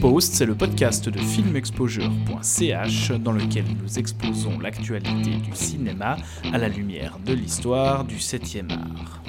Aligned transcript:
Exposed, 0.00 0.32
c'est 0.32 0.46
le 0.46 0.54
podcast 0.54 1.10
de 1.10 1.18
filmexposure.ch 1.18 3.10
dans 3.20 3.32
lequel 3.32 3.66
nous 3.82 3.98
exposons 3.98 4.58
l'actualité 4.58 5.32
du 5.32 5.54
cinéma 5.54 6.16
à 6.54 6.56
la 6.56 6.68
lumière 6.70 7.18
de 7.18 7.34
l'histoire 7.34 8.04
du 8.04 8.16
7e 8.16 8.72
art. 8.72 9.22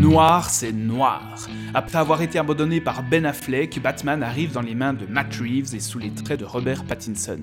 Noir, 0.00 0.48
c'est 0.48 0.72
noir. 0.72 1.38
Après 1.74 1.98
avoir 1.98 2.22
été 2.22 2.38
abandonné 2.38 2.80
par 2.80 3.02
Ben 3.02 3.26
Affleck, 3.26 3.80
Batman 3.82 4.22
arrive 4.22 4.52
dans 4.52 4.62
les 4.62 4.74
mains 4.74 4.94
de 4.94 5.04
Matt 5.06 5.34
Reeves 5.36 5.74
et 5.74 5.80
sous 5.80 5.98
les 5.98 6.10
traits 6.10 6.40
de 6.40 6.44
Robert 6.46 6.84
Pattinson. 6.84 7.40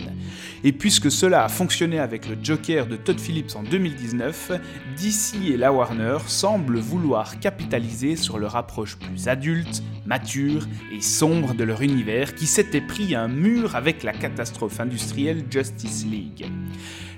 Et 0.63 0.71
puisque 0.71 1.11
cela 1.11 1.45
a 1.45 1.49
fonctionné 1.49 1.99
avec 1.99 2.27
le 2.27 2.35
Joker 2.41 2.87
de 2.87 2.95
Todd 2.95 3.19
Phillips 3.19 3.55
en 3.55 3.61
2019, 3.61 4.51
DC 4.97 5.51
et 5.51 5.57
la 5.57 5.71
Warner 5.71 6.17
semblent 6.27 6.79
vouloir 6.79 7.39
capitaliser 7.39 8.15
sur 8.15 8.39
leur 8.39 8.55
approche 8.55 8.97
plus 8.97 9.27
adulte, 9.27 9.83
mature 10.05 10.67
et 10.91 11.01
sombre 11.01 11.53
de 11.53 11.63
leur 11.63 11.81
univers 11.81 12.33
qui 12.33 12.47
s'était 12.47 12.81
pris 12.81 13.13
un 13.13 13.27
mur 13.27 13.75
avec 13.75 14.01
la 14.01 14.13
catastrophe 14.13 14.79
industrielle 14.79 15.43
Justice 15.51 16.05
League. 16.05 16.47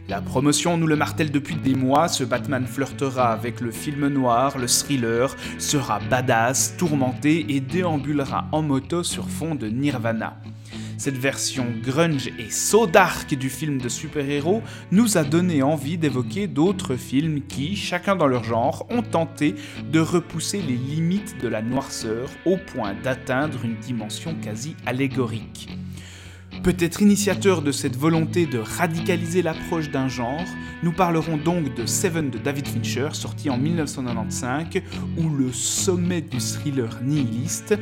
La 0.10 0.22
promotion 0.22 0.78
nous 0.78 0.88
le 0.88 0.96
martèle 0.96 1.32
depuis 1.32 1.56
des 1.56 1.76
mois, 1.76 2.08
ce 2.08 2.24
Batman 2.24 2.66
flirtera 2.66 3.34
avec 3.34 3.60
le 3.60 3.72
film 3.72 4.08
noir, 4.08 4.58
le 4.58 4.68
thriller, 4.68 5.36
sera 5.60 6.00
badass, 6.00 6.78
tourmenté 6.78 7.46
et 7.50 7.60
déambulera 7.60 8.48
en 8.54 8.62
moto 8.62 9.04
sur 9.04 9.30
fond 9.30 9.54
de 9.54 9.68
Nirvana. 9.68 10.38
Cette 10.98 11.18
version 11.18 11.66
grunge 11.84 12.28
et 12.40 12.50
so 12.50 12.88
dark 12.88 13.36
du 13.36 13.50
film 13.50 13.80
de 13.80 13.90
super-héros 13.90 14.64
nous 14.92 15.18
a 15.18 15.26
donné 15.26 15.62
envie 15.62 15.98
d'évoquer 15.98 16.48
d'autres 16.48 16.96
films 16.96 17.42
qui, 17.42 17.76
chacun 17.76 18.16
dans 18.16 18.28
leur 18.28 18.46
genre, 18.46 18.88
ont 18.90 19.04
tenté 19.04 19.56
de 19.92 20.00
repousser 20.00 20.62
les 20.62 20.78
limites 20.78 21.38
de 21.42 21.50
la 21.50 21.62
noirceur 21.62 22.30
au 22.46 22.56
point 22.56 22.96
d'atteindre 23.04 23.60
une 23.66 23.76
dimension 23.76 24.36
quasi 24.42 24.78
allégorique. 24.86 25.68
Peut-être 26.64 27.02
initiateur 27.02 27.62
de 27.62 27.72
cette 27.72 27.96
volonté 27.96 28.46
de 28.46 28.60
radicaliser 28.60 29.42
l'approche 29.42 29.90
d'un 29.90 30.08
genre, 30.08 30.44
nous 30.84 30.92
parlerons 30.92 31.38
donc 31.38 31.74
de 31.76 31.86
Seven 31.86 32.30
de 32.30 32.38
David 32.38 32.68
Fincher, 32.68 33.10
sorti 33.14 33.50
en 33.50 33.58
1995, 33.58 34.82
ou 35.18 35.30
le 35.30 35.52
sommet 35.52 36.22
du 36.22 36.40
thriller 36.40 37.00
nihiliste. 37.04 37.76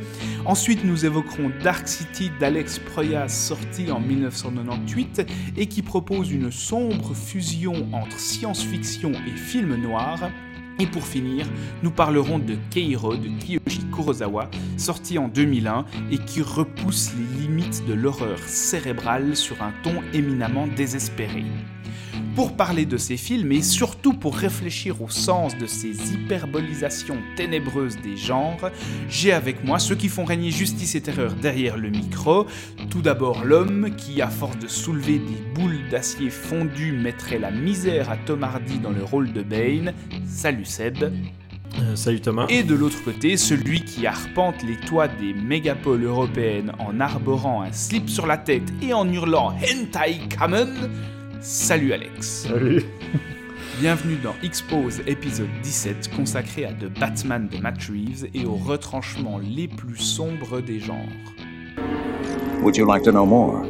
Ensuite, 0.44 0.84
nous 0.84 1.04
évoquerons 1.04 1.50
Dark 1.62 1.88
City 1.88 2.30
d'Alex 2.38 2.78
Proyas, 2.78 3.28
sorti 3.28 3.90
en 3.90 4.00
1998, 4.00 5.26
et 5.56 5.66
qui 5.66 5.82
propose 5.82 6.30
une 6.30 6.50
sombre 6.50 7.14
fusion 7.14 7.88
entre 7.92 8.18
science-fiction 8.18 9.12
et 9.12 9.36
film 9.36 9.74
noir. 9.76 10.30
Et 10.78 10.86
pour 10.86 11.06
finir, 11.06 11.46
nous 11.82 11.90
parlerons 11.90 12.38
de 12.38 12.56
Keiro 12.70 13.16
de 13.16 13.28
Kiyoshi 13.40 13.86
Kurosawa, 13.92 14.50
sorti 14.76 15.18
en 15.18 15.28
2001 15.28 15.86
et 16.10 16.18
qui 16.18 16.42
repousse 16.42 17.12
les 17.14 17.42
limites 17.42 17.86
de 17.86 17.94
l'horreur 17.94 18.38
cérébrale 18.40 19.36
sur 19.36 19.62
un 19.62 19.72
ton 19.82 20.02
éminemment 20.12 20.66
désespéré. 20.66 21.44
Pour 22.34 22.54
parler 22.54 22.84
de 22.84 22.96
ces 22.96 23.16
films 23.16 23.52
et 23.52 23.62
surtout 23.62 24.12
pour 24.12 24.36
réfléchir 24.36 25.00
au 25.00 25.08
sens 25.08 25.56
de 25.56 25.66
ces 25.66 26.12
hyperbolisations 26.12 27.18
ténébreuses 27.34 27.98
des 28.02 28.16
genres, 28.16 28.70
j'ai 29.08 29.32
avec 29.32 29.64
moi 29.64 29.78
ceux 29.78 29.94
qui 29.94 30.08
font 30.08 30.24
régner 30.24 30.50
justice 30.50 30.94
et 30.94 31.00
terreur 31.00 31.32
derrière 31.34 31.76
le 31.76 31.90
micro. 31.90 32.46
Tout 32.90 33.02
d'abord 33.02 33.44
l'homme 33.44 33.90
qui, 33.96 34.20
à 34.20 34.28
force 34.28 34.58
de 34.58 34.68
soulever 34.68 35.18
des 35.18 35.42
boules 35.54 35.88
d'acier 35.90 36.30
fondu, 36.30 36.92
mettrait 36.92 37.38
la 37.38 37.50
misère 37.50 38.10
à 38.10 38.16
Tom 38.16 38.44
Hardy 38.44 38.78
dans 38.78 38.90
le 38.90 39.02
rôle 39.02 39.32
de 39.32 39.42
Bane. 39.42 39.94
Salut 40.26 40.64
Seb. 40.64 41.04
Euh, 41.78 41.96
salut 41.96 42.20
Thomas. 42.20 42.46
Et 42.48 42.62
de 42.62 42.74
l'autre 42.74 43.02
côté, 43.04 43.36
celui 43.36 43.82
qui 43.82 44.06
arpente 44.06 44.62
les 44.62 44.76
toits 44.76 45.08
des 45.08 45.34
mégapoles 45.34 46.04
européennes 46.04 46.72
en 46.78 47.00
arborant 47.00 47.62
un 47.62 47.72
slip 47.72 48.08
sur 48.08 48.26
la 48.26 48.38
tête 48.38 48.72
et 48.82 48.92
en 48.94 49.10
hurlant 49.10 49.54
Hentai 49.62 50.20
Kamen. 50.28 50.90
Salut 51.48 51.92
Alex. 51.92 52.48
Salut. 52.48 52.82
Bienvenue 53.80 54.16
dans 54.16 54.34
Expose 54.42 55.00
épisode 55.06 55.46
17 55.62 56.10
consacré 56.16 56.64
à 56.64 56.72
The 56.72 56.86
Batman 56.86 57.46
de 57.46 57.58
Matt 57.58 57.84
Reeves 57.84 58.26
et 58.34 58.44
aux 58.44 58.56
retranchements 58.56 59.38
les 59.38 59.68
plus 59.68 59.96
sombres 59.96 60.60
des 60.60 60.80
genres. 60.80 61.06
Would 62.62 62.76
you 62.76 62.84
like 62.84 63.04
to 63.04 63.12
know 63.12 63.24
more? 63.24 63.64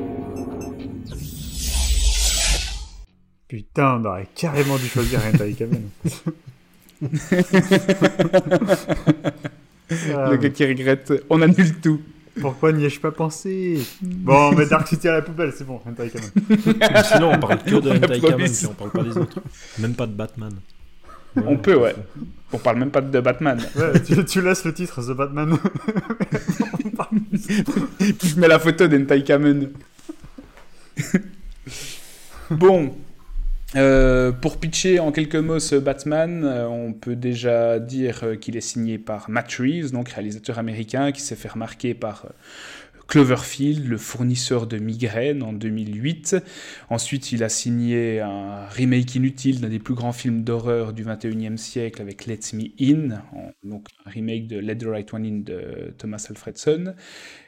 Putain, 3.47 4.01
on 4.01 4.07
aurait 4.07 4.29
carrément 4.35 4.79
dû 4.79 4.87
choisir 4.87 5.21
Hentai 5.27 5.53
Kamen. 5.53 5.91
Le 9.91 10.37
gars 10.37 10.49
qui 10.49 10.65
regrette, 10.65 11.13
on 11.29 11.43
annule 11.43 11.79
tout. 11.83 12.01
Pourquoi 12.41 12.73
n'y 12.73 12.85
ai-je 12.85 13.01
pas 13.01 13.13
pensé? 13.13 13.81
Bon, 14.03 14.53
mais 14.53 14.67
Dark 14.67 14.87
City 14.89 15.09
à 15.09 15.15
la 15.15 15.23
poubelle, 15.23 15.53
c'est 15.57 15.65
bon, 15.65 15.81
Hentai 15.87 16.11
Kamen. 16.11 16.31
Sinon, 17.05 17.33
on 17.35 17.39
parle 17.39 17.63
que 17.63 17.81
de 17.81 17.91
Hentai 18.05 18.21
Kamen, 18.21 18.51
puis 18.51 18.67
on 18.67 18.75
parle 18.75 18.91
pas 18.91 19.03
des 19.03 19.17
autres. 19.17 19.41
Même 19.79 19.95
pas 19.95 20.07
de 20.07 20.13
Batman. 20.13 20.53
On 21.45 21.57
peut, 21.57 21.77
ouais. 21.77 21.95
On 22.53 22.59
parle 22.59 22.79
même 22.79 22.91
pas 22.91 23.01
de 23.01 23.21
Batman. 23.21 23.59
Ouais, 23.77 24.03
tu, 24.03 24.25
tu 24.25 24.41
laisses 24.41 24.65
le 24.65 24.73
titre 24.73 25.03
The 25.03 25.17
Batman. 25.17 25.59
Puis 27.99 28.29
je 28.29 28.41
mets 28.41 28.49
la 28.49 28.59
photo 28.59 28.87
d'Entai 28.87 29.23
Kamen. 29.23 29.71
bon. 32.51 32.97
Euh, 33.77 34.33
pour 34.33 34.59
pitcher 34.59 35.01
en 35.01 35.13
quelques 35.13 35.37
mots 35.37 35.59
ce 35.59 35.77
Batman, 35.77 36.45
euh, 36.45 36.67
on 36.67 36.95
peut 36.95 37.15
déjà 37.15 37.79
dire 37.79 38.21
euh, 38.23 38.35
qu'il 38.37 38.57
est 38.57 38.63
signé 38.63 38.97
par 38.97 39.29
Matt 39.29 39.53
Reeves, 39.53 39.93
donc 39.93 40.09
réalisateur 40.09 40.59
américain 40.59 41.13
qui 41.13 41.21
s'est 41.21 41.37
fait 41.37 41.49
remarquer 41.49 41.93
par 41.93 42.27
Cloverfield, 43.09 43.87
le 43.87 43.99
fournisseur 43.99 44.67
de 44.67 44.79
migraines 44.79 45.43
en 45.43 45.53
2008. 45.53 46.37
Ensuite, 46.91 47.33
il 47.33 47.45
a 47.45 47.49
signé 47.49 48.21
un 48.21 48.67
remake 48.67 49.15
inutile 49.15 49.61
d'un 49.61 49.69
des 49.69 49.79
plus 49.79 49.95
grands 49.95 50.13
films 50.13 50.43
d'horreur 50.43 50.93
du 50.93 51.05
21e 51.05 51.57
siècle 51.57 52.03
avec 52.03 52.27
Let 52.27 52.41
Me 52.53 52.65
In, 52.81 53.23
donc 53.63 53.89
un 54.05 54.11
remake 54.11 54.49
de 54.49 54.59
Let 54.59 54.79
the 54.79 54.87
Right 54.87 55.15
One 55.15 55.25
In 55.25 55.39
de 55.45 55.95
Thomas 55.99 56.27
Alfredson. 56.29 56.95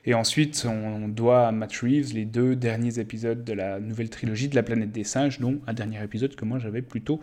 Et 0.04 0.14
ensuite, 0.14 0.66
on 0.66 1.08
doit 1.08 1.48
à 1.48 1.52
Matt 1.52 1.76
Reeves 1.76 2.14
les 2.14 2.24
deux 2.24 2.56
derniers 2.56 2.98
épisodes 2.98 3.44
de 3.44 3.52
la 3.52 3.80
nouvelle 3.80 4.10
trilogie 4.10 4.48
de 4.48 4.54
la 4.54 4.62
planète 4.62 4.92
des 4.92 5.04
singes, 5.04 5.40
dont 5.40 5.60
un 5.66 5.74
dernier 5.74 6.02
épisode 6.02 6.36
que 6.36 6.44
moi 6.44 6.58
j'avais 6.58 6.82
plutôt 6.82 7.20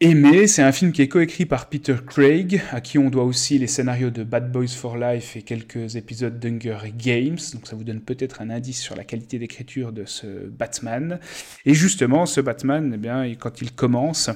aimé. 0.00 0.46
C'est 0.46 0.62
un 0.62 0.72
film 0.72 0.92
qui 0.92 1.02
est 1.02 1.08
coécrit 1.08 1.46
par 1.46 1.68
Peter 1.68 1.96
Craig, 2.06 2.62
à 2.72 2.80
qui 2.80 2.98
on 2.98 3.10
doit 3.10 3.24
aussi 3.24 3.58
les 3.58 3.66
scénarios 3.66 4.10
de 4.10 4.24
Bad 4.24 4.50
Boys 4.50 4.68
for 4.68 4.96
Life 4.96 5.36
et 5.36 5.42
quelques 5.42 5.96
épisodes 5.96 6.38
d'Hunger 6.38 6.92
Games. 6.96 7.38
Donc 7.52 7.66
ça 7.66 7.76
vous 7.76 7.84
donne 7.84 8.00
peut-être 8.00 8.40
un 8.40 8.50
indice 8.50 8.80
sur 8.80 8.96
la 8.96 9.04
qualité 9.04 9.38
d'écriture 9.38 9.92
de 9.92 10.04
ce 10.06 10.26
Batman. 10.26 11.20
Et 11.66 11.74
justement, 11.74 12.26
ce 12.26 12.40
Batman, 12.40 12.92
eh 12.94 12.98
bien, 12.98 13.34
quand 13.38 13.60
il 13.60 13.72
commence, 13.72 14.30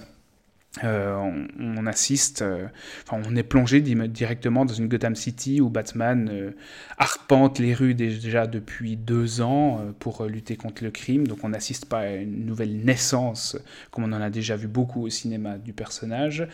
euh, 0.83 1.15
on, 1.61 1.87
assiste, 1.87 2.43
euh, 2.43 2.67
enfin, 3.07 3.23
on 3.25 3.37
est 3.37 3.45
plongé 3.45 3.81
directement 3.81 4.65
dans 4.65 4.75
une 4.75 4.89
Gotham 4.89 5.15
City 5.15 5.61
où 5.61 5.71
Batman 5.71 6.29
euh, 6.33 6.51
arpente 6.99 7.61
les 7.61 7.75
rues 7.75 7.95
dé- 7.95 8.17
déjà 8.19 8.49
depuis 8.49 8.97
deux 8.97 9.41
ans 9.41 9.81
pour 10.01 10.25
lutter 10.25 10.57
contre 10.57 10.83
le 10.83 10.91
crime. 10.91 11.29
Donc 11.29 11.45
on 11.45 11.51
n'assiste 11.51 11.87
pas 11.87 12.01
à 12.01 12.11
une 12.11 12.45
nouvelle 12.45 12.85
naissance, 12.85 13.57
comme 13.93 14.05
on 14.05 14.13
en 14.13 14.21
a 14.21 14.31
déjà 14.31 14.57
vu 14.57 14.67
beaucoup 14.67 15.03
au 15.03 15.11
cinéma 15.11 15.59
du 15.59 15.73
personnage. 15.73 16.49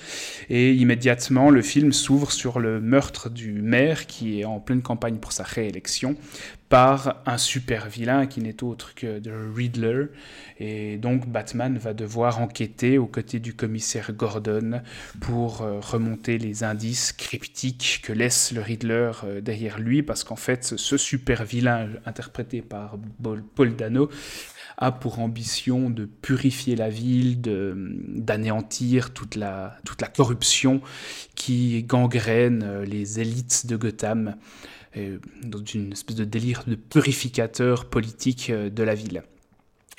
Et 0.50 0.74
immédiatement, 0.74 1.48
le 1.48 1.62
film 1.62 1.92
s'ouvre 1.92 2.30
sur 2.30 2.60
le 2.60 2.80
meurtre 2.80 3.30
du 3.30 3.52
maire 3.62 4.06
qui 4.06 4.40
est 4.40 4.44
en 4.44 4.60
pleine 4.60 4.82
campagne 4.82 5.16
pour 5.16 5.32
sa 5.32 5.44
réélection 5.44 6.16
par 6.70 7.20
un 7.26 7.36
super 7.36 7.88
vilain 7.88 8.26
qui 8.26 8.40
n'est 8.40 8.62
autre 8.62 8.94
que 8.94 9.18
The 9.18 9.32
Riddler. 9.54 10.06
Et 10.60 10.98
donc 10.98 11.26
Batman 11.26 11.76
va 11.76 11.94
devoir 11.94 12.40
enquêter 12.40 12.96
aux 12.96 13.08
côtés 13.08 13.40
du 13.40 13.54
commissaire 13.54 14.12
Gordon 14.12 14.80
pour 15.20 15.62
euh, 15.62 15.80
remonter 15.80 16.38
les 16.38 16.62
indices 16.62 17.12
cryptiques 17.12 18.00
que 18.04 18.12
laisse 18.12 18.52
le 18.52 18.62
Riddler 18.62 19.10
euh, 19.24 19.40
derrière 19.40 19.80
lui, 19.80 20.04
parce 20.04 20.22
qu'en 20.22 20.36
fait, 20.36 20.74
ce 20.76 20.96
super 20.96 21.44
vilain 21.44 21.88
interprété 22.06 22.62
par 22.62 22.96
Paul 23.56 23.74
Dano 23.74 24.08
a 24.78 24.92
pour 24.92 25.18
ambition 25.18 25.90
de 25.90 26.06
purifier 26.06 26.76
la 26.76 26.88
ville, 26.88 27.40
d'anéantir 27.42 29.12
toute 29.12 29.34
la, 29.34 29.76
corruption 30.14 30.80
qui 31.34 31.82
gangrène 31.82 32.62
euh, 32.64 32.84
les 32.84 33.20
élites 33.20 33.66
de 33.66 33.76
Gotham 33.76 34.36
dans 34.94 35.64
une 35.64 35.92
espèce 35.92 36.16
de 36.16 36.24
délire 36.24 36.64
de 36.66 36.74
purificateur 36.74 37.88
politique 37.88 38.50
euh, 38.50 38.70
de 38.70 38.82
la 38.82 38.94
ville. 38.94 39.22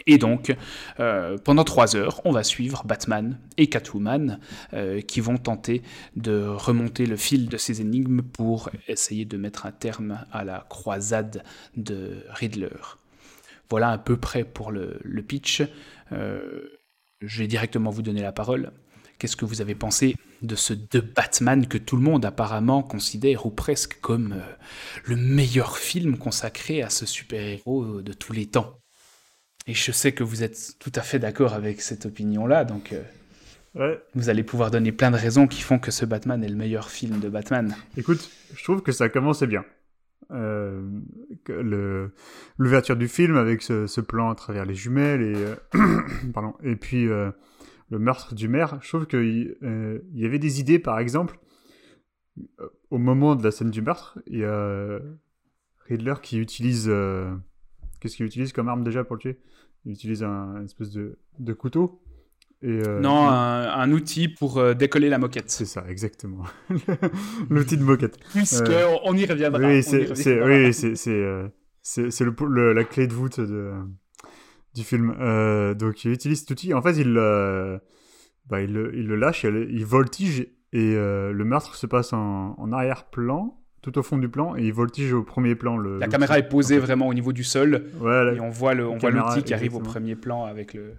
Et 0.07 0.17
donc, 0.17 0.55
euh, 0.99 1.37
pendant 1.37 1.63
trois 1.63 1.95
heures, 1.95 2.21
on 2.25 2.31
va 2.31 2.43
suivre 2.43 2.83
Batman 2.85 3.37
et 3.57 3.67
Catwoman 3.67 4.39
euh, 4.73 5.01
qui 5.01 5.21
vont 5.21 5.37
tenter 5.37 5.81
de 6.15 6.45
remonter 6.47 7.05
le 7.05 7.15
fil 7.15 7.49
de 7.49 7.57
ces 7.57 7.81
énigmes 7.81 8.21
pour 8.21 8.69
essayer 8.87 9.25
de 9.25 9.37
mettre 9.37 9.65
un 9.65 9.71
terme 9.71 10.25
à 10.31 10.43
la 10.43 10.65
croisade 10.69 11.43
de 11.77 12.23
Riddler. 12.29 12.69
Voilà 13.69 13.91
à 13.91 13.97
peu 13.97 14.17
près 14.17 14.43
pour 14.43 14.71
le, 14.71 14.99
pitch. 15.27 15.63
Euh, 16.11 16.79
je 17.21 17.39
vais 17.39 17.47
directement 17.47 17.89
vous 17.89 18.01
donner 18.01 18.21
la 18.21 18.31
parole. 18.31 18.71
Qu'est-ce 19.21 19.35
que 19.35 19.45
vous 19.45 19.61
avez 19.61 19.75
pensé 19.75 20.15
de 20.41 20.55
ce 20.55 20.73
de 20.73 20.99
Batman 20.99 21.67
que 21.67 21.77
tout 21.77 21.95
le 21.95 22.01
monde 22.01 22.25
apparemment 22.25 22.81
considère 22.81 23.45
ou 23.45 23.51
presque 23.51 23.99
comme 24.01 24.33
euh, 24.33 24.41
le 25.05 25.15
meilleur 25.15 25.77
film 25.77 26.17
consacré 26.17 26.81
à 26.81 26.89
ce 26.89 27.05
super-héros 27.05 28.01
de 28.01 28.13
tous 28.13 28.33
les 28.33 28.47
temps? 28.47 28.79
Et 29.67 29.75
je 29.75 29.91
sais 29.91 30.11
que 30.11 30.23
vous 30.23 30.41
êtes 30.41 30.73
tout 30.79 30.91
à 30.95 31.01
fait 31.01 31.19
d'accord 31.19 31.53
avec 31.53 31.81
cette 31.81 32.07
opinion-là, 32.07 32.65
donc 32.65 32.93
euh, 32.93 33.03
Ouais. 33.75 34.01
vous 34.15 34.29
allez 34.29 34.41
pouvoir 34.43 34.71
donner 34.71 34.91
plein 34.91 35.11
de 35.11 35.17
raisons 35.17 35.45
qui 35.47 35.61
font 35.61 35.77
que 35.77 35.91
ce 35.91 36.03
Batman 36.03 36.43
est 36.43 36.49
le 36.49 36.55
meilleur 36.55 36.89
film 36.89 37.19
de 37.19 37.29
Batman. 37.29 37.75
Écoute, 37.95 38.27
je 38.55 38.63
trouve 38.63 38.81
que 38.81 38.91
ça 38.91 39.07
commençait 39.07 39.45
bien. 39.45 39.63
Euh, 40.31 40.81
le- 41.47 42.11
L'ouverture 42.57 42.95
du 42.95 43.07
film 43.07 43.37
avec 43.37 43.61
ce, 43.61 43.85
ce 43.85 44.01
plan 44.01 44.31
à 44.31 44.35
travers 44.35 44.65
les 44.65 44.73
jumelles 44.75 45.21
et, 45.21 45.35
euh, 45.35 45.55
pardon, 46.33 46.53
et 46.63 46.75
puis 46.75 47.07
euh, 47.07 47.29
le 47.91 47.99
meurtre 47.99 48.33
du 48.33 48.47
maire, 48.47 48.79
je 48.81 48.87
trouve 48.89 49.05
qu'il 49.05 49.55
euh, 49.63 49.99
il 50.13 50.19
y 50.19 50.25
avait 50.25 50.39
des 50.39 50.59
idées, 50.59 50.79
par 50.79 50.97
exemple, 50.99 51.37
euh, 52.59 52.67
au 52.89 52.97
moment 52.97 53.35
de 53.35 53.43
la 53.43 53.51
scène 53.51 53.69
du 53.69 53.81
meurtre, 53.83 54.17
il 54.27 54.39
y 54.39 54.43
a 54.45 54.99
Riddler 55.87 56.15
qui 56.23 56.39
utilise... 56.39 56.87
euh, 56.89 57.31
Qu'est-ce 57.99 58.15
qu'il 58.15 58.25
utilise 58.25 58.51
comme 58.53 58.67
arme 58.69 58.83
déjà 58.83 59.03
pour 59.03 59.15
le 59.17 59.21
tuer? 59.21 59.39
Il 59.85 59.91
utilise 59.91 60.23
un 60.23 60.57
une 60.57 60.65
espèce 60.65 60.89
de, 60.91 61.19
de 61.37 61.53
couteau. 61.53 62.01
Et, 62.63 62.67
euh, 62.87 62.99
non, 62.99 63.27
un, 63.27 63.63
un 63.69 63.91
outil 63.91 64.27
pour 64.27 64.57
euh, 64.59 64.73
décoller 64.73 65.09
la 65.09 65.17
moquette. 65.17 65.49
C'est 65.51 65.65
ça, 65.65 65.83
exactement. 65.89 66.43
L'outil 67.49 67.77
de 67.77 67.83
moquette. 67.83 68.17
Puisque 68.31 68.69
Euh, 68.69 68.95
on 69.03 69.15
y 69.17 69.25
reviendra. 69.25 69.59
Oui, 69.67 69.83
c'est 69.83 70.07
oui, 70.43 70.73
c'est- 70.73 70.95
c'est, 70.95 71.09
euh, 71.11 71.47
c'est- 71.81 72.11
c'est 72.11 72.23
le, 72.25 72.33
le- 72.47 72.73
la 72.73 72.83
clé 72.83 73.07
de 73.07 73.13
voûte 73.13 73.39
de, 73.39 73.71
du 74.73 74.83
film. 74.83 75.15
Euh, 75.19 75.73
donc, 75.73 76.03
il 76.05 76.11
utilise 76.11 76.39
cet 76.41 76.51
outil. 76.51 76.73
En 76.73 76.81
fait, 76.81 76.93
il, 76.97 77.15
euh, 77.17 77.77
bah, 78.47 78.61
il, 78.61 78.73
le- 78.73 78.95
il 78.95 79.07
le 79.07 79.15
lâche, 79.15 79.43
il, 79.43 79.67
il 79.71 79.85
voltige, 79.85 80.41
et 80.73 80.95
euh, 80.95 81.31
le 81.33 81.43
meurtre 81.45 81.75
se 81.75 81.85
passe 81.87 82.13
en, 82.13 82.55
en 82.57 82.71
arrière-plan, 82.71 83.57
tout 83.81 83.97
au 83.97 84.03
fond 84.03 84.17
du 84.17 84.29
plan, 84.29 84.55
et 84.55 84.63
il 84.63 84.73
voltige 84.73 85.11
au 85.13 85.23
premier 85.23 85.55
plan. 85.55 85.75
Le, 85.77 85.99
La 85.99 86.07
caméra 86.07 86.37
est 86.39 86.47
posée 86.47 86.75
En 86.77 86.79
fait. 86.79 86.85
vraiment 86.85 87.07
au 87.07 87.13
niveau 87.13 87.33
du 87.33 87.43
sol 87.43 87.85
Ouais, 87.99 88.25
la- 88.25 88.33
et 88.33 88.39
on 88.39 88.49
voit 88.49 88.73
le, 88.73 88.85
on 88.87 88.97
voit 88.97 89.09
caméra, 89.11 89.29
l'outil 89.35 89.43
qui 89.43 89.53
arrive 89.53 89.75
au 89.75 89.79
premier 89.79 90.15
plan 90.15 90.45
avec 90.45 90.73
le, 90.73 90.93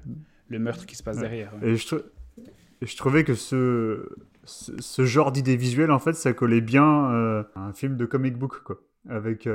le 0.49 0.59
meurtre 0.59 0.85
qui 0.87 0.97
se 0.97 1.03
passe 1.03 1.17
Ouais. 1.17 1.23
derrière. 1.23 1.53
ouais. 1.63 1.71
Et 1.71 1.77
je, 1.77 2.97
trouvais 2.97 3.23
que 3.25 3.35
ce, 3.35 4.09
ce, 4.45 4.73
ce 4.81 5.05
genre 5.05 5.31
d'idée 5.33 5.57
visuelle, 5.57 5.91
en 5.93 5.99
fait, 6.01 6.15
ça 6.15 6.33
collait 6.33 6.61
bien 6.61 6.83
à 6.85 7.47
un 7.55 7.73
film 7.73 7.97
de 7.97 8.05
comic 8.05 8.37
book, 8.37 8.63
quoi. 8.65 8.81
Avec 9.09 9.47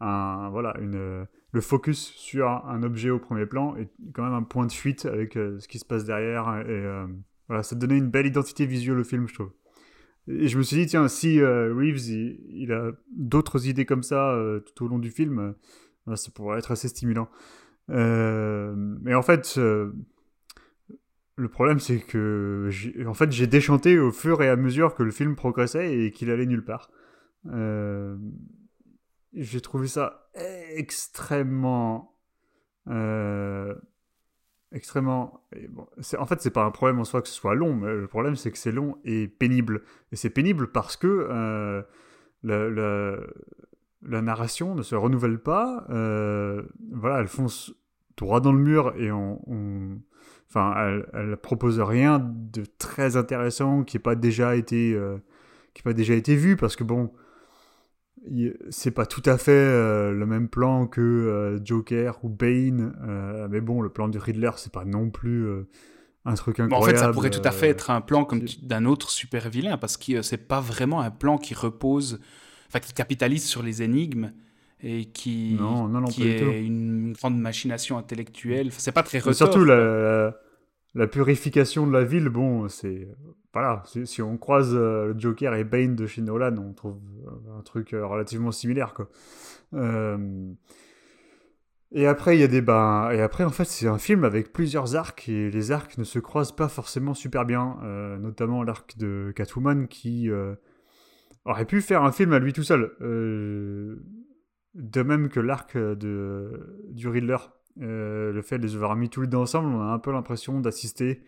un, 0.00 0.48
voilà, 0.50 0.74
une, 0.80 1.26
le 1.52 1.60
focus 1.60 2.12
sur 2.16 2.48
un 2.48 2.82
objet 2.82 3.10
au 3.10 3.18
premier 3.18 3.46
plan 3.46 3.76
et 3.76 3.88
quand 4.14 4.24
même 4.24 4.32
un 4.32 4.42
point 4.42 4.66
de 4.66 4.72
fuite 4.72 5.04
avec 5.04 5.36
euh, 5.36 5.58
ce 5.60 5.68
qui 5.68 5.78
se 5.78 5.84
passe 5.84 6.04
derrière. 6.04 6.48
Et 6.66 6.70
euh, 6.70 7.06
voilà, 7.46 7.62
ça 7.62 7.76
donnait 7.76 7.98
une 7.98 8.08
belle 8.08 8.26
identité 8.26 8.64
visuelle 8.64 8.98
au 8.98 9.04
film, 9.04 9.28
je 9.28 9.34
trouve. 9.34 9.52
Et 10.28 10.48
je 10.48 10.56
me 10.56 10.62
suis 10.62 10.76
dit, 10.76 10.86
tiens, 10.86 11.08
si 11.08 11.40
euh, 11.40 11.74
Reeves, 11.74 12.08
il, 12.08 12.72
a 12.72 12.92
d'autres 13.14 13.68
idées 13.68 13.84
comme 13.84 14.02
ça 14.02 14.38
tout 14.74 14.84
au 14.84 14.88
long 14.88 14.98
du 14.98 15.10
film, 15.10 15.54
ça 16.14 16.30
pourrait 16.32 16.58
être 16.58 16.70
assez 16.70 16.88
stimulant. 16.88 17.28
Mais 17.88 19.14
en 19.14 19.22
fait, 19.22 19.58
le 19.58 21.48
problème, 21.48 21.80
c'est 21.80 21.98
que 21.98 22.70
en 23.04 23.14
fait, 23.14 23.32
j'ai 23.32 23.48
déchanté 23.48 23.98
au 23.98 24.12
fur 24.12 24.42
et 24.42 24.48
à 24.48 24.54
mesure 24.54 24.94
que 24.94 25.02
le 25.02 25.10
film 25.10 25.34
progressait 25.34 25.98
et 25.98 26.12
qu'il 26.12 26.30
allait 26.30 26.46
nulle 26.46 26.64
part. 26.64 26.88
J'ai 29.34 29.60
trouvé 29.60 29.88
ça 29.88 30.28
extrêmement, 30.74 32.16
euh, 32.88 33.74
extrêmement. 34.72 35.42
en 36.18 36.26
fait, 36.26 36.40
c'est 36.40 36.50
pas 36.50 36.64
un 36.64 36.70
problème 36.70 36.98
en 36.98 37.04
soi 37.04 37.22
que 37.22 37.28
ce 37.28 37.34
soit 37.34 37.54
long, 37.54 37.74
mais 37.74 37.92
le 37.92 38.06
problème, 38.06 38.36
c'est 38.36 38.50
que 38.50 38.58
c'est 38.58 38.72
long 38.72 38.98
et 39.04 39.28
pénible. 39.28 39.82
Et 40.12 40.16
c'est 40.16 40.30
pénible 40.30 40.70
parce 40.70 40.96
que 40.96 41.28
euh, 41.30 41.82
la, 42.42 44.22
narration 44.22 44.74
ne 44.74 44.82
se 44.82 44.94
renouvelle 44.94 45.38
pas. 45.38 45.86
euh, 45.90 46.62
voilà, 46.92 47.20
elle 47.20 47.28
fonce 47.28 47.74
droit 48.16 48.40
dans 48.40 48.52
le 48.52 48.58
mur 48.58 48.94
et 48.96 49.10
Enfin, 50.48 50.74
elle, 50.76 51.06
elle 51.14 51.36
propose 51.38 51.80
rien 51.80 52.18
de 52.18 52.64
très 52.76 53.16
intéressant 53.16 53.84
qui 53.84 53.96
n'ait 53.96 54.02
pas 54.02 54.14
déjà 54.14 54.54
été, 54.54 54.94
qui 55.72 55.82
pas 55.82 55.94
déjà 55.94 56.12
été 56.12 56.36
vu 56.36 56.56
parce 56.56 56.76
que 56.76 56.84
bon, 56.84 57.10
c'est 58.70 58.92
pas 58.92 59.06
tout 59.06 59.22
à 59.26 59.36
fait 59.36 59.50
euh, 59.52 60.12
le 60.12 60.26
même 60.26 60.48
plan 60.48 60.86
que 60.86 61.00
euh, 61.00 61.64
Joker 61.64 62.24
ou 62.24 62.28
Bane, 62.28 62.94
euh, 63.02 63.48
mais 63.50 63.60
bon, 63.60 63.80
le 63.80 63.88
plan 63.90 64.08
du 64.08 64.18
Riddler, 64.18 64.50
c'est 64.56 64.72
pas 64.72 64.84
non 64.84 65.10
plus 65.10 65.46
un 66.24 66.34
truc 66.34 66.60
Bon, 66.68 66.76
en 66.76 66.82
incroyable. 66.84 66.98
fait, 66.98 67.04
ça 67.04 67.12
pourrait 67.12 67.30
tout 67.30 67.40
à 67.44 67.50
fait 67.50 67.68
être 67.68 67.90
un 67.90 68.00
plan 68.00 68.24
comme 68.24 68.44
d'un 68.62 68.84
autre 68.84 69.10
super 69.10 69.48
vilain, 69.50 69.76
parce 69.76 69.96
que 69.96 70.22
c'est 70.22 70.36
pas 70.48 70.60
vraiment 70.60 71.00
un 71.00 71.10
plan 71.10 71.38
qui 71.38 71.54
repose, 71.54 72.20
enfin 72.68 72.78
qui 72.80 72.92
capitalise 72.92 73.44
sur 73.44 73.62
les 73.62 73.82
énigmes 73.82 74.32
et 74.80 75.06
qui, 75.06 75.56
Non, 75.58 75.88
non, 75.88 76.00
non, 76.00 76.06
qui 76.06 76.24
est 76.28 76.64
une 76.64 77.12
grande 77.12 77.38
machination 77.38 77.98
intellectuelle. 77.98 78.68
Enfin, 78.68 78.78
c'est 78.80 78.92
pas 78.92 79.02
très 79.02 79.18
retors. 79.18 79.34
surtout 79.34 79.64
la, 79.64 80.36
la 80.94 81.06
purification 81.06 81.86
de 81.86 81.92
la 81.92 82.04
ville, 82.04 82.28
bon, 82.28 82.68
c'est 82.68 83.08
voilà, 83.52 83.82
si, 83.84 84.22
on 84.22 84.38
croise 84.38 84.74
euh, 84.74 85.12
le 85.12 85.18
Joker 85.18 85.54
et 85.54 85.64
Bane 85.64 85.94
de 85.94 86.06
chez 86.06 86.22
Nolan, 86.22 86.56
on 86.56 86.72
trouve 86.72 86.98
euh, 87.26 87.58
un 87.58 87.62
truc 87.62 87.92
euh, 87.92 88.06
relativement 88.06 88.50
similaire 88.50 88.94
quoi. 88.94 89.08
Et 91.94 92.06
après 92.06 92.38
il 92.38 92.40
y 92.40 92.42
a 92.42 92.48
des 92.48 92.62
ben, 92.62 93.10
et 93.10 93.20
après 93.20 93.44
en 93.44 93.50
fait 93.50 93.66
c'est 93.66 93.86
un 93.86 93.98
film 93.98 94.24
avec 94.24 94.50
plusieurs 94.50 94.96
arcs 94.96 95.28
et 95.28 95.50
les 95.50 95.72
arcs 95.72 95.98
ne 95.98 96.04
se 96.04 96.18
croisent 96.18 96.56
pas 96.56 96.68
forcément 96.68 97.12
super 97.12 97.44
bien, 97.44 97.76
notamment 98.18 98.62
l'arc 98.62 98.96
de 98.96 99.30
Catwoman 99.36 99.88
qui 99.88 100.30
aurait 101.44 101.66
pu 101.66 101.82
faire 101.82 102.02
un 102.02 102.12
film 102.12 102.32
à 102.32 102.38
lui 102.38 102.54
tout 102.54 102.62
seul. 102.62 102.92
De 102.98 105.02
même 105.02 105.28
que 105.28 105.40
l'arc 105.40 105.76
de 105.76 106.78
du 106.90 107.08
Riddler. 107.08 107.36
Le 107.76 108.40
fait 108.42 108.58
de 108.58 108.66
les 108.66 108.74
avoir 108.74 108.96
mis 108.96 109.10
tous 109.10 109.20
les 109.20 109.28
deux 109.28 109.36
ensemble, 109.36 109.68
on 109.68 109.82
a 109.82 109.92
un 109.92 109.98
peu 109.98 110.12
l'impression 110.12 110.60
d'assister 110.60 111.22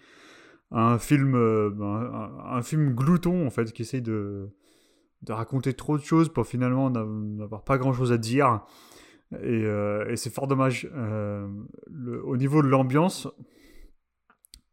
un 0.70 0.98
film, 0.98 1.34
euh, 1.34 1.70
ben, 1.70 2.32
un, 2.44 2.62
film 2.62 2.94
glouton 2.94 3.46
en 3.46 3.50
fait, 3.50 3.72
qui 3.72 3.82
essaye 3.82 4.02
de, 4.02 4.48
de 5.22 5.32
raconter 5.32 5.74
trop 5.74 5.96
de 5.96 6.02
choses 6.02 6.28
pour 6.28 6.46
finalement 6.46 6.90
n'a- 6.90 7.04
n'avoir 7.04 7.64
pas 7.64 7.78
grand 7.78 7.92
chose 7.92 8.12
à 8.12 8.18
dire. 8.18 8.64
Et, 9.32 9.64
euh, 9.64 10.08
et 10.10 10.16
c'est 10.16 10.30
fort 10.30 10.46
dommage. 10.46 10.88
Euh, 10.94 11.48
au 12.24 12.36
niveau 12.36 12.62
de 12.62 12.68
l'ambiance, 12.68 13.28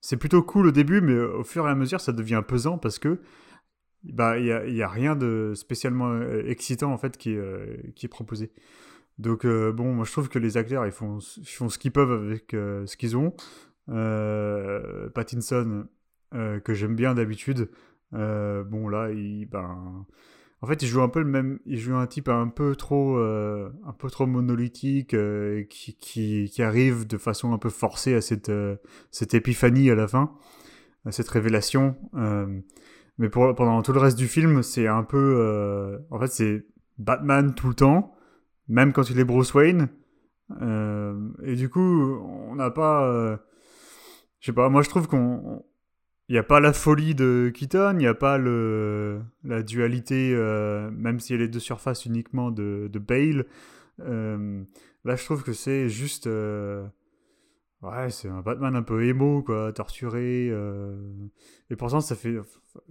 c'est 0.01 0.17
plutôt 0.17 0.43
cool 0.43 0.67
au 0.67 0.71
début, 0.71 1.01
mais 1.01 1.17
au 1.19 1.43
fur 1.43 1.67
et 1.67 1.71
à 1.71 1.75
mesure, 1.75 2.01
ça 2.01 2.11
devient 2.11 2.43
pesant 2.47 2.77
parce 2.77 2.99
que 2.99 3.19
bah 4.03 4.39
il 4.39 4.47
y 4.47 4.51
a, 4.51 4.65
y 4.65 4.81
a 4.81 4.87
rien 4.87 5.15
de 5.15 5.53
spécialement 5.55 6.19
excitant 6.47 6.91
en 6.91 6.97
fait 6.97 7.17
qui 7.17 7.33
est, 7.33 7.93
qui 7.93 8.07
est 8.07 8.09
proposé. 8.09 8.51
Donc 9.19 9.45
bon, 9.45 9.93
moi 9.93 10.05
je 10.05 10.11
trouve 10.11 10.27
que 10.27 10.39
les 10.39 10.57
acteurs 10.57 10.87
ils 10.87 10.91
font, 10.91 11.19
ils 11.37 11.45
font 11.45 11.69
ce 11.69 11.77
qu'ils 11.77 11.91
peuvent 11.91 12.11
avec 12.11 12.47
ce 12.51 12.97
qu'ils 12.97 13.15
ont. 13.15 13.35
Euh, 13.91 15.09
Pattinson 15.09 15.85
euh, 16.33 16.59
que 16.59 16.73
j'aime 16.73 16.95
bien 16.95 17.13
d'habitude. 17.13 17.69
euh, 18.13 18.63
bon 18.63 18.87
là, 18.87 19.09
il 19.11 19.45
ben 19.45 20.05
en 20.61 20.67
fait 20.67 20.81
il 20.81 20.87
joue 20.87 21.01
un 21.01 21.09
peu 21.09 21.19
le 21.19 21.25
même, 21.25 21.59
il 21.65 21.77
joue 21.77 21.95
un 21.95 22.07
type 22.07 22.29
un 22.29 22.47
peu 22.47 22.75
trop 22.75 23.17
un 23.17 23.93
peu 23.97 24.09
trop 24.09 24.27
monolithique 24.27 25.15
qui, 25.69 25.97
qui, 26.47 26.63
arrive 26.63 27.07
de 27.07 27.17
façon 27.17 27.53
un 27.53 27.57
peu 27.57 27.69
forcée 27.69 28.15
à 28.15 28.21
cette 28.21 28.51
cette 29.11 29.33
épiphanie 29.33 29.89
à 29.89 29.95
la 29.95 30.07
fin, 30.07 30.33
à 31.05 31.11
cette 31.11 31.29
révélation. 31.29 31.95
mais 33.17 33.29
pendant 33.29 33.81
tout 33.81 33.93
le 33.93 33.99
reste 33.99 34.17
du 34.17 34.27
film, 34.27 34.63
c'est 34.63 34.87
un 34.87 35.03
peu. 35.03 35.99
en 36.11 36.19
fait, 36.19 36.27
c'est 36.27 36.65
Batman 36.97 37.53
tout 37.55 37.67
le 37.67 37.75
temps, 37.75 38.15
même 38.67 38.93
quand 38.93 39.09
il 39.09 39.19
est 39.19 39.25
Bruce 39.25 39.53
Wayne. 39.53 39.89
Et 40.61 41.55
du 41.55 41.69
coup, 41.69 42.19
on 42.23 42.55
n'a 42.55 42.71
pas. 42.71 43.41
Je 44.41 44.47
sais 44.47 44.53
pas, 44.53 44.69
moi 44.69 44.83
je 44.83 44.89
trouve 44.89 45.07
qu'on. 45.07 45.65
Il 46.29 46.33
n'y 46.33 46.39
a 46.39 46.43
pas 46.43 46.61
la 46.61 46.73
folie 46.73 47.15
de 47.15 47.51
Keaton, 47.53 47.93
il 47.93 47.97
n'y 47.99 48.07
a 48.07 48.13
pas 48.15 48.37
le, 48.37 49.21
la 49.43 49.63
dualité, 49.63 50.33
euh, 50.35 50.89
même 50.91 51.19
si 51.19 51.33
elle 51.33 51.41
est 51.41 51.49
de 51.49 51.59
surface 51.59 52.05
uniquement 52.05 52.51
de, 52.51 52.89
de 52.91 52.99
Bale. 52.99 53.45
Euh, 54.01 54.63
là, 55.05 55.15
je 55.17 55.25
trouve 55.25 55.43
que 55.43 55.53
c'est 55.53 55.89
juste. 55.89 56.27
euh, 56.27 56.85
Ouais, 57.81 58.11
c'est 58.11 58.29
un 58.29 58.41
Batman 58.41 58.75
un 58.75 58.83
peu 58.83 59.03
émo, 59.05 59.41
quoi, 59.43 59.73
torturé. 59.73 60.51
Et 61.69 61.75
pourtant, 61.75 61.99
ça 62.01 62.15
fait. 62.15 62.37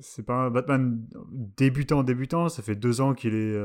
C'est 0.00 0.24
pas 0.26 0.34
un 0.46 0.50
Batman 0.50 1.00
débutant, 1.56 2.02
débutant. 2.02 2.48
Ça 2.48 2.62
fait 2.62 2.74
deux 2.76 3.00
ans 3.00 3.14
qu'il 3.14 3.34
est. 3.34 3.56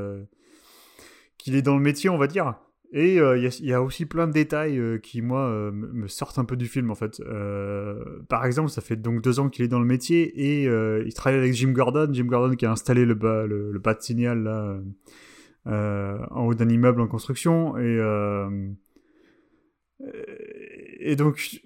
qu'il 1.38 1.54
est 1.56 1.62
dans 1.62 1.76
le 1.76 1.82
métier, 1.82 2.10
on 2.10 2.18
va 2.18 2.26
dire. 2.28 2.54
Et 2.92 3.18
euh, 3.20 3.36
il 3.36 3.42
y, 3.42 3.46
a- 3.46 3.56
il 3.60 3.66
y 3.66 3.72
a 3.72 3.82
aussi 3.82 4.06
plein 4.06 4.26
de 4.26 4.32
détails 4.32 4.78
euh, 4.78 4.98
qui, 4.98 5.20
moi, 5.20 5.40
euh, 5.48 5.70
me 5.72 6.06
sortent 6.08 6.38
un 6.38 6.44
peu 6.44 6.56
du 6.56 6.66
film, 6.66 6.90
en 6.90 6.94
fait. 6.94 7.20
Par 8.28 8.44
exemple, 8.46 8.70
ça 8.70 8.80
fait 8.80 8.96
donc 8.96 9.22
deux 9.22 9.38
ans 9.40 9.48
qu'il 9.48 9.64
est 9.64 9.68
dans 9.68 9.80
le 9.80 9.86
métier 9.86 10.22
et 10.24 10.64
il 11.04 11.14
travaille 11.14 11.38
avec 11.38 11.52
Jim 11.52 11.72
Gordon. 11.72 12.08
Jim 12.12 12.24
Gordon 12.26 12.54
qui 12.56 12.64
a 12.66 12.70
installé 12.72 13.04
le 13.04 13.14
bas, 13.14 13.46
le, 13.46 13.72
le 13.72 13.78
bas 13.78 13.94
de 13.94 14.00
signal 14.02 14.42
là, 14.44 14.78
en 16.30 16.46
haut 16.46 16.54
d'un 16.54 16.68
immeuble 16.68 17.00
en 17.00 17.08
construction. 17.08 17.76
Et, 17.76 17.98
et 21.00 21.16
donc, 21.16 21.60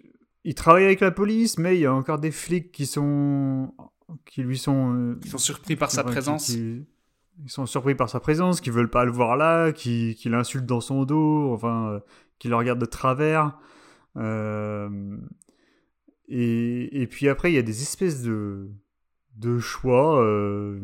il 0.45 0.55
travaille 0.55 0.85
avec 0.85 1.01
la 1.01 1.11
police, 1.11 1.59
mais 1.59 1.77
il 1.77 1.81
y 1.81 1.87
a 1.87 1.95
encore 1.95 2.19
des 2.19 2.31
flics 2.31 2.73
qui 2.73 2.87
sont 2.87 3.75
qui 4.27 4.43
lui 4.43 4.59
sont 4.59 5.17
Ils 5.23 5.29
sont 5.31 5.39
surpris 5.39 5.77
par 5.77 5.91
sa 5.91 6.03
qui- 6.03 6.11
présence. 6.11 6.47
qui- 6.53 6.85
ils 7.43 7.51
sont 7.51 7.67
surpris 7.67 7.95
par 7.95 8.09
sa 8.09 8.21
présence, 8.21 8.61
qui 8.61 8.71
veulent 8.71 8.91
pas 8.91 9.05
le 9.05 9.13
voir 9.13 9.37
là, 9.37 9.73
qui, 9.73 10.15
qui 10.17 10.29
l'insultent 10.29 10.67
dans 10.67 10.81
son 10.81 11.05
dos, 11.05 11.53
enfin, 11.53 11.91
euh, 11.93 12.01
qui 12.39 12.49
le 12.49 12.57
regardent 12.57 12.81
de 12.81 12.87
travers. 12.87 13.57
Euh, 14.17 15.17
et, 16.29 17.03
et 17.03 17.07
puis 17.07 17.29
après, 17.29 17.53
il 17.53 17.55
y 17.55 17.59
a 17.59 17.63
des 17.63 17.83
espèces 17.83 18.23
de, 18.23 18.71
de 19.37 19.59
choix 19.59 20.23
euh, 20.23 20.81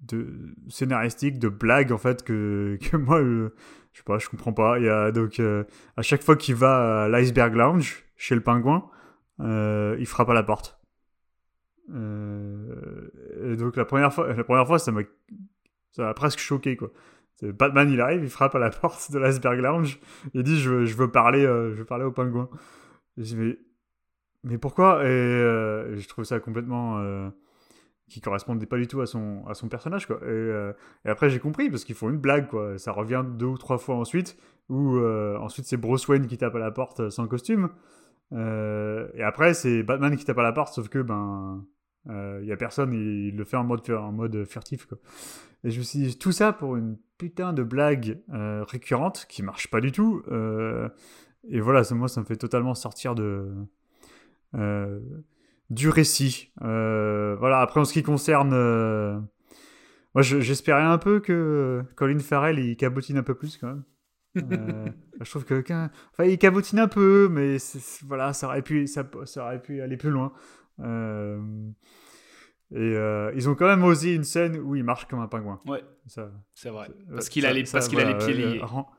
de 0.00 0.54
scénaristiques, 0.68 1.38
de 1.38 1.48
blagues 1.48 1.92
en 1.92 1.98
fait 1.98 2.22
que, 2.22 2.78
que 2.90 2.96
moi, 2.96 3.22
je, 3.22 3.48
je 3.92 3.98
sais 3.98 4.04
pas, 4.04 4.18
je 4.18 4.28
comprends 4.28 4.52
pas. 4.52 4.78
Il 4.78 4.84
y 4.84 4.88
a 4.88 5.10
donc 5.12 5.40
euh, 5.40 5.64
à 5.96 6.02
chaque 6.02 6.22
fois 6.22 6.36
qu'il 6.36 6.54
va 6.54 7.04
à 7.04 7.08
l'iceberg 7.08 7.54
lounge 7.54 8.04
chez 8.16 8.34
le 8.34 8.42
pingouin, 8.42 8.88
il 9.40 10.06
frappe 10.06 10.30
à 10.30 10.34
la 10.34 10.42
porte. 10.42 10.75
Euh, 11.94 13.52
et 13.52 13.56
donc 13.56 13.76
la 13.76 13.84
première 13.84 14.12
fois, 14.12 14.32
la 14.32 14.44
première 14.44 14.66
fois, 14.66 14.78
ça 14.78 14.92
m'a, 14.92 16.14
presque 16.14 16.38
choqué 16.38 16.76
quoi. 16.76 16.90
Batman, 17.42 17.90
il 17.90 18.00
arrive, 18.00 18.22
il 18.22 18.30
frappe 18.30 18.54
à 18.54 18.58
la 18.58 18.70
porte 18.82 19.12
de 19.12 19.18
l'iceberg 19.18 19.60
lounge, 19.60 20.00
il 20.34 20.42
dit 20.42 20.58
je 20.58 20.70
veux, 20.70 20.84
je 20.86 20.96
veux 20.96 21.10
parler, 21.10 21.44
euh, 21.44 21.70
je 21.72 21.76
veux 21.76 21.84
parler 21.84 22.04
au 22.04 22.12
pingouin. 22.12 22.48
Et 23.18 23.24
je 23.24 23.34
dis 23.34 23.36
mais, 23.36 23.58
mais 24.44 24.58
pourquoi? 24.58 25.04
Et 25.04 25.06
euh, 25.06 25.96
je 25.96 26.08
trouve 26.08 26.24
ça 26.24 26.40
complètement 26.40 27.30
qui 28.08 28.20
correspondait 28.20 28.66
pas 28.66 28.76
du 28.76 28.86
tout 28.86 29.00
à 29.00 29.06
son 29.06 29.44
à 29.48 29.54
son 29.54 29.68
personnage 29.68 30.06
quoi. 30.06 30.20
Et, 30.24 31.08
après 31.08 31.28
j'ai 31.28 31.40
compris 31.40 31.70
parce 31.70 31.84
qu'ils 31.84 31.96
font 31.96 32.08
une 32.08 32.18
blague 32.18 32.48
quoi. 32.48 32.78
Ça 32.78 32.92
revient 32.92 33.24
deux 33.26 33.46
ou 33.46 33.58
trois 33.58 33.78
fois 33.78 33.96
ensuite 33.96 34.36
où 34.68 34.98
ensuite 34.98 35.66
c'est 35.66 35.76
Bruce 35.76 36.06
Wayne 36.08 36.26
qui 36.26 36.38
tape 36.38 36.54
à 36.54 36.58
la 36.58 36.70
porte 36.70 37.10
sans 37.10 37.26
costume. 37.26 37.70
Et 38.32 39.22
après, 39.22 39.54
c'est 39.54 39.82
Batman 39.82 40.16
qui 40.16 40.24
tape 40.24 40.38
à 40.38 40.42
la 40.42 40.52
porte, 40.52 40.74
sauf 40.74 40.88
que 40.88 41.00
ben 41.00 41.64
il 42.08 42.46
y 42.46 42.52
a 42.52 42.56
personne, 42.56 42.92
il, 42.92 43.36
le 43.36 43.44
fait 43.44 43.56
en 43.56 43.64
mode, 43.64 43.88
en 43.90 44.12
mode 44.12 44.44
furtif. 44.44 44.86
Et 45.64 45.70
je 45.70 45.78
me 45.78 45.84
suis 45.84 45.98
dit, 46.00 46.18
tout 46.18 46.32
ça 46.32 46.52
pour 46.52 46.76
une 46.76 46.96
putain 47.18 47.52
de 47.52 47.62
blague 47.62 48.20
euh, 48.32 48.64
récurrente 48.64 49.26
qui 49.28 49.42
marche 49.42 49.68
pas 49.70 49.80
du 49.80 49.92
tout. 49.92 50.22
euh, 50.30 50.88
et 51.48 51.60
voilà, 51.60 51.82
moi, 51.92 52.08
ça 52.08 52.20
me 52.20 52.26
fait 52.26 52.36
totalement 52.36 52.74
sortir 52.74 53.14
de 53.14 53.48
euh, 54.54 55.00
du 55.70 55.88
récit. 55.88 56.52
Euh, 56.62 57.36
voilà, 57.38 57.60
après, 57.60 57.80
en 57.80 57.84
ce 57.84 57.92
qui 57.92 58.02
concerne. 58.02 58.52
euh, 58.52 59.18
moi, 60.14 60.22
je- 60.22 60.40
j'espérais 60.40 60.82
un 60.82 60.98
peu 60.98 61.20
que 61.20 61.82
Colin 61.96 62.18
Farrell 62.20 62.58
il 62.58 62.76
cabotine 62.76 63.18
un 63.18 63.22
peu 63.22 63.34
plus 63.34 63.58
quand 63.58 63.68
même. 63.68 63.82
Euh, 64.52 64.86
je 65.20 65.30
trouve 65.30 65.44
que 65.44 65.62
enfin, 66.12 66.24
il 66.24 66.38
cabotine 66.38 66.78
un 66.78 66.88
peu, 66.88 67.28
mais 67.30 67.56
voilà, 68.06 68.32
ça 68.32 68.48
aurait 68.48 68.62
pu, 68.62 68.86
ça, 68.86 69.08
ça 69.24 69.44
aurait 69.44 69.62
pu 69.62 69.80
aller 69.80 69.96
plus 69.96 70.10
loin. 70.10 70.32
Euh, 70.80 71.40
et 72.72 72.78
euh, 72.78 73.32
ils 73.34 73.48
ont 73.48 73.54
quand 73.54 73.66
même 73.68 73.84
osé 73.84 74.14
une 74.14 74.24
scène 74.24 74.56
où 74.58 74.74
il 74.76 74.82
marche 74.84 75.06
comme 75.06 75.20
un 75.20 75.28
pingouin. 75.28 75.60
Ouais, 75.66 75.82
Ça, 76.06 76.30
c'est 76.54 76.70
vrai. 76.70 76.88
Parce 77.10 77.28
qu'il 77.28 77.46
a 77.46 77.52
les, 77.52 77.64
parce 77.64 77.88
qu'il 77.88 78.00
a 78.00 78.04
les 78.04 78.16
pieds 78.18 78.34
liés. 78.34 78.60
rend- 78.62 78.90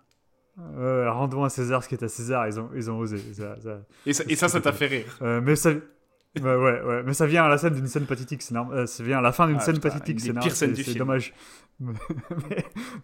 rendons 0.58 1.44
à 1.44 1.50
César 1.50 1.84
ce 1.84 1.90
qui 1.90 1.96
est 1.96 2.04
à 2.04 2.08
César. 2.08 2.48
Ils 2.48 2.60
ont, 2.60 2.70
ils 2.76 2.90
ont 2.90 2.98
osé. 2.98 3.18
Ça- 3.34 3.60
ça- 3.62 3.82
Et 4.06 4.14
ça, 4.14 4.24
et 4.28 4.36
ça, 4.36 4.48
ça 4.48 4.62
t'a 4.62 4.72
fait 4.72 4.88
rire. 4.88 5.18
euh, 5.22 5.42
mais 5.44 5.56
ça. 5.56 5.72
Ouais, 5.72 6.56
ouais, 6.56 6.82
ouais, 6.82 7.04
mais 7.04 7.14
ça 7.14 7.26
vient 7.26 7.46
à 7.46 7.50
la 7.50 7.58
scène 7.58 7.74
d'une 7.74 7.88
scène 7.88 8.06
pathétique, 8.06 8.42
c'est 8.44 8.54
normal. 8.54 8.88
ça 8.88 9.04
vient 9.04 9.18
à 9.18 9.22
la 9.22 9.32
fin 9.32 9.48
d'une 9.48 9.58
Ah, 9.58 9.60
scène 9.60 9.76
putain, 9.76 9.90
pathétique, 9.90 10.20
c'est 10.20 10.34
normal, 10.34 10.52
c'est- 10.52 10.68
du 10.68 10.76
c'est 10.76 10.84
film. 10.92 11.00
dommage. 11.00 11.34
mais, 11.80 11.96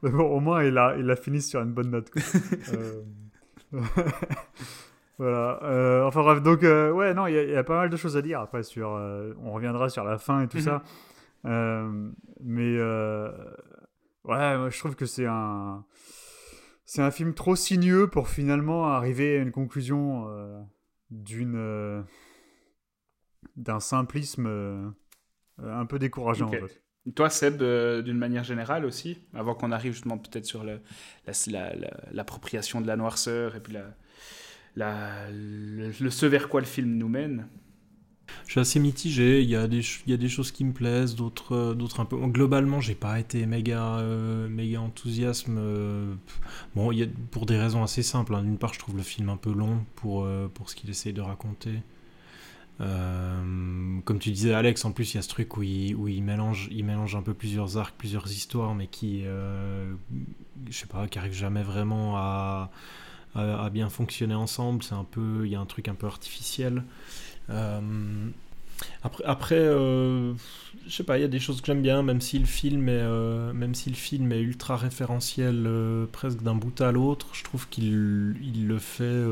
mais 0.04 0.10
bon, 0.12 0.24
au 0.24 0.40
moins, 0.40 0.64
il 0.64 0.78
a, 0.78 0.96
il 0.98 1.10
a 1.10 1.16
fini 1.16 1.42
sur 1.42 1.60
une 1.62 1.72
bonne 1.74 1.90
note. 1.90 2.12
Euh, 2.74 3.02
voilà. 5.18 5.60
euh, 5.64 6.04
enfin 6.06 6.22
bref, 6.24 6.42
donc, 6.42 6.64
euh, 6.64 6.92
ouais, 6.92 7.14
non, 7.14 7.28
il 7.28 7.34
y, 7.34 7.38
a- 7.38 7.44
il 7.44 7.50
y 7.52 7.56
a 7.56 7.64
pas 7.64 7.78
mal 7.78 7.90
de 7.90 7.98
choses 7.98 8.18
à 8.18 8.22
dire 8.22 8.40
après 8.42 8.64
sur. 8.64 8.94
euh, 8.96 9.34
on 9.42 9.52
reviendra 9.52 9.90
sur 9.90 10.04
la 10.04 10.18
fin 10.18 10.42
et 10.42 10.48
tout 10.48 10.58
Mhm. 10.58 10.64
ça. 10.64 10.84
Euh, 11.46 12.10
mais, 12.42 12.78
ouais, 14.26 14.58
moi, 14.58 14.70
je 14.70 14.80
trouve 14.80 14.96
que 14.96 15.06
c'est 15.06 15.26
un. 15.28 15.86
C'est 16.86 17.02
un 17.02 17.12
film 17.12 17.34
trop 17.34 17.56
sinueux 17.56 18.08
pour 18.10 18.28
finalement 18.28 18.88
arriver 18.88 19.38
à 19.38 19.42
une 19.42 19.52
conclusion 19.52 20.28
d'une. 21.12 22.04
d'un 23.56 23.80
simplisme 23.80 24.94
un 25.62 25.86
peu 25.86 26.00
décourageant 26.00 26.48
Ok. 26.48 26.56
en 26.64 26.68
fait. 26.68 26.82
Toi, 27.16 27.30
Seb, 27.30 27.62
euh, 27.62 28.02
d'une 28.02 28.18
manière 28.18 28.44
générale 28.46 28.86
aussi, 28.86 29.20
avant 29.34 29.54
qu'on 29.56 29.72
arrive 29.74 29.92
justement 29.92 30.18
peut-être 30.18 30.46
sur 30.46 30.64
le- 30.64 30.80
la- 31.28 31.34
la- 31.52 31.76
la- 31.76 31.98
l'appropriation 32.12 32.80
de 32.80 32.88
la 32.88 32.96
noirceur 32.96 33.56
et 33.56 33.60
puis 33.60 33.74
la, 33.74 33.94
le, 34.76 35.92
ce 35.92 36.26
vers 36.26 36.50
quoi 36.50 36.62
le 36.62 36.68
film 36.68 36.98
nous 36.98 37.10
mène. 37.10 37.48
Je 38.46 38.52
suis 38.52 38.60
assez 38.60 38.80
mitigé, 38.80 39.42
il 39.42 39.50
y 39.50 39.56
a 39.56 39.68
des, 39.68 39.82
il 40.06 40.12
y 40.12 40.14
a 40.14 40.18
des 40.18 40.30
choses 40.30 40.52
qui 40.52 40.64
me 40.64 40.74
plaisent, 40.74 41.16
d'autres 41.16 41.56
euh, 41.56 41.74
d'autres 41.74 42.00
un 42.00 42.06
peu. 42.06 42.18
Globalement, 42.28 42.82
j'ai 42.82 42.96
pas 42.96 43.20
été 43.20 43.46
méga, 43.46 43.98
euh, 43.98 44.48
méga 44.48 44.82
euh, 44.82 46.16
Bon, 46.76 46.92
il 46.92 47.00
y 47.00 47.04
a, 47.04 47.08
pour 47.32 47.46
des 47.46 47.58
raisons 47.58 47.84
assez 47.84 48.04
simples. 48.04 48.36
hein. 48.36 48.44
D'une 48.44 48.58
part, 48.58 48.74
je 48.74 48.80
trouve 48.80 48.98
le 48.98 49.04
film 49.04 49.30
un 49.30 49.38
peu 49.38 49.52
long 49.52 49.86
pour, 49.96 50.24
euh, 50.24 50.48
pour 50.54 50.70
ce 50.70 50.76
qu'il 50.76 50.90
essaye 50.90 51.14
de 51.14 51.22
raconter. 51.22 51.82
Comme 52.80 54.20
tu 54.20 54.32
disais, 54.32 54.54
Alex, 54.54 54.84
en 54.84 54.92
plus, 54.92 55.14
il 55.14 55.18
y 55.18 55.20
a 55.20 55.22
ce 55.22 55.30
truc 55.30 55.56
où 55.56 55.64
il, 55.64 55.96
où 55.96 56.10
il, 56.10 56.22
mélange, 56.22 56.68
il 56.70 56.84
mélange 56.84 57.16
un 57.16 57.22
peu 57.22 57.34
plusieurs 57.34 57.78
arcs, 57.78 57.96
plusieurs 57.98 58.30
histoires, 58.30 58.76
mais 58.76 58.88
qui, 58.88 59.24
je 59.24 59.96
sais 60.70 60.88
pas, 60.88 61.08
qui 61.08 61.18
arrivent 61.18 61.32
jamais 61.32 61.64
vraiment 61.64 62.18
à, 62.18 62.72
à, 63.36 63.70
bien 63.70 63.90
fonctionner 63.90 64.36
ensemble. 64.36 64.84
C'est 64.84 64.96
un 64.96 65.06
peu, 65.06 65.46
il 65.46 65.52
y 65.52 65.56
a 65.56 65.60
un 65.60 65.66
truc 65.66 65.88
un 65.88 65.96
peu 65.96 66.08
artificiel. 66.08 66.84
Euh, 67.50 68.30
après, 69.04 69.24
après 69.26 69.56
euh, 69.60 70.34
je 70.88 70.96
sais 70.96 71.04
pas, 71.04 71.18
il 71.18 71.22
y 71.22 71.26
a 71.26 71.30
des 71.30 71.40
choses 71.40 71.62
que 71.62 71.68
j'aime 71.68 71.82
bien, 71.82 72.04
même 72.04 72.22
si 72.22 72.40
le 72.40 72.46
film 72.46 72.90
est, 72.90 72.94
euh, 72.94 73.54
même 73.54 73.76
si 73.76 73.90
le 73.90 73.96
film 73.96 74.32
est 74.32 74.42
ultra 74.42 74.76
référentiel 74.78 75.66
euh, 75.68 76.06
presque 76.12 76.42
d'un 76.42 76.56
bout 76.56 76.80
à 76.82 76.92
l'autre, 76.92 77.28
je 77.34 77.44
trouve 77.44 77.68
qu'il 77.70 78.36
il 78.42 78.68
le 78.68 78.80
fait 78.80 79.24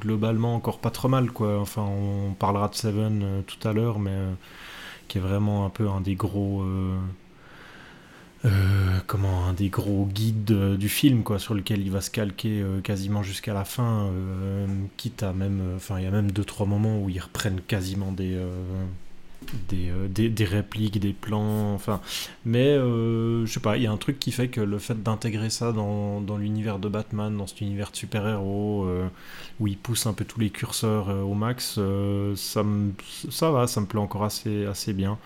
globalement 0.00 0.54
encore 0.54 0.78
pas 0.78 0.90
trop 0.90 1.08
mal, 1.08 1.30
quoi. 1.30 1.60
Enfin, 1.60 1.82
on 1.82 2.34
parlera 2.34 2.68
de 2.68 2.74
Seven 2.74 3.42
tout 3.46 3.68
à 3.68 3.72
l'heure, 3.72 3.98
mais 3.98 4.16
qui 5.08 5.18
est 5.18 5.20
vraiment 5.20 5.66
un 5.66 5.70
peu 5.70 5.88
un 5.88 6.00
des 6.00 6.14
gros. 6.14 6.64
Euh, 8.46 9.00
comment 9.06 9.44
un 9.44 9.52
des 9.52 9.68
gros 9.68 10.06
guides 10.06 10.52
euh, 10.52 10.76
du 10.78 10.88
film 10.88 11.24
quoi 11.24 11.38
sur 11.38 11.52
lequel 11.52 11.82
il 11.82 11.90
va 11.90 12.00
se 12.00 12.10
calquer 12.10 12.62
euh, 12.62 12.80
quasiment 12.80 13.22
jusqu'à 13.22 13.52
la 13.52 13.66
fin 13.66 14.10
quitte 14.96 15.22
à 15.22 15.34
même 15.34 15.60
enfin 15.76 15.98
il 15.98 16.04
y 16.04 16.06
a 16.06 16.10
même 16.10 16.30
deux 16.30 16.44
trois 16.44 16.66
moments 16.66 17.02
où 17.02 17.10
ils 17.10 17.20
reprennent 17.20 17.60
quasiment 17.60 18.12
des 18.12 18.38
des, 19.68 20.28
des, 20.28 20.44
répliques 20.44 21.00
des 21.00 21.12
plans 21.12 21.74
enfin. 21.74 22.00
Mais 22.44 22.76
je 22.76 23.46
sais 23.46 23.60
pas 23.60 23.76
il 23.76 23.82
y 23.82 23.86
a 23.86 23.92
un 23.92 23.96
truc 23.96 24.18
qui 24.18 24.32
fait 24.32 24.48
que 24.48 24.60
le 24.60 24.78
fait 24.78 25.02
d'intégrer 25.02 25.50
ça 25.50 25.72
dans, 25.72 26.20
dans 26.20 26.36
l'univers 26.36 26.78
de 26.78 26.88
Batman 26.88 27.36
dans 27.36 27.46
cet 27.46 27.60
univers 27.60 27.90
de 27.90 27.96
super-héros 27.96 28.86
où 29.58 29.66
il 29.66 29.76
pousse 29.76 30.06
un 30.06 30.12
peu 30.12 30.24
tous 30.24 30.40
les 30.40 30.50
curseurs 30.50 31.08
au 31.08 31.34
max 31.34 31.78
ça 32.36 32.64
ça 33.30 33.50
va 33.50 33.66
ça 33.66 33.80
me 33.80 33.86
plaît 33.86 34.00
encore 34.00 34.24
assez 34.24 34.66
assez 34.66 34.92
bien 34.92 35.18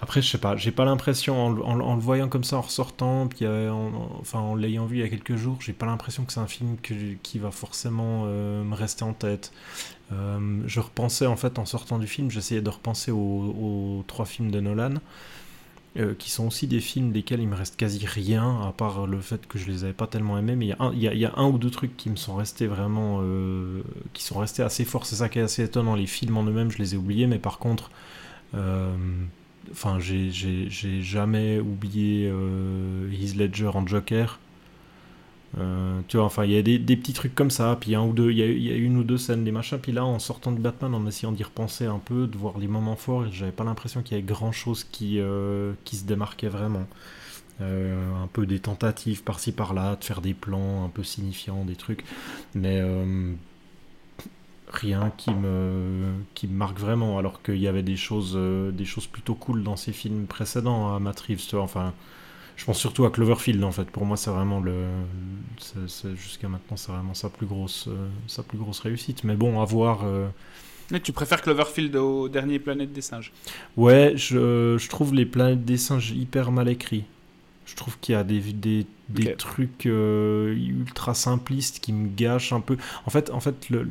après, 0.00 0.22
je 0.22 0.28
sais 0.30 0.38
pas, 0.38 0.56
j'ai 0.56 0.70
pas 0.70 0.84
l'impression, 0.84 1.46
en, 1.46 1.74
le 1.96 2.00
voyant 2.00 2.28
comme 2.28 2.44
ça 2.44 2.56
en 2.58 2.60
ressortant, 2.60 3.26
puis 3.26 3.44
euh, 3.44 3.72
en, 3.72 3.88
en- 3.94 4.18
enfin 4.20 4.38
en 4.38 4.54
l'ayant 4.54 4.86
vu 4.86 4.98
il 4.98 5.00
y 5.00 5.02
a 5.04 5.08
quelques 5.08 5.36
jours, 5.36 5.58
j'ai 5.60 5.72
pas 5.72 5.86
l'impression 5.86 6.24
que 6.24 6.32
c'est 6.32 6.40
un 6.40 6.46
film 6.46 6.76
qui 7.22 7.38
va 7.38 7.50
forcément 7.50 8.24
euh, 8.26 8.62
me 8.62 8.74
rester 8.74 9.02
en 9.04 9.12
tête. 9.12 9.52
Euh, 10.12 10.62
je 10.66 10.80
repensais 10.80 11.26
en 11.26 11.36
fait 11.36 11.58
en 11.58 11.66
sortant 11.66 11.98
du 11.98 12.06
film, 12.06 12.30
j'essayais 12.30 12.62
de 12.62 12.70
repenser 12.70 13.10
aux, 13.12 14.04
trois 14.08 14.26
films 14.26 14.50
de 14.50 14.60
Nolan, 14.60 14.94
qui 16.18 16.30
sont 16.30 16.46
aussi 16.46 16.68
des 16.68 16.80
films 16.80 17.10
desquels 17.10 17.40
il 17.40 17.48
me 17.48 17.56
reste 17.56 17.76
quasi 17.76 18.06
rien, 18.06 18.60
à 18.68 18.72
part 18.72 19.06
le 19.08 19.20
fait 19.20 19.46
que 19.48 19.58
je 19.58 19.66
les 19.66 19.82
avais 19.82 19.92
pas 19.92 20.06
tellement 20.06 20.38
aimés, 20.38 20.54
mais 20.54 20.66
il 20.66 21.02
y, 21.02 21.24
a 21.24 21.32
un- 21.36 21.46
ou 21.48 21.58
deux 21.58 21.70
trucs 21.70 21.96
qui 21.96 22.08
me 22.08 22.14
sont 22.14 22.36
restés 22.36 22.68
vraiment, 22.68 23.20
qui 24.12 24.22
sont 24.22 24.38
restés 24.38 24.62
assez 24.62 24.84
forts, 24.84 25.06
c'est 25.06 25.16
ça 25.16 25.28
qui 25.28 25.40
est 25.40 25.42
assez 25.42 25.64
étonnant, 25.64 25.96
les 25.96 26.06
films 26.06 26.36
en 26.36 26.44
eux-mêmes 26.44 26.70
je 26.70 26.78
les 26.78 26.94
ai 26.94 26.96
oubliés, 26.96 27.26
mais 27.26 27.38
par 27.38 27.58
contre... 27.58 27.90
Enfin, 29.70 29.98
j'ai- 30.00 30.30
jamais 31.02 31.60
oublié 31.60 32.28
euh, 32.32 33.10
Heath 33.12 33.36
Ledger 33.36 33.70
en 33.74 33.86
Joker. 33.86 34.38
Euh, 35.58 36.00
tu 36.08 36.18
vois, 36.18 36.26
enfin, 36.26 36.44
il 36.44 36.50
y 36.52 36.58
a 36.58 36.62
des, 36.62 36.78
des 36.78 36.96
petits 36.96 37.14
trucs 37.14 37.34
comme 37.34 37.50
ça, 37.50 37.76
puis 37.80 37.94
un 37.94 38.02
ou 38.02 38.12
deux, 38.12 38.30
il 38.30 38.36
y, 38.38 38.42
a, 38.42 38.46
il 38.46 38.62
y 38.62 38.70
a 38.70 38.76
une 38.76 38.98
ou 38.98 39.02
deux 39.04 39.16
scènes, 39.16 39.44
des 39.44 39.50
machins, 39.52 39.78
puis 39.78 39.92
là, 39.92 40.04
en 40.04 40.18
sortant 40.18 40.52
de 40.52 40.58
Batman, 40.60 40.94
en 40.94 41.06
essayant 41.06 41.32
d'y 41.32 41.42
repenser 41.42 41.86
un 41.86 41.98
peu, 41.98 42.26
de 42.26 42.36
voir 42.36 42.58
les 42.58 42.68
moments 42.68 42.96
forts, 42.96 43.24
j'avais 43.32 43.52
pas 43.52 43.64
l'impression 43.64 44.02
qu'il 44.02 44.16
y 44.16 44.20
avait 44.20 44.26
grand 44.26 44.52
chose 44.52 44.84
qui, 44.84 45.18
euh, 45.20 45.72
qui 45.84 45.96
se 45.96 46.04
démarquait 46.04 46.48
vraiment. 46.48 46.86
un 47.60 48.28
peu 48.32 48.46
des 48.46 48.60
tentatives 48.60 49.22
par-ci 49.24 49.52
par-là, 49.52 49.96
de 49.96 50.04
faire 50.04 50.20
des 50.20 50.34
plans 50.34 50.84
un 50.84 50.88
peu 50.88 51.02
signifiants, 51.04 51.64
des 51.64 51.76
trucs, 51.76 52.04
mais 52.54 52.80
rien 54.70 55.12
qui 55.16 55.30
me, 55.30 56.12
qui 56.34 56.46
me 56.46 56.54
marque 56.54 56.78
vraiment, 56.78 57.18
alors 57.18 57.42
qu'il 57.42 57.58
y 57.58 57.68
avait 57.68 57.82
des 57.82 57.96
choses, 57.96 58.34
euh, 58.36 58.70
des 58.70 58.84
choses 58.84 59.06
plutôt 59.06 59.34
cool 59.34 59.62
dans 59.62 59.76
ces 59.76 59.92
films 59.92 60.26
précédents 60.26 60.94
à 60.94 60.98
Matt 60.98 61.20
Reeves. 61.20 61.54
Enfin, 61.54 61.92
je 62.56 62.64
pense 62.64 62.78
surtout 62.78 63.04
à 63.04 63.10
Cloverfield 63.10 63.62
en 63.64 63.72
fait. 63.72 63.90
Pour 63.90 64.04
moi, 64.04 64.16
c'est 64.16 64.30
vraiment 64.30 64.60
le, 64.60 64.84
jusqu'à 66.16 66.48
maintenant, 66.48 66.76
c'est 66.76 66.92
vraiment 66.92 67.14
sa 67.14 67.28
plus 67.30 67.46
grosse, 67.46 67.86
euh, 67.88 68.08
sa 68.26 68.42
plus 68.42 68.58
grosse 68.58 68.80
réussite. 68.80 69.24
Mais 69.24 69.36
bon, 69.36 69.60
à 69.60 69.64
voir. 69.64 70.00
Euh, 70.04 70.28
Mais 70.90 71.00
tu 71.00 71.12
préfères 71.12 71.42
Cloverfield 71.42 71.94
au 71.96 72.28
dernier 72.28 72.58
Planète 72.58 72.92
des 72.92 73.02
singes? 73.02 73.32
Ouais, 73.76 74.14
je, 74.16 74.76
je 74.78 74.88
trouve 74.88 75.14
les 75.14 75.26
Planètes 75.26 75.64
des 75.64 75.76
singes 75.76 76.10
hyper 76.10 76.50
mal 76.50 76.68
écrits. 76.68 77.04
Je 77.68 77.76
trouve 77.76 77.98
qu'il 78.00 78.14
y 78.14 78.16
a 78.16 78.24
des, 78.24 78.40
des, 78.40 78.86
des 79.10 79.34
trucs 79.34 79.84
euh, 79.84 80.54
ultra 80.54 81.12
simplistes 81.12 81.80
qui 81.80 81.92
me 81.92 82.08
gâchent 82.08 82.54
un 82.54 82.60
peu. 82.60 82.78
En 83.04 83.10
fait, 83.10 83.30
en 83.30 83.40
fait 83.40 83.68
le, 83.68 83.88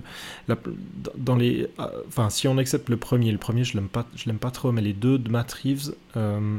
dans 1.15 1.35
les, 1.35 1.67
euh, 1.79 1.87
enfin, 2.07 2.31
si 2.31 2.47
on 2.47 2.57
accepte 2.57 2.89
le 2.89 2.97
premier, 2.97 3.31
le 3.31 3.37
premier, 3.37 3.63
je 3.63 3.75
l'aime 3.75 3.87
pas, 3.87 4.07
je 4.15 4.25
l'aime 4.25 4.39
pas 4.39 4.49
trop, 4.49 4.71
mais 4.71 4.81
les 4.81 4.93
deux 4.93 5.19
de 5.19 5.29
Matt 5.29 5.53
Reeves, 5.53 5.93
euh, 6.15 6.57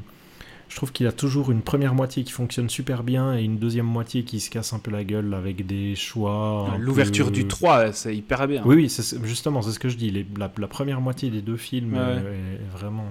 je 0.68 0.76
trouve 0.76 0.92
qu'il 0.92 1.06
a 1.06 1.12
toujours 1.12 1.50
une 1.50 1.62
première 1.62 1.94
moitié 1.94 2.24
qui 2.24 2.32
fonctionne 2.32 2.68
super 2.68 3.02
bien 3.02 3.36
et 3.36 3.42
une 3.42 3.58
deuxième 3.58 3.86
moitié 3.86 4.24
qui 4.24 4.38
se 4.38 4.50
casse 4.50 4.74
un 4.74 4.78
peu 4.78 4.90
la 4.90 5.02
gueule 5.02 5.32
avec 5.32 5.66
des 5.66 5.94
choix. 5.94 6.74
L'ouverture 6.78 7.30
du 7.30 7.46
3, 7.46 7.92
c'est 7.92 8.14
hyper 8.14 8.46
bien. 8.46 8.62
Oui, 8.66 8.76
oui, 8.76 9.18
justement, 9.24 9.62
c'est 9.62 9.72
ce 9.72 9.78
que 9.78 9.88
je 9.88 9.96
dis. 9.96 10.26
la, 10.36 10.48
première 10.48 11.00
moitié 11.00 11.30
des 11.30 11.40
deux 11.40 11.56
films 11.56 11.94
est, 11.94 12.76
vraiment, 12.76 13.06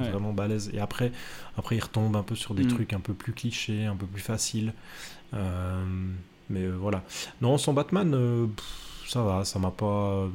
euh, 0.00 0.10
vraiment 0.10 0.32
balèze. 0.32 0.70
Et 0.74 0.80
après, 0.80 1.12
après, 1.56 1.76
il 1.76 1.80
retombe 1.80 2.16
un 2.16 2.24
peu 2.24 2.34
sur 2.34 2.54
des 2.54 2.64
mm. 2.64 2.68
trucs 2.68 2.92
un 2.92 3.00
peu 3.00 3.14
plus 3.14 3.32
clichés, 3.32 3.84
un 3.84 3.96
peu 3.96 4.06
plus 4.06 4.22
faciles. 4.22 4.74
Euh, 5.32 5.84
mais 6.50 6.62
euh, 6.62 6.76
voilà. 6.76 7.04
Non, 7.40 7.56
son 7.56 7.72
Batman, 7.72 8.48
ça 9.06 9.22
va, 9.22 9.44
ça 9.44 9.60
m'a 9.60 9.70
pas 9.70 10.28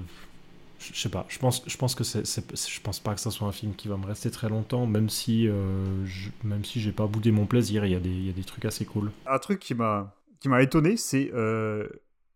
je 0.81 0.99
sais 0.99 1.09
pas, 1.09 1.25
je 1.29 1.37
pense, 1.37 1.63
je 1.67 1.77
pense 1.77 1.95
que 1.95 2.03
c'est, 2.03 2.25
je 2.25 2.81
pense 2.81 2.99
pas 2.99 3.13
que 3.13 3.19
ça 3.19 3.29
soit 3.29 3.47
un 3.47 3.51
film 3.51 3.73
qui 3.75 3.87
va 3.87 3.97
me 3.97 4.05
rester 4.05 4.31
très 4.31 4.49
longtemps, 4.49 4.87
même 4.87 5.09
si, 5.09 5.47
euh, 5.47 6.05
je, 6.05 6.29
même 6.43 6.65
si 6.65 6.79
j'ai 6.81 6.91
pas 6.91 7.05
boudé 7.05 7.31
mon 7.31 7.45
plaisir, 7.45 7.85
il 7.85 7.91
y, 7.91 7.95
a 7.95 7.99
des, 7.99 8.09
il 8.09 8.25
y 8.25 8.29
a 8.29 8.33
des 8.33 8.43
trucs 8.43 8.65
assez 8.65 8.85
cool. 8.85 9.11
Un 9.27 9.37
truc 9.37 9.59
qui 9.59 9.75
m'a, 9.75 10.15
qui 10.39 10.49
m'a 10.49 10.61
étonné, 10.61 10.97
c'est 10.97 11.31
euh, 11.33 11.87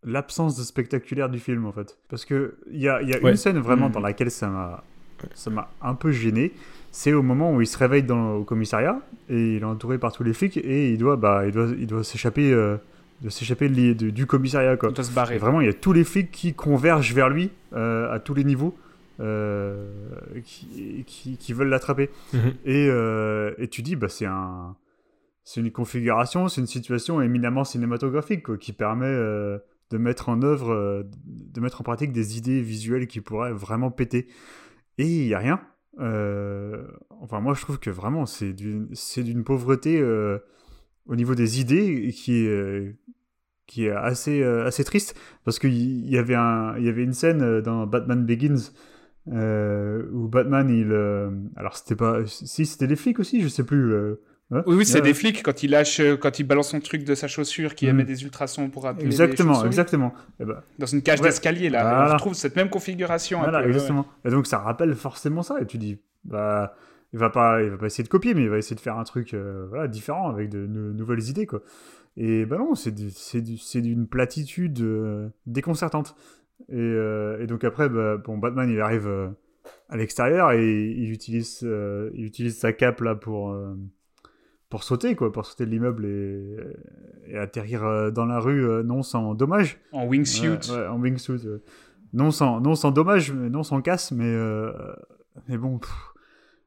l'absence 0.04 0.56
de 0.56 0.62
spectaculaire 0.62 1.28
du 1.28 1.40
film 1.40 1.66
en 1.66 1.72
fait, 1.72 1.98
parce 2.08 2.24
que 2.24 2.56
il 2.70 2.80
y 2.80 2.88
a, 2.88 3.02
y 3.02 3.14
a 3.14 3.18
une 3.18 3.36
scène 3.36 3.58
vraiment 3.58 3.90
dans 3.90 4.00
mmh. 4.00 4.04
laquelle 4.04 4.30
ça 4.30 4.48
m'a, 4.48 4.84
ça 5.34 5.50
m'a 5.50 5.70
un 5.82 5.94
peu 5.94 6.12
gêné. 6.12 6.52
C'est 6.92 7.12
au 7.12 7.22
moment 7.22 7.52
où 7.52 7.60
il 7.60 7.66
se 7.66 7.76
réveille 7.76 8.04
dans, 8.04 8.36
au 8.36 8.44
commissariat 8.44 9.00
et 9.28 9.56
il 9.56 9.62
est 9.62 9.64
entouré 9.64 9.98
par 9.98 10.12
tous 10.12 10.22
les 10.22 10.32
flics 10.32 10.56
et 10.56 10.92
il 10.92 10.98
doit, 10.98 11.16
bah, 11.16 11.44
il 11.46 11.52
doit, 11.52 11.68
il 11.78 11.86
doit 11.86 12.04
s'échapper. 12.04 12.52
Euh, 12.52 12.78
de 13.22 13.28
s'échapper 13.28 13.68
du 13.68 14.26
commissariat. 14.26 14.76
Quoi. 14.76 14.90
De 14.90 15.02
se 15.02 15.12
barrer. 15.12 15.38
vraiment, 15.38 15.60
il 15.60 15.66
y 15.66 15.70
a 15.70 15.74
tous 15.74 15.92
les 15.92 16.04
flics 16.04 16.30
qui 16.30 16.54
convergent 16.54 17.14
vers 17.14 17.28
lui 17.28 17.50
euh, 17.72 18.12
à 18.12 18.18
tous 18.18 18.34
les 18.34 18.44
niveaux. 18.44 18.76
Euh, 19.18 19.88
qui, 20.44 21.06
qui, 21.06 21.52
veulent 21.54 21.70
l'attraper. 21.70 22.10
Mhm. 22.34 22.52
Et, 22.66 22.86
euh, 22.90 23.54
et, 23.56 23.66
tu 23.68 23.80
dis, 23.80 23.96
bah, 23.96 24.10
c'est 24.10 24.26
un, 24.26 24.76
c'est 25.42 25.62
une 25.62 25.70
configuration, 25.70 26.48
c'est 26.48 26.60
une 26.60 26.66
situation 26.66 27.22
éminemment 27.22 27.64
cinématographique 27.64 28.42
quoi, 28.42 28.58
qui 28.58 28.74
permet 28.74 29.10
de 29.10 29.98
mettre 29.98 30.28
en 30.28 30.42
œuvre, 30.42 31.06
de 31.24 31.60
mettre 31.62 31.80
en 31.80 31.84
pratique 31.84 32.12
des 32.12 32.36
idées 32.36 32.60
visuelles 32.60 33.06
qui 33.06 33.22
pourraient 33.22 33.54
vraiment 33.54 33.90
péter. 33.90 34.26
Et 34.98 35.06
il 35.06 35.26
n'y 35.26 35.32
a 35.32 35.38
rien. 35.38 35.62
enfin, 35.98 37.40
moi, 37.40 37.54
je 37.54 37.62
trouve 37.62 37.78
que 37.78 37.88
vraiment, 37.88 38.26
c'est 38.26 38.52
d'une 38.52 39.44
pauvreté 39.44 39.98
au 41.06 41.16
niveau 41.16 41.34
des 41.34 41.60
idées 41.60 42.12
qui 42.12 42.46
est, 42.46 42.94
qui 43.66 43.86
est 43.86 43.90
assez, 43.90 44.42
euh, 44.42 44.66
assez 44.66 44.84
triste 44.84 45.18
parce 45.44 45.58
qu'il 45.58 46.08
y, 46.08 46.18
avait 46.18 46.34
un, 46.34 46.78
y 46.78 46.88
avait 46.88 47.02
une 47.02 47.12
scène 47.12 47.42
euh, 47.42 47.60
dans 47.60 47.86
Batman 47.86 48.24
Begins 48.24 48.72
euh, 49.32 50.04
où 50.12 50.28
Batman, 50.28 50.70
il. 50.70 50.92
alors, 51.56 51.76
c'était 51.76 51.96
pas. 51.96 52.20
Si, 52.26 52.64
c'était 52.64 52.86
des 52.86 52.94
flics 52.94 53.18
aussi, 53.18 53.42
je 53.42 53.48
sais 53.48 53.64
plus. 53.64 53.92
Hein 54.52 54.62
oui, 54.66 54.76
oui, 54.76 54.86
c'est 54.86 55.00
des 55.00 55.14
flics 55.14 55.42
quand 55.42 55.64
il 55.64 55.72
lâche, 55.72 56.00
quand 56.20 56.38
il 56.38 56.44
balance 56.44 56.68
son 56.68 56.78
truc 56.78 57.02
de 57.02 57.16
sa 57.16 57.26
chaussure, 57.26 57.74
qui 57.74 57.88
émet 57.88 58.04
mm. 58.04 58.06
des 58.06 58.22
ultrasons 58.22 58.70
pour 58.70 58.86
appeler 58.86 59.06
Exactement, 59.06 59.64
exactement. 59.64 60.14
Et 60.38 60.42
eh 60.42 60.44
ben, 60.44 60.62
Dans 60.78 60.86
une 60.86 61.02
cage 61.02 61.20
d'escalier, 61.20 61.70
là, 61.70 62.06
on 62.08 62.12
retrouve 62.12 62.34
cette 62.34 62.54
même 62.54 62.70
configuration. 62.70 63.40
Voilà, 63.40 63.66
exactement. 63.66 64.06
Et 64.24 64.30
donc, 64.30 64.46
ça 64.46 64.58
rappelle 64.58 64.94
forcément 64.94 65.42
ça. 65.42 65.60
Et 65.60 65.66
tu 65.66 65.76
dis, 65.76 65.98
bah, 66.24 66.76
il 67.12 67.18
va 67.18 67.30
pas, 67.30 67.62
il 67.62 67.70
va 67.70 67.78
pas 67.78 67.86
essayer 67.86 68.04
de 68.04 68.08
copier, 68.08 68.34
mais 68.34 68.42
il 68.42 68.50
va 68.50 68.58
essayer 68.58 68.76
de 68.76 68.80
faire 68.80 68.98
un 68.98 69.04
truc 69.04 69.34
voilà, 69.68 69.88
différent 69.88 70.28
avec 70.28 70.48
de 70.48 70.66
nouvelles 70.66 71.28
idées, 71.28 71.46
quoi. 71.46 71.62
Et 72.16 72.46
ben 72.46 72.58
non, 72.58 72.74
c'est 72.74 72.92
d'une 72.92 74.06
platitude 74.06 74.80
euh, 74.80 75.28
déconcertante. 75.46 76.16
Et, 76.70 76.74
euh, 76.76 77.42
et, 77.42 77.46
donc 77.46 77.64
après, 77.64 77.88
bah, 77.88 78.16
bon, 78.16 78.38
Batman, 78.38 78.70
il 78.70 78.80
arrive 78.80 79.06
euh, 79.06 79.28
à 79.90 79.96
l'extérieur 79.96 80.52
et 80.52 80.90
il 80.90 81.12
utilise, 81.12 81.60
il 81.62 82.24
utilise 82.24 82.56
sa 82.56 82.72
cape 82.72 83.00
là 83.02 83.14
pour, 83.14 83.54
pour 84.70 84.82
sauter, 84.82 85.14
quoi, 85.14 85.30
pour 85.30 85.44
sauter 85.44 85.66
de 85.66 85.70
l'immeuble 85.70 86.06
et, 86.06 86.56
et, 87.26 87.36
atterrir 87.36 88.12
dans 88.12 88.24
la 88.24 88.40
rue, 88.40 88.64
non 88.84 89.02
sans 89.02 89.34
dommage. 89.34 89.78
En 89.92 90.06
wingsuit. 90.06 90.70
Ouais, 90.70 90.86
en 90.86 90.98
wingsuit. 90.98 91.46
non, 92.14 92.30
sans, 92.30 92.60
non 92.60 92.74
sans 92.74 92.92
dommage, 92.92 93.32
non 93.32 93.62
sans 93.62 93.82
casse, 93.82 94.12
mais, 94.12 94.34
mais 95.48 95.58
bon, 95.58 95.78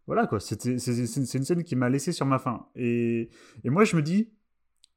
voilà 0.09 0.25
quoi, 0.25 0.39
c'est 0.39 0.65
une 0.65 0.79
scène 0.79 1.63
qui 1.63 1.75
m'a 1.75 1.87
laissé 1.87 2.11
sur 2.11 2.25
ma 2.25 2.39
faim. 2.39 2.65
Et, 2.75 3.29
et 3.63 3.69
moi, 3.69 3.83
je 3.83 3.95
me 3.95 4.01
dis, 4.01 4.31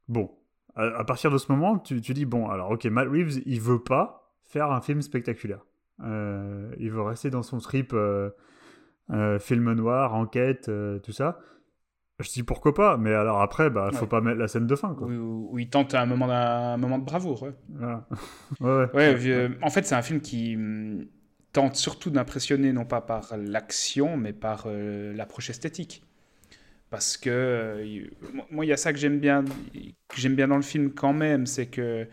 bon, 0.09 0.31
à, 0.75 1.05
partir 1.05 1.31
de 1.31 1.37
ce 1.37 1.53
moment, 1.53 1.79
tu, 1.79 2.01
tu, 2.01 2.15
dis 2.15 2.25
bon, 2.25 2.49
alors 2.49 2.71
ok, 2.71 2.87
Matt 2.87 3.09
Reeves, 3.09 3.43
il 3.45 3.61
veut 3.61 3.83
pas 3.83 4.33
faire 4.43 4.73
un 4.73 4.81
film 4.81 5.03
spectaculaire. 5.03 5.67
Euh, 6.03 6.75
il 6.79 6.91
veut 6.91 7.03
rester 7.03 7.29
dans 7.29 7.43
son 7.43 7.59
trip 7.59 7.93
euh, 7.93 8.31
euh, 9.11 9.39
film 9.39 9.71
noir, 9.75 10.15
enquête, 10.15 10.71
tout 11.03 11.13
ça. 11.13 11.41
Je 12.19 12.31
dis 12.31 12.43
pourquoi 12.43 12.73
pas, 12.73 12.97
mais 12.97 13.13
alors 13.13 13.43
après, 13.43 13.69
bah, 13.69 13.91
faut 13.93 14.07
pas 14.07 14.23
mettre 14.23 14.39
la 14.39 14.49
scène 14.49 14.67
de 14.67 14.77
fin. 14.77 14.95
Quoi. 14.95 15.09
Où, 15.09 15.59
il 15.59 15.69
tente 15.69 15.95
un 15.95 16.07
moment, 16.07 16.31
un 16.31 16.79
moment 16.79 16.99
de 16.99 17.05
bravoure. 17.05 17.43
Ouais. 17.43 17.53
ouais, 18.95 19.51
en 19.61 19.69
fait, 19.69 19.85
c'est 19.85 19.95
un 19.95 20.01
film 20.01 20.23
qui 20.23 20.57
hum, 20.57 21.05
tente 21.53 21.77
surtout 21.77 22.11
d'impressionner, 22.11 22.73
non 22.73 22.85
pas 22.85 23.01
par 23.01 23.37
l'action, 23.37 24.17
mais 24.17 24.33
par 24.33 24.67
l'approche 24.69 25.51
esthétique. 25.51 26.03
Parce 26.93 27.17
que 27.17 27.31
euh, 27.31 28.05
moi 28.51 28.67
il 28.67 28.69
y 28.69 28.73
a 28.73 28.77
ça 28.77 28.93
que 28.93 28.99
j'aime 28.99 29.19
bien 29.19 29.47
que 30.09 30.21
j'aime 30.21 30.35
bien 30.35 30.47
dans 30.47 30.57
le 30.57 30.63
film 30.63 30.93
quand 30.93 31.15
même 31.15 31.47
c'est 31.47 31.65
que 31.65 32.07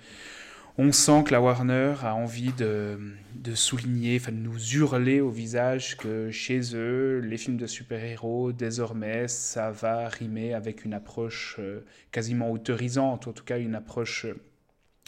on 0.77 0.93
sent 0.93 1.25
que 1.25 1.33
la 1.33 1.41
Warner 1.41 1.95
a 2.03 2.15
envie 2.15 2.53
de, 2.53 2.97
de 3.35 3.53
souligner, 3.55 4.15
enfin 4.15 4.31
de 4.31 4.37
nous 4.37 4.57
hurler 4.75 5.19
au 5.19 5.29
visage 5.29 5.97
que 5.97 6.31
chez 6.31 6.61
eux, 6.73 7.19
les 7.19 7.35
films 7.35 7.57
de 7.57 7.67
super-héros, 7.67 8.53
désormais, 8.53 9.27
ça 9.27 9.71
va 9.71 10.07
rimer 10.07 10.53
avec 10.53 10.85
une 10.85 10.93
approche 10.93 11.57
euh, 11.59 11.81
quasiment 12.13 12.49
autorisante, 12.49 13.27
en 13.27 13.33
tout 13.33 13.43
cas 13.43 13.59
une 13.59 13.75
approche 13.75 14.25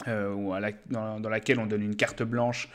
euh, 0.10 0.36
dans, 0.90 1.30
laquelle 1.30 1.60
on 1.60 1.68
donne 1.68 1.84
une 1.84 1.96
carte 1.96 2.24
blanche 2.24 2.68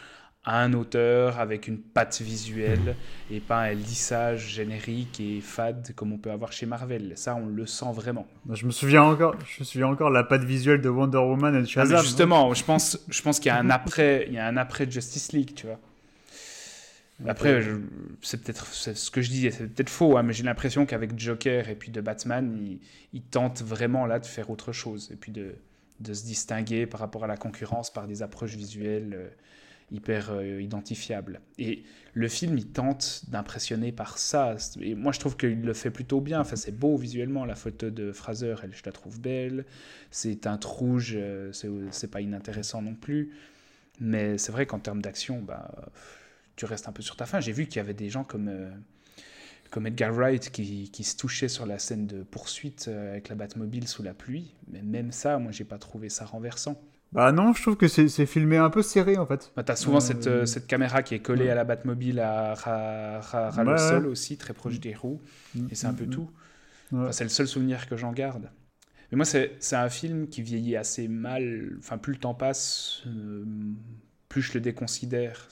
un 0.46 0.72
auteur 0.74 1.40
avec 1.40 1.66
une 1.66 1.78
patte 1.78 2.20
visuelle 2.22 2.94
et 3.30 3.40
pas 3.40 3.62
un 3.62 3.72
lissage 3.72 4.46
générique 4.48 5.18
et 5.20 5.40
fade 5.40 5.92
comme 5.96 6.12
on 6.12 6.18
peut 6.18 6.30
avoir 6.30 6.52
chez 6.52 6.66
Marvel. 6.66 7.12
Ça, 7.16 7.34
on 7.34 7.46
le 7.46 7.66
sent 7.66 7.92
vraiment. 7.92 8.26
Je 8.52 8.64
me 8.64 8.70
souviens 8.70 9.02
encore, 9.02 9.34
je 9.44 9.60
me 9.60 9.64
souviens 9.64 9.88
encore 9.88 10.10
la 10.10 10.22
patte 10.22 10.44
visuelle 10.44 10.80
de 10.80 10.88
Wonder 10.88 11.18
Woman 11.18 11.56
et 11.56 11.62
de 11.62 11.66
Shazam. 11.66 12.00
justement, 12.02 12.54
je 12.54 12.64
pense, 12.64 12.98
je 13.08 13.22
pense 13.22 13.40
qu'il 13.40 13.48
y 13.48 13.52
a 13.52 13.58
un 13.58 13.70
après, 13.70 14.26
il 14.28 14.34
y 14.34 14.38
a 14.38 14.46
un 14.46 14.56
après 14.56 14.88
Justice 14.88 15.32
League, 15.32 15.52
tu 15.54 15.66
vois. 15.66 15.80
Après, 17.26 17.62
c'est 18.20 18.42
peut-être 18.42 18.66
ce 18.66 19.10
que 19.10 19.22
je 19.22 19.30
dis, 19.30 19.50
c'est 19.50 19.74
peut-être 19.74 19.88
faux, 19.88 20.18
hein, 20.18 20.22
mais 20.22 20.34
j'ai 20.34 20.44
l'impression 20.44 20.84
qu'avec 20.84 21.18
Joker 21.18 21.70
et 21.70 21.74
puis 21.74 21.90
de 21.90 22.02
Batman, 22.02 22.54
il, 22.60 22.78
il, 23.14 23.22
tente 23.22 23.62
vraiment 23.62 24.04
là 24.04 24.18
de 24.18 24.26
faire 24.26 24.50
autre 24.50 24.72
chose 24.72 25.10
et 25.10 25.16
puis 25.16 25.32
de, 25.32 25.54
de, 26.00 26.12
se 26.12 26.26
distinguer 26.26 26.84
par 26.84 27.00
rapport 27.00 27.24
à 27.24 27.26
la 27.26 27.38
concurrence 27.38 27.90
par 27.90 28.06
des 28.06 28.22
approches 28.22 28.54
visuelles. 28.54 29.14
Euh, 29.14 29.28
hyper 29.90 30.30
euh, 30.30 30.60
identifiable. 30.60 31.40
Et 31.58 31.84
le 32.12 32.28
film, 32.28 32.58
il 32.58 32.68
tente 32.68 33.24
d'impressionner 33.28 33.92
par 33.92 34.18
ça. 34.18 34.56
Et 34.80 34.94
moi, 34.94 35.12
je 35.12 35.20
trouve 35.20 35.36
qu'il 35.36 35.62
le 35.62 35.74
fait 35.74 35.90
plutôt 35.90 36.20
bien. 36.20 36.40
Enfin, 36.40 36.56
c'est 36.56 36.76
beau 36.76 36.96
visuellement. 36.96 37.44
La 37.44 37.54
photo 37.54 37.90
de 37.90 38.12
Fraser, 38.12 38.54
elle, 38.62 38.74
je 38.74 38.82
la 38.84 38.92
trouve 38.92 39.20
belle. 39.20 39.64
C'est 40.10 40.46
un 40.46 40.58
rouge, 40.62 41.14
euh, 41.16 41.52
c'est 41.52 42.10
pas 42.10 42.20
inintéressant 42.20 42.82
non 42.82 42.94
plus. 42.94 43.32
Mais 44.00 44.38
c'est 44.38 44.52
vrai 44.52 44.66
qu'en 44.66 44.78
termes 44.78 45.00
d'action, 45.00 45.40
bah, 45.40 45.70
tu 46.56 46.64
restes 46.64 46.88
un 46.88 46.92
peu 46.92 47.02
sur 47.02 47.16
ta 47.16 47.26
fin. 47.26 47.40
J'ai 47.40 47.52
vu 47.52 47.66
qu'il 47.66 47.76
y 47.76 47.80
avait 47.80 47.94
des 47.94 48.10
gens 48.10 48.24
comme, 48.24 48.48
euh, 48.48 48.70
comme 49.70 49.86
Edgar 49.86 50.12
Wright 50.12 50.50
qui, 50.50 50.90
qui, 50.90 51.04
se 51.04 51.16
touchaient 51.16 51.48
sur 51.48 51.64
la 51.64 51.78
scène 51.78 52.06
de 52.06 52.22
poursuite 52.22 52.88
avec 52.88 53.28
la 53.28 53.36
Batmobile 53.36 53.88
sous 53.88 54.02
la 54.02 54.14
pluie. 54.14 54.54
Mais 54.68 54.82
même 54.82 55.12
ça, 55.12 55.38
moi, 55.38 55.52
j'ai 55.52 55.64
pas 55.64 55.78
trouvé 55.78 56.08
ça 56.08 56.24
renversant. 56.24 56.80
Bah 57.12 57.32
non, 57.32 57.52
je 57.52 57.62
trouve 57.62 57.76
que 57.76 57.88
c'est 57.88 58.26
filmé 58.26 58.56
un 58.56 58.70
peu 58.70 58.82
serré 58.82 59.16
en 59.16 59.26
fait. 59.26 59.52
Bah, 59.56 59.62
T'as 59.62 59.76
souvent 59.76 60.00
cette, 60.00 60.26
euh, 60.26 60.44
cette, 60.44 60.66
caméra 60.66 61.02
qui 61.02 61.14
est 61.14 61.20
collée 61.20 61.48
à 61.48 61.54
la 61.54 61.64
Batmobile 61.64 62.20
à 62.20 62.54
ras 62.54 63.62
le 63.64 63.78
sol 63.78 64.06
aussi, 64.06 64.36
très 64.36 64.54
proche 64.54 64.80
des 64.80 64.94
roues, 64.94 65.22
mm. 65.54 65.68
et 65.70 65.74
c'est 65.74 65.86
un 65.86 65.94
peu 65.94 66.06
mm. 66.06 66.10
tout. 66.10 66.30
c'est 67.12 67.24
le 67.24 67.30
seul 67.30 67.46
souvenir 67.46 67.88
que 67.88 67.96
j'en 67.96 68.12
garde. 68.12 68.50
Mais 69.10 69.16
moi, 69.16 69.24
c'est 69.24 69.76
un 69.76 69.88
film 69.88 70.28
qui 70.28 70.42
vieillit 70.42 70.76
assez 70.76 71.08
mal. 71.08 71.76
Enfin, 71.78 71.98
plus 71.98 72.14
le 72.14 72.18
temps 72.18 72.34
passe, 72.34 73.02
euh, 73.06 73.44
plus 74.28 74.42
je 74.42 74.54
le 74.54 74.60
déconsidère. 74.60 75.46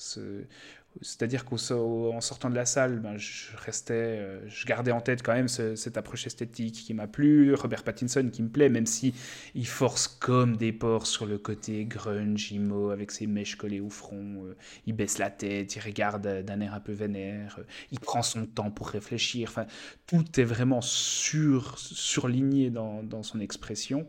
C'est-à-dire 1.01 1.45
qu'en 1.45 2.21
sortant 2.21 2.51
de 2.51 2.55
la 2.55 2.67
salle, 2.67 3.01
ben, 3.01 3.17
je 3.17 3.57
restais, 3.57 3.95
euh, 3.95 4.49
je 4.49 4.65
gardais 4.65 4.93
en 4.93 5.01
tête 5.01 5.23
quand 5.23 5.35
même 5.35 5.49
cette 5.49 5.97
approche 5.97 6.27
esthétique 6.27 6.75
qui 6.75 6.95
m'a 6.95 7.09
plu, 7.09 7.53
Robert 7.55 7.83
Pattinson 7.83 8.31
qui 8.33 8.43
me 8.43 8.49
plaît, 8.49 8.69
même 8.69 8.87
si 8.87 9.13
il 9.55 9.67
force 9.67 10.07
comme 10.07 10.57
des 10.57 10.73
porcs 10.73 11.09
sur 11.09 11.27
le 11.27 11.39
côté 11.39 11.85
grunge, 11.85 12.53
emo, 12.53 12.91
avec 12.91 13.11
ses 13.11 13.27
mèches 13.27 13.57
collées 13.57 13.81
au 13.81 13.91
front. 13.91 14.45
Euh, 14.45 14.57
il 14.87 14.95
baisse 14.95 15.19
la 15.19 15.31
tête, 15.31 15.75
il 15.75 15.81
regarde 15.81 16.43
d'un 16.43 16.61
air 16.61 16.75
un 16.75 16.81
peu 16.81 16.93
vénère, 16.93 17.57
euh, 17.59 17.65
il 17.91 17.99
prend 17.99 18.23
son 18.23 18.47
temps 18.47 18.71
pour 18.71 18.89
réfléchir. 18.89 19.49
Enfin, 19.51 19.67
tout 20.07 20.25
est 20.39 20.45
vraiment 20.45 20.81
sur, 20.81 21.77
surligné 21.79 22.71
dans, 22.71 23.03
dans 23.03 23.25
son 23.25 23.41
expression. 23.41 24.07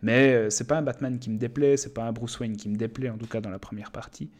Mais 0.00 0.50
c'est 0.50 0.66
pas 0.66 0.78
un 0.78 0.82
Batman 0.82 1.18
qui 1.18 1.30
me 1.30 1.38
déplaît, 1.38 1.76
c'est 1.76 1.94
pas 1.94 2.02
un 2.02 2.12
Bruce 2.12 2.40
Wayne 2.40 2.56
qui 2.56 2.68
me 2.68 2.76
déplaît, 2.76 3.08
en 3.08 3.18
tout 3.18 3.28
cas 3.28 3.40
dans 3.40 3.50
la 3.50 3.60
première 3.60 3.92
partie. 3.92 4.30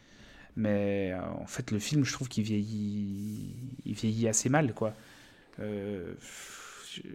Mais 0.55 1.11
euh, 1.13 1.21
en 1.41 1.47
fait, 1.47 1.71
le 1.71 1.79
film, 1.79 2.05
je 2.05 2.13
trouve 2.13 2.29
qu'il 2.29 2.43
vieillit, 2.43 3.55
il 3.85 3.93
vieillit 3.93 4.27
assez 4.27 4.49
mal, 4.49 4.73
quoi. 4.73 4.93
Euh, 5.59 6.13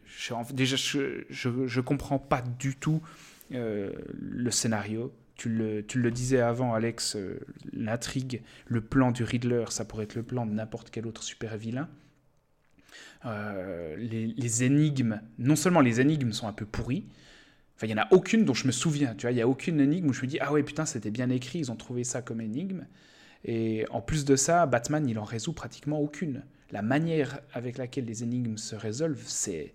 je, 0.07 0.35
déjà, 0.53 0.77
je, 0.77 1.24
je, 1.31 1.81
comprends 1.81 2.18
pas 2.18 2.42
du 2.42 2.77
tout 2.77 3.01
euh, 3.53 3.92
le 4.12 4.51
scénario. 4.51 5.12
Tu 5.37 5.48
le, 5.48 5.87
tu 5.87 6.01
le, 6.01 6.11
disais 6.11 6.40
avant, 6.40 6.74
Alex, 6.74 7.16
l'intrigue, 7.72 8.42
le 8.66 8.81
plan 8.81 9.12
du 9.12 9.22
Riddler, 9.22 9.66
ça 9.70 9.85
pourrait 9.85 10.05
être 10.05 10.16
le 10.16 10.24
plan 10.24 10.46
de 10.46 10.53
n'importe 10.53 10.90
quel 10.90 11.07
autre 11.07 11.22
super 11.22 11.57
vilain. 11.57 11.88
les, 13.24 14.27
les, 14.27 14.64
énigmes, 14.64 15.20
non 15.38 15.55
seulement 15.55 15.81
les 15.81 16.01
énigmes 16.01 16.33
sont 16.33 16.48
un 16.48 16.53
peu 16.53 16.66
pourries, 16.66 17.07
enfin 17.77 17.87
il 17.87 17.94
n'y 17.94 18.01
en 18.01 18.03
a 18.03 18.09
aucune 18.11 18.44
dont 18.44 18.55
je 18.55 18.66
me 18.66 18.72
souviens, 18.72 19.14
tu 19.14 19.22
vois, 19.22 19.31
il 19.31 19.37
n'y 19.37 19.40
a 19.40 19.46
aucune 19.46 19.79
énigme 19.79 20.09
où 20.09 20.12
je 20.12 20.22
me 20.22 20.27
dis, 20.27 20.40
ah 20.40 20.53
ouais 20.53 20.64
putain 20.64 20.85
c'était 20.87 21.12
bien 21.12 21.31
écrit, 21.31 21.61
ils 21.61 21.70
ont 21.70 21.77
trouvé 21.77 22.03
ça 22.03 22.20
comme 22.20 22.40
énigme. 22.40 22.85
Et 23.44 23.85
en 23.90 24.01
plus 24.01 24.24
de 24.24 24.37
ça, 24.37 24.66
Batman, 24.66 25.09
il 25.09 25.18
en 25.18 25.24
résout 25.24 25.53
pratiquement 25.53 26.01
aucune. 26.01 26.44
La 26.70 26.83
manière 26.83 27.40
avec 27.53 27.79
laquelle 27.79 28.05
les 28.05 28.22
énigmes 28.22 28.57
se 28.57 28.77
résolvent, 28.77 29.24
c'est 29.27 29.72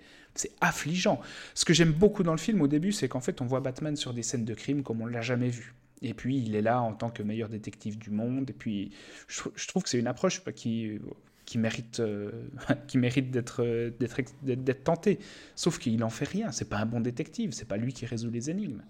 affligeant. 0.62 1.22
Ce 1.54 1.66
que 1.66 1.74
j'aime 1.74 1.92
beaucoup 1.92 2.24
dans 2.24 2.34
le 2.34 2.38
film 2.38 2.62
au 2.62 2.68
début, 2.68 2.92
c'est 2.92 3.08
qu'en 3.08 3.22
fait, 3.22 3.42
on 3.42 3.46
voit 3.46 3.62
Batman 3.62 3.96
sur 3.96 4.14
des 4.14 4.24
scènes 4.24 4.46
de 4.46 4.54
crime 4.54 4.84
comme 4.84 5.02
on 5.02 5.06
l'a 5.06 5.22
jamais 5.22 5.50
vu. 5.50 5.74
Et 6.02 6.14
puis, 6.14 6.38
il 6.38 6.56
est 6.56 6.62
là 6.62 6.82
en 6.82 6.94
tant 6.94 7.10
que 7.10 7.24
meilleur 7.24 7.50
détective 7.50 7.98
du 7.98 8.10
monde. 8.10 8.50
Et 8.50 8.54
puis, 8.54 8.92
je, 9.28 9.68
trouve 9.68 9.84
que 9.84 9.90
c'est 9.90 10.00
une 10.00 10.08
approche 10.08 10.44
qui, 10.54 11.00
qui 11.46 11.58
mérite, 11.58 12.02
euh, 12.02 12.30
qui 12.88 12.98
mérite 12.98 13.32
d'être, 13.32 13.64
d'être, 13.98 14.20
d'être 14.44 14.84
tenté. 14.84 15.20
Sauf 15.56 15.80
qu'il 15.80 16.04
en 16.04 16.10
fait 16.10 16.28
rien. 16.28 16.52
C'est 16.52 16.70
pas 16.70 16.78
un 16.78 16.86
bon 16.86 17.00
détective. 17.00 17.54
C'est 17.54 17.68
pas 17.68 17.78
lui 17.78 17.94
qui 17.94 18.06
résout 18.06 18.30
les 18.30 18.50
énigmes. 18.50 18.82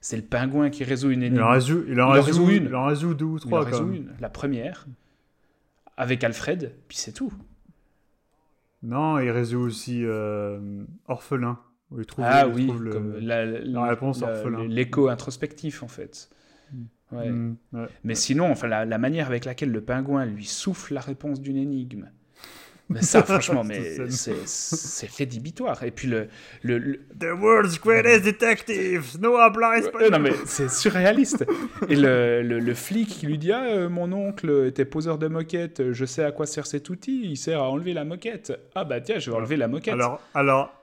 C'est 0.00 0.16
le 0.16 0.22
pingouin 0.22 0.70
qui 0.70 0.82
résout 0.84 1.10
une 1.10 1.22
énigme. 1.22 1.36
Il 1.36 1.42
en 1.42 1.50
résout, 1.50 1.84
il 1.86 2.00
en 2.00 2.08
résout, 2.10 2.48
une. 2.48 2.64
Il 2.64 2.74
en 2.74 2.86
résout 2.86 3.14
deux 3.14 3.26
ou 3.26 3.38
trois. 3.38 3.60
Il 3.60 3.62
en 3.62 3.66
résout 3.66 3.92
une. 3.92 4.12
La 4.18 4.30
première, 4.30 4.86
avec 5.96 6.24
Alfred, 6.24 6.74
puis 6.88 6.96
c'est 6.96 7.12
tout. 7.12 7.32
Non, 8.82 9.18
il 9.18 9.30
résout 9.30 9.60
aussi 9.60 10.02
euh, 10.04 10.84
Orphelin. 11.06 11.58
il 11.96 12.06
trouve, 12.06 12.24
ah 12.26 12.48
oui, 12.48 12.66
comme 12.66 13.18
la, 13.18 13.44
la, 13.44 13.84
réponse 13.84 14.22
Orphelin. 14.22 14.66
L'écho 14.66 15.08
introspectif, 15.08 15.82
en 15.82 15.88
fait. 15.88 16.30
Mm. 16.72 16.84
Mm, 17.12 17.56
ouais. 17.74 17.86
Mais 18.04 18.14
sinon, 18.14 18.50
enfin, 18.50 18.68
la, 18.68 18.86
la, 18.86 18.98
manière 18.98 19.26
avec 19.26 19.44
laquelle 19.44 19.70
le 19.70 19.82
pingouin 19.82 20.24
lui 20.24 20.46
souffle 20.46 20.94
la 20.94 21.00
réponse 21.00 21.42
d'une 21.42 21.56
énigme, 21.56 22.08
mais 22.90 23.02
ça, 23.02 23.22
franchement, 23.24 23.62
mais 23.62 24.08
c'est 24.10 25.10
rédhibitoire. 25.16 25.84
Et 25.84 25.92
puis 25.92 26.08
le, 26.08 26.26
le, 26.62 26.98
The 27.18 27.40
world's 27.40 27.80
greatest 27.80 28.24
detective, 28.24 29.16
no 29.20 29.36
habla 29.36 29.78
espagnol. 29.78 30.10
Non, 30.10 30.18
mais 30.18 30.32
c'est 30.44 30.68
surréaliste. 30.68 31.46
Et 31.88 31.94
le, 31.94 32.42
le, 32.42 32.74
flic 32.74 33.08
qui 33.08 33.26
lui 33.26 33.38
dit 33.38 33.52
Ah, 33.52 33.64
euh, 33.64 33.88
mon 33.88 34.12
oncle 34.12 34.66
était 34.66 34.84
poseur 34.84 35.18
de 35.18 35.28
moquette, 35.28 35.92
je 35.92 36.04
sais 36.04 36.24
à 36.24 36.32
quoi 36.32 36.46
sert 36.46 36.66
cet 36.66 36.90
outil, 36.90 37.22
il 37.24 37.36
sert 37.36 37.62
à 37.62 37.70
enlever 37.70 37.92
la 37.92 38.04
moquette. 38.04 38.52
Ah, 38.74 38.84
bah 38.84 39.00
tiens, 39.00 39.20
je 39.20 39.30
vais 39.30 39.36
enlever 39.36 39.56
la 39.56 39.68
moquette. 39.68 39.94
Alors, 39.94 40.20
alors, 40.34 40.74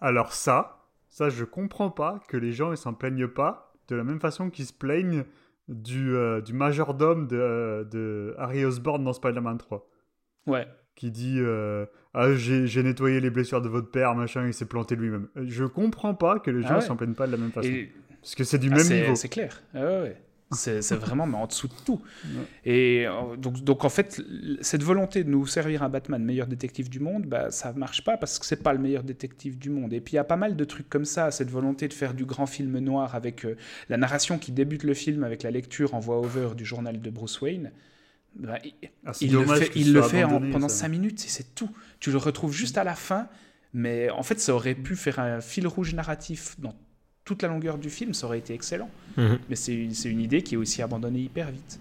alors 0.00 0.32
ça, 0.32 0.86
ça, 1.10 1.28
je 1.28 1.44
comprends 1.44 1.90
pas 1.90 2.20
que 2.28 2.38
les 2.38 2.52
gens 2.52 2.72
ils 2.72 2.78
s'en 2.78 2.94
plaignent 2.94 3.28
pas 3.28 3.74
de 3.88 3.96
la 3.96 4.04
même 4.04 4.20
façon 4.20 4.48
qu'ils 4.48 4.66
se 4.66 4.72
plaignent 4.72 5.24
du, 5.68 6.16
euh, 6.16 6.40
du 6.40 6.54
majordome 6.54 7.26
de, 7.26 7.86
de 7.90 8.34
Harry 8.38 8.64
Osborn 8.64 9.04
dans 9.04 9.12
Spider-Man 9.12 9.58
3. 9.58 9.86
Ouais 10.46 10.66
qui 10.94 11.10
dit 11.10 11.36
euh, 11.38 11.86
ah 12.14 12.34
j'ai 12.34 12.82
nettoyé 12.82 13.20
les 13.20 13.30
blessures 13.30 13.62
de 13.62 13.68
votre 13.68 13.90
père 13.90 14.14
machin 14.14 14.46
il 14.46 14.54
s'est 14.54 14.66
planté 14.66 14.96
lui-même. 14.96 15.28
Je 15.36 15.64
comprends 15.64 16.14
pas 16.14 16.38
que 16.38 16.50
les 16.50 16.64
ah 16.66 16.74
gens 16.74 16.80
s'en 16.80 16.96
plaignent 16.96 17.14
pas 17.14 17.26
de 17.26 17.32
la 17.32 17.38
même 17.38 17.52
façon. 17.52 17.72
Parce 18.20 18.34
que 18.34 18.44
c'est 18.44 18.58
du 18.58 18.68
ah, 18.72 18.76
même 18.76 18.86
niveau. 18.86 19.14
c'est 19.14 19.28
clair. 19.28 19.62
Ah 19.74 20.02
ouais, 20.02 20.16
c'est 20.52 20.94
vraiment 20.94 21.26
mais 21.26 21.36
en 21.36 21.46
dessous 21.46 21.68
de 21.68 21.74
tout. 21.86 22.02
Et 22.64 23.06
euh, 23.06 23.36
donc, 23.36 23.62
donc 23.62 23.84
en 23.84 23.88
fait 23.88 24.20
cette 24.60 24.82
volonté 24.82 25.22
de 25.22 25.30
nous 25.30 25.46
servir 25.46 25.82
un 25.82 25.88
Batman 25.88 26.22
meilleur 26.22 26.48
détective 26.48 26.90
du 26.90 26.98
monde 26.98 27.26
bah 27.26 27.50
ça 27.50 27.72
marche 27.72 28.02
pas 28.02 28.16
parce 28.16 28.38
que 28.38 28.44
c'est 28.44 28.62
pas 28.62 28.72
le 28.72 28.80
meilleur 28.80 29.04
détective 29.04 29.58
du 29.58 29.70
monde. 29.70 29.92
Et 29.92 30.00
puis 30.00 30.14
il 30.14 30.16
y 30.16 30.18
a 30.18 30.24
pas 30.24 30.36
mal 30.36 30.56
de 30.56 30.64
trucs 30.64 30.88
comme 30.88 31.04
ça 31.04 31.30
cette 31.30 31.50
volonté 31.50 31.86
de 31.86 31.94
faire 31.94 32.14
du 32.14 32.24
grand 32.24 32.46
film 32.46 32.78
noir 32.80 33.14
avec 33.14 33.44
euh, 33.44 33.56
la 33.88 33.96
narration 33.96 34.38
qui 34.38 34.50
débute 34.50 34.82
le 34.82 34.94
film 34.94 35.22
avec 35.22 35.44
la 35.44 35.52
lecture 35.52 35.94
en 35.94 36.00
voix 36.00 36.18
over 36.18 36.50
du 36.56 36.64
journal 36.64 37.00
de 37.00 37.10
Bruce 37.10 37.40
Wayne 37.40 37.70
bah, 38.36 38.58
ah, 39.06 39.12
il, 39.20 39.32
le 39.32 39.44
fait, 39.44 39.70
il 39.74 39.92
le 39.92 40.02
fait 40.02 40.22
pendant 40.22 40.68
5 40.68 40.88
minutes 40.88 41.24
et 41.24 41.28
c'est 41.28 41.54
tout. 41.54 41.70
Tu 41.98 42.10
le 42.10 42.18
retrouves 42.18 42.52
juste 42.52 42.78
à 42.78 42.84
la 42.84 42.94
fin, 42.94 43.28
mais 43.74 44.10
en 44.10 44.22
fait, 44.22 44.40
ça 44.40 44.54
aurait 44.54 44.74
pu 44.74 44.96
faire 44.96 45.18
un 45.18 45.40
fil 45.40 45.66
rouge 45.66 45.94
narratif 45.94 46.56
dans 46.58 46.74
toute 47.24 47.42
la 47.42 47.48
longueur 47.48 47.78
du 47.78 47.90
film, 47.90 48.14
ça 48.14 48.26
aurait 48.26 48.38
été 48.38 48.54
excellent. 48.54 48.90
Mhm. 49.16 49.38
Mais 49.48 49.56
c'est 49.56 49.74
une, 49.74 49.92
une, 50.04 50.20
idée 50.20 50.42
qui 50.42 50.54
est 50.54 50.58
aussi 50.58 50.82
abandonnée 50.82 51.20
hyper 51.20 51.50
vite. 51.50 51.78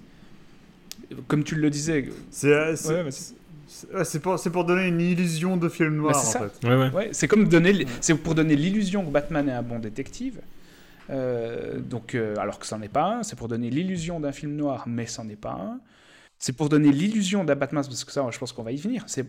Comme 1.28 1.44
tu 1.44 1.56
le 1.56 1.70
disais. 1.70 2.10
C'est 2.30 2.54
ouais, 2.54 4.04
pour, 4.22 4.36
pour, 4.52 4.66
donner 4.66 4.88
une 4.88 5.02
illusion 5.02 5.58
de 5.58 5.70
film 5.70 5.96
noir, 5.96 6.18
en 6.18 6.32
fait. 6.32 6.68
Ouais, 6.94 7.10
c'est 7.14 7.28
comme 7.28 7.48
donner, 7.48 7.86
c'est 8.02 8.16
pour 8.16 8.36
donner 8.36 8.56
l'illusion 8.56 9.06
que 9.06 9.12
Batman 9.12 9.48
est 9.50 9.54
un 9.54 9.64
bon 9.64 9.80
détective. 9.80 10.40
Euh, 11.10 11.80
donc, 11.80 12.14
euh, 12.14 12.36
alors 12.38 12.60
que 12.60 12.68
c'en 12.68 12.82
est 12.82 12.90
pas 12.90 13.06
un, 13.06 13.24
c'est 13.24 13.36
pour 13.36 13.48
donner 13.48 13.70
l'illusion 13.70 14.20
d'un 14.20 14.32
film 14.32 14.56
noir, 14.56 14.84
mais 14.88 15.08
c'en 15.08 15.28
est 15.30 15.36
pas 15.36 15.54
un. 15.54 15.80
C'est 16.42 16.54
pour 16.54 16.70
donner 16.70 16.94
l'illusion 16.94 17.44
d'un 17.44 17.58
Batman, 17.58 17.84
parce 17.84 18.06
que 18.06 18.14
ça, 18.14 18.26
je 18.32 18.40
pense 18.40 18.54
qu'on 18.54 18.64
va 18.64 18.72
y 18.72 18.78
venir. 18.78 19.04
C'est 19.08 19.28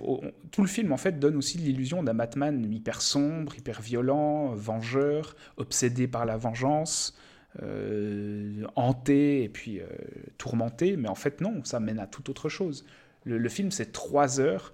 tout 0.52 0.62
le 0.62 0.68
film 0.68 0.92
en 0.92 0.96
fait 0.96 1.18
donne 1.18 1.34
aussi 1.36 1.58
l'illusion 1.58 2.04
d'un 2.04 2.14
Batman 2.14 2.72
hyper 2.72 3.02
sombre, 3.02 3.56
hyper 3.56 3.82
violent, 3.82 4.54
vengeur, 4.54 5.34
obsédé 5.56 6.06
par 6.06 6.24
la 6.24 6.36
vengeance, 6.36 7.18
euh, 7.64 8.64
hanté 8.76 9.42
et 9.42 9.48
puis 9.48 9.80
euh, 9.80 9.86
tourmenté. 10.38 10.96
Mais 10.96 11.08
en 11.08 11.16
fait 11.16 11.40
non, 11.40 11.64
ça 11.64 11.80
mène 11.80 11.98
à 11.98 12.06
tout 12.06 12.30
autre 12.30 12.48
chose. 12.48 12.86
Le, 13.24 13.48
film 13.48 13.72
c'est 13.72 13.90
trois 13.90 14.38
heures 14.38 14.72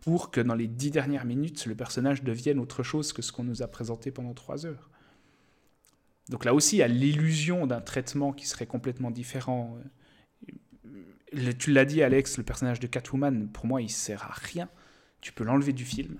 pour 0.00 0.32
que 0.32 0.40
dans 0.40 0.56
les 0.56 0.66
dix 0.66 0.90
dernières 0.90 1.24
minutes, 1.24 1.64
le 1.66 1.76
personnage 1.76 2.24
devienne 2.24 2.58
autre 2.58 2.82
chose 2.82 3.12
que 3.12 3.22
ce 3.22 3.30
qu'on 3.30 3.44
nous 3.44 3.62
a 3.62 3.68
présenté 3.68 4.10
pendant 4.10 4.34
trois 4.34 4.66
heures. 4.66 4.90
Donc 6.28 6.44
là 6.44 6.54
aussi, 6.54 6.76
il 6.76 6.78
y 6.80 6.82
a 6.82 6.88
l'illusion 6.88 7.68
d'un 7.68 7.80
traitement 7.80 8.32
qui 8.32 8.48
serait 8.48 8.66
complètement 8.66 9.12
différent 9.12 9.78
tu 11.58 11.72
l'as 11.72 11.84
dit, 11.84 12.02
Alex, 12.02 12.38
le 12.38 12.44
personnage 12.44 12.80
de 12.80 12.86
Catwoman, 12.86 13.48
pour 13.48 13.66
moi, 13.66 13.82
il 13.82 13.90
sert 13.90 14.24
à 14.24 14.32
rien. 14.32 14.68
Tu 15.20 15.32
peux 15.32 15.44
l'enlever 15.44 15.72
du 15.72 15.84
film. 15.84 16.18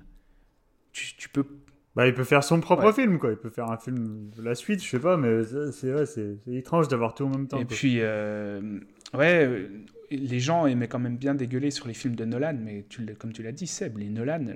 Tu, 0.93 1.29
peux. 1.29 1.47
Bah, 1.95 2.09
il 2.09 2.15
peut 2.15 2.25
faire 2.25 2.43
son 2.43 2.61
propre 2.61 2.91
film, 2.93 3.19
quoi. 3.19 3.31
Il 3.31 3.37
peut 3.37 3.51
faire 3.51 3.71
un 3.71 3.79
film 3.79 4.31
de 4.37 4.43
la 4.43 4.55
suite, 4.55 4.83
je 4.83 4.89
sais 4.89 4.99
pas, 4.99 5.17
mais 5.17 5.43
c'est 5.73 6.39
étrange 6.49 6.89
d'avoir 6.89 7.15
tout 7.15 7.25
en 7.25 7.31
même 7.31 7.47
temps. 7.47 7.59
Et 7.59 7.65
puis, 7.65 7.99
euh, 8.01 8.81
ouais, 9.15 9.47
euh, 9.47 9.69
les 10.11 10.41
gens 10.41 10.67
aimaient 10.67 10.89
quand 10.89 10.99
même 10.99 11.17
bien 11.17 11.35
dégueuler 11.35 11.71
sur 11.71 11.87
les 11.87 11.95
films 11.95 12.17
de 12.17 12.25
Nolan, 12.25 12.57
mais 12.61 12.85
tu, 12.89 13.05
comme 13.15 13.33
tu 13.33 13.43
l'as 13.43 13.53
dit, 13.53 13.67
Seb, 13.67 13.99
les 13.99 14.09
Nolan, 14.09 14.47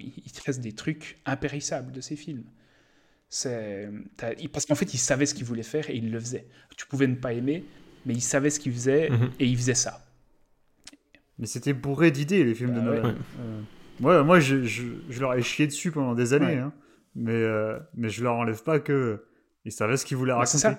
ils 0.00 0.32
te 0.32 0.42
restent 0.44 0.62
des 0.62 0.72
trucs 0.72 1.18
impérissables 1.26 1.92
de 1.92 2.00
ces 2.00 2.16
films. 2.16 2.44
Parce 3.30 4.66
qu'en 4.66 4.74
fait, 4.74 4.94
ils 4.94 4.98
savaient 4.98 5.26
ce 5.26 5.34
qu'ils 5.34 5.44
voulaient 5.44 5.62
faire 5.62 5.88
et 5.90 5.96
ils 5.96 6.10
le 6.10 6.18
faisaient. 6.18 6.46
Tu 6.76 6.86
pouvais 6.86 7.06
ne 7.06 7.14
pas 7.14 7.32
aimer, 7.32 7.64
mais 8.06 8.14
il 8.14 8.20
savait 8.20 8.50
ce 8.50 8.60
qu'il 8.60 8.72
faisait 8.72 9.10
mhm. 9.10 9.30
et 9.38 9.46
il 9.46 9.56
faisait 9.56 9.74
ça. 9.74 10.06
Mais 11.38 11.46
c'était 11.46 11.72
bourré 11.72 12.10
d'idées, 12.10 12.44
les 12.44 12.54
films 12.54 12.74
de 12.74 12.80
bah 12.80 12.86
Nolan. 12.86 13.14
Ouais. 14.00 14.22
moi, 14.24 14.40
je, 14.40 14.64
je, 14.64 14.84
je, 15.08 15.20
leur 15.20 15.34
ai 15.34 15.42
chié 15.42 15.66
dessus 15.66 15.90
pendant 15.90 16.14
des 16.14 16.34
années, 16.34 16.58
hein. 16.58 16.72
mais, 17.14 17.32
euh, 17.32 17.78
mais 17.94 18.10
je 18.10 18.22
leur 18.22 18.34
enlève 18.34 18.62
pas 18.62 18.78
que 18.78 19.24
ils 19.64 19.72
savaient 19.72 19.96
ce 19.96 20.04
qu'ils 20.04 20.16
voulaient 20.16 20.32
bah, 20.32 20.38
raconter. 20.38 20.58
Ça. 20.58 20.78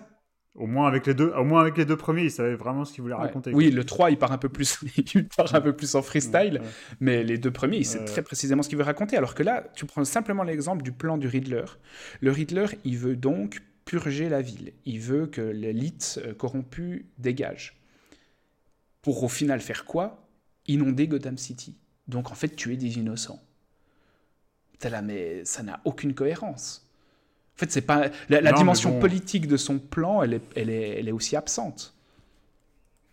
Au 0.54 0.68
moins 0.68 0.88
avec 0.88 1.08
les 1.08 1.14
deux, 1.14 1.32
au 1.38 1.46
moins 1.46 1.62
avec 1.62 1.78
les 1.78 1.86
deux 1.86 1.96
premiers, 1.96 2.24
ils 2.24 2.32
savaient 2.32 2.56
vraiment 2.56 2.84
ce 2.84 2.94
qu'ils 2.94 3.02
voulaient 3.02 3.16
raconter. 3.16 3.54
Oui, 3.54 3.72
le 3.72 3.86
3, 3.86 4.12
il 4.12 4.18
part 4.18 4.34
un 4.34 4.38
peu 4.38 4.50
plus, 4.50 4.80
il 5.16 5.28
part 5.30 5.56
un 5.56 5.62
peu 5.62 5.74
plus 5.74 5.96
en 5.96 6.02
freestyle, 6.02 6.62
mais 7.00 7.24
les 7.24 7.38
deux 7.38 7.52
premiers, 7.52 7.78
il 7.78 7.86
sait 7.86 8.04
très 8.04 8.22
précisément 8.22 8.62
ce 8.62 8.68
qu'il 8.68 8.78
veut 8.78 8.84
raconter. 8.84 9.16
Alors 9.16 9.34
que 9.34 9.44
là, 9.44 9.64
tu 9.76 9.86
prends 9.86 10.04
simplement 10.04 10.44
l'exemple 10.44 10.84
du 10.84 10.92
plan 10.92 11.18
du 11.18 11.28
Riddler. 11.28 11.66
Le 12.20 12.32
Riddler, 12.32 12.66
il 12.84 12.98
veut 12.98 13.16
donc 13.16 13.62
purger 13.92 14.30
la 14.30 14.42
ville. 14.42 14.72
Il 14.86 15.02
veut 15.02 15.28
que 15.28 15.42
l'élite 15.42 16.18
euh, 16.26 16.34
corrompue 16.34 17.08
dégage. 17.18 17.76
Pour 19.02 19.22
au 19.22 19.28
final 19.28 19.60
faire 19.60 19.84
quoi? 19.84 20.30
Inonder 20.68 21.10
Gotham 21.10 21.38
City. 21.38 21.76
Donc 22.08 22.32
en 22.32 22.36
fait 22.36 22.56
tuer 22.56 22.78
des 22.78 22.98
innocents. 22.98 23.44
T'es 24.80 24.90
là, 24.90 25.02
mais 25.02 25.44
ça 25.44 25.62
n'a 25.62 25.82
aucune 25.84 26.14
cohérence. 26.14 26.90
fait, 27.56 27.70
c'est 27.70 27.82
pas 27.82 28.08
la, 28.30 28.40
la 28.40 28.52
Non, 28.52 28.52
mais 28.52 28.58
dimension 28.60 28.92
bon. 28.92 29.00
politique 29.02 29.46
de 29.46 29.58
son 29.58 29.78
plan, 29.78 30.24
elle 30.24 30.36
est, 30.36 30.42
elle 30.56 30.70
est, 30.70 31.00
elle 31.00 31.10
est 31.10 31.12
aussi 31.12 31.36
absente. 31.36 31.94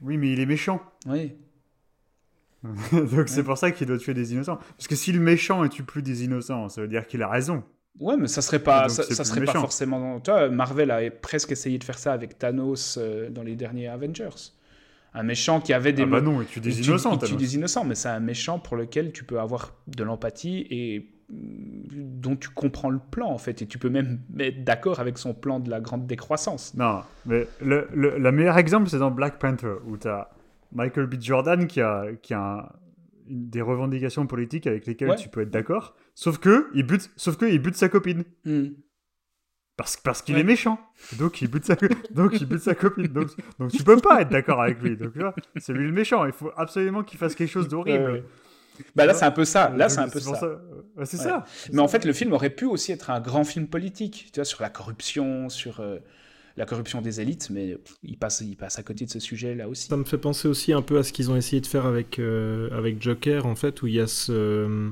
Oui, 0.01 0.17
mais 0.17 0.33
il 0.33 0.39
est 0.39 0.47
méchant. 0.47 0.81
Oui. 1.07 1.35
Donc 2.93 3.29
c'est 3.29 3.43
pour 3.43 3.59
ça 3.59 3.73
qu'il 3.73 3.89
doit 3.89 3.99
tuer 3.99 4.15
des 4.15 4.33
innocents. 4.33 4.59
Parce 4.77 4.87
que 4.87 4.95
si 4.95 5.11
le 5.11 5.21
méchant 5.21 5.61
ne 5.61 5.69
tue 5.69 5.83
plus 5.83 6.03
des 6.03 6.23
innocents, 6.23 6.69
ça 6.69 6.81
veut 6.83 6.89
dire 6.89 7.09
qu'il 7.09 7.23
a 7.23 7.29
raison. 7.29 7.65
Ouais, 8.01 8.17
mais 8.17 8.29
ça 8.29 8.43
serait 8.43 8.61
pas, 8.61 8.89
ça, 8.89 9.03
serait 9.25 9.45
pas 9.45 9.53
forcément. 9.55 10.21
Tu 10.21 10.31
vois, 10.31 10.49
Marvel 10.49 10.91
a 10.91 11.11
presque 11.11 11.51
essayé 11.53 11.79
de 11.79 11.85
faire 11.85 11.99
ça 11.99 12.13
avec 12.13 12.39
Thanos 12.39 12.97
euh, 12.97 13.29
dans 13.31 13.43
les 13.43 13.57
derniers 13.57 13.89
Avengers. 13.89 14.53
Un 15.15 15.23
méchant 15.25 15.61
qui 15.61 15.73
avait 15.73 15.93
des 15.93 16.03
Ah 16.03 16.07
bah 16.07 16.21
non, 16.21 16.41
il 16.43 16.47
tue 16.47 16.61
des 16.61 16.71
il 16.71 16.83
tue- 16.83 16.89
innocents. 16.91 17.19
il 17.21 17.29
tue 17.29 17.35
des 17.37 17.55
innocents, 17.57 17.85
mais 17.85 17.95
c'est 17.97 18.09
un 18.11 18.21
méchant 18.21 18.59
pour 18.59 18.77
lequel 18.77 19.11
tu 19.11 19.25
peux 19.25 19.41
avoir 19.41 19.75
de 19.89 20.05
l'empathie 20.05 20.67
et 20.71 21.09
mm, 21.31 22.21
dont 22.21 22.37
tu 22.37 22.51
comprends 22.51 22.91
le 22.91 23.01
plan 23.11 23.31
en 23.31 23.39
fait, 23.39 23.63
et 23.63 23.67
tu 23.67 23.79
peux 23.79 23.89
même 23.89 24.21
être 24.39 24.63
d'accord 24.65 25.01
avec 25.01 25.19
son 25.19 25.35
plan 25.35 25.59
de 25.61 25.71
la 25.71 25.81
grande 25.81 26.07
décroissance. 26.07 26.75
Non, 26.77 27.01
mais 27.27 27.49
le, 27.61 27.89
le, 27.95 28.19
le 28.19 28.33
meilleur 28.33 28.59
exemple, 28.59 28.89
c'est 28.91 28.99
dans 28.99 29.11
Black 29.11 29.39
Panther, 29.39 29.75
où 29.87 29.97
tu 29.97 30.07
as 30.09 30.31
Michael 30.73 31.07
B. 31.07 31.15
Jordan 31.21 31.67
qui 31.67 31.81
a, 31.81 32.05
qui 32.23 32.35
a 32.35 32.41
un- 32.41 32.69
des 33.31 33.61
revendications 33.63 34.27
politiques 34.27 34.67
avec 34.67 34.87
lesquelles 34.87 35.11
Ouais. 35.11 35.17
tu 35.17 35.29
peux 35.29 35.41
être 35.41 35.51
d'accord, 35.51 35.95
sauf 36.21 36.39
que 36.39 36.67
il 36.75 36.83
bute, 36.85 37.11
sauf 37.17 37.37
que 37.37 37.47
il 37.47 37.61
bute 37.61 37.77
sa 37.77 37.89
copine. 37.89 38.25
Hmm. 38.45 38.71
Parce, 39.77 39.97
parce 39.97 40.23
qu'il 40.23 40.35
Ouais. 40.35 40.41
est 40.41 40.45
méchant. 40.45 40.81
Donc 41.21 41.41
il 41.41 41.49
bute 41.49 41.65
sa, 41.65 41.77
donc, 42.11 42.41
il 42.41 42.47
bute 42.47 42.61
sa 42.63 42.75
copine. 42.75 43.07
Donc, 43.07 43.29
donc 43.61 43.71
tu 43.71 43.85
peux 43.85 43.97
pas 43.99 44.23
être 44.23 44.29
d'accord 44.31 44.61
avec 44.61 44.83
lui. 44.83 44.97
Donc 44.97 45.13
c'est 45.57 45.73
lui 45.73 45.87
le 45.87 45.93
méchant. 45.93 46.27
Il 46.27 46.33
faut 46.33 46.51
absolument 46.57 47.05
qu'il 47.05 47.19
fasse 47.19 47.37
quelque 47.37 47.51
chose 47.51 47.69
d'horrible. 47.69 48.25
Bah 48.97 49.07
là, 49.07 49.15
c'est 49.15 49.25
un 49.25 49.31
peu 49.31 49.45
ça. 49.45 49.71
Là, 49.77 49.89
c'est 49.89 50.01
un 50.01 50.09
peu 50.09 50.19
ça. 50.19 50.31
Ouais, 50.97 51.05
c'est 51.07 51.19
Ouais. 51.19 51.23
ça. 51.23 51.45
Mais 51.73 51.81
en 51.81 51.87
fait, 51.89 52.05
le 52.05 52.13
film 52.13 52.33
aurait 52.33 52.51
pu 52.51 52.65
aussi 52.65 52.91
être 52.91 53.11
un 53.11 53.21
grand 53.21 53.45
film 53.45 53.69
politique, 53.69 54.31
tu 54.33 54.39
vois, 54.41 54.45
sur 54.45 54.61
la 54.63 54.71
corruption, 54.71 55.49
sur 55.49 55.79
euh, 55.81 55.99
la 56.57 56.65
corruption 56.67 57.01
des 57.01 57.21
élites, 57.21 57.51
mais 57.51 57.75
pff, 57.77 57.97
il 58.03 58.19
passe, 58.19 58.41
il 58.41 58.57
passe 58.57 58.79
à 58.81 58.83
côté 58.83 59.05
de 59.05 59.11
ce 59.11 59.21
sujet 59.21 59.55
là 59.55 59.69
aussi. 59.69 59.87
Ça 59.89 59.97
me 59.97 60.05
fait 60.05 60.19
penser 60.19 60.49
aussi 60.49 60.73
un 60.73 60.83
peu 60.83 60.99
à 60.99 61.03
ce 61.05 61.13
qu'ils 61.13 61.31
ont 61.31 61.37
essayé 61.37 61.61
de 61.61 61.67
faire 61.67 61.87
avec, 61.87 62.19
euh, 62.19 62.69
avec 62.77 63.01
Joker, 63.03 63.47
en 63.47 63.55
fait, 63.55 63.83
où 63.83 63.87
il 63.87 63.95
y 63.95 64.01
a 64.01 64.07
ce. 64.09 64.91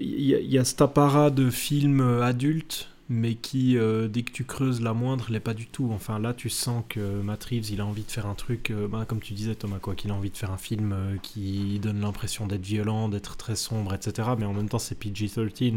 Il 0.00 0.20
y, 0.20 0.58
a- 0.58 0.64
cet 0.64 0.80
apparat 0.82 1.30
de 1.30 1.50
film 1.50 2.00
euh, 2.00 2.22
adulte, 2.22 2.88
mais 3.08 3.34
qui, 3.34 3.76
euh, 3.78 4.08
dès 4.08 4.22
que 4.22 4.32
tu 4.32 4.44
creuses 4.44 4.80
la 4.80 4.92
moindre, 4.92 5.26
l'est 5.30 5.38
pas 5.40 5.54
du 5.54 5.66
tout. 5.66 5.90
Enfin, 5.92 6.18
là, 6.18 6.34
tu 6.34 6.48
sens 6.48 6.82
que 6.88 7.20
Matt 7.22 7.44
Reeves, 7.44 7.70
il 7.70 7.80
a 7.80 7.86
envie 7.86 8.02
de 8.02 8.10
faire 8.10 8.26
un 8.26 8.34
truc, 8.34 8.70
euh, 8.70 8.88
bah, 8.88 9.04
comme 9.06 9.20
tu 9.20 9.34
disais, 9.34 9.54
Thomas, 9.54 9.78
quoi, 9.78 9.94
qu'il 9.94 10.10
a 10.10 10.14
envie 10.14 10.30
de 10.30 10.36
faire 10.36 10.50
un 10.50 10.56
film 10.56 10.96
qui 11.22 11.78
donne 11.80 12.00
l'impression 12.00 12.46
d'être 12.46 12.64
violent, 12.64 13.08
d'être 13.08 13.36
très 13.36 13.54
sombre, 13.56 13.94
etc. 13.94 14.30
Mais 14.38 14.46
en 14.46 14.52
même 14.54 14.68
temps, 14.68 14.78
c'est 14.80 14.98
PG-13 14.98 15.74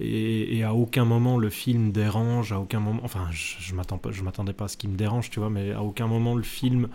et, 0.00 0.58
et, 0.58 0.62
à 0.64 0.74
aucun 0.74 1.04
moment 1.04 1.38
le 1.38 1.50
film 1.50 1.92
dérange, 1.92 2.52
à 2.52 2.60
aucun 2.60 2.80
moment. 2.80 3.00
Enfin, 3.04 3.28
je, 3.30 3.56
je 3.60 3.74
pas, 3.74 4.10
je 4.10 4.22
m'attendais 4.22 4.52
pas 4.52 4.66
à 4.66 4.68
ce 4.68 4.76
qui 4.76 4.88
me 4.88 4.96
dérange, 4.96 5.30
tu 5.30 5.40
vois, 5.40 5.50
mais 5.50 5.72
à 5.72 5.82
aucun 5.82 6.06
moment 6.06 6.34
le 6.34 6.42
film 6.42 6.88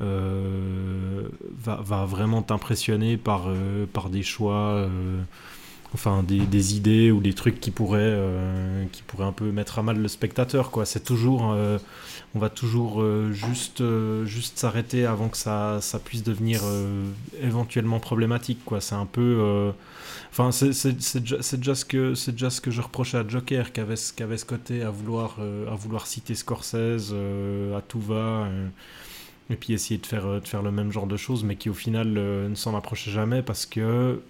va, 0.00 1.80
va 1.82 2.04
vraiment 2.06 2.42
t'impressionner 2.42 3.16
par, 3.16 3.44
euh, 3.48 3.86
par 3.92 4.10
des 4.10 4.22
choix, 4.22 4.74
euh, 4.74 5.20
enfin 5.94 6.22
des, 6.22 6.40
des 6.40 6.76
idées 6.76 7.10
ou 7.10 7.20
des 7.20 7.32
trucs 7.34 7.60
qui 7.60 7.70
pourraient, 7.70 8.00
euh, 8.02 8.84
qui 8.92 9.02
pourraient 9.02 9.24
un 9.26 9.32
peu 9.32 9.50
mettre 9.52 9.78
à 9.78 9.82
mal 9.82 9.98
le 9.98 10.08
spectateur, 10.08 10.70
quoi. 10.70 10.84
C'est 10.86 11.04
toujours, 11.04 11.52
euh, 11.52 11.78
on 12.34 12.38
va 12.38 12.50
toujours 12.50 13.02
euh, 13.02 13.32
juste, 13.32 13.80
euh, 13.80 14.24
juste 14.26 14.58
s'arrêter 14.58 15.06
avant 15.06 15.28
que 15.28 15.36
ça, 15.36 15.78
ça 15.80 15.98
puisse 15.98 16.22
devenir 16.22 16.60
euh, 16.64 17.04
éventuellement 17.42 18.00
problématique, 18.00 18.60
quoi. 18.64 18.80
C'est 18.80 18.94
un 18.96 19.06
peu, 19.06 19.38
euh, 19.40 19.72
enfin, 20.30 20.52
c'est 20.52 21.20
déjà, 21.20 21.38
déjà 21.56 21.74
ce 21.74 21.84
que, 21.84 22.14
c'est 22.14 22.32
déjà 22.32 22.50
ce 22.50 22.60
que 22.60 22.70
je 22.70 22.80
reprochais 22.82 23.18
à 23.18 23.26
Joker, 23.26 23.72
qui 23.72 23.80
avait, 23.80 23.96
ce- 23.96 24.12
côté 24.46 24.82
à 24.82 24.90
vouloir, 24.90 25.36
euh, 25.40 25.70
à 25.72 25.74
vouloir 25.74 26.06
citer 26.06 26.34
Scorsese 26.34 27.10
euh, 27.12 27.76
à 27.78 27.82
tout 27.82 28.00
va. 28.00 28.48
Et 29.50 29.56
puis 29.56 29.72
essayer 29.72 29.98
de 29.98 30.06
faire, 30.06 30.26
euh, 30.26 30.40
de 30.40 30.48
faire 30.48 30.62
le 30.62 30.70
même 30.70 30.92
genre 30.92 31.06
de 31.06 31.16
choses, 31.16 31.44
mais 31.44 31.56
qui 31.56 31.70
au 31.70 31.74
final 31.74 32.14
euh, 32.16 32.48
ne 32.48 32.54
s'en 32.54 32.76
approchait 32.76 33.10
jamais 33.10 33.42
parce 33.42 33.66
que 33.66 34.20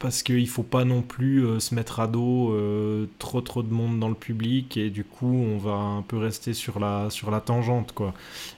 parce 0.00 0.22
qu'il 0.22 0.48
faut 0.48 0.64
pas 0.64 0.84
non 0.84 1.00
plus 1.00 1.46
euh, 1.46 1.60
se 1.60 1.74
mettre 1.74 2.00
à 2.00 2.06
dos 2.06 2.54
trop 3.18 3.40
trop 3.40 3.62
de 3.62 3.72
monde 3.72 3.98
dans 4.00 4.08
le 4.08 4.14
public 4.14 4.76
et 4.76 4.90
du 4.90 5.04
coup 5.04 5.34
on 5.34 5.56
va 5.56 5.72
un 5.74 6.02
peu 6.02 6.18
rester 6.18 6.52
sur 6.52 6.78
la 6.78 7.08
sur 7.10 7.30
la 7.30 7.40
tangente 7.40 7.92
quoi. 7.92 8.12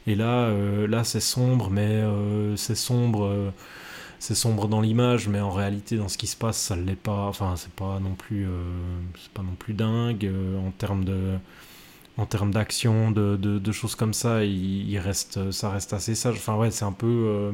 Et 0.07 0.15
là 0.17 0.51
là 0.87 1.05
c'est 1.05 1.21
sombre 1.21 1.71
mais 1.71 2.03
c'est 2.57 2.75
sombre 2.75 3.53
c'est 4.19 4.35
sombre 4.35 4.67
dans 4.67 4.81
l'image 4.81 5.29
mais 5.29 5.41
en 5.41 5.51
réalité 5.51 5.97
dans 5.97 6.09
ce 6.09 6.19
qui 6.19 6.27
se 6.27 6.37
passe 6.37 6.59
ça 6.59 6.75
l'est 6.75 6.97
pas 6.97 7.27
enfin 7.27 7.55
c'est 7.57 7.73
pas 7.73 8.01
non 8.01 8.15
plus 8.15 8.49
c'est 9.23 9.33
pas 9.33 9.43
non 9.43 9.55
plus 9.59 9.75
dingue 9.75 10.29
en 10.67 10.71
termes 10.73 11.05
de 11.05 11.39
en 12.19 12.27
termes 12.27 12.51
d'action, 12.53 13.11
de, 13.11 13.37
de, 13.37 13.59
de 13.59 13.73
choses 13.73 13.95
comme 13.95 14.15
ça, 14.15 14.45
il, 14.45 14.89
il 14.91 14.99
reste, 14.99 15.51
ça 15.53 15.71
reste 15.71 15.93
assez 15.93 16.15
sage. 16.15 16.37
Enfin 16.39 16.57
ouais, 16.57 16.71
c'est 16.71 16.85
un 16.85 16.93
peu, 16.93 17.07
euh, 17.07 17.53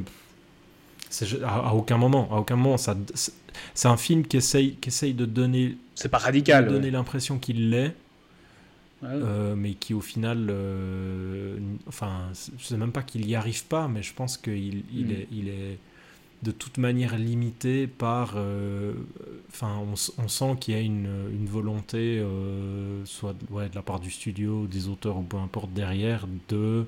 c'est- 1.10 1.42
à, 1.42 1.68
à 1.70 1.72
aucun 1.74 1.96
moment, 1.98 2.28
à 2.32 2.36
aucun 2.38 2.56
moment, 2.56 2.76
ça, 2.76 2.96
c'est- 3.14 3.32
c'est 3.74 3.88
un 3.88 3.96
film 3.96 4.26
qui 4.26 4.36
essaye, 4.38 4.76
qui 4.76 4.88
essaye 4.88 5.14
de 5.14 5.26
donner, 5.26 5.76
C'est 5.94 6.08
pas 6.08 6.18
de 6.18 6.24
radical. 6.24 6.68
donner 6.68 6.86
ouais. 6.86 6.90
l'impression 6.90 7.38
qu'il 7.38 7.70
l'est, 7.70 7.94
Ouais. 9.02 9.08
euh, 9.10 9.54
mais 9.56 9.74
qui 9.74 9.94
au 9.94 10.00
final, 10.00 10.46
euh, 10.50 11.58
enfin, 11.88 12.28
je 12.58 12.64
sais 12.64 12.76
même 12.76 12.92
pas 12.92 13.02
qu'il 13.02 13.28
y 13.28 13.34
arrive 13.34 13.64
pas, 13.66 13.88
mais 13.88 14.02
je 14.02 14.14
pense 14.14 14.36
qu'il 14.38 14.84
il 14.94 15.06
Mm. 15.08 15.10
est, 15.10 15.28
il 15.32 15.48
est 15.48 15.78
de 16.42 16.50
toute 16.50 16.78
manière 16.78 17.16
limité 17.18 17.86
par, 17.86 18.34
euh, 18.36 18.94
enfin, 19.50 19.78
on, 20.18 20.28
sent 20.28 20.56
qu'il 20.60 20.74
y 20.74 20.76
a 20.76 20.80
une, 20.80 21.08
une 21.32 21.46
volonté, 21.46 22.18
euh, 22.18 23.04
soit 23.04 23.34
de- 23.34 23.54
ouais, 23.54 23.68
de 23.68 23.74
la 23.76 23.82
part 23.82 24.00
du 24.00 24.10
studio, 24.10 24.66
des 24.66 24.88
auteurs 24.88 25.18
ou 25.18 25.22
peu 25.22 25.36
importe 25.38 25.72
derrière, 25.72 26.26
de 26.48 26.84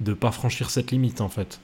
de 0.00 0.14
pas 0.14 0.30
franchir 0.32 0.70
cette 0.70 0.90
limite 0.92 1.20
en 1.22 1.28
fait. 1.30 1.60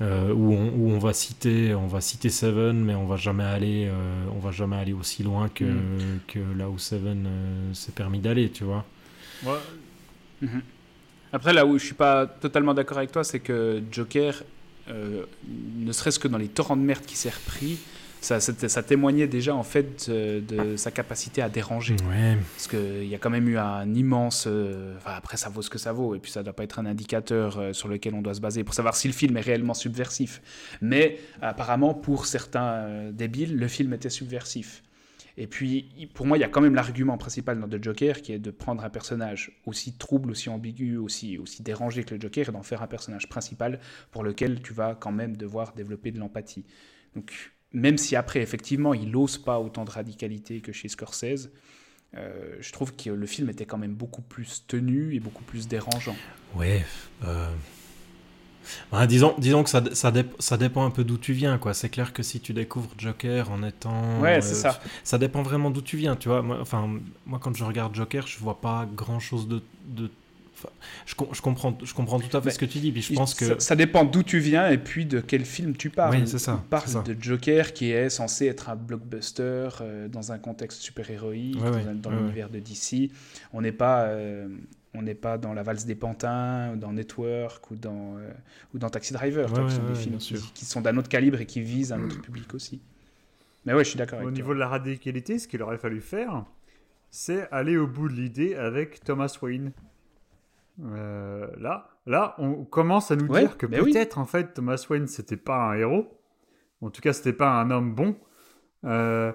Euh, 0.00 0.32
où, 0.32 0.52
on, 0.54 0.68
où 0.76 0.90
on 0.92 0.98
va 1.00 1.12
citer 1.12 1.74
on 1.74 1.88
va 1.88 2.00
citer 2.00 2.30
Seven 2.30 2.78
mais 2.84 2.94
on 2.94 3.06
va 3.06 3.16
jamais 3.16 3.42
aller 3.44 3.86
euh, 3.88 4.26
on 4.32 4.38
va 4.38 4.52
jamais 4.52 4.76
aller 4.76 4.92
aussi 4.92 5.24
loin 5.24 5.48
que, 5.48 5.64
Mm. 5.64 6.20
que 6.28 6.38
là 6.56 6.70
où 6.70 6.78
Seven 6.78 7.26
euh, 7.26 7.74
s'est 7.74 7.90
permis 7.92 8.20
d'aller 8.20 8.50
tu 8.50 8.64
vois 8.64 8.84
Ouais. 9.44 9.58
Mhm. 10.42 10.62
Après, 11.32 11.52
là 11.52 11.66
où 11.66 11.78
je 11.78 11.84
suis 11.86 11.94
pas 11.94 12.26
totalement 12.26 12.74
d'accord 12.74 12.98
avec 12.98 13.12
toi, 13.12 13.24
c'est 13.24 13.40
que 13.40 13.82
Joker, 13.92 14.42
euh, 14.90 15.24
ne 15.76 15.92
serait-ce 15.92 16.18
que 16.18 16.28
dans 16.28 16.38
les 16.38 16.48
torrents 16.48 16.76
de 16.76 16.82
merde 16.82 17.04
qui 17.06 17.16
s'est 17.16 17.30
repris, 17.30 17.78
ça, 18.20 18.40
ça 18.40 18.82
témoignait 18.82 19.28
déjà 19.28 19.54
en 19.54 19.62
fait 19.62 20.10
de 20.10 20.76
sa 20.76 20.90
capacité 20.90 21.40
à 21.40 21.48
déranger. 21.48 21.94
ouais 22.10 22.36
Parce 22.56 22.66
qu'il 22.66 23.06
y 23.06 23.14
a 23.14 23.18
quand 23.18 23.30
même 23.30 23.48
eu 23.48 23.58
un 23.58 23.94
immense. 23.94 24.46
euh, 24.48 24.96
enfin, 24.96 25.12
après, 25.16 25.36
ça 25.36 25.48
vaut 25.48 25.62
ce 25.62 25.70
que 25.70 25.78
ça 25.78 25.92
vaut, 25.92 26.16
et 26.16 26.18
puis 26.18 26.32
ça 26.32 26.40
ne 26.40 26.44
doit 26.44 26.52
pas 26.52 26.64
être 26.64 26.80
un 26.80 26.86
indicateur 26.86 27.58
euh, 27.58 27.72
sur 27.72 27.86
lequel 27.86 28.14
on 28.14 28.22
doit 28.22 28.34
se 28.34 28.40
baser 28.40 28.64
pour 28.64 28.74
savoir 28.74 28.96
si 28.96 29.06
le 29.06 29.14
film 29.14 29.36
est 29.36 29.40
réellement 29.40 29.74
subversif. 29.74 30.42
Mais 30.80 31.18
apparemment, 31.40 31.94
pour 31.94 32.26
certains 32.26 32.64
euh, 32.64 33.12
débiles, 33.12 33.56
le 33.56 33.68
film 33.68 33.92
était 33.92 34.10
subversif. 34.10 34.82
Et 35.40 35.46
puis, 35.46 36.10
pour 36.14 36.26
moi, 36.26 36.36
il 36.36 36.40
y 36.40 36.44
a 36.44 36.48
quand 36.48 36.60
même 36.60 36.74
l'argument 36.74 37.16
principal 37.16 37.60
dans 37.60 37.68
The 37.68 37.80
Joker 37.80 38.22
qui 38.22 38.32
est 38.32 38.40
de 38.40 38.50
prendre 38.50 38.84
un 38.84 38.90
personnage 38.90 39.52
aussi 39.66 39.96
trouble, 39.96 40.32
aussi 40.32 40.48
ambigu, 40.48 40.96
aussi, 40.96 41.38
aussi 41.38 41.62
dérangé 41.62 42.02
que 42.02 42.12
le 42.12 42.20
Joker 42.20 42.48
et 42.48 42.52
d'en 42.52 42.64
faire 42.64 42.82
un 42.82 42.88
personnage 42.88 43.28
principal 43.28 43.78
pour 44.10 44.24
lequel 44.24 44.60
tu 44.60 44.72
vas 44.72 44.96
quand 44.96 45.12
même 45.12 45.36
devoir 45.36 45.74
développer 45.74 46.10
de 46.10 46.18
l'empathie. 46.18 46.64
Donc, 47.14 47.52
même 47.72 47.98
si 47.98 48.16
après, 48.16 48.40
effectivement, 48.40 48.94
il 48.94 49.12
n'ose 49.12 49.38
pas 49.38 49.60
autant 49.60 49.84
de 49.84 49.90
radicalité 49.90 50.60
que 50.60 50.72
chez 50.72 50.88
Scorsese, 50.88 51.52
euh, 52.16 52.56
je 52.58 52.72
trouve 52.72 52.96
que 52.96 53.10
le 53.10 53.26
film 53.26 53.48
était 53.48 53.64
quand 53.64 53.78
même 53.78 53.94
beaucoup 53.94 54.22
plus 54.22 54.66
tenu 54.66 55.14
et 55.14 55.20
beaucoup 55.20 55.44
plus 55.44 55.68
dérangeant. 55.68 56.16
ouais 56.56 56.84
euh, 57.24 57.48
bah, 58.92 59.06
disons, 59.06 59.34
disons 59.38 59.62
que 59.64 59.70
ça, 59.70 59.82
ça, 59.92 60.12
ça 60.38 60.56
dépend 60.56 60.84
un 60.84 60.90
peu 60.90 61.04
d'où 61.04 61.18
tu 61.18 61.32
viens 61.32 61.58
quoi 61.58 61.74
c'est 61.74 61.88
clair 61.88 62.12
que 62.12 62.22
si 62.22 62.40
tu 62.40 62.52
découvres 62.52 62.90
Joker 62.98 63.50
en 63.50 63.62
étant 63.62 64.20
Ouais, 64.20 64.38
euh, 64.38 64.40
c'est 64.40 64.54
ça. 64.54 64.80
ça 65.04 65.18
dépend 65.18 65.42
vraiment 65.42 65.70
d'où 65.70 65.82
tu 65.82 65.96
viens, 65.96 66.16
tu 66.16 66.28
vois. 66.28 66.42
Moi, 66.42 66.58
enfin, 66.60 66.88
moi, 67.26 67.38
quand 67.42 67.54
je 67.56 67.64
regarde 67.64 67.94
Joker, 67.94 68.26
je 68.26 68.38
vois 68.38 68.60
pas 68.60 68.86
grand 68.96 69.20
chose 69.20 69.46
de. 69.48 69.62
de 69.86 70.10
je, 71.06 71.14
je, 71.32 71.40
comprends, 71.40 71.78
je 71.84 71.94
comprends 71.94 72.18
tout 72.18 72.36
à 72.36 72.40
fait 72.40 72.46
Mais 72.46 72.50
ce 72.52 72.58
que 72.58 72.64
tu 72.64 72.78
dis, 72.80 72.90
puis 72.90 73.00
je 73.02 73.14
pense 73.14 73.32
que. 73.34 73.44
ça, 73.46 73.60
ça 73.60 73.76
dépend 73.76 74.04
d'où 74.04 74.24
tu 74.24 74.40
viens 74.40 74.68
et 74.68 74.76
puis 74.78 75.06
de 75.06 75.20
quel 75.20 75.44
film 75.44 75.76
tu 75.76 75.88
parles. 75.88 76.16
Oui, 76.16 76.22
c'est 76.26 76.38
ça, 76.40 76.54
On 76.64 76.68
parle 76.68 76.82
c'est 76.86 76.92
ça. 76.94 77.02
de 77.02 77.16
Joker 77.20 77.72
qui 77.72 77.92
est 77.92 78.10
censé 78.10 78.46
être 78.46 78.68
un 78.68 78.74
blockbuster 78.74 79.68
euh, 79.80 80.08
dans 80.08 80.32
un 80.32 80.38
contexte 80.38 80.80
super-héroïque, 80.82 81.62
Ouais, 81.62 81.70
dans, 81.94 82.10
ouais. 82.10 82.16
l'univers 82.16 82.50
de 82.50 82.58
DC. 82.58 83.10
On 83.52 83.60
n'est 83.60 83.70
pas, 83.72 84.06
euh, 84.06 84.48
on 84.94 85.02
n'est 85.02 85.14
pas 85.14 85.38
dans 85.38 85.52
La 85.54 85.62
Valse 85.62 85.84
des 85.84 85.94
Pantins, 85.94 86.72
ou 86.72 86.76
dans 86.76 86.92
Network 86.92 87.70
ou 87.70 87.76
dans, 87.76 88.16
euh, 88.16 88.30
ou 88.74 88.78
dans 88.78 88.88
Taxi 88.90 89.12
Driver, 89.12 89.52
Ouais, 89.52 89.64
qui 89.66 89.70
sont 89.74 89.82
ouais, 89.82 89.88
des 89.88 89.94
films 89.94 90.18
qui, 90.18 90.64
sont 90.64 90.80
d'un 90.80 90.96
autre 90.96 91.08
calibre 91.08 91.40
et 91.40 91.46
qui 91.46 91.60
visent 91.60 91.92
un 91.92 92.02
autre 92.02 92.20
public 92.20 92.54
aussi. 92.54 92.80
Mais 93.66 93.74
ouais, 93.74 93.84
je 93.84 93.90
suis 93.90 93.98
d'accord 93.98 94.18
Au 94.20 94.22
avec 94.22 94.34
niveau 94.34 94.48
toi. 94.48 94.54
de 94.54 94.60
la 94.60 94.68
radicalité, 94.68 95.38
ce 95.38 95.46
qu'il 95.48 95.62
aurait 95.62 95.78
fallu 95.78 96.00
faire, 96.00 96.44
c'est 97.10 97.48
aller 97.52 97.76
au 97.76 97.86
bout 97.86 98.08
de 98.08 98.14
l'idée 98.14 98.54
avec 98.54 99.04
Thomas 99.04 99.36
Wayne. 99.42 99.72
Euh, 100.84 101.48
là, 101.58 101.88
là, 102.06 102.34
on 102.38 102.64
commence 102.64 103.10
à 103.10 103.16
nous 103.16 103.26
Ouais, 103.26 103.40
dire 103.40 103.56
que 103.58 103.66
oui. 103.66 103.92
peut-être 103.92 104.18
en 104.18 104.26
fait 104.26 104.54
Thomas 104.54 104.84
Wayne 104.88 105.08
c'était 105.08 105.36
pas 105.36 105.70
un 105.70 105.74
héros, 105.74 106.08
en 106.80 106.90
tout 106.90 107.00
cas 107.00 107.12
c'était 107.12 107.32
pas 107.32 107.50
un 107.60 107.70
homme 107.70 107.94
bon. 107.94 108.16
Euh, 108.84 109.32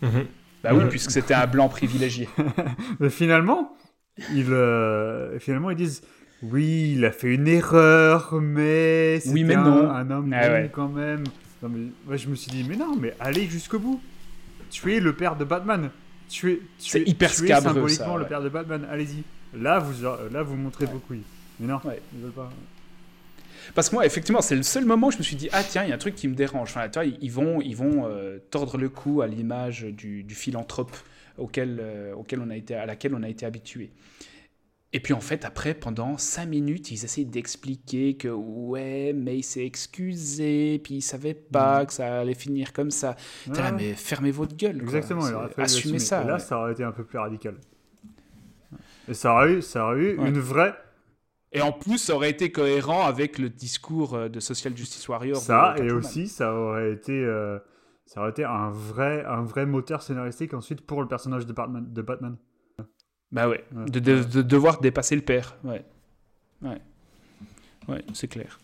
Mhm. 0.00 0.26
Bah 0.64 0.70
oui, 0.74 0.84
puisque 0.90 1.10
c'était 1.12 1.34
un 1.34 1.46
blanc 1.46 1.68
privilégié. 1.68 2.28
Mais 3.00 3.10
finalement, 3.10 3.76
ils, 4.34 4.52
euh, 4.52 5.38
finalement, 5.38 5.70
ils 5.70 5.76
disent 5.76 6.02
oui, 6.42 6.94
il 6.96 7.04
a 7.04 7.12
fait 7.12 7.32
une 7.34 7.46
erreur, 7.46 8.34
mais 8.40 9.20
c'était 9.20 9.32
Oui, 9.34 9.44
mais 9.44 9.54
un, 9.54 9.62
non. 9.62 9.90
un 9.90 10.10
homme 10.10 10.32
Ah 10.36 10.48
ouais. 10.50 10.70
quand 10.72 10.88
même. 10.88 11.22
Non, 11.62 11.68
mais, 11.68 11.86
ouais, 12.10 12.18
je 12.18 12.28
me 12.28 12.34
suis 12.34 12.50
dit, 12.50 12.64
mais 12.68 12.74
non, 12.76 12.96
mais 12.96 13.14
allez 13.20 13.46
jusqu'au 13.46 13.78
bout. 13.78 14.00
Tu 14.70 14.92
es 14.94 15.00
le 15.00 15.14
père 15.14 15.36
de 15.36 15.44
Batman. 15.44 15.90
Tu 16.28 16.50
es, 16.52 16.56
tu 16.56 16.90
C'est 16.90 17.00
es- 17.02 17.08
hyper 17.10 17.30
tu 17.30 17.44
es 17.44 17.46
scabreux, 17.46 17.72
symboliquement 17.74 18.06
ça, 18.06 18.12
ouais. 18.14 18.18
le 18.20 18.26
père 18.26 18.42
de 18.42 18.48
Batman. 18.48 18.86
Allez-y. 18.90 19.22
Là, 19.56 19.78
vous, 19.78 20.02
là, 20.32 20.42
vous 20.42 20.56
montrez 20.56 20.86
vos 20.86 20.98
couilles. 20.98 21.22
Mais 21.60 21.66
non, 21.68 21.78
ils 22.14 22.20
veulent 22.22 22.32
pas. 22.32 22.50
Parce 23.74 23.88
que 23.90 23.94
moi, 23.94 24.04
effectivement, 24.04 24.40
c'est 24.40 24.56
le 24.56 24.64
seul 24.64 24.84
moment 24.84 25.06
où 25.08 25.10
je 25.12 25.18
me 25.18 25.22
suis 25.22 25.36
dit 25.36 25.48
ah 25.52 25.62
tiens, 25.62 25.84
il 25.84 25.90
y 25.90 25.92
a 25.92 25.94
un 25.94 25.98
truc 25.98 26.16
qui 26.16 26.26
me 26.26 26.34
dérange. 26.34 26.70
Enfin, 26.70 26.88
tu 26.88 26.98
vois, 26.98 27.04
ils 27.04 27.30
vont, 27.30 27.60
ils 27.60 27.76
vont 27.76 28.06
euh, 28.06 28.38
tordre 28.50 28.76
le 28.78 28.88
cou 28.88 29.20
à 29.22 29.28
l'image 29.28 29.82
du, 29.84 30.24
du 30.24 30.34
philanthrope 30.34 30.96
auquel, 31.38 31.78
euh, 31.80 32.14
auquel 32.14 32.40
on 32.40 32.50
a 32.50 32.56
été, 32.56 32.74
à 32.74 32.86
laquelle 32.86 33.14
on 33.14 33.22
a 33.22 33.28
été 33.28 33.46
habitué. 33.46 33.90
Et 34.94 35.00
puis 35.00 35.14
en 35.14 35.20
fait, 35.20 35.46
après, 35.46 35.72
pendant 35.72 36.18
cinq 36.18 36.46
minutes, 36.46 36.90
ils 36.90 37.02
essayent 37.02 37.24
d'expliquer 37.24 38.14
que 38.18 38.28
ouais, 38.28 39.14
mais 39.14 39.38
il 39.38 39.42
s'est 39.42 39.64
excusé, 39.64 40.80
puis 40.84 40.96
il 40.96 41.00
savait 41.00 41.32
pas 41.32 41.86
que 41.86 41.94
ça 41.94 42.20
allait 42.20 42.34
finir 42.34 42.74
comme 42.74 42.90
ça. 42.90 43.16
T'es 43.46 43.52
là, 43.62 43.70
Ouais. 43.70 43.72
mais 43.72 43.94
fermez 43.94 44.30
votre 44.30 44.54
gueule. 44.54 44.76
Exactement, 44.82 45.26
il 45.26 45.34
aurait 45.34 45.48
fallu 45.48 45.98
ça. 45.98 46.22
Et 46.22 46.26
là, 46.26 46.34
ouais. 46.34 46.38
ça 46.40 46.58
aurait 46.58 46.72
été 46.72 46.84
un 46.84 46.92
peu 46.92 47.04
plus 47.04 47.18
radical. 47.18 47.54
Et 49.08 49.14
ça 49.14 49.32
aurait 49.34 49.52
eu, 49.54 49.62
ça 49.62 49.86
aurait 49.86 50.00
eu 50.00 50.18
Ouais. 50.18 50.28
une 50.28 50.38
vraie. 50.38 50.74
Et 51.52 51.60
en 51.60 51.72
plus, 51.72 51.98
ça 51.98 52.14
aurait 52.14 52.30
été 52.30 52.50
cohérent 52.52 53.04
avec 53.06 53.38
le 53.38 53.48
discours 53.50 54.14
euh, 54.14 54.28
de 54.28 54.40
Social 54.40 54.76
Justice 54.76 55.06
Warrior. 55.08 55.36
Ça, 55.36 55.74
et 55.78 55.90
aussi, 55.90 56.28
ça 56.28 56.54
aurait 56.54 56.92
été, 56.92 57.12
euh, 57.12 57.58
ça 58.06 58.20
aurait 58.20 58.30
été 58.30 58.44
un 58.44 58.70
vrai, 58.70 59.24
un 59.24 59.42
vrai 59.42 59.64
moteur 59.66 60.02
scénaristique 60.02 60.54
ensuite 60.54 60.80
pour 60.82 61.00
le 61.02 61.08
personnage 61.08 61.46
de 61.46 61.52
Batman. 61.52 61.86
De 61.92 62.02
Batman. 62.02 62.36
Bah 63.30 63.48
ouais, 63.48 63.64
Ouais. 63.74 63.86
de, 63.86 63.98
de- 64.00 64.22
de 64.24 64.42
devoir 64.42 64.80
dépasser 64.80 65.16
le 65.16 65.22
père. 65.22 65.56
Ouais, 65.64 65.84
ouais, 66.62 66.80
ouais 67.88 68.04
c'est 68.12 68.28
clair. 68.28 68.58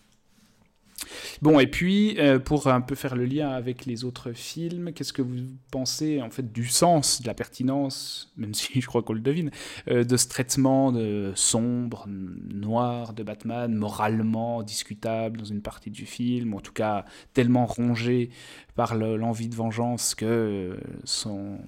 Bon, 1.43 1.59
et 1.61 1.67
puis, 1.67 2.19
euh, 2.19 2.39
pour 2.39 2.67
un 2.69 2.81
peu 2.81 2.95
faire 2.95 3.17
le 3.17 3.25
lien 3.25 3.51
avec 3.51 3.87
les 3.87 4.05
autres 4.05 4.33
films, 4.33 4.93
qu'est-ce 4.93 5.13
que 5.13 5.23
vous 5.23 5.37
pensez 5.71 6.21
en 6.23 6.31
fait 6.31 6.53
du 6.53 6.67
sens, 6.67 7.23
de 7.23 7.27
la 7.27 7.35
pertinence, 7.35 8.33
même 8.37 8.55
si 8.55 8.81
je 8.81 8.87
crois 8.87 9.03
qu'on 9.03 9.13
le 9.13 9.21
devine, 9.21 9.51
euh, 9.91 10.05
de 10.05 10.17
ce 10.17 10.29
traitement 10.29 10.93
sombre, 11.35 12.07
noir 12.09 13.13
de 13.13 13.23
Batman, 13.23 13.75
moralement 13.75 14.63
discutable 14.63 15.39
dans 15.39 15.45
une 15.45 15.63
partie 15.63 15.91
du 15.91 16.07
film, 16.07 16.55
en 16.55 16.61
tout 16.61 16.73
cas 16.73 17.05
tellement 17.35 17.67
rongé 17.67 18.31
par 18.75 18.95
le- 18.95 19.17
l'envie 19.17 19.49
de 19.49 19.55
vengeance 19.57 20.15
que 20.15 20.79
son, 21.05 21.59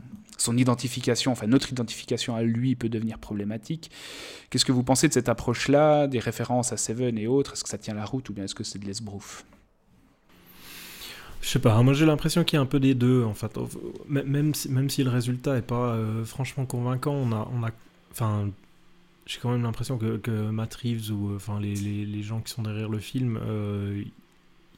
son 0.41 0.57
identification, 0.57 1.33
enfin 1.33 1.47
notre 1.47 1.71
identification 1.71 2.35
à 2.35 2.43
lui 2.43 2.75
peut 2.75 2.89
devenir 2.89 3.19
problématique. 3.19 3.91
Qu'est-ce 4.49 4.65
que 4.65 4.73
vous 4.73 4.83
pensez 4.83 5.07
de 5.09 5.13
cette 5.13 5.29
approche-là, 5.29 6.07
des 6.07 6.19
références 6.19 6.73
à 6.73 6.77
Seven 6.77 7.19
et 7.19 7.27
autres? 7.27 7.53
Est-ce 7.53 7.63
que 7.63 7.69
ça 7.69 7.79
tient 7.79 7.95
la 7.95 8.05
route 8.05 8.29
ou 8.29 8.33
bien 8.33 8.45
est-ce 8.45 8.55
que 8.55 8.65
c'est 8.65 8.79
de 8.79 8.87
l'esbrouf? 8.87 9.45
Je 11.43 11.49
sais 11.49 11.59
pas, 11.59 11.81
moi 11.83 11.95
j'ai 11.95 12.05
l'impression 12.05 12.45
qu'il 12.45 12.57
y 12.57 12.59
a 12.59 12.63
un 12.63 12.67
peu 12.67 12.81
des 12.81 12.95
deux 12.95 13.25
en 13.25 13.35
fait. 13.35 13.59
Même 14.09 14.55
si, 14.55 14.69
même 14.69 14.91
si 14.91 15.03
le 15.03 15.11
résultat 15.11 15.57
est 15.57 15.63
pas 15.63 15.95
euh, 15.95 16.25
franchement 16.25 16.67
convaincant, 16.67 17.15
on 17.15 17.33
a, 17.33 17.49
on 17.55 17.63
a, 17.65 17.71
enfin, 18.13 18.51
j'ai 19.27 19.39
quand 19.41 19.51
même 19.51 19.63
l'impression 19.63 19.97
que, 19.97 20.19
que 20.19 20.51
Matt 20.51 20.75
Reeves 20.75 21.11
ou 21.11 21.31
euh, 21.31 21.37
enfin 21.37 21.59
les, 21.59 21.75
les, 21.75 22.05
les 22.05 22.23
gens 22.23 22.41
qui 22.41 22.53
sont 22.53 22.63
derrière 22.63 22.91
le 22.91 22.99
film, 22.99 23.39
euh, 23.43 24.03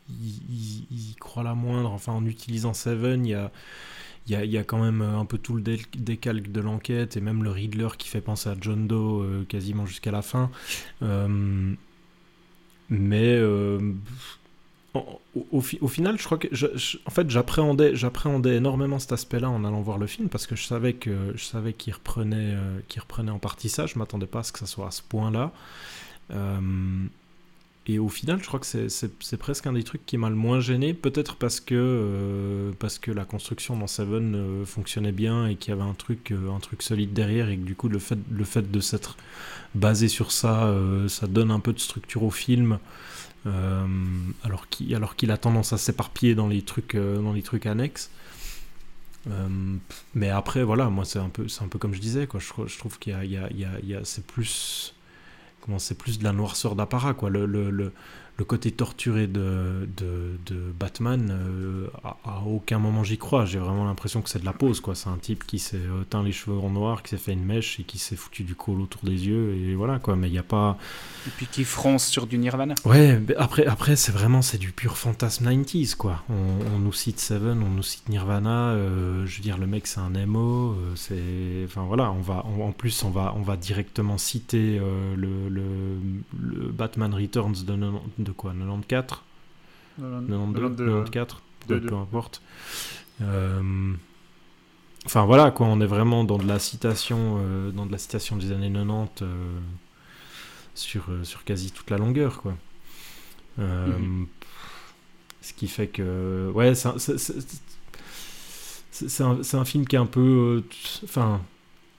ils- 0.09 0.87
ils 0.91 1.17
croient 1.19 1.43
la 1.43 1.55
moindre. 1.55 1.91
Enfin, 1.91 2.13
en 2.13 2.27
utilisant 2.27 2.75
Seven, 2.75 3.27
il 3.27 3.31
y 3.31 3.35
a, 3.35 3.51
il 4.27 4.41
y 4.45 4.49
y 4.49 4.59
a 4.59 4.65
quand 4.65 4.81
même 4.83 5.03
un 5.03 5.25
peu 5.25 5.39
tout 5.39 5.55
le 5.55 5.63
dé- 5.63 5.83
décalque 5.97 6.53
de 6.53 6.61
l'enquête 6.61 7.17
et 7.17 7.21
même 7.21 7.43
le 7.45 7.51
Riddler 7.51 7.89
qui 7.99 8.09
fait 8.09 8.21
penser 8.21 8.49
à 8.51 8.55
John 8.61 8.87
Doe 8.87 9.23
euh, 9.23 9.45
quasiment 9.45 9.87
jusqu'à 9.87 10.11
la 10.13 10.23
fin. 10.23 10.51
Euh, 11.03 11.75
mais 12.89 13.37
euh, 13.37 13.79
au, 14.95 15.21
au 15.53 15.63
au 15.81 15.89
final, 15.89 16.19
je 16.19 16.25
crois 16.25 16.39
que, 16.39 16.49
en 17.07 17.11
fait, 17.11 17.31
j'appréhendais, 17.31 17.97
j'appréhendais 17.97 18.57
énormément 18.57 18.99
cet 18.99 19.13
aspect-là 19.13 19.49
en 19.51 19.65
allant 19.65 19.81
voir 19.81 19.99
le 19.99 20.07
film 20.07 20.29
parce 20.29 20.47
que 20.47 20.55
je 20.57 20.65
savais 20.65 20.93
que, 20.95 21.33
je 21.35 21.43
savais 21.45 21.73
qu'il 21.73 21.95
reprenait, 21.95 22.55
euh, 22.55 22.79
qu'il 22.89 23.01
reprenait 23.01 23.31
en 23.31 23.39
partie 23.39 23.69
ça. 23.71 23.87
Je 23.87 23.99
m'attendais 23.99 24.27
pas 24.27 24.41
à 24.41 24.43
ce 24.43 24.53
que 24.53 24.59
ça 24.59 24.67
soit 24.67 24.89
à 24.89 24.91
ce 24.91 25.03
point-là. 25.03 25.53
Et 27.89 27.99
au 27.99 28.09
final, 28.09 28.39
je 28.41 28.47
crois 28.47 28.61
que 28.61 28.67
c'est, 28.67 29.37
presque 29.39 29.67
un 29.67 29.73
des 29.73 29.83
trucs 29.83 30.07
qui 30.07 30.17
m'a 30.17 30.31
le 30.31 30.37
moins 30.37 30.61
gêné, 30.61 30.95
peut-être 30.95 31.35
parce 31.35 31.59
que, 31.59 31.75
euh, 31.77 32.71
parce 32.79 33.01
que 33.01 33.11
la 33.11 33.25
construction 33.25 33.77
dans 33.77 33.89
Seven 33.89 34.35
euh, 34.37 34.65
fonctionnait 34.65 35.11
bien 35.11 35.49
et 35.49 35.57
qu'il 35.57 35.71
y 35.71 35.75
avait 35.75 35.89
un 35.89 35.95
truc, 35.95 36.31
euh, 36.31 36.51
un 36.55 36.61
truc 36.61 36.81
solide 36.83 37.13
derrière 37.13 37.49
et 37.49 37.57
que 37.57 37.63
du 37.65 37.75
coup, 37.75 37.89
le 37.89 37.99
fait, 37.99 38.19
le 38.31 38.45
fait 38.45 38.71
de 38.71 38.81
s'être 38.81 39.17
basé 39.75 40.07
sur 40.07 40.31
ça, 40.31 40.73
ça 41.09 41.27
donne 41.27 41.51
un 41.51 41.61
peu 41.61 41.73
de 41.73 41.79
structure 41.81 42.23
au 42.25 42.31
film. 42.31 42.79
Alors 44.45 44.69
qu'il 44.71 44.95
alors 44.95 45.17
qu'il 45.17 45.31
a 45.31 45.37
tendance 45.39 45.73
à 45.73 45.79
s'éparpiller 45.79 46.35
dans 46.35 46.47
les 46.47 46.63
trucs 46.63 46.95
dans 46.97 47.33
les 47.33 47.43
trucs 47.43 47.67
annexes 47.67 48.11
mais 50.15 50.29
après 50.31 50.63
voilà 50.65 50.89
moi 50.91 51.05
c'est 51.05 51.19
un 51.19 51.29
peu 51.29 51.47
un 51.61 51.69
peu 51.69 51.79
comme 51.79 51.95
je 51.95 52.01
disais 52.01 52.27
quoi 52.27 52.41
je, 52.41 52.49
je 52.67 52.79
trouve 52.79 52.99
qu'il 52.99 53.13
y 53.13 53.37
a, 53.37 53.43
a- 53.43 53.47
a- 53.47 54.01
a- 54.01 54.05
c'est 54.05 54.27
plus 54.27 54.95
comment 55.63 55.79
c'est 55.79 55.97
plus 55.97 56.19
de 56.19 56.25
la 56.25 56.33
noirceur 56.33 56.77
d'apparat 56.77 57.15
quoi. 57.15 57.31
Le, 57.31 57.93
le 58.43 58.45
côté 58.45 58.73
torturé 58.73 59.29
de, 59.29 59.89
de, 59.97 60.33
de 60.47 60.57
Batman 60.79 61.31
euh, 61.31 61.87
à, 62.03 62.17
à 62.25 62.43
aucun 62.45 62.81
moment 62.81 63.05
j'y 63.05 63.17
crois 63.17 63.45
j'ai 63.47 63.61
vraiment 63.61 63.85
l'impression 63.85 64.21
que 64.21 64.29
c'est 64.29 64.41
de 64.41 64.45
la 64.45 64.53
pose 64.53 64.81
quoi 64.81 64.97
c'est 64.97 65.09
un 65.11 65.17
type 65.17 65.47
qui 65.47 65.61
s'est 65.61 65.79
teint 66.11 66.25
les 66.25 66.33
cheveux 66.33 66.59
en 66.59 66.71
noir 66.71 67.05
qui 67.05 67.11
s'est 67.11 67.19
fait 67.19 67.33
une 67.35 67.45
mèche 67.45 67.79
et 67.79 67.85
qui 67.85 67.99
s'est 67.99 68.17
foutu 68.17 68.43
du 68.43 68.57
col 68.57 68.81
autour 68.81 69.03
des 69.05 69.29
yeux 69.29 69.55
et 69.55 69.75
voilà 69.77 70.01
quoi 70.01 70.17
mais 70.17 70.27
il 70.29 70.33
n'y 70.33 70.39
a 70.39 70.43
pas 70.43 70.77
Et 71.29 71.31
puis 71.37 71.47
qui 71.47 71.63
fronce 71.63 72.05
sur 72.07 72.27
du 72.27 72.37
Nirvana 72.37 72.75
Ouais, 72.85 73.21
mais 73.29 73.37
après, 73.37 73.65
après 73.67 73.95
c'est 73.95 74.11
vraiment 74.13 74.43
c'est 74.43 74.59
du 74.59 74.73
pur 74.73 74.97
fantasme 74.97 75.47
90s 75.49 75.95
quoi. 75.95 76.25
On, 76.29 76.75
on 76.75 76.79
nous 76.81 76.93
cite 76.93 77.21
Seven, 77.21 77.63
on 77.63 77.71
nous 77.71 77.83
cite 77.85 78.09
Nirvana. 78.09 78.71
euh, 78.71 79.25
je 79.27 79.37
veux 79.37 79.43
dire, 79.43 79.57
le 79.59 79.67
mec 79.69 79.87
c'est 79.87 80.01
un 80.01 80.15
emo. 80.15 80.73
euh, 80.73 80.95
c'est, 80.97 81.65
enfin 81.67 81.85
voilà, 81.87 82.11
on 82.11 82.21
va 82.21 82.45
on- 82.47 82.67
en 82.67 82.73
plus 82.73 83.05
on 83.05 83.11
va 83.11 83.35
on 83.37 83.43
va 83.43 83.57
directement 83.57 84.19
citer 84.19 84.81
le, 85.17 85.49
le, 85.49 85.63
le 86.41 86.69
Batman 86.73 87.15
Returns 87.15 87.53
de, 87.65 87.77
90 87.77 88.32
de 88.33 88.37
quoi 88.37 88.53
94, 88.53 89.23
92, 89.99 91.11
94, 91.11 91.43
peu, 91.67 91.81
peu 91.81 91.95
importe. 91.95 92.43
Euh, 93.21 93.93
Enfin 95.05 95.25
voilà 95.25 95.51
quoi, 95.51 95.67
on 95.67 95.81
est 95.81 95.87
vraiment 95.87 96.23
dans 96.23 96.39
de 96.39 96.47
la 96.47 96.61
citation, 96.61 97.41
euh, 97.41 97.73
dans 97.73 97.87
de 97.87 97.93
la 97.93 97.99
citation 97.99 98.37
des 98.37 98.53
années 98.53 98.71
90 98.71 99.23
euh, 99.23 99.59
sur, 100.77 101.07
sur 101.25 101.43
quasi 101.43 101.73
toute 101.73 101.91
la 101.91 101.99
longueur 101.99 102.41
quoi. 102.41 102.55
Mhm. 103.59 104.29
Ce 105.41 105.53
qui 105.53 105.67
fait 105.67 105.89
que 105.89 106.53
ouais, 106.55 106.75
c'est 106.77 106.87
un, 109.25 109.41
un, 109.53 109.65
film 109.65 109.87
qui 109.87 109.97
est 109.97 109.99
un 109.99 110.07
peu, 110.07 110.63
enfin 111.03 111.41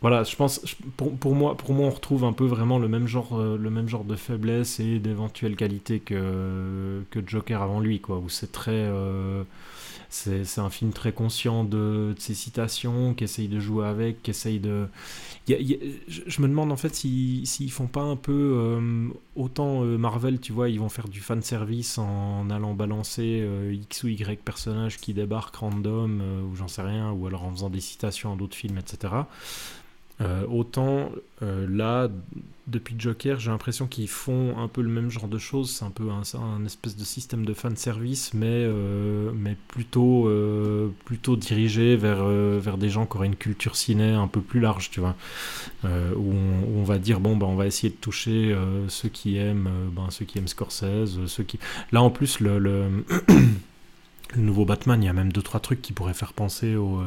voilà, 0.03 0.23
je 0.23 0.35
pense 0.35 0.59
pour, 0.97 1.15
pour 1.15 1.33
moi 1.33 1.55
pour 1.55 1.73
moi 1.73 1.87
on 1.87 1.89
retrouve 1.89 2.25
un 2.25 2.33
peu 2.33 2.43
vraiment 2.43 2.77
le 2.77 2.89
même 2.89 3.07
genre 3.07 3.39
euh, 3.39 3.57
le 3.57 3.69
même 3.69 3.87
genre 3.87 4.03
de 4.03 4.17
faiblesse 4.17 4.81
et 4.81 4.99
d'éventuelles 4.99 5.55
qualités 5.55 6.01
que 6.01 7.03
que 7.09 7.21
Joker 7.25 7.61
avant 7.61 7.79
lui 7.79 8.01
quoi, 8.01 8.17
où 8.17 8.27
c'est 8.27 8.51
très 8.51 8.73
euh, 8.73 9.43
c'est 10.09 10.59
un 10.59 10.69
film 10.69 10.91
très 10.91 11.13
conscient 11.13 11.63
de, 11.63 12.13
ses 12.19 12.35
citations, 12.35 13.13
qui 13.15 13.23
essaye 13.23 13.47
de 13.47 13.59
jouer 13.59 13.87
avec, 13.87 14.21
qui 14.21 14.29
essaye 14.29 14.59
de. 14.59 14.87
je, 15.47 16.41
me 16.41 16.47
demande 16.47 16.71
en 16.71 16.75
fait 16.75 16.93
s'ils 16.93 17.47
s'ils 17.47 17.71
font 17.71 17.87
pas 17.87 18.03
un 18.03 18.15
peu 18.15 18.31
euh, 18.55 19.07
autant 19.35 19.81
Marvel, 19.81 20.39
tu 20.39 20.51
vois, 20.51 20.69
ils 20.69 20.79
vont 20.79 20.89
faire 20.89 21.07
du 21.07 21.19
fan 21.19 21.41
service 21.41 21.97
en 21.97 22.49
allant 22.51 22.75
balancer 22.75 23.43
X 23.71 24.03
ou 24.03 24.09
Y 24.09 24.43
personnages 24.43 24.97
qui 24.97 25.15
débarquent 25.15 25.55
random, 25.55 26.21
ou 26.51 26.55
j'en 26.55 26.67
sais 26.67 26.83
rien, 26.83 27.11
ou 27.11 27.25
alors 27.25 27.45
en 27.45 27.51
faisant 27.51 27.71
des 27.71 27.81
citations 27.81 28.33
à 28.33 28.35
d'autres 28.35 28.55
films, 28.55 28.77
etc. 28.77 29.13
Euh, 30.21 30.45
autant 30.47 31.09
euh, 31.41 31.65
là, 31.69 32.07
depuis 32.67 32.95
Joker, 32.97 33.39
j'ai 33.39 33.49
l'impression 33.49 33.87
qu'ils 33.87 34.07
font 34.07 34.57
un 34.57 34.67
peu 34.67 34.81
le 34.81 34.89
même 34.89 35.09
genre 35.09 35.27
de 35.27 35.37
choses. 35.37 35.71
C'est 35.71 35.85
un 35.85 35.89
peu 35.89 36.09
un, 36.11 36.65
espèce 36.65 36.95
de 36.95 37.03
système 37.03 37.45
de 37.45 37.53
fan 37.53 37.75
service, 37.75 38.33
mais, 38.33 38.45
euh, 38.47 39.31
mais 39.33 39.57
plutôt, 39.67 40.31
plutôt 41.05 41.35
dirigé 41.35 41.95
vers, 41.95 42.23
vers 42.23 42.77
des 42.77 42.89
gens 42.89 43.05
qui 43.05 43.17
auraient 43.17 43.27
une 43.27 43.35
culture 43.35 43.75
ciné 43.75 44.11
un 44.11 44.27
peu 44.27 44.41
plus 44.41 44.59
large, 44.59 44.91
tu 44.91 44.99
vois. 44.99 45.15
Où, 45.83 46.33
on, 46.77 46.83
va 46.83 46.99
dire, 46.99 47.19
bon, 47.19 47.35
bah, 47.35 47.47
on 47.47 47.55
va 47.55 47.65
essayer 47.65 47.89
de 47.89 47.97
toucher 47.97 48.55
ceux 48.87 49.09
qui 49.09 49.37
aiment, 49.37 49.69
ben, 49.91 50.09
ceux 50.09 50.25
qui 50.25 50.37
aiment 50.37 50.47
Scorsese, 50.47 51.25
ceux 51.25 51.43
qui. 51.43 51.59
Là, 51.91 52.01
en 52.01 52.11
plus, 52.11 52.39
le, 52.39 53.03
nouveau 54.37 54.63
Batman, 54.63 55.01
il 55.01 55.05
y 55.07 55.09
a 55.09 55.13
même 55.13 55.33
deux, 55.33 55.41
trois 55.41 55.59
trucs 55.59 55.81
qui 55.81 55.91
pourraient 55.91 56.13
faire 56.13 56.33
penser 56.33 56.75
au. 56.75 57.01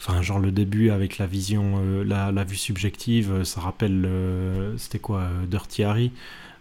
Enfin, 0.00 0.22
genre 0.22 0.38
le 0.38 0.52
début 0.52 0.90
avec 0.90 1.18
la 1.18 1.26
vision, 1.26 1.80
euh, 1.82 2.04
la, 2.04 2.30
la 2.30 2.44
vue 2.44 2.56
subjective, 2.56 3.32
euh, 3.32 3.44
ça 3.44 3.60
rappelle, 3.60 4.04
euh, 4.06 4.76
c'était 4.78 5.00
quoi, 5.00 5.28
Dirty 5.50 5.82
Harry 5.84 6.12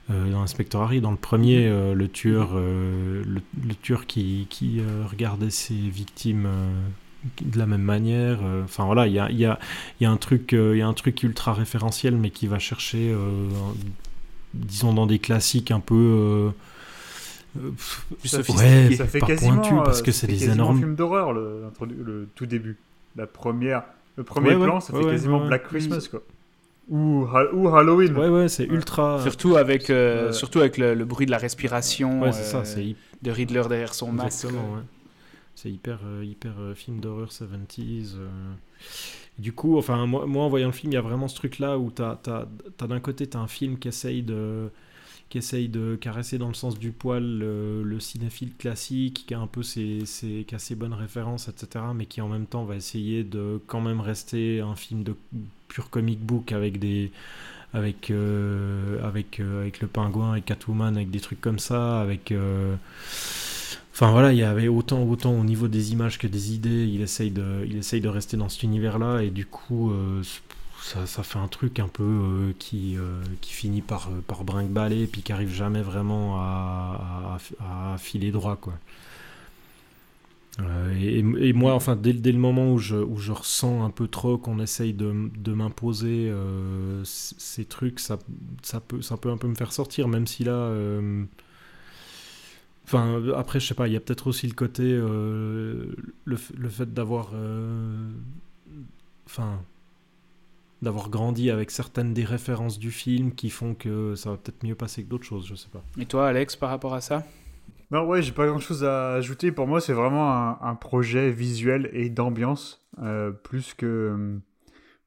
dans 0.09 0.41
Inspector 0.41 0.81
Harry. 0.81 1.01
Dans 1.01 1.11
le 1.11 1.17
premier, 1.17 1.67
euh, 1.67 1.93
le 1.93 2.07
tueur, 2.07 2.55
le, 2.55 3.23
le 3.23 3.75
tueur 3.81 4.05
qui, 4.05 4.47
qui 4.49 4.79
regardait 5.09 5.49
ses 5.49 5.73
victimes 5.73 6.47
de 7.41 7.59
la 7.59 7.65
même 7.65 7.81
manière. 7.81 8.39
euh, 8.41 8.63
Enfin 8.63 8.85
voilà, 8.85 9.07
il 9.07 9.13
y 9.13 9.19
a, 9.19 9.29
y, 9.31 9.45
a, 9.45 9.59
y, 9.99 10.05
a 10.05 10.09
un 10.11 10.17
truc, 10.17 10.53
euh, 10.53 10.77
y 10.77 10.81
a 10.81 10.87
un 10.87 10.93
truc 10.93 11.23
ultra 11.23 11.53
référentiel, 11.53 12.15
mais 12.15 12.29
qui 12.29 12.47
va 12.47 12.57
chercher, 12.57 13.11
euh, 13.11 13.49
disons, 14.53 14.93
dans 14.93 15.05
des 15.07 15.19
classiques 15.19 15.71
un 15.71 15.81
peu. 15.81 16.51
Plus 18.21 18.33
ouais. 18.33 18.95
Ça 18.95 19.07
fait 19.07 19.19
pas 19.19 19.27
quasiment, 19.27 19.57
pointu 19.57 19.75
parce 19.83 20.01
que 20.01 20.11
c'est 20.11 20.27
des 20.27 20.49
énormes. 20.49 20.77
film 20.77 20.95
d'horreur 20.95 21.33
le 21.33 22.29
tout 22.35 22.45
début. 22.45 22.77
La 23.17 23.27
première, 23.27 23.83
le 24.15 24.23
premier 24.23 24.49
Ouais, 24.49 24.55
ouais, 24.55 24.65
plan, 24.65 24.79
ça 24.79 24.93
ouais, 24.93 24.99
fait 25.01 25.05
ouais, 25.05 25.11
quasiment 25.13 25.41
ouais. 25.41 25.47
Black 25.47 25.63
Christmas 25.63 26.07
quoi. 26.09 26.21
Ou, 26.89 27.25
Ha- 27.33 27.53
ou 27.53 27.67
Halloween. 27.69 28.15
Ouais, 28.17 28.29
ouais, 28.29 28.47
c'est 28.47 28.69
Ouais. 28.69 28.75
ultra. 28.75 29.21
Surtout 29.21 29.57
avec, 29.57 29.89
euh, 29.89 30.31
surtout 30.31 30.59
avec 30.59 30.77
le, 30.77 30.93
le 30.93 31.05
bruit 31.05 31.25
de 31.25 31.31
la 31.31 31.37
respiration 31.37 32.21
Ouais, 32.21 32.31
c'est 32.31 32.41
euh, 32.41 32.43
ça, 32.43 32.65
c'est 32.65 32.83
hy- 32.83 32.95
de 33.21 33.31
Riddler 33.31 33.63
derrière 33.69 33.93
son 33.93 34.11
masque. 34.13 34.45
Exactement, 34.45 34.75
ouais. 34.75 34.81
C'est 35.55 35.71
hyper, 35.71 35.99
euh, 36.05 36.23
hyper 36.23 36.53
euh, 36.59 36.75
film 36.75 36.99
d'horreur 36.99 37.31
70s. 37.31 38.15
euh. 38.17 38.29
Du 39.39 39.53
coup, 39.53 39.77
enfin, 39.77 40.05
moi, 40.07 40.25
moi, 40.25 40.43
en 40.45 40.49
voyant 40.49 40.67
le 40.67 40.73
film, 40.73 40.91
il 40.93 40.95
y 40.95 40.99
a 40.99 41.01
vraiment 41.01 41.27
ce 41.27 41.35
truc-là 41.35 41.77
où 41.77 41.91
t'as, 41.91 42.15
t'as, 42.17 42.45
t'as 42.77 42.87
d'un 42.87 42.99
côté, 42.99 43.27
t'as 43.27 43.39
un 43.39 43.47
film 43.47 43.77
qui 43.77 43.87
essaye 43.87 44.23
de 44.23 44.69
qui 45.29 45.37
essaye 45.37 45.67
de 45.67 45.95
caresser 45.95 46.37
dans 46.37 46.47
le 46.47 46.53
sens 46.53 46.79
du 46.79 46.91
poil 46.91 47.23
le, 47.23 47.83
le 47.83 47.99
cinéphile 47.99 48.53
classique, 48.57 49.25
qui 49.27 49.33
a 49.33 49.39
un 49.39 49.47
peu 49.47 49.63
ses, 49.63 50.05
bonnes 50.75 50.93
références, 50.93 51.49
etc., 51.49 51.85
mais 51.93 52.05
qui 52.05 52.21
en 52.21 52.29
même 52.29 52.45
temps 52.45 52.63
va 52.63 52.75
essayer 52.75 53.23
de 53.23 53.59
quand 53.67 53.81
même 53.81 53.99
rester 53.99 54.61
un 54.61 54.75
film 54.75 55.03
de 55.03 55.15
pur 55.67 55.89
comic 55.89 56.19
book 56.19 56.51
avec 56.51 56.79
des 56.79 57.11
avec 57.73 58.11
euh, 58.11 59.05
avec 59.05 59.41
euh, 59.41 59.61
avec 59.61 59.81
le 59.81 59.87
pingouin 59.87 60.35
et 60.35 60.41
Catwoman 60.41 60.95
avec 60.95 61.11
des 61.11 61.19
trucs 61.19 61.41
comme 61.41 61.59
ça 61.59 61.99
avec 61.99 62.31
euh, 62.31 62.75
Enfin 63.93 64.11
voilà, 64.11 64.31
il 64.31 64.37
y 64.37 64.43
avait 64.43 64.67
autant, 64.67 65.01
autant 65.01 65.33
au 65.33 65.43
niveau 65.43 65.67
des 65.67 65.91
images 65.91 66.19
que 66.19 66.27
des 66.27 66.53
idées, 66.53 66.85
il 66.85 67.01
essaye 67.01 67.31
de, 67.31 67.65
il 67.67 67.77
essaye 67.77 67.99
de 67.99 68.07
rester 68.07 68.37
dans 68.37 68.47
cet 68.47 68.61
univers-là, 68.61 69.23
et 69.23 69.31
du 69.31 69.47
coup, 69.47 69.91
ça, 70.87 71.23
fait 71.23 71.39
un 71.39 71.47
truc 71.47 71.79
un 71.79 71.87
peu 71.87 72.03
euh, 72.03 72.53
qui, 72.59 72.97
euh, 72.97 73.21
qui 73.41 73.53
finit 73.53 73.81
par, 73.81 74.07
euh, 74.07 74.21
par 74.25 74.43
brinque-baller, 74.43 75.03
et 75.03 75.07
puis 75.07 75.21
qui 75.21 75.33
arrive 75.33 75.53
jamais 75.53 75.81
vraiment 75.81 76.37
à, 76.39 77.37
filer 77.97 78.31
droit, 78.31 78.55
quoi. 78.55 78.73
Et, 80.99 81.19
et 81.19 81.53
moi, 81.53 81.75
enfin, 81.75 81.95
dès, 81.95 82.13
dès 82.13 82.31
le 82.31 82.39
moment 82.39 82.71
où 82.73 82.79
je, 82.79 82.95
où 82.95 83.17
je 83.17 83.31
ressens 83.31 83.83
un 83.83 83.91
peu 83.91 84.07
trop 84.07 84.39
qu'on 84.39 84.59
essaye 84.59 84.91
de, 84.91 85.29
de 85.37 85.53
m'imposer 85.53 86.33
ces 87.03 87.65
trucs, 87.65 87.99
ça, 87.99 88.17
ça, 88.63 88.79
peut, 88.79 89.03
ça 89.03 89.17
peut 89.17 89.29
un 89.29 89.37
peu 89.37 89.47
me 89.47 89.55
faire 89.55 89.71
sortir, 89.71 90.07
même 90.07 90.25
si 90.25 90.43
là... 90.43 90.71
Enfin, 92.85 93.21
après, 93.35 93.59
je 93.59 93.67
sais 93.67 93.75
pas, 93.75 93.87
il 93.87 93.93
y 93.93 93.97
a 93.97 93.99
peut-être 93.99 94.27
aussi 94.27 94.47
le 94.47 94.53
côté, 94.53 94.83
le, 94.83 95.95
le 96.25 96.69
fait 96.69 96.91
d'avoir, 96.91 97.33
enfin, 99.27 99.59
d'avoir 100.81 101.09
grandi 101.09 101.49
avec 101.51 101.71
certaines 101.71 102.13
des 102.13 102.23
références 102.23 102.77
du 102.79 102.91
film 102.91 103.33
qui 103.33 103.49
font 103.49 103.73
que 103.73 104.15
ça 104.15 104.29
va 104.31 104.37
peut-être 104.37 104.63
mieux 104.63 104.75
passer 104.75 105.03
que 105.03 105.09
d'autres 105.09 105.25
choses, 105.25 105.47
je 105.47 105.55
sais 105.55 105.69
pas. 105.69 105.83
Et 105.99 106.05
toi, 106.05 106.27
Alex, 106.27 106.55
par 106.55 106.69
rapport 106.69 106.93
à 106.93 107.01
ça? 107.01 107.23
Non, 107.89 108.05
ouais, 108.05 108.21
j'ai 108.21 108.33
pas 108.33 108.45
grand 108.47 108.59
chose 108.59 108.83
à 108.83 109.13
ajouter. 109.13 109.51
Pour 109.51 109.65
moi, 109.67 109.79
c'est 109.81 109.93
vraiment 109.93 110.31
un, 110.31 110.57
un 110.61 110.75
projet 110.75 111.31
visuel 111.31 111.89
et 111.93 112.09
d'ambiance, 112.09 112.85
euh, 113.01 113.31
plus 113.31 113.73
que 113.73 114.39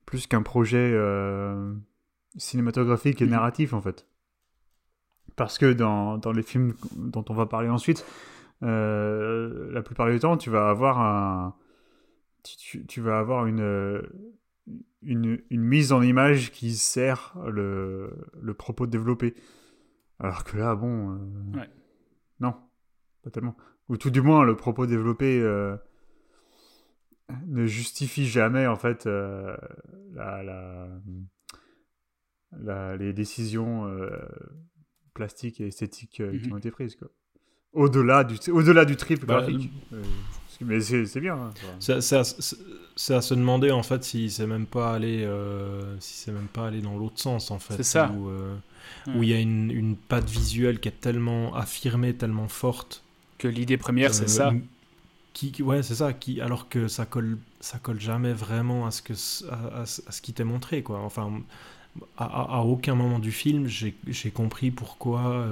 plus 0.06 0.26
qu'un 0.26 0.42
projet 0.42 0.90
euh, 0.92 1.72
cinématographique 2.36 3.22
et 3.22 3.26
Mhm. 3.26 3.30
narratif, 3.32 3.74
en 3.74 3.80
fait. 3.80 4.06
Parce 5.36 5.56
que 5.58 5.72
dans, 5.72 6.18
dans 6.18 6.32
les 6.32 6.42
films 6.42 6.74
dont 6.96 7.24
on 7.28 7.34
va 7.34 7.46
parler 7.46 7.68
ensuite, 7.68 8.04
euh, 8.62 9.70
la 9.72 9.82
plupart 9.82 10.08
du 10.10 10.18
temps, 10.18 10.36
tu 10.36 10.50
vas 10.50 10.68
avoir 10.68 11.00
un. 11.00 11.54
Tu, 12.42 12.56
tu- 12.56 12.86
tu 12.86 13.00
vas 13.00 13.18
avoir 13.18 13.46
une, 13.46 13.60
une, 15.02 15.40
une 15.50 15.62
mise 15.62 15.92
en 15.92 16.02
image 16.02 16.50
qui 16.52 16.74
sert 16.74 17.34
le, 17.48 18.12
le 18.40 18.54
propos 18.54 18.86
développé. 18.86 19.34
Alors 20.18 20.44
que 20.44 20.56
là, 20.58 20.74
bon. 20.74 21.12
euh, 21.14 21.58
Ouais. 21.58 21.70
Non, 22.40 22.54
pas 23.22 23.30
tellement. 23.30 23.56
Ou 23.88 23.96
tout 23.96 24.10
du 24.10 24.20
moins, 24.20 24.44
le 24.44 24.56
propos 24.56 24.86
développé 24.86 25.40
euh, 25.40 25.76
ne 27.46 27.66
justifie 27.66 28.26
jamais, 28.26 28.66
en 28.66 28.76
fait, 28.76 29.06
euh, 29.06 29.56
la, 30.12 30.42
la- 30.42 31.00
la- 32.58 32.96
les 32.96 33.12
décisions 33.12 33.90
plastiques 35.14 35.60
et 35.60 35.68
esthétiques 35.68 36.22
qui 36.40 36.46
Mhm. 36.48 36.52
ont 36.52 36.56
été 36.58 36.70
prises. 36.70 36.96
quoi. 36.96 37.08
Au-delà 37.72 38.24
du, 38.24 38.36
au-delà 38.50 38.84
du 38.84 38.96
trip 38.96 39.24
Bah, 39.24 39.36
graphique. 39.42 39.70
Mais 40.60 40.80
c'est 40.80 41.20
bien. 41.20 41.36
hein, 41.36 41.50
ça 42.00 42.22
c'est 43.00 43.14
à, 43.14 43.20
se 43.22 43.34
demander 43.34 43.70
en 43.70 43.82
fait 43.82 44.04
si 44.04 44.30
c'est 44.30 44.46
même 44.46 44.66
pas 44.66 44.94
allé, 44.94 45.24
euh, 45.24 45.98
si 46.00 46.14
c'est 46.14 46.32
même 46.32 46.48
pas 46.48 46.66
allé 46.68 46.80
dans 46.80 46.96
l'autre 46.96 47.18
sens 47.20 47.50
en 47.50 47.58
fait. 47.58 47.74
C'est 47.76 47.82
ça. 47.82 48.10
Où 48.12 48.28
euh, 48.28 48.54
il 49.06 49.24
y 49.24 49.32
a 49.34 49.38
une, 49.40 49.70
une 49.70 49.96
patte 49.96 50.28
visuelle 50.28 50.80
qui 50.80 50.88
est 50.88 51.00
tellement 51.00 51.54
affirmée, 51.54 52.14
tellement 52.14 52.48
forte. 52.48 53.02
Que 53.38 53.48
l'idée 53.48 53.76
première, 53.76 54.14
c'est 54.14 54.24
Euh, 54.24 54.28
ça. 54.28 54.52
Qui, 55.32 55.52
qui- 55.52 55.62
ouais, 55.62 55.82
c'est 55.82 55.94
ça. 55.96 56.12
Qui, 56.12 56.40
alors 56.40 56.68
que 56.68 56.88
ça 56.88 57.06
colle, 57.06 57.38
ça 57.60 57.78
colle 57.78 58.00
jamais 58.00 58.32
vraiment 58.32 58.86
à 58.86 58.90
ce 58.90 59.02
que, 59.02 59.14
à, 59.50 59.82
à 59.82 59.86
ce 59.86 60.02
à 60.08 60.12
ce 60.12 60.20
qui 60.22 60.32
t'est 60.32 60.44
montré, 60.44 60.82
quoi. 60.82 61.00
Enfin, 61.00 61.40
à, 62.16 62.24
à- 62.24 62.56
à 62.58 62.60
aucun 62.62 62.94
moment 62.94 63.18
du 63.18 63.32
film, 63.32 63.66
j'ai 63.66 63.94
j'ai 64.08 64.30
compris 64.30 64.70
pourquoi 64.70 65.46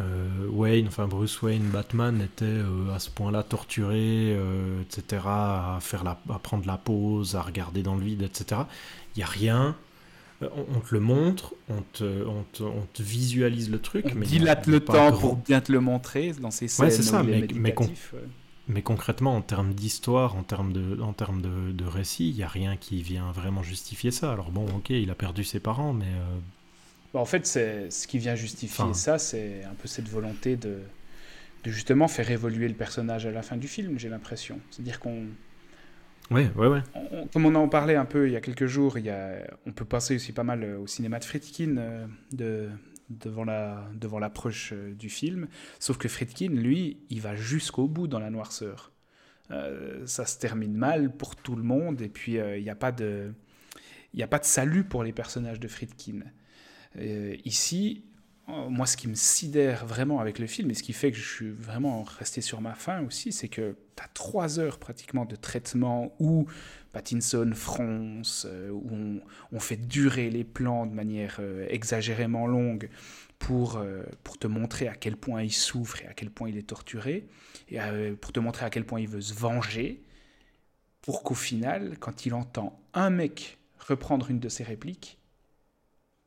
euh, 0.00 0.46
Wayne, 0.50 0.88
enfin 0.88 1.06
Bruce 1.06 1.40
Wayne, 1.42 1.68
Batman 1.72 2.20
était 2.22 2.44
euh, 2.44 2.94
à 2.94 2.98
ce 2.98 3.10
point-là 3.10 3.42
torturé, 3.42 3.96
euh, 4.36 4.82
etc., 4.82 5.22
à 5.26 5.78
faire 5.80 6.04
la, 6.04 6.18
à 6.30 6.38
prendre 6.38 6.66
la 6.66 6.76
pause, 6.76 7.34
à 7.34 7.42
regarder 7.42 7.82
dans 7.82 7.94
le 7.96 8.02
vide, 8.04 8.22
etc. 8.22 8.62
Il 9.16 9.20
y 9.20 9.22
a 9.22 9.26
rien. 9.26 9.74
On, 10.42 10.48
on 10.76 10.80
te 10.80 10.92
le 10.94 11.00
montre, 11.00 11.54
on 11.70 11.80
te, 11.94 12.04
on 12.26 12.42
te, 12.52 12.62
on 12.62 12.86
te 12.92 13.02
visualise 13.02 13.70
le 13.70 13.78
truc, 13.80 14.12
mais 14.14 14.26
dilate 14.26 14.66
le 14.66 14.80
temps 14.80 14.92
grand- 15.10 15.18
pour 15.18 15.36
bien 15.36 15.62
te 15.62 15.72
le 15.72 15.80
montrer 15.80 16.32
dans 16.32 16.50
ces 16.50 16.68
scènes 16.68 16.84
Ouais, 16.86 16.90
c'est 16.90 17.02
ça, 17.02 17.22
mais- 17.22 17.40
ouais. 18.12 18.20
Mais 18.68 18.82
concrètement, 18.82 19.34
en 19.36 19.42
termes 19.42 19.72
d'histoire, 19.72 20.36
en 20.36 20.42
termes 20.42 20.72
de, 20.72 21.00
en 21.00 21.12
termes 21.14 21.40
de, 21.40 21.70
de 21.72 21.84
récit, 21.86 22.28
il 22.30 22.34
n'y 22.34 22.42
a 22.42 22.48
rien 22.48 22.76
qui 22.76 23.00
vient 23.00 23.30
vraiment 23.32 23.62
justifier 23.62 24.10
ça. 24.10 24.32
Alors 24.32 24.50
bon, 24.50 24.66
ok, 24.76 24.90
il 24.90 25.08
a 25.10 25.14
perdu 25.14 25.42
ses 25.44 25.60
parents, 25.60 25.92
mais 25.94 26.04
Bah, 27.16 27.22
en 27.22 27.24
fait, 27.24 27.46
c'est 27.46 27.90
ce 27.90 28.06
qui 28.06 28.18
vient 28.18 28.34
justifier 28.34 28.84
Enfin. 28.84 28.94
ça, 28.94 29.18
c'est 29.18 29.64
un 29.64 29.74
peu 29.74 29.88
cette 29.88 30.08
volonté 30.08 30.56
de, 30.56 30.80
de 31.64 31.70
justement 31.70 32.08
faire 32.08 32.30
évoluer 32.30 32.68
le 32.68 32.74
personnage 32.74 33.26
à 33.26 33.30
la 33.32 33.42
fin 33.42 33.56
du 33.56 33.68
film, 33.68 33.98
j'ai 33.98 34.08
l'impression. 34.10 34.60
C'est-à-dire 34.70 35.00
qu'on, 35.00 35.26
ouais, 36.30 36.50
ouais, 36.56 36.66
ouais. 36.68 36.82
on- 36.94 37.26
comme 37.28 37.46
on 37.46 37.54
en 37.54 37.68
parlait 37.68 37.96
un 37.96 38.04
peu 38.04 38.28
il 38.28 38.32
y 38.32 38.36
a 38.36 38.40
quelques 38.40 38.66
jours, 38.66 38.98
il 38.98 39.06
y 39.06 39.10
a, 39.10 39.46
on 39.66 39.72
peut 39.72 39.84
penser 39.84 40.16
aussi 40.16 40.32
pas 40.32 40.44
mal 40.44 40.62
euh, 40.64 40.78
au 40.78 40.86
cinéma 40.86 41.18
de 41.18 41.24
Friedkin 41.24 41.76
euh, 41.78 42.06
de, 42.32 42.68
devant 43.10 43.44
la 43.44 43.88
devant 43.94 44.18
l'approche 44.18 44.72
euh, 44.72 44.94
du 44.94 45.08
film. 45.08 45.48
Sauf 45.78 45.96
que 45.98 46.08
Friedkin, 46.08 46.48
lui, 46.50 46.98
il 47.10 47.20
va 47.20 47.34
jusqu'au 47.34 47.88
bout 47.88 48.08
dans 48.08 48.18
la 48.20 48.30
noirceur. 48.30 48.92
Euh, 49.52 50.04
ça 50.06 50.26
se 50.26 50.38
termine 50.40 50.74
mal 50.74 51.16
pour 51.16 51.36
tout 51.36 51.56
le 51.56 51.62
monde 51.62 52.02
et 52.02 52.08
puis 52.08 52.38
euh, 52.38 52.58
il 52.58 52.64
n'y 52.64 52.70
a 52.70 52.74
pas 52.74 52.92
de 52.92 53.32
il 54.14 54.22
a 54.22 54.28
pas 54.28 54.38
de 54.40 54.44
salut 54.44 54.84
pour 54.84 55.04
les 55.04 55.12
personnages 55.12 55.60
de 55.60 55.68
Friedkin. 55.68 56.20
Euh, 56.98 57.36
ici, 57.44 58.04
euh, 58.48 58.68
moi, 58.68 58.86
ce 58.86 58.96
qui 58.96 59.08
me 59.08 59.14
sidère 59.14 59.86
vraiment 59.86 60.20
avec 60.20 60.38
le 60.38 60.46
film, 60.46 60.70
et 60.70 60.74
ce 60.74 60.82
qui 60.82 60.92
fait 60.92 61.10
que 61.10 61.18
je 61.18 61.28
suis 61.28 61.50
vraiment 61.50 62.02
resté 62.02 62.40
sur 62.40 62.60
ma 62.60 62.74
faim 62.74 63.04
aussi, 63.06 63.32
c'est 63.32 63.48
que 63.48 63.76
tu 63.96 64.02
as 64.02 64.08
trois 64.08 64.58
heures 64.58 64.78
pratiquement 64.78 65.24
de 65.24 65.36
traitement 65.36 66.14
où 66.18 66.46
Pattinson 66.92 67.50
fronce, 67.54 68.46
euh, 68.48 68.70
où 68.70 69.20
on, 69.52 69.60
fait 69.60 69.76
durer 69.76 70.30
les 70.30 70.44
plans 70.44 70.86
de 70.86 70.94
manière 70.94 71.40
exagérément 71.68 72.46
longue 72.46 72.88
pour, 73.38 73.82
pour 74.22 74.38
te 74.38 74.46
montrer 74.46 74.88
à 74.88 74.94
quel 74.94 75.16
point 75.16 75.42
il 75.42 75.52
souffre 75.52 76.02
et 76.02 76.06
à 76.06 76.14
quel 76.14 76.30
point 76.30 76.48
il 76.48 76.56
est 76.56 76.68
torturé, 76.68 77.26
et 77.68 77.78
pour 78.20 78.32
te 78.32 78.40
montrer 78.40 78.64
à 78.64 78.70
quel 78.70 78.86
point 78.86 79.00
il 79.00 79.08
veut 79.08 79.20
se 79.20 79.34
venger, 79.34 80.02
pour 81.02 81.22
qu'au 81.22 81.34
final, 81.34 81.98
quand 82.00 82.26
il 82.26 82.34
entend 82.34 82.80
un 82.94 83.10
mec 83.10 83.58
reprendre 83.78 84.30
une 84.30 84.40
de 84.40 84.48
ses 84.48 84.64
répliques, 84.64 85.18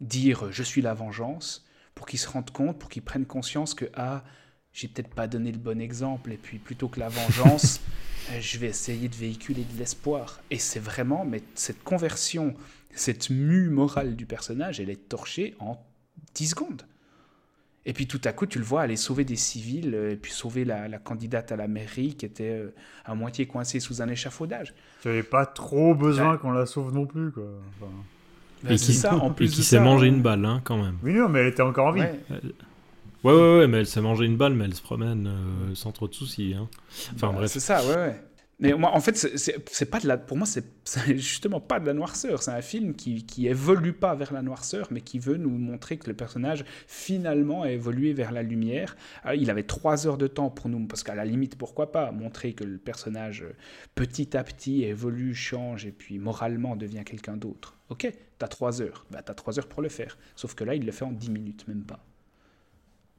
dire 0.01 0.51
je 0.51 0.63
suis 0.63 0.81
la 0.81 0.93
vengeance, 0.93 1.65
pour 1.95 2.05
qu'il 2.07 2.19
se 2.19 2.27
rende 2.29 2.51
compte, 2.51 2.79
pour 2.79 2.89
qu'il 2.89 3.01
prenne 3.01 3.25
conscience 3.25 3.73
que 3.73 3.85
ah, 3.95 4.23
j'ai 4.71 4.87
peut-être 4.87 5.13
pas 5.13 5.27
donné 5.27 5.51
le 5.51 5.57
bon 5.57 5.81
exemple, 5.81 6.31
et 6.31 6.37
puis 6.37 6.59
plutôt 6.59 6.87
que 6.87 6.99
la 6.99 7.09
vengeance, 7.09 7.81
euh, 8.31 8.39
je 8.39 8.57
vais 8.59 8.67
essayer 8.67 9.09
de 9.09 9.15
véhiculer 9.15 9.63
de 9.63 9.77
l'espoir. 9.79 10.39
Et 10.51 10.59
c'est 10.59 10.79
vraiment, 10.79 11.25
mais 11.25 11.41
cette 11.55 11.83
conversion, 11.83 12.53
cette 12.93 13.29
mue 13.29 13.69
morale 13.69 14.15
du 14.15 14.25
personnage, 14.25 14.79
elle 14.79 14.89
est 14.89 15.09
torchée 15.09 15.55
en 15.59 15.77
10 16.35 16.47
secondes. 16.49 16.83
Et 17.85 17.93
puis 17.93 18.07
tout 18.07 18.21
à 18.25 18.33
coup, 18.33 18.45
tu 18.45 18.59
le 18.59 18.65
vois 18.65 18.81
aller 18.81 18.97
sauver 18.97 19.23
des 19.25 19.35
civils, 19.37 19.95
euh, 19.95 20.11
et 20.11 20.15
puis 20.15 20.31
sauver 20.31 20.63
la, 20.65 20.87
la 20.87 20.99
candidate 20.99 21.51
à 21.51 21.55
la 21.55 21.67
mairie 21.67 22.13
qui 22.15 22.25
était 22.25 22.51
euh, 22.51 22.73
à 23.05 23.15
moitié 23.15 23.47
coincée 23.47 23.79
sous 23.79 24.01
un 24.01 24.07
échafaudage. 24.09 24.73
Tu 25.01 25.07
n'avais 25.07 25.23
pas 25.23 25.45
trop 25.45 25.95
besoin 25.95 26.33
Ouais. 26.33 26.37
qu'on 26.37 26.51
la 26.51 26.65
sauve 26.67 26.93
non 26.93 27.07
plus, 27.07 27.31
quoi. 27.31 27.45
Enfin, 27.69 27.91
et 28.67 28.75
qui, 28.75 28.93
ça, 28.93 29.15
en 29.15 29.33
et 29.39 29.47
qui 29.47 29.63
s'est 29.63 29.79
mangé 29.79 30.09
on- 30.09 30.13
une 30.15 30.21
balle, 30.21 30.43
hein, 30.45 30.61
quand 30.63 30.77
même. 30.77 30.97
Oui, 31.03 31.13
non, 31.13 31.29
mais 31.29 31.39
elle 31.39 31.47
était 31.47 31.61
encore 31.61 31.87
en 31.87 31.91
vie. 31.91 32.01
Ouais. 32.01 32.19
Ouais, 33.23 33.33
ouais, 33.33 33.57
ouais, 33.59 33.67
mais 33.67 33.79
elle 33.79 33.85
s'est 33.87 34.01
mangé 34.01 34.25
une 34.25 34.37
balle, 34.37 34.53
mais 34.53 34.65
elle 34.65 34.73
se 34.73 34.81
promène 34.81 35.27
euh, 35.27 35.75
sans 35.75 35.91
trop 35.91 36.07
de 36.07 36.13
soucis. 36.13 36.55
Hein. 36.57 36.67
Enfin 37.15 37.27
Bah, 37.27 37.33
bref. 37.37 37.51
C'est 37.51 37.59
ça, 37.59 37.85
ouais, 37.85 37.95
ouais. 37.95 38.21
Mais 38.61 38.73
moi, 38.73 38.93
en 38.93 38.99
fait, 38.99 39.15
c'est- 39.15 39.85
pas 39.85 39.99
de 40.01 40.07
la. 40.07 40.17
Pour 40.17 40.35
moi, 40.35 40.45
c'est 40.83 41.17
justement 41.17 41.61
pas 41.61 41.79
de 41.79 41.85
la 41.85 41.93
noirceur. 41.93 42.43
C'est 42.43 42.51
un 42.51 42.61
film 42.61 42.93
qui, 42.93 43.25
qui 43.25 43.47
évolue 43.47 43.93
pas 43.93 44.15
vers 44.15 44.33
la 44.33 44.41
noirceur, 44.41 44.87
mais 44.91 44.99
qui 45.01 45.17
veut 45.17 45.37
nous 45.37 45.49
montrer 45.57 45.97
que 45.97 46.07
le 46.09 46.15
personnage 46.15 46.65
finalement 46.87 47.63
a 47.63 47.71
évolué 47.71 48.11
vers 48.13 48.31
la 48.33 48.43
lumière. 48.43 48.97
Ah, 49.23 49.35
il 49.35 49.49
avait 49.49 49.63
trois 49.63 50.07
heures 50.07 50.17
de 50.17 50.27
temps 50.27 50.49
pour 50.49 50.67
nous, 50.69 50.85
parce 50.87 51.03
qu'à 51.03 51.15
la 51.15 51.23
limite, 51.25 51.55
pourquoi 51.57 51.91
pas 51.93 52.11
montrer 52.11 52.53
que 52.53 52.65
le 52.65 52.77
personnage 52.77 53.43
euh, 53.43 53.53
petit 53.95 54.35
à 54.35 54.43
petit 54.43 54.83
évolue, 54.83 55.33
change 55.33 55.85
et 55.85 55.91
puis 55.93 56.19
moralement 56.19 56.75
devient 56.75 57.03
quelqu'un 57.05 57.37
d'autre. 57.37 57.77
Ok, 57.89 58.11
t'as 58.39 58.47
trois 58.49 58.81
heures. 58.81 59.05
Bah, 59.09 59.21
t'as 59.23 59.33
trois 59.35 59.57
heures 59.57 59.69
pour 59.69 59.81
le 59.81 59.89
faire. 59.89 60.17
Sauf 60.35 60.53
que 60.53 60.63
là, 60.65 60.75
il 60.75 60.85
le 60.85 60.91
fait 60.91 61.05
en 61.05 61.11
dix 61.13 61.31
minutes, 61.31 61.65
même 61.69 61.83
pas. 61.85 62.05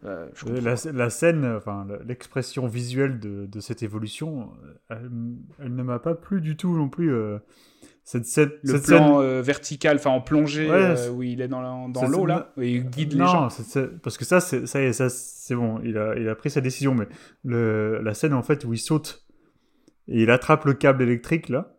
Euh, 0.04 0.28
comprends 0.40 0.90
La, 0.94 1.10
scène, 1.10 1.44
enfin 1.44 1.86
l'expression 2.06 2.66
visuelle 2.66 3.20
de, 3.20 3.46
de 3.46 3.60
cette 3.60 3.82
évolution, 3.82 4.50
euh, 4.64 4.74
elle, 4.90 5.10
elle 5.58 5.74
ne 5.74 5.82
m'a 5.82 5.98
pas 5.98 6.14
plu 6.14 6.40
du 6.40 6.56
tout 6.56 6.74
non 6.76 6.88
plus. 6.88 7.12
euh, 7.12 7.38
cette 8.02 8.24
scène, 8.24 8.50
Le 8.62 8.74
cette 8.74 8.86
plan 8.86 9.20
euh, 9.20 9.42
vertical, 9.42 9.96
enfin 9.96 10.10
en 10.10 10.20
plongée, 10.22 10.68
Ouais, 10.68 10.76
euh, 10.76 11.10
où 11.10 11.22
il 11.22 11.40
est 11.42 11.48
dans 11.48 11.60
l'eau 12.08 12.24
là, 12.26 12.52
où 12.56 12.62
il 12.62 12.84
guide 12.88 13.12
les 13.12 13.18
non, 13.18 13.26
gens. 13.26 13.50
c'est- 13.50 14.00
parce 14.02 14.16
que 14.16 14.24
ça, 14.24 14.40
c'est 14.40 14.66
ça, 14.66 14.80
y 14.80 14.86
est, 14.86 14.92
ça, 14.94 15.08
c'est 15.10 15.54
bon. 15.54 15.80
Il 15.84 15.96
a, 15.98 16.16
il 16.16 16.28
a 16.28 16.34
pris 16.34 16.50
sa 16.50 16.60
décision, 16.62 16.94
mais 16.94 17.06
le, 17.44 18.00
la 18.02 18.14
scène 18.14 18.32
en 18.32 18.42
fait 18.42 18.64
où 18.64 18.72
il 18.72 18.78
saute 18.78 19.26
et 20.08 20.22
il 20.22 20.30
attrape 20.30 20.64
le 20.64 20.72
câble 20.74 21.02
électrique 21.02 21.48
là 21.50 21.76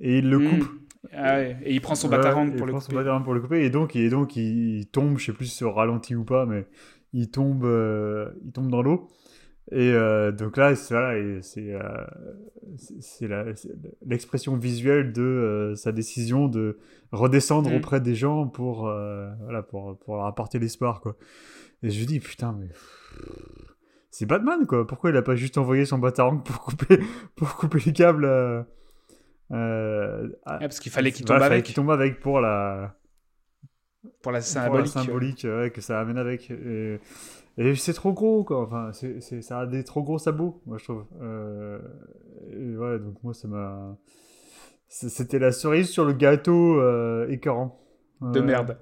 et 0.00 0.18
il 0.18 0.28
le 0.28 0.38
Mm. 0.38 0.48
coupe. 0.58 0.68
Ah 1.14 1.36
ouais, 1.36 1.56
Et 1.64 1.72
il 1.74 1.80
prend 1.80 1.94
son 1.94 2.08
batarang 2.08 2.54
pour 2.56 2.66
le 2.66 2.72
son 2.72 2.78
couper. 2.90 3.22
pour 3.24 3.32
le 3.34 3.40
couper 3.40 3.64
et 3.64 3.70
donc, 3.70 3.96
et 3.96 4.10
donc 4.10 4.36
il, 4.36 4.86
tombe, 4.92 5.18
je 5.18 5.26
sais 5.26 5.32
plus 5.32 5.46
si 5.46 5.56
c'est 5.56 5.64
ralenti 5.64 6.14
ou 6.14 6.24
pas, 6.24 6.44
mais 6.44 6.66
il 7.12 7.30
tombe, 7.30 7.64
euh, 7.64 8.30
il 8.44 8.52
tombe 8.52 8.70
dans 8.70 8.82
l'eau. 8.82 9.08
Et 9.72 9.92
euh, 9.92 10.32
donc 10.32 10.56
là, 10.56 10.74
c'est 10.74 10.94
voilà, 10.94 11.12
euh, 11.14 11.40
l'expression 14.06 14.56
visuelle 14.56 15.12
de 15.12 15.22
euh, 15.22 15.74
sa 15.76 15.92
décision 15.92 16.48
de 16.48 16.78
redescendre 17.12 17.70
Mm. 17.70 17.74
auprès 17.76 18.00
des 18.00 18.14
gens 18.14 18.46
pour, 18.48 18.82
voilà, 18.84 19.62
pour, 19.62 19.98
pour 19.98 20.16
leur 20.16 20.26
apporter 20.26 20.58
l'espoir. 20.58 21.00
quoi. 21.00 21.16
Et 21.82 21.90
je 21.90 21.98
lui 22.00 22.06
dis, 22.06 22.20
putain, 22.20 22.56
mais 22.58 22.68
c'est 24.10 24.26
Batman, 24.26 24.66
quoi. 24.66 24.86
Pourquoi 24.86 25.10
il 25.10 25.16
a 25.16 25.22
pas 25.22 25.36
juste 25.36 25.56
envoyé 25.56 25.84
son 25.84 25.98
batarang 25.98 26.42
pour 26.42 26.60
couper, 26.60 26.98
pour 27.36 27.54
couper 27.56 27.78
les 27.86 27.92
câbles 27.92 28.24
à- 28.26 28.66
Ah, 29.52 30.58
parce 30.60 30.80
qu'il 30.80 30.92
fallait 30.92 31.12
qu'il 31.12 31.26
voilà, 31.26 31.40
tombe 31.40 31.44
fallait 31.44 31.54
avec 31.54 31.64
qu'il 31.66 31.74
tombe 31.74 31.90
avec 31.90 32.20
pour 32.20 32.40
la, 32.40 32.96
pour 34.22 34.32
la 34.32 34.40
pour 34.64 34.78
la 34.78 34.86
symbolique. 34.86 34.86
symbolique 34.86 35.44
ouais, 35.44 35.70
que 35.70 35.80
ça 35.80 36.00
amène 36.00 36.18
avec. 36.18 36.50
Et, 36.50 37.00
et 37.58 37.74
c'est 37.74 37.92
trop 37.92 38.12
gros, 38.12 38.44
quoi. 38.44 38.62
Enfin, 38.62 38.90
c'est, 38.92 39.20
c'est- 39.20 39.42
ça 39.42 39.60
a 39.60 39.66
des 39.66 39.84
trop 39.84 40.02
gros 40.02 40.18
sabots, 40.18 40.60
moi, 40.66 40.78
je 40.78 40.84
trouve. 40.84 41.04
Euh, 41.20 41.78
et 42.52 42.76
ouais, 42.76 42.98
donc 42.98 43.22
moi, 43.22 43.34
ça 43.34 43.48
m'a. 43.48 43.96
C'était 44.88 45.38
la 45.38 45.52
cerise 45.52 45.88
sur 45.88 46.04
le 46.04 46.12
gâteau 46.12 46.80
euh, 46.80 47.28
écœurant. 47.28 47.80
De 48.20 48.40
merde. 48.40 48.76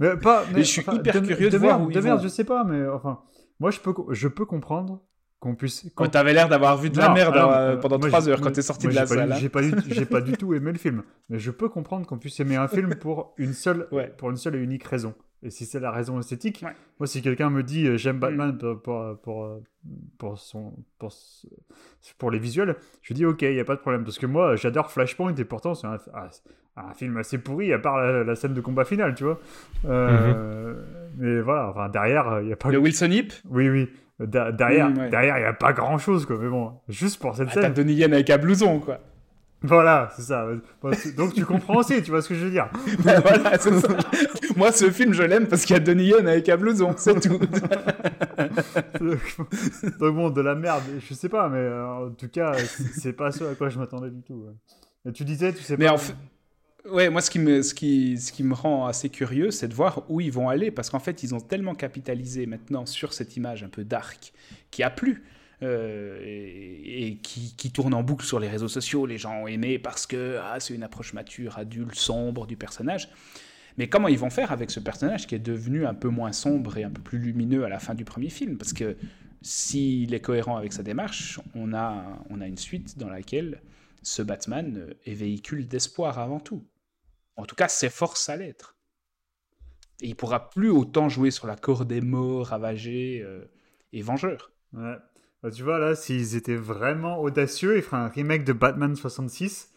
Mais 0.00 0.16
pas. 0.16 0.44
Mais 0.52 0.62
je 0.64 0.68
suis 0.68 0.82
hyper 0.92 1.22
curieux 1.22 1.48
de 1.48 1.52
de 1.52 1.58
voir 1.58 1.78
merde, 1.78 1.88
où 1.88 1.90
ils 1.90 1.94
de 1.94 2.00
merde, 2.00 2.18
vont. 2.18 2.24
je 2.24 2.28
sais 2.28 2.44
pas, 2.44 2.64
mais 2.64 2.86
enfin, 2.86 3.20
moi, 3.60 3.70
je 3.70 3.80
peux, 3.80 3.94
je 4.10 4.28
peux 4.28 4.44
comprendre 4.44 5.00
qu'on 5.44 5.54
puisse. 5.54 5.86
Oh, 5.98 6.06
T'avais 6.06 6.32
l'air 6.32 6.48
d'avoir 6.48 6.76
vu 6.78 6.88
de 6.90 6.96
la 6.98 7.10
merde 7.10 7.34
alors, 7.36 7.52
euh, 7.52 7.72
euh, 7.72 7.76
pendant 7.76 7.98
moi, 7.98 8.08
trois 8.08 8.20
j'ai- 8.22 8.30
heures 8.30 8.40
quand 8.40 8.50
t'es 8.50 8.62
sorti 8.62 8.86
moi, 8.86 8.94
de 8.94 8.96
la 9.00 9.06
salle. 9.06 9.30
hein. 9.32 9.36
J'ai 9.38 9.48
pas, 9.50 9.60
du- 9.60 9.74
j'ai 9.90 10.06
pas 10.06 10.20
du 10.22 10.32
tout 10.32 10.54
aimé 10.54 10.72
le 10.72 10.78
film, 10.78 11.02
mais 11.28 11.38
je 11.38 11.50
peux 11.50 11.68
comprendre 11.68 12.06
qu'on 12.06 12.18
puisse 12.18 12.40
aimer 12.40 12.56
un 12.56 12.66
film 12.68 12.94
pour 12.94 13.34
une 13.36 13.52
seule, 13.52 13.86
Ouais. 13.92 14.12
pour 14.16 14.30
une 14.30 14.36
seule 14.36 14.56
et 14.56 14.58
unique 14.58 14.84
raison. 14.84 15.14
Et 15.42 15.50
si 15.50 15.66
c'est 15.66 15.78
la 15.80 15.90
raison 15.90 16.18
esthétique, 16.18 16.62
Ouais. 16.64 16.72
moi, 16.98 17.06
si 17.06 17.20
quelqu'un 17.20 17.50
me 17.50 17.62
dit 17.62 17.86
euh, 17.86 17.98
j'aime 17.98 18.16
Mm. 18.16 18.20
Batman 18.20 18.56
pour, 18.58 18.80
pour, 18.80 19.20
pour, 19.20 19.60
pour 20.16 20.38
son, 20.38 20.72
pour, 20.98 21.12
pour 22.16 22.30
les 22.30 22.38
visuels, 22.38 22.76
je 23.02 23.12
dis 23.12 23.26
ok, 23.26 23.42
il 23.42 23.54
y 23.54 23.60
a 23.60 23.64
pas 23.64 23.76
de 23.76 23.80
problème. 23.80 24.04
Parce 24.04 24.18
que 24.18 24.24
moi, 24.26 24.56
j'adore 24.56 24.90
Flashpoint 24.90 25.34
et 25.34 25.44
pourtant, 25.44 25.74
c'est 25.74 25.86
un, 25.86 25.98
film 26.94 27.18
assez 27.18 27.36
pourri, 27.38 27.72
à 27.72 27.78
part 27.78 27.98
la, 27.98 28.24
la 28.24 28.34
scène 28.34 28.54
de 28.54 28.60
combat 28.62 28.84
final, 28.86 29.14
tu 29.14 29.24
vois. 29.24 29.38
Euh, 29.84 30.74
Mais 31.18 31.40
voilà, 31.40 31.68
enfin, 31.68 31.88
derrière, 31.88 32.40
il 32.42 32.48
y 32.48 32.52
a 32.52 32.56
pas 32.56 32.70
Le 32.70 32.78
Wilson 32.78 33.10
Hip 33.10 33.28
Oui, 33.48 33.68
oui. 33.68 33.88
Da- 34.20 34.52
derrière, 34.52 34.90
Mm, 34.90 34.98
ouais. 34.98 35.10
derrière, 35.10 35.38
il 35.38 35.40
n'y 35.40 35.46
a 35.46 35.52
pas 35.52 35.72
grand 35.72 35.98
chose, 35.98 36.24
quoi. 36.26 36.36
Mais 36.40 36.48
bon, 36.48 36.72
juste 36.88 37.20
pour 37.20 37.34
cette 37.36 37.48
ah, 37.50 37.54
T'as 37.54 37.62
scène. 37.62 37.72
Donnie 37.74 37.94
Yen 37.94 38.12
avec 38.12 38.30
un 38.30 38.38
blouson, 38.38 38.78
quoi. 38.80 39.00
Voilà, 39.66 40.10
c'est 40.14 40.22
ça. 40.22 40.46
Donc 41.16 41.32
tu 41.32 41.44
comprends 41.46 41.76
aussi, 41.78 42.02
tu 42.02 42.10
vois 42.10 42.20
ce 42.20 42.28
que 42.28 42.34
je 42.34 42.44
veux 42.44 42.50
dire. 42.50 42.68
Bah, 43.02 43.18
voilà, 43.24 43.56
ça. 43.58 43.70
Moi, 44.56 44.70
ce 44.72 44.90
film, 44.90 45.14
je 45.14 45.22
l'aime 45.22 45.46
parce 45.48 45.64
qu'il 45.64 45.72
y 45.74 45.78
a 45.78 45.80
Donnie 45.80 46.04
Yen 46.04 46.28
avec 46.28 46.46
un 46.50 46.56
blouson, 46.58 46.92
c'est 46.98 47.18
tout. 47.18 47.38
Donc 49.00 50.14
bon, 50.14 50.30
de 50.30 50.40
la 50.40 50.54
merde, 50.54 50.82
je 51.00 51.14
sais 51.14 51.28
pas, 51.28 51.48
mais 51.48 51.58
euh, 51.58 51.86
en 51.86 52.10
tout 52.10 52.28
cas, 52.28 52.52
c'est 52.54 52.84
c'est 53.00 53.12
pas 53.12 53.32
ce 53.32 53.44
à 53.44 53.54
quoi 53.54 53.68
je 53.68 53.78
m'attendais 53.78 54.10
du 54.10 54.22
tout. 54.22 54.34
ouais. 54.46 54.52
Et 55.10 55.12
tu 55.12 55.24
disais, 55.24 55.52
tu 55.52 55.62
sais 55.62 55.76
Mais 55.78 55.86
pas. 55.86 55.92
en 55.94 55.98
fait, 55.98 56.14
ouais, 56.90 57.10
moi, 57.10 57.20
ce 57.20 57.30
qui, 57.30 57.38
me, 57.38 57.62
ce, 57.62 57.74
qui, 57.74 58.18
ce 58.18 58.32
qui 58.32 58.42
me 58.42 58.54
rend 58.54 58.86
assez 58.86 59.08
curieux, 59.10 59.50
c'est 59.50 59.68
de 59.68 59.74
voir 59.74 60.04
où 60.10 60.20
ils 60.20 60.32
vont 60.32 60.48
aller, 60.48 60.70
parce 60.70 60.90
qu'en 60.90 60.98
fait, 61.00 61.22
ils 61.22 61.34
ont 61.34 61.40
tellement 61.40 61.74
capitalisé 61.74 62.46
maintenant 62.46 62.86
sur 62.86 63.12
cette 63.12 63.36
image 63.36 63.62
un 63.64 63.68
peu 63.68 63.84
dark 63.84 64.32
qui 64.70 64.82
a 64.82 64.90
plu. 64.90 65.24
euh, 65.62 66.20
et, 66.24 67.18
qui, 67.22 67.54
qui 67.56 67.70
tourne 67.70 67.94
en 67.94 68.02
boucle 68.02 68.24
sur 68.24 68.40
les 68.40 68.48
réseaux 68.48 68.68
sociaux, 68.68 69.06
les 69.06 69.18
gens 69.18 69.42
ont 69.42 69.46
aimé 69.46 69.78
parce 69.78 70.06
que 70.06 70.38
ah, 70.42 70.58
c'est 70.60 70.74
une 70.74 70.82
approche 70.82 71.12
mature, 71.14 71.58
adulte, 71.58 71.94
sombre 71.94 72.46
du 72.46 72.56
personnage. 72.56 73.08
Mais 73.76 73.88
comment 73.88 74.08
ils 74.08 74.18
vont 74.18 74.30
faire 74.30 74.52
avec 74.52 74.70
ce 74.70 74.80
personnage 74.80 75.26
qui 75.26 75.34
est 75.34 75.38
devenu 75.40 75.86
un 75.86 75.94
peu 75.94 76.08
moins 76.08 76.32
sombre 76.32 76.76
et 76.78 76.84
un 76.84 76.90
peu 76.90 77.02
plus 77.02 77.18
lumineux 77.18 77.64
à 77.64 77.68
la 77.68 77.78
fin 77.80 77.94
du 77.94 78.04
premier 78.04 78.30
film? 78.30 78.56
Parce 78.56 78.72
que 78.72 78.96
s'il 79.42 80.14
est 80.14 80.20
cohérent 80.20 80.56
avec 80.56 80.72
sa 80.72 80.82
démarche, 80.82 81.40
on 81.54 81.74
a, 81.74 82.04
on 82.30 82.40
a 82.40 82.46
une 82.46 82.58
suite 82.58 82.98
dans 82.98 83.08
laquelle 83.08 83.62
ce 84.02 84.22
Batman 84.22 84.76
euh, 84.78 84.94
est 85.06 85.14
véhicule 85.14 85.66
d'espoir 85.66 86.18
avant 86.18 86.40
tout. 86.40 86.64
En 87.36 87.44
tout 87.44 87.54
cas, 87.54 87.68
s'efforce 87.68 88.28
à 88.28 88.36
l'être. 88.36 88.76
Et 90.00 90.08
il 90.08 90.16
pourra 90.16 90.50
plus 90.50 90.70
autant 90.70 91.08
jouer 91.08 91.30
sur 91.30 91.46
la 91.46 91.56
corde 91.56 91.88
des 91.88 92.00
morts, 92.00 92.48
ravagés 92.48 93.22
euh, 93.22 93.44
et 93.92 94.02
vengeurs. 94.02 94.52
Ouais. 94.72 94.96
Bah, 95.42 95.50
tu 95.50 95.62
vois, 95.62 95.78
là, 95.78 95.94
s'ils 95.94 96.36
étaient 96.36 96.56
vraiment 96.56 97.20
audacieux, 97.20 97.76
ils 97.76 97.82
feraient 97.82 97.98
un 97.98 98.08
remake 98.08 98.44
de 98.44 98.52
Batman 98.52 98.96
66 98.96 99.72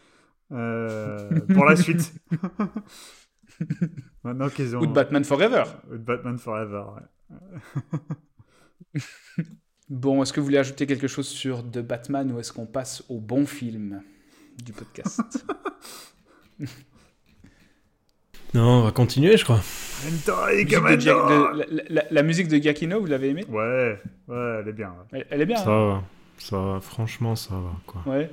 euh, 0.51 1.41
pour 1.53 1.65
la 1.65 1.75
suite. 1.75 2.13
Maintenant 4.23 4.49
qu'ils 4.49 4.75
ont. 4.75 4.81
Ou 4.81 4.87
de 4.87 4.93
Batman 4.93 5.23
Forever. 5.23 5.63
Ou 5.89 5.97
de 5.97 6.03
Batman 6.03 6.37
Forever, 6.37 6.83
ouais. 6.95 9.01
Bon, 9.89 10.21
est-ce 10.21 10.33
que 10.33 10.41
vous 10.41 10.45
voulez 10.45 10.57
ajouter 10.57 10.85
quelque 10.85 11.07
chose 11.07 11.27
sur 11.27 11.63
The 11.63 11.79
Batman 11.79 12.29
ou 12.33 12.39
est-ce 12.39 12.51
qu'on 12.51 12.65
passe 12.65 13.05
au 13.07 13.21
bon 13.21 13.45
film 13.45 14.03
du 14.61 14.73
podcast? 14.73 15.45
Non, 18.53 18.79
on 18.79 18.81
va 18.83 18.91
continuer, 18.91 19.37
je 19.37 19.43
crois. 19.43 19.61
Hentai 20.07 20.65
de 20.65 21.57
la, 21.57 21.65
la- 21.89 22.03
la 22.09 22.23
musique 22.23 22.47
de 22.47 22.57
Giacchino, 22.57 22.99
vous 22.99 23.05
l'avez 23.07 23.29
aimée? 23.29 23.45
Ouais, 23.49 23.99
ouais, 24.27 24.59
elle 24.61 24.67
est 24.69 24.73
bien. 24.73 24.93
elle, 25.11 25.25
elle 25.29 25.41
est 25.41 25.45
bien. 25.45 25.57
Ça 25.57 25.69
hein 25.69 25.87
va. 25.89 26.03
Ça 26.37 26.57
va. 26.57 26.79
Franchement, 26.81 27.35
ça 27.35 27.55
va, 27.55 27.71
quoi. 27.85 28.01
ouais. 28.13 28.29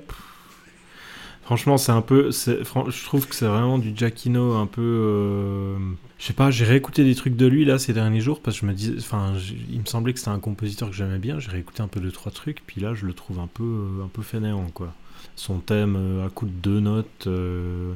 Franchement, 1.43 1.77
c'est 1.77 1.91
un 1.91 2.01
peu. 2.01 2.31
Je 2.31 3.03
trouve 3.05 3.27
que 3.27 3.35
c'est 3.35 3.45
vraiment 3.45 3.77
du 3.77 3.95
Giacchino 3.95 4.53
un 4.55 4.65
peu. 4.65 4.81
euh, 4.81 5.77
Je 6.17 6.25
sais 6.25 6.33
pas, 6.33 6.49
j'ai 6.49 6.65
réécouté 6.65 7.03
des 7.03 7.13
trucs 7.13 7.35
de 7.35 7.45
lui 7.45 7.65
là 7.65 7.77
ces 7.77 7.93
derniers 7.93 8.21
jours 8.21 8.41
parce 8.41 8.57
que 8.59 8.61
je 8.61 8.65
me 8.67 8.73
disais. 8.73 8.95
Enfin, 8.97 9.33
il 9.71 9.79
me 9.79 9.85
semblait 9.85 10.13
que 10.13 10.19
c'était 10.19 10.31
un 10.31 10.39
compositeur 10.39 10.89
que 10.89 10.95
j'aimais 10.95 11.19
bien. 11.19 11.39
J'ai 11.39 11.51
réécouté 11.51 11.83
un 11.83 11.87
peu 11.87 11.99
deux, 11.99 12.11
trois 12.11 12.31
trucs. 12.31 12.65
Puis 12.65 12.81
là, 12.81 12.95
je 12.95 13.05
le 13.05 13.13
trouve 13.13 13.39
un 13.39 13.47
peu, 13.47 13.63
euh, 13.63 14.05
un 14.05 14.07
peu 14.07 14.23
fainéant, 14.23 14.65
quoi. 14.73 14.91
Son 15.35 15.59
thème 15.59 15.95
euh, 15.97 16.25
à 16.25 16.29
coup 16.29 16.45
de 16.45 16.51
deux 16.51 16.79
notes. 16.79 17.27
euh, 17.27 17.93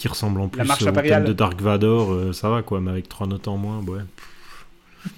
Qui 0.00 0.08
ressemble 0.08 0.40
en 0.40 0.48
plus 0.48 0.62
au 0.62 0.90
thème 1.02 1.24
de 1.24 1.32
Dark 1.34 1.60
Vador, 1.60 2.10
euh, 2.12 2.32
ça 2.32 2.48
va 2.48 2.62
quoi, 2.62 2.80
mais 2.80 2.90
avec 2.90 3.08
trois 3.08 3.26
notes 3.26 3.48
en 3.48 3.56
moins, 3.58 3.80
ouais. 3.84 4.00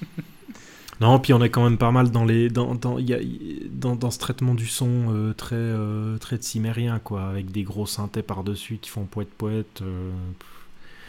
Non, 1.00 1.18
puis 1.18 1.32
on 1.32 1.42
est 1.42 1.50
quand 1.50 1.64
même 1.64 1.78
pas 1.78 1.90
mal 1.90 2.10
dans 2.12 2.24
les 2.24 2.48
dans 2.48 2.74
dans 2.76 2.98
y 2.98 3.12
a- 3.12 3.18
dans, 3.70 3.96
dans 3.96 4.10
ce 4.12 4.18
traitement 4.20 4.54
du 4.54 4.66
son 4.66 5.06
euh, 5.10 5.32
très 5.32 5.56
euh, 5.56 6.16
très 6.18 6.40
cimérien 6.40 7.00
quoi, 7.00 7.24
avec 7.28 7.50
des 7.50 7.64
gros 7.64 7.86
synthés 7.86 8.22
par 8.22 8.44
dessus 8.44 8.78
qui 8.80 8.88
font 8.90 9.04
poète 9.04 9.30
poète. 9.30 9.82
euh, 9.82 10.10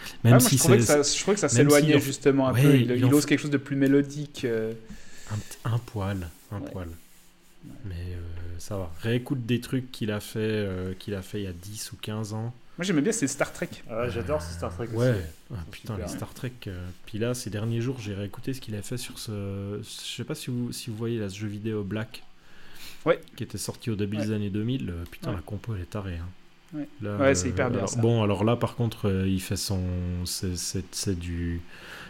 Ah, 0.06 0.18
même 0.24 0.34
moi, 0.34 0.40
si 0.40 0.58
je, 0.58 0.64
trouvais 0.64 0.78
que 0.78 0.84
ça, 0.84 1.02
je 1.04 1.20
trouvais 1.22 1.36
que 1.36 1.42
ça 1.42 1.48
même 1.48 1.56
s'éloignait 1.56 2.00
justement 2.00 2.48
un 2.48 2.54
Ouais, 2.54 2.62
peu. 2.64 2.76
Il, 2.76 2.92
il 2.92 3.14
ose 3.14 3.26
quelque 3.26 3.40
chose 3.40 3.52
de 3.52 3.58
plus 3.58 3.76
mélodique. 3.76 4.48
un, 5.66 5.78
poil, 5.78 6.28
un 6.52 6.60
Ouais. 6.60 6.70
poil. 6.72 6.88
Mais 7.86 8.18
ça 8.58 8.78
va. 8.78 8.92
Réécoute 9.02 9.46
des 9.46 9.62
trucs 9.62 9.92
qu'il 9.92 10.12
a 10.12 10.20
fait 10.20 10.68
qu'il 11.00 11.14
a 11.14 11.22
fait 11.22 11.42
il 11.42 11.44
y 11.44 11.48
a 11.48 11.54
10 11.54 11.92
ou 11.94 11.98
15 12.02 12.34
ans. 12.34 12.54
Moi, 12.78 12.86
j'aimais 12.86 13.02
bien, 13.02 13.12
c'est 13.12 13.28
Star 13.28 13.54
Trek. 13.54 13.70
Ah 13.90 14.02
ouais, 14.02 14.10
j'adore 14.12 14.42
ce 14.42 14.52
Star 14.54 14.74
Trek 14.74 14.88
Ouais, 14.94 15.10
aussi. 15.12 15.20
Ah, 15.54 15.58
putain, 15.70 15.94
super, 15.94 16.08
les. 16.08 16.14
Star 16.14 16.34
Trek. 16.34 16.54
euh, 16.68 16.88
Puis 17.06 17.20
là, 17.20 17.34
ces 17.36 17.50
derniers 17.52 17.82
jours, 17.82 17.98
j'ai 18.00 18.16
réécouté 18.16 18.54
ce 18.54 18.62
qu'il 18.62 18.76
a 18.76 18.82
fait 18.82 18.98
sur 18.98 19.20
ce. 19.20 19.80
Je 19.84 20.16
sais 20.16 20.24
pas 20.24 20.34
si 20.34 20.50
vous, 20.50 20.72
si 20.72 20.90
vous 20.90 20.96
voyez 20.96 21.20
là, 21.20 21.30
ce 21.30 21.38
jeu 21.38 21.48
vidéo 21.48 21.84
Black. 21.84 22.24
Ouais. 23.06 23.22
Qui 23.36 23.44
était 23.44 23.58
sorti 23.60 23.92
au 23.92 23.96
début 23.96 24.18
des 24.18 24.32
années 24.32 24.50
2000. 24.50 24.90
euh, 24.90 25.04
Putain, 25.12 25.30
Ouais. 25.30 25.36
la 25.36 25.42
compo, 25.42 25.76
elle 25.76 25.82
est 25.82 25.86
tarée. 25.90 26.16
hein. 26.18 26.28
Ouais. 26.74 26.88
Là, 27.04 27.18
Ouais, 27.18 27.36
c'est 27.36 27.48
euh, 27.48 27.50
hyper 27.52 27.70
bien, 27.70 27.78
alors- 27.80 27.90
ça. 27.90 28.02
Bon, 28.02 28.24
alors 28.24 28.44
là, 28.44 28.56
par 28.56 28.74
contre, 28.76 29.08
euh, 29.08 29.28
il 29.28 29.40
fait 29.42 29.56
son. 29.58 29.80
C'est 30.26 30.58
c'est- 30.58 30.86
c'est 30.96 31.20
du. 31.20 31.62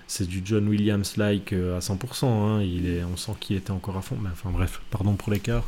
C'est 0.07 0.27
du 0.27 0.41
John 0.45 0.67
Williams-like 0.69 1.51
euh, 1.51 1.75
à 1.77 1.81
100%. 1.81 2.27
hein. 2.47 2.61
Il 2.61 2.87
est, 2.87 3.03
on 3.03 3.17
sent 3.17 3.33
qu'il 3.41 3.57
était 3.57 3.71
encore 3.71 3.97
à 3.97 4.01
fond. 4.01 4.15
Mais 4.21 4.29
enfin, 4.31 4.49
bref, 4.51 4.81
pardon 4.91 5.15
pour 5.15 5.31
l'écart. 5.33 5.65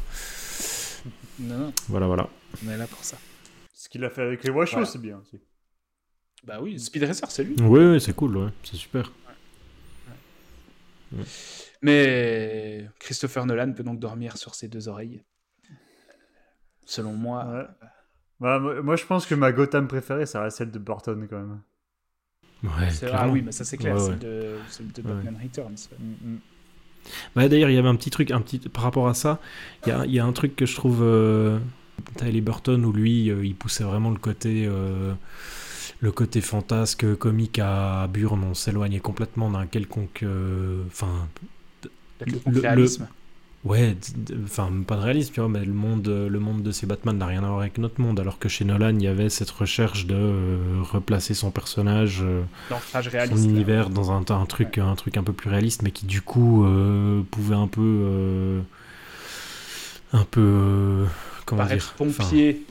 Non, 1.39 1.58
non, 1.58 1.74
Voilà, 1.89 2.08
voilà. 2.08 2.30
on 2.66 2.70
est 2.70 2.78
là 2.78 2.88
pour 2.88 3.04
ça. 3.04 3.18
Ce 3.86 3.90
qu'il 3.90 4.04
a 4.04 4.10
fait 4.10 4.24
avec 4.24 4.44
les 4.44 4.50
Washoe, 4.50 4.72
Voilà. 4.72 4.88
c'est 4.88 4.98
bien 5.00 5.20
aussi. 5.20 5.40
Bah 6.44 6.58
oui, 6.60 6.80
Speed 6.80 7.04
Racer, 7.04 7.30
c'est 7.30 7.44
lui. 7.44 7.56
Oui, 7.62 7.82
oui, 7.86 8.02
c'est 8.02 8.16
cool, 8.16 8.36
ouais. 8.36 8.50
c'est 8.64 8.78
super. 8.78 9.12
Mais 11.84 12.90
Christopher 12.98 13.46
Nolan 13.46 13.74
peut 13.74 13.84
donc 13.84 14.00
dormir 14.00 14.38
sur 14.38 14.56
ses 14.56 14.68
deux 14.68 14.88
oreilles. 14.88 15.22
Selon 16.86 17.14
moi. 17.14 17.46
Ouais. 17.46 17.88
Bah, 18.40 18.60
moi, 18.60 18.96
je 18.96 19.06
pense 19.06 19.28
que 19.28 19.36
ma 19.36 19.52
Gotham 19.52 19.88
préférée, 19.88 20.26
ça 20.26 20.42
reste 20.42 20.58
celle 20.58 20.72
de 20.72 20.80
Burton 20.80 21.28
quand 21.30 21.38
même. 21.38 21.62
Ouais, 22.64 22.90
c'est- 22.90 23.12
ah 23.14 23.30
oui, 23.30 23.44
mais 23.44 23.52
ça 23.52 23.64
c'est 23.66 23.78
clair, 23.78 23.96
ouais. 24.02 24.16
de. 24.16 24.58
Batman 25.04 25.38
Returns. 25.44 25.76
Mm, 26.00 26.38
Ouais, 27.36 27.48
D'ailleurs, 27.50 27.70
il 27.70 27.76
y 27.76 27.78
avait 27.78 27.88
un 27.88 27.96
petit 27.96 28.10
truc, 28.10 28.32
un 28.32 28.42
petit 28.42 28.58
par 28.58 28.82
rapport 28.84 29.08
à 29.08 29.14
ça. 29.14 29.40
Il 29.86 29.90
y 29.90 29.92
a, 29.92 30.06
il 30.08 30.12
y 30.12 30.20
a 30.20 30.26
un 30.26 30.34
truc 30.34 30.56
que 30.56 30.66
je 30.66 30.74
trouve 30.76 31.04
euh, 31.04 31.60
Tyler 32.18 32.41
Burton 32.41 32.84
où 32.86 32.91
lui, 32.93 33.30
euh, 33.30 33.46
il 33.46 33.56
poussait 33.56 33.84
vraiment 33.84 34.10
le 34.12 34.18
côté, 34.20 34.66
euh, 34.68 35.14
le 36.02 36.12
côté 36.12 36.41
fantasque, 36.41 37.16
comique 37.18 37.60
à 37.60 38.08
Burn. 38.08 38.43
On 38.43 38.54
s'éloignait 38.54 39.00
complètement 39.00 39.50
d'un 39.52 39.68
quelconque, 39.68 40.22
euh, 40.24 40.84
enfin, 40.88 41.28
Le- 42.46 42.60
réalisme. 42.62 43.08
ouais, 43.64 43.96
enfin 44.43 44.70
pas 44.88 44.96
de 44.98 45.02
réalisme, 45.02 45.34
tu 45.34 45.39
vois, 45.39 45.50
mais 45.50 45.66
le 45.66 45.74
monde, 45.74 46.08
le 46.08 46.39
monde 46.39 46.64
de 46.64 46.72
ces 46.72 46.86
Batman 46.86 47.18
n'a 47.18 47.26
rien 47.26 47.43
à 47.43 47.48
voir 47.48 47.60
avec 47.62 47.78
notre 47.78 48.00
monde. 48.02 48.20
Alors 48.20 48.39
que 48.39 48.50
chez 48.50 48.66
Nolan, 48.66 48.96
il 48.96 49.04
y 49.04 49.08
avait 49.08 49.30
cette 49.30 49.50
recherche 49.52 50.06
de 50.06 50.16
euh, 50.16 50.82
replacer 50.82 51.34
son 51.34 51.52
personnage. 51.52 52.22
euh, 52.24 52.43
son 53.26 53.38
univers 53.43 53.89
dans 53.89 54.12
un, 54.12 54.24
un 54.30 54.46
truc 54.46 54.78
un 54.78 54.96
truc 54.96 55.18
un 55.18 55.24
peu 55.24 55.34
plus 55.34 55.50
réaliste 55.50 55.82
mais 55.84 55.91
qui 55.91 56.06
du 56.06 56.22
coup 56.22 56.66
pouvait 57.32 57.56
un 57.56 57.68
peu 57.68 58.62
un 60.14 60.24
peu 60.26 61.06
comment 61.46 61.62
Paraître 61.64 61.96
dire 61.98 62.08
Enfin, 62.08 62.24
pompier. 62.24 62.62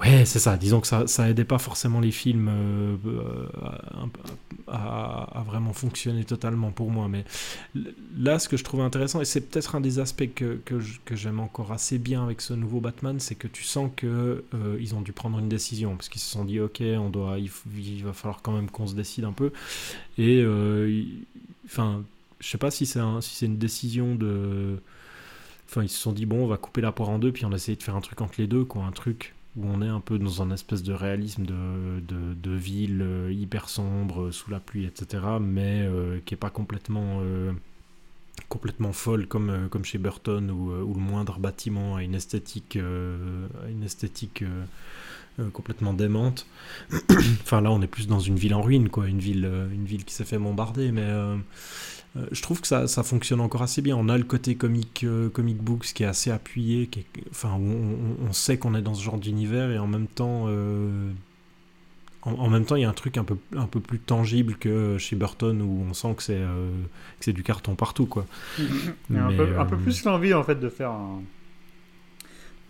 ouais 0.00 0.24
c'est 0.24 0.38
ça. 0.38 0.56
Disons 0.56 0.80
que 0.80 0.86
ça 0.86 1.06
ça 1.06 1.28
aidait 1.28 1.44
pas 1.44 1.58
forcément 1.58 2.00
les 2.00 2.10
films 2.10 2.48
euh, 2.50 2.96
euh, 3.06 3.46
à, 4.66 4.76
à- 4.76 5.40
à 5.40 5.42
vraiment 5.42 5.72
fonctionner 5.72 6.24
totalement 6.24 6.70
pour 6.70 6.90
moi. 6.90 7.06
Mais 7.08 7.24
là 8.16 8.38
ce 8.38 8.48
que 8.48 8.56
je 8.56 8.64
trouve 8.64 8.80
intéressant 8.80 9.20
et 9.20 9.24
c'est 9.24 9.42
peut-être 9.42 9.74
un 9.74 9.80
des 9.80 9.98
aspects 9.98 10.28
que, 10.34 10.58
que, 10.64 10.80
j'aime 11.14 11.38
encore 11.40 11.70
assez 11.72 11.98
bien 11.98 12.24
avec 12.24 12.40
ce 12.40 12.54
nouveau 12.54 12.80
Batman 12.80 13.20
c'est 13.20 13.34
que 13.34 13.46
tu 13.46 13.62
sens 13.62 13.90
que 13.94 14.42
euh, 14.54 14.76
ils 14.80 14.94
ont 14.94 15.00
dû 15.02 15.12
prendre 15.12 15.38
une 15.38 15.48
décision 15.48 15.94
parce 15.96 16.08
qu'ils 16.08 16.20
se 16.22 16.30
sont 16.30 16.44
dit 16.44 16.60
ok 16.60 16.82
on 16.98 17.10
doit 17.10 17.38
il, 17.38 17.50
va 18.04 18.12
falloir 18.12 18.40
quand 18.42 18.52
même 18.52 18.70
qu'on 18.70 18.86
se 18.86 18.94
décide 18.94 19.24
un 19.24 19.32
peu. 19.32 19.52
Et 20.18 20.40
euh, 20.42 21.04
enfin 21.66 22.02
je 22.40 22.48
sais 22.48 22.58
pas 22.58 22.70
si 22.70 22.84
c'est 22.86 22.98
un, 23.00 23.20
si 23.20 23.36
c'est 23.36 23.46
une 23.46 23.58
décision 23.58 24.14
de 24.14 24.78
enfin 25.74 25.84
ils 25.84 25.88
se 25.88 25.98
sont 25.98 26.12
dit 26.12 26.24
bon 26.24 26.44
on 26.44 26.46
va 26.46 26.56
couper 26.56 26.80
la 26.80 26.92
poire 26.92 27.08
en 27.08 27.18
deux 27.18 27.32
puis 27.32 27.44
on 27.44 27.50
va 27.50 27.56
essayer 27.56 27.76
de 27.76 27.82
faire 27.82 27.96
un 27.96 28.00
truc 28.00 28.20
entre 28.20 28.34
les 28.38 28.46
deux 28.46 28.64
quoi 28.64 28.84
un 28.84 28.92
truc 28.92 29.34
où 29.56 29.66
on 29.66 29.82
est 29.82 29.88
un 29.88 30.00
peu 30.00 30.18
dans 30.18 30.40
un 30.42 30.50
espèce 30.52 30.82
de 30.82 30.92
réalisme 30.92 31.44
de, 31.44 32.00
de, 32.00 32.50
ville 32.50 33.02
euh, 33.02 33.32
hyper 33.32 33.68
sombre 33.68 34.24
euh, 34.24 34.32
sous 34.32 34.50
la 34.50 34.60
pluie 34.60 34.84
etc 34.84 35.22
mais 35.40 35.82
euh, 35.82 36.18
qui 36.24 36.34
est 36.34 36.38
pas 36.38 36.50
complètement 36.50 37.22
complètement 38.48 38.92
folle 38.92 39.26
comme, 39.26 39.68
comme 39.70 39.84
chez 39.84 39.98
Burton 39.98 40.50
où, 40.50 40.70
le 40.70 41.00
moindre 41.00 41.38
bâtiment 41.38 41.96
a 41.96 42.02
une 42.02 42.14
esthétique 42.14 42.76
a 42.76 43.68
une 43.68 43.82
esthétique 43.84 44.44
complètement 45.52 45.92
démente. 45.92 46.46
Enfin 47.42 47.60
là 47.60 47.70
on 47.72 47.80
est 47.82 47.88
plus 47.88 48.06
dans 48.06 48.20
une 48.20 48.36
ville 48.36 48.54
en 48.54 48.62
ruine 48.62 48.88
quoi 48.88 49.08
une 49.08 49.18
ville 49.18 49.44
une 49.72 49.84
ville 49.84 50.04
qui 50.04 50.14
s'est 50.14 50.24
fait 50.24 50.38
bombarder 50.38 50.90
mais 50.92 51.08
euh, 52.16 52.26
je 52.32 52.42
trouve 52.42 52.60
que 52.60 52.66
ça, 52.68 52.86
ça 52.88 53.02
fonctionne 53.02 53.40
encore 53.40 53.62
assez 53.62 53.82
bien. 53.82 53.96
On 53.96 54.08
a 54.08 54.16
le 54.18 54.24
côté 54.24 54.54
comic, 54.56 55.04
euh, 55.04 55.28
comic 55.30 55.58
books 55.58 55.86
qui 55.94 56.02
est 56.04 56.06
assez 56.06 56.30
appuyé, 56.30 56.86
qui 56.86 57.00
est- 57.00 57.06
enfin, 57.30 57.54
où 57.54 57.62
on, 57.70 58.24
on- 58.26 58.28
on 58.28 58.32
sait 58.32 58.58
qu'on 58.58 58.74
est 58.74 58.82
dans 58.82 58.94
ce 58.94 59.02
genre 59.02 59.18
d'univers 59.18 59.70
et 59.70 59.78
en 59.78 59.86
même 59.88 60.06
temps, 60.06 60.44
euh, 60.48 61.10
en, 62.22 62.32
en 62.34 62.48
même 62.50 62.64
temps, 62.64 62.76
il 62.76 62.82
y 62.82 62.84
a 62.84 62.88
un 62.88 62.92
truc 62.94 63.16
un 63.18 63.24
peu, 63.24 63.36
un 63.56 63.66
peu 63.66 63.80
plus 63.80 63.98
tangible 63.98 64.56
que 64.56 64.96
chez 64.98 65.16
Burton 65.16 65.60
où 65.62 65.84
on 65.88 65.92
sent 65.94 66.14
que 66.16 66.22
c'est 66.22 66.36
euh, 66.38 66.70
c'est 67.20 67.32
du 67.32 67.42
carton 67.42 67.74
partout, 67.74 68.06
quoi. 68.06 68.26
Il 69.10 69.16
y 69.16 69.18
a 69.18 69.26
un, 69.26 69.32
peu, 69.32 69.58
un 69.58 69.64
peu 69.66 69.76
plus 69.76 70.04
l'envie 70.04 70.34
en 70.34 70.44
fait 70.44 70.56
de 70.60 70.68
faire 70.68 70.90
un... 70.90 71.22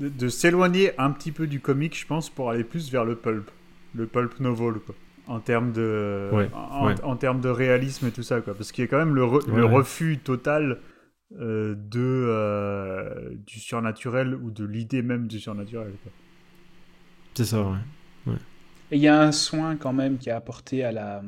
de, 0.00 0.08
de 0.08 0.28
s'éloigner 0.28 0.92
un 1.00 1.10
petit 1.10 1.32
peu 1.32 1.46
du 1.46 1.60
comic, 1.60 1.96
je 1.98 2.06
pense, 2.06 2.30
pour 2.30 2.50
aller 2.50 2.64
plus 2.64 2.90
vers 2.90 3.04
le 3.04 3.16
pulp, 3.16 3.50
le 3.94 4.06
pulp 4.06 4.40
novel, 4.40 4.74
quoi. 4.80 4.94
En 5.26 5.40
termes 5.40 5.72
de, 5.72 6.30
Ouais, 6.30 6.50
en, 6.52 6.86
ouais. 6.86 6.94
en 7.02 7.16
termes 7.16 7.40
de 7.40 7.48
réalisme 7.48 8.06
et 8.06 8.12
tout 8.12 8.22
ça, 8.22 8.40
quoi. 8.42 8.54
Parce 8.54 8.72
qu'il 8.72 8.84
y 8.84 8.86
a 8.86 8.90
quand 8.90 8.98
même 8.98 9.14
le, 9.14 9.22
re- 9.24 9.46
Ouais, 9.46 9.60
le 9.60 9.64
ouais. 9.64 9.74
refus 9.74 10.18
total 10.18 10.80
euh, 11.40 11.74
de 11.76 12.00
euh, 12.00 13.30
du 13.46 13.60
surnaturel 13.60 14.34
ou 14.34 14.50
de 14.50 14.64
l'idée 14.64 15.02
même 15.02 15.28
du 15.28 15.40
surnaturel. 15.40 15.94
C'est 17.34 17.44
ça, 17.44 17.62
ouais. 17.62 17.78
Et 18.90 18.96
il 18.96 19.02
y 19.02 19.08
a 19.08 19.20
un 19.20 19.32
soin 19.32 19.76
quand 19.76 19.92
même 19.92 20.18
qui 20.18 20.28
est 20.28 20.32
apporté 20.32 20.84
à 20.84 20.92
la, 20.92 21.22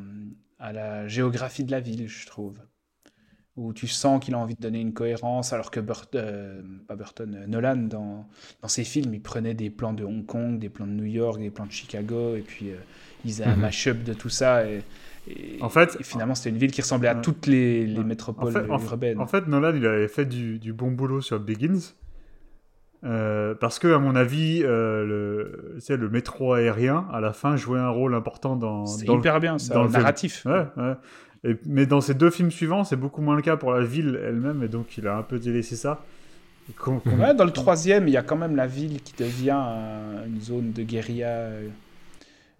à 0.58 0.72
la 0.72 1.08
géographie 1.08 1.64
de 1.64 1.70
la 1.70 1.80
ville, 1.80 2.08
je 2.08 2.26
trouve. 2.26 2.58
Où 3.56 3.72
tu 3.72 3.86
sens 3.88 4.22
qu'il 4.24 4.34
a 4.34 4.38
envie 4.38 4.54
de 4.54 4.60
donner 4.60 4.80
une 4.80 4.92
cohérence, 4.94 5.54
alors 5.54 5.70
que 5.70 5.80
euh, 6.14 6.62
pas 6.86 6.96
Burton, 6.96 7.34
euh, 7.34 7.46
Nolan, 7.46 7.76
dans, 7.76 8.28
dans 8.62 8.68
ses 8.68 8.84
films, 8.84 9.14
il 9.14 9.22
prenait 9.22 9.54
des 9.54 9.70
plans 9.70 9.94
de 9.94 10.04
Hong 10.04 10.26
Kong, 10.26 10.58
des 10.58 10.68
plans 10.68 10.86
de 10.86 10.92
New 10.92 11.04
York, 11.06 11.38
des 11.40 11.50
plans 11.50 11.66
de 11.66 11.72
Chicago, 11.72 12.36
et 12.36 12.42
puis 12.42 12.70
euh, 12.70 12.76
il 13.26 13.32
faisait 13.32 13.44
un 13.44 13.54
Mhm. 13.56 13.60
mash-up 13.62 14.02
de 14.04 14.12
tout 14.14 14.28
ça. 14.28 14.64
Et, 14.66 14.82
et- 15.28 15.58
En 15.60 15.68
fait- 15.68 15.96
et 16.00 16.02
finalement, 16.04 16.34
c'était 16.34 16.50
une 16.50 16.58
ville 16.58 16.70
qui 16.70 16.80
ressemblait 16.82 17.08
à 17.08 17.14
toutes 17.16 17.46
les, 17.46 17.86
métropoles 18.04 18.48
En 18.48 18.50
fait, 18.52 18.70
en, 18.70 18.78
urbaines. 18.80 19.20
en 19.20 19.26
fait, 19.26 19.46
Nolan, 19.48 19.72
il 19.74 19.86
avait 19.86 20.08
fait 20.08 20.24
du, 20.24 20.58
du 20.58 20.72
bon 20.72 20.90
boulot 20.92 21.20
sur 21.20 21.38
Begins. 21.40 21.92
Euh, 23.04 23.54
parce 23.54 23.78
que, 23.78 23.88
à 23.88 23.98
mon 23.98 24.16
avis, 24.16 24.62
euh, 24.64 25.04
le, 25.04 25.96
le 25.96 26.08
métro 26.08 26.54
aérien, 26.54 27.06
à 27.12 27.20
la 27.20 27.32
fin, 27.32 27.54
jouait 27.56 27.78
un 27.78 27.90
rôle 27.90 28.14
important 28.14 28.56
dans, 28.56 28.86
C'est 28.86 29.04
dans 29.04 29.14
le- 29.14 29.20
hyper 29.20 29.38
bien, 29.38 29.58
ça, 29.58 29.74
dans 29.74 29.82
le 29.82 29.88
le 29.88 29.92
narratif. 29.92 30.44
Ouais, 30.46 30.64
ouais. 30.76 30.94
Et- 31.44 31.56
mais 31.66 31.86
dans 31.86 32.00
ces 32.00 32.14
deux 32.14 32.30
films 32.30 32.50
suivants, 32.50 32.82
c'est 32.84 32.96
beaucoup 32.96 33.20
moins 33.20 33.36
le 33.36 33.42
cas 33.42 33.56
pour 33.56 33.72
la 33.72 33.84
ville 33.84 34.18
elle-même, 34.24 34.62
et 34.62 34.68
donc 34.68 34.96
il 34.96 35.06
a 35.06 35.16
un 35.16 35.22
peu 35.22 35.38
délaissé 35.38 35.76
ça. 35.76 36.04
Et 36.68 36.72
qu'on- 36.72 36.98
qu'on- 36.98 37.18
Ouais, 37.20 37.34
dans 37.34 37.44
le 37.44 37.52
troisième, 37.52 38.08
il 38.08 38.12
y 38.12 38.16
a 38.16 38.22
quand 38.22 38.34
même 38.36 38.56
la 38.56 38.66
ville 38.66 39.00
qui 39.02 39.12
devient 39.22 39.50
un- 39.50 40.26
une 40.26 40.40
zone 40.40 40.72
de 40.72 40.82
guérilla 40.82 41.28
euh, 41.28 41.68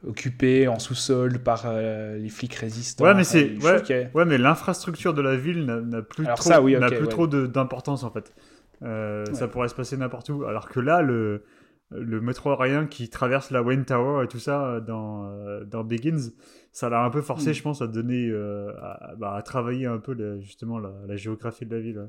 occupée 0.07 0.69
en 0.69 0.79
sous-sol 0.79 1.39
par 1.43 1.63
euh, 1.67 2.17
les 2.19 2.29
flics 2.29 2.55
résistants. 2.55 3.05
Ouais, 3.05 3.15
mais 3.15 3.25
c'est- 3.25 3.57
ouais. 3.63 3.93
a- 3.93 4.11
Ouais, 4.17 4.25
mais 4.25 4.39
l'infrastructure 4.39 5.15
de 5.15 5.23
la 5.23 5.37
ville 5.37 5.65
n'a 5.65 6.03
plus 6.03 6.25
Alors 6.27 6.39
trop, 6.39 6.51
oui, 6.61 6.77
plus 6.77 6.99
ouais. 7.01 7.07
trop 7.09 7.27
d'importance 7.27 8.03
en 8.05 8.11
fait. 8.11 8.35
Euh, 8.83 9.25
Ça 9.33 9.47
Ouais. 9.47 9.51
pourrait 9.51 9.69
se 9.69 9.75
passer 9.75 9.97
n'importe 9.97 10.29
où. 10.29 10.45
Alors 10.45 10.69
que 10.69 10.81
là, 10.81 11.01
le, 11.03 11.45
le 11.91 12.21
métro 12.21 12.51
aérien 12.51 12.87
qui 12.87 13.09
traverse 13.09 13.51
la 13.51 13.63
Wayne 13.63 13.85
Tower 13.85 14.25
et 14.25 14.29
tout 14.29 14.39
ça 14.39 14.67
euh, 14.67 14.81
dans, 14.81 15.31
dans 15.65 15.83
Begins, 15.83 16.31
ça 16.73 16.89
l'a 16.91 17.03
un 17.03 17.11
peu 17.11 17.23
forcé, 17.23 17.51
Mm. 17.51 17.55
je 17.55 17.63
pense, 17.63 17.81
à 17.83 17.87
donner, 17.87 18.29
euh, 18.29 18.73
à, 18.83 19.15
bah, 19.17 19.35
à 19.35 19.43
travailler 19.43 19.87
un 19.87 19.99
peu 19.99 20.39
justement 20.41 20.79
la, 20.79 20.93
la 21.07 21.17
géographie 21.17 21.65
de 21.65 21.75
la 21.75 21.81
ville. 21.81 21.99
ouais. 21.99 22.09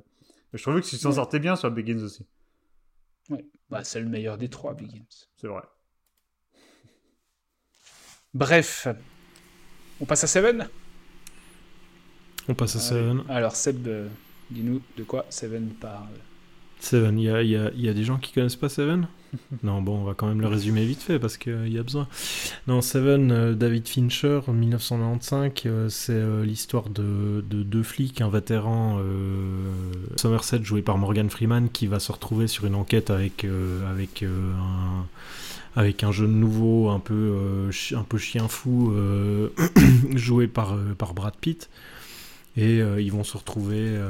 Je 0.53 0.61
trouvais 0.61 0.81
que 0.81 0.87
s'en 0.87 1.09
Ouais. 1.09 1.15
sortait 1.15 1.39
bien 1.39 1.55
sur 1.55 1.71
Begins 1.71 2.03
aussi. 2.03 2.25
Bah, 3.69 3.83
c'est 3.83 3.99
le 3.99 4.07
meilleur 4.07 4.37
des 4.37 4.49
trois, 4.49 4.73
Begins. 4.73 5.03
C'est 5.37 5.47
vrai. 5.47 5.61
Bref, 8.33 8.87
on 9.99 10.05
passe 10.05 10.23
à 10.23 10.27
Seven? 10.27 10.67
On 12.49 12.53
passe 12.53 12.75
à 12.75 12.79
Allez. 12.79 12.87
Seven. 12.87 13.23
Alors, 13.29 13.55
Seb, 13.55 13.87
euh, 13.87 14.07
dis-nous 14.51 14.81
de 14.97 15.03
quoi 15.03 15.25
Seven 15.29 15.69
parle. 15.79 16.09
Seven, 16.79 17.17
il 17.17 17.23
y 17.25 17.29
a, 17.29 17.41
y 17.41 17.55
a- 17.55 17.71
y 17.75 17.89
a 17.89 17.93
des 17.93 18.03
gens 18.03 18.17
qui 18.17 18.31
connaissent 18.33 18.55
pas 18.55 18.69
Seven? 18.69 19.07
Non, 19.63 19.81
bon, 19.81 19.97
on 19.99 20.03
va 20.05 20.13
quand 20.13 20.27
même 20.27 20.39
le 20.39 20.47
résumer 20.47 20.85
vite 20.85 21.01
fait 21.01 21.19
parce 21.19 21.37
qu'il 21.37 21.67
y 21.69 21.79
a 21.79 21.83
besoin. 21.83 22.07
Non, 22.67 22.81
Seven, 22.81 23.31
euh, 23.31 23.53
David 23.55 23.87
Fincher, 23.87 24.41
en 24.47 24.53
1995, 24.53 25.51
euh, 25.65 25.89
c'est 25.89 26.13
euh, 26.13 26.45
l'histoire 26.45 26.89
de, 26.89 27.43
de 27.49 27.63
deux 27.63 27.83
flics, 27.83 28.21
un 28.21 28.29
vétéran, 28.29 28.97
euh, 29.01 29.71
Somerset, 30.17 30.63
joué 30.63 30.81
par 30.83 30.97
Morgan 30.97 31.29
Freeman, 31.29 31.69
qui 31.69 31.87
va 31.87 31.99
se 31.99 32.11
retrouver 32.11 32.47
sur 32.47 32.65
une 32.65 32.75
enquête 32.75 33.09
avec, 33.09 33.43
euh, 33.43 33.89
avec, 33.91 34.21
euh, 34.23 34.53
un, 34.55 35.05
avec 35.77 36.03
un 36.03 36.11
jeune 36.11 36.39
nouveau, 36.39 36.89
un 36.89 36.99
peu, 36.99 37.13
euh, 37.13 37.71
un 37.95 38.03
peu 38.03 38.17
chien 38.17 38.47
fou, 38.47 38.91
euh, 38.93 39.49
joué 40.15 40.47
par, 40.47 40.73
euh, 40.73 40.95
par 40.97 41.13
Brad 41.13 41.35
Pitt. 41.39 41.69
Et 42.59 42.79
ils 42.79 43.11
vont 43.11 43.23
se 43.23 43.37
retrouver 43.37 44.01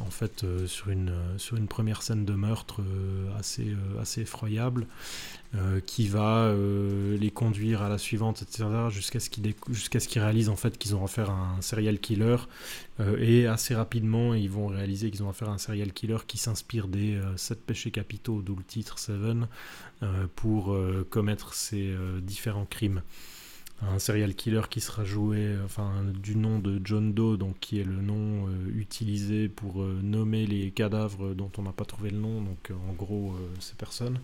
en 0.00 0.10
fait 0.12 0.46
sur, 0.68 0.90
une, 0.90 1.12
sur 1.38 1.56
une 1.56 1.66
première 1.66 2.02
scène 2.02 2.24
de 2.24 2.34
meurtre 2.34 2.82
assez, 3.36 3.74
assez 4.00 4.20
effroyable 4.20 4.86
qui 5.84 6.06
va 6.06 6.54
les 7.18 7.32
conduire 7.32 7.82
à 7.82 7.88
la 7.88 7.98
suivante, 7.98 8.42
etc. 8.42 8.68
jusqu'à 8.90 9.18
ce 9.18 9.28
qu'ils 9.28 10.22
réalisent 10.22 10.50
en 10.50 10.54
fait 10.54 10.78
qu'ils 10.78 10.94
ont 10.94 11.04
affaire 11.04 11.30
à 11.30 11.56
un 11.58 11.60
serial 11.60 11.98
killer 11.98 12.36
et 13.18 13.48
assez 13.48 13.74
rapidement 13.74 14.34
ils 14.34 14.50
vont 14.50 14.68
réaliser 14.68 15.10
qu'ils 15.10 15.24
ont 15.24 15.28
affaire 15.28 15.48
à 15.48 15.54
un 15.54 15.58
serial 15.58 15.92
killer 15.92 16.18
qui 16.28 16.38
s'inspire 16.38 16.86
des 16.86 17.20
sept 17.34 17.60
péchés 17.66 17.90
capitaux, 17.90 18.40
d'où 18.40 18.54
le 18.54 18.62
titre 18.62 19.00
Seven, 19.00 19.48
pour 20.36 20.76
commettre 21.10 21.54
ces 21.54 21.94
différents 22.22 22.66
crimes. 22.66 23.02
Un 23.80 24.00
serial 24.00 24.34
killer 24.34 24.62
qui 24.68 24.80
sera 24.80 25.04
joué 25.04 25.54
enfin, 25.64 26.02
du 26.12 26.34
nom 26.34 26.58
de 26.58 26.80
John 26.82 27.12
Doe, 27.12 27.36
donc 27.36 27.60
qui 27.60 27.78
est 27.78 27.84
le 27.84 28.02
nom 28.02 28.48
euh, 28.48 28.50
utilisé 28.74 29.48
pour 29.48 29.82
euh, 29.82 30.00
nommer 30.02 30.46
les 30.46 30.72
cadavres 30.72 31.32
dont 31.32 31.50
on 31.58 31.62
n'a 31.62 31.70
pas 31.70 31.84
trouvé 31.84 32.10
le 32.10 32.18
nom, 32.18 32.42
donc 32.42 32.70
euh, 32.70 32.74
en 32.90 32.92
gros 32.92 33.36
ces 33.60 33.76
personnes, 33.76 34.18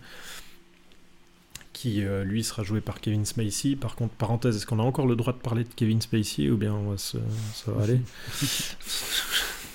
qui 1.71 2.01
lui 2.23 2.43
sera 2.43 2.63
joué 2.63 2.81
par 2.81 2.99
Kevin 2.99 3.25
Spacey. 3.25 3.75
Par 3.75 3.95
contre, 3.95 4.13
parenthèse, 4.15 4.57
est-ce 4.57 4.65
qu'on 4.65 4.79
a 4.79 4.83
encore 4.83 5.07
le 5.07 5.15
droit 5.15 5.31
de 5.31 5.39
parler 5.39 5.63
de 5.63 5.73
Kevin 5.73 6.01
Spacey 6.01 6.49
ou 6.49 6.57
bien 6.57 6.73
on 6.73 6.91
va 6.91 6.97
ça 6.97 7.17
va 7.67 7.83
aller? 7.83 8.01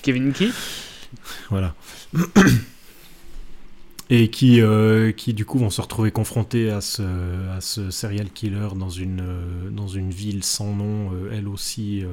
Kevin 0.03 0.31
qui? 0.31 0.51
Voilà 1.49 1.75
et 4.13 4.29
qui, 4.29 4.59
euh, 4.59 5.13
qui 5.13 5.33
du 5.33 5.45
coup 5.45 5.57
vont 5.57 5.69
se 5.69 5.79
retrouver 5.79 6.11
confrontés 6.11 6.69
à 6.69 6.81
ce, 6.81 7.01
serial 7.91 8.29
killer 8.29 8.67
dans 8.75 8.89
une, 8.89 9.21
euh, 9.21 9.69
dans 9.69 9.87
une 9.87 10.11
ville 10.11 10.43
sans 10.43 10.75
nom, 10.75 11.13
euh, 11.13 11.31
elle 11.31 11.47
aussi 11.47 12.03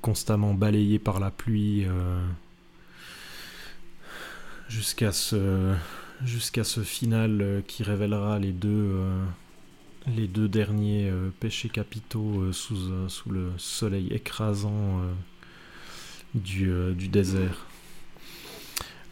constamment 0.00 0.54
balayée 0.54 1.00
par 1.00 1.18
la 1.18 1.32
pluie, 1.32 1.86
jusqu'à 4.68 5.10
ce, 5.10 5.74
ce 6.24 6.80
final 6.84 7.64
qui 7.66 7.82
révélera 7.82 8.38
les 8.38 8.52
deux, 8.52 8.96
les 10.06 10.28
deux 10.28 10.46
derniers 10.46 11.10
péchés 11.40 11.68
capitaux 11.68 12.52
sous, 12.52 13.08
sous 13.08 13.30
le 13.30 13.50
soleil 13.56 14.06
écrasant 14.12 15.00
du, 16.36 16.70
du 16.94 17.08
désert. 17.08 17.66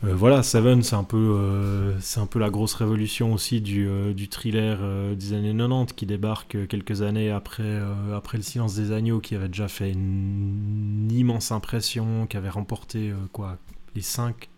Euh, 0.04 0.14
voilà, 0.14 0.42
Seven, 0.42 0.82
c'est 0.82 0.96
un, 0.96 1.04
peu, 1.04 1.16
euh, 1.16 1.98
c'est 2.00 2.20
un 2.20 2.26
peu 2.26 2.38
la 2.38 2.50
grosse 2.50 2.74
révolution 2.74 3.32
aussi 3.32 3.60
du, 3.60 3.88
euh, 3.88 4.12
du 4.12 4.28
thriller 4.28 4.78
des 5.16 5.32
années 5.32 5.54
90 5.56 5.94
qui 5.94 6.06
débarque 6.06 6.66
quelques 6.68 7.02
années 7.02 7.30
après, 7.30 7.80
après 8.14 8.38
Le 8.38 8.42
Silence 8.42 8.74
des 8.74 8.92
Agneaux, 8.92 9.20
qui 9.20 9.34
avait 9.34 9.48
déjà 9.48 9.68
fait 9.68 9.90
une, 9.90 11.08
immense 11.10 11.52
impression, 11.52 12.26
qui 12.26 12.36
avait 12.36 12.48
remporté 12.48 13.12
quoi, 13.32 13.58
les 13.94 14.02
5 14.02 14.48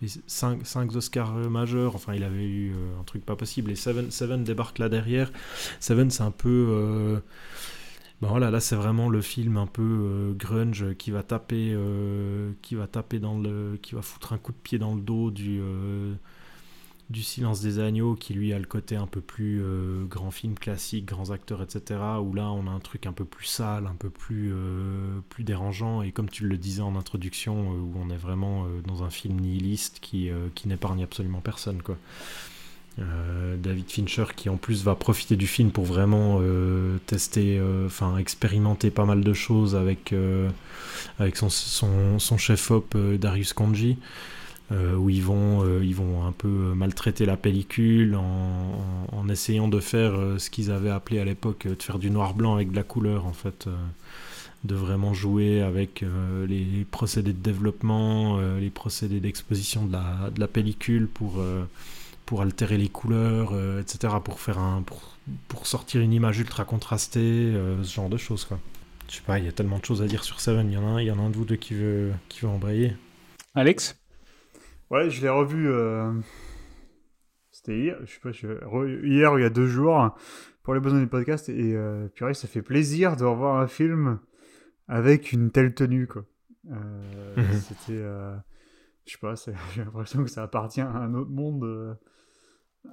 les 0.00 0.08
cinq, 0.26 0.66
cinq, 0.66 0.96
Oscars 0.96 1.32
majeurs, 1.48 1.94
enfin 1.94 2.12
il 2.12 2.24
avait 2.24 2.44
eu 2.44 2.74
un 3.00 3.04
truc 3.04 3.24
pas 3.24 3.36
possible, 3.36 3.70
et 3.70 3.76
Seven, 3.76 4.10
Seven 4.10 4.42
débarque 4.42 4.80
là 4.80 4.88
derrière. 4.88 5.30
Seven 5.78 6.10
c'est 6.10 6.24
un 6.24 6.32
peu 6.32 7.22
ben 8.22 8.28
voilà, 8.28 8.52
là 8.52 8.60
c'est 8.60 8.76
vraiment 8.76 9.08
le 9.08 9.20
film 9.20 9.56
un 9.56 9.66
peu 9.66 9.82
euh, 9.82 10.32
grunge 10.32 10.94
qui 10.96 11.10
va 11.10 11.24
taper, 11.24 11.72
euh, 11.74 12.52
qui 12.62 12.76
va 12.76 12.86
taper 12.86 13.18
dans 13.18 13.36
le, 13.36 13.76
qui 13.82 13.96
va 13.96 14.02
foutre 14.02 14.32
un 14.32 14.38
coup 14.38 14.52
de 14.52 14.58
pied 14.58 14.78
dans 14.78 14.94
le 14.94 15.00
dos 15.00 15.32
du, 15.32 15.58
euh, 15.60 16.14
du 17.10 17.20
Silence 17.24 17.60
des 17.62 17.80
agneaux, 17.80 18.14
qui 18.14 18.32
lui 18.34 18.52
a 18.52 18.60
le 18.60 18.64
côté 18.64 18.94
un 18.94 19.08
peu 19.08 19.20
plus 19.20 19.60
grand 20.08 20.30
film 20.30 20.54
classique, 20.54 21.04
grands 21.04 21.30
acteurs, 21.30 21.62
etc. 21.62 21.98
Où 22.22 22.32
là 22.32 22.48
on 22.52 22.68
a 22.68 22.70
un 22.70 22.78
truc 22.78 23.06
un 23.06 23.12
peu 23.12 23.24
plus 23.24 23.46
sale, 23.46 23.88
un 23.88 23.96
peu 23.96 24.08
plus, 24.08 24.54
plus 25.28 25.42
dérangeant, 25.42 26.02
et 26.02 26.12
comme 26.12 26.30
tu 26.30 26.46
le 26.46 26.56
disais 26.56 26.80
en 26.80 26.94
introduction, 26.94 27.72
où 27.72 27.92
on 27.96 28.08
est 28.08 28.16
vraiment 28.16 28.66
dans 28.86 29.02
un 29.02 29.10
film 29.10 29.40
nihiliste 29.40 29.98
qui, 30.00 30.30
qui 30.54 30.68
n'épargne 30.68 31.02
absolument 31.02 31.40
personne, 31.40 31.82
quoi. 31.82 31.98
Euh, 32.98 33.56
David 33.56 33.90
Fincher 33.90 34.26
qui 34.36 34.50
en 34.50 34.58
plus 34.58 34.84
va 34.84 34.94
profiter 34.94 35.36
du 35.36 35.46
film 35.46 35.70
pour 35.70 35.84
vraiment 35.84 36.38
euh, 36.42 36.98
tester, 37.06 37.58
euh, 37.58 37.86
enfin 37.86 38.18
expérimenter 38.18 38.90
pas 38.90 39.06
mal 39.06 39.24
de 39.24 39.32
choses 39.32 39.74
avec, 39.74 40.14
avec 41.18 41.36
son, 41.36 41.48
son, 41.48 42.38
chef-op 42.38 42.96
Darius 43.18 43.52
Kanji. 43.52 43.96
où 44.70 45.10
ils 45.10 45.22
vont, 45.22 45.80
ils 45.80 45.94
vont 45.94 46.26
un 46.26 46.32
peu 46.32 46.48
maltraiter 46.48 47.26
la 47.26 47.36
pellicule 47.36 48.16
en, 48.16 49.28
essayant 49.28 49.68
de 49.68 49.80
faire 49.80 50.12
ce 50.38 50.50
qu'ils 50.50 50.70
avaient 50.70 50.90
appelé 50.90 51.20
à 51.20 51.24
l'époque 51.24 51.66
de 51.66 51.82
faire 51.82 51.98
du 51.98 52.10
noir-blanc 52.10 52.54
avec 52.54 52.70
de 52.70 52.76
la 52.76 52.82
couleur 52.82 53.24
en 53.24 53.32
fait 53.32 53.68
de 54.64 54.74
vraiment 54.74 55.14
jouer 55.14 55.62
avec 55.62 56.04
les 56.48 56.86
procédés 56.90 57.32
de 57.32 57.42
développement, 57.42 58.38
les 58.58 58.70
procédés 58.70 59.20
d'exposition 59.20 59.86
de 59.86 59.92
la, 59.92 60.30
de 60.34 60.40
la, 60.40 60.48
pellicule 60.48 61.06
pour, 61.06 61.42
pour 62.32 62.40
altérer 62.40 62.78
les 62.78 62.88
couleurs, 62.88 63.50
euh, 63.52 63.82
etc., 63.82 64.14
pour 64.24 64.40
faire 64.40 64.58
un, 64.58 64.82
pour, 64.82 65.66
sortir 65.66 66.00
une 66.00 66.14
image 66.14 66.38
ultra 66.38 66.64
contrastée, 66.64 67.20
euh, 67.20 67.82
ce 67.82 67.94
genre 67.94 68.08
de 68.08 68.16
choses, 68.16 68.46
quoi. 68.46 68.58
Je 69.10 69.16
sais 69.16 69.22
pas, 69.22 69.38
il 69.38 69.44
y 69.44 69.48
a 69.48 69.52
tellement 69.52 69.78
de 69.78 69.84
choses 69.84 70.00
à 70.00 70.06
dire 70.06 70.24
sur 70.24 70.40
Seven. 70.40 70.66
Il 70.70 70.72
y 70.72 70.76
en 70.78 70.86
a 70.86 70.90
un, 70.92 71.00
il 71.02 71.08
y 71.08 71.10
en 71.10 71.18
a 71.18 71.20
un 71.20 71.28
de 71.28 71.36
vous 71.36 71.44
deux 71.44 71.56
qui 71.56 71.74
veut, 71.74 72.10
qui 72.30 72.40
veut 72.40 72.48
embrayer. 72.48 72.96
Alex? 73.54 74.00
Ouais, 74.88 75.10
je 75.10 75.20
l'ai 75.20 75.28
revu. 75.28 75.68
Euh, 75.68 76.10
c'était 77.50 77.78
hier, 77.78 77.96
je 78.06 78.14
sais 78.14 78.20
pas, 78.20 78.30
hier 78.30 79.34
ou 79.34 79.38
il 79.38 79.42
y 79.42 79.44
a 79.44 79.50
deux 79.50 79.66
jours 79.66 80.16
pour 80.62 80.72
les 80.72 80.80
besoins 80.80 81.00
du 81.00 81.08
podcast 81.08 81.50
et 81.50 81.74
euh, 81.74 82.08
purée, 82.08 82.32
ça 82.32 82.48
fait 82.48 82.62
plaisir 82.62 83.14
de 83.16 83.26
revoir 83.26 83.60
un 83.60 83.66
film 83.66 84.20
avec 84.88 85.32
une 85.32 85.50
telle 85.50 85.74
tenue, 85.74 86.06
quoi. 86.06 86.24
Mhm. 86.64 87.60
C'était, 87.60 88.02
je 89.04 89.12
sais 89.12 89.18
pas, 89.20 89.34
j'ai 89.74 89.84
l'impression 89.84 90.24
que 90.24 90.30
ça 90.30 90.44
appartient 90.44 90.80
à 90.80 90.88
un 90.88 91.12
autre 91.12 91.30
monde 91.30 91.98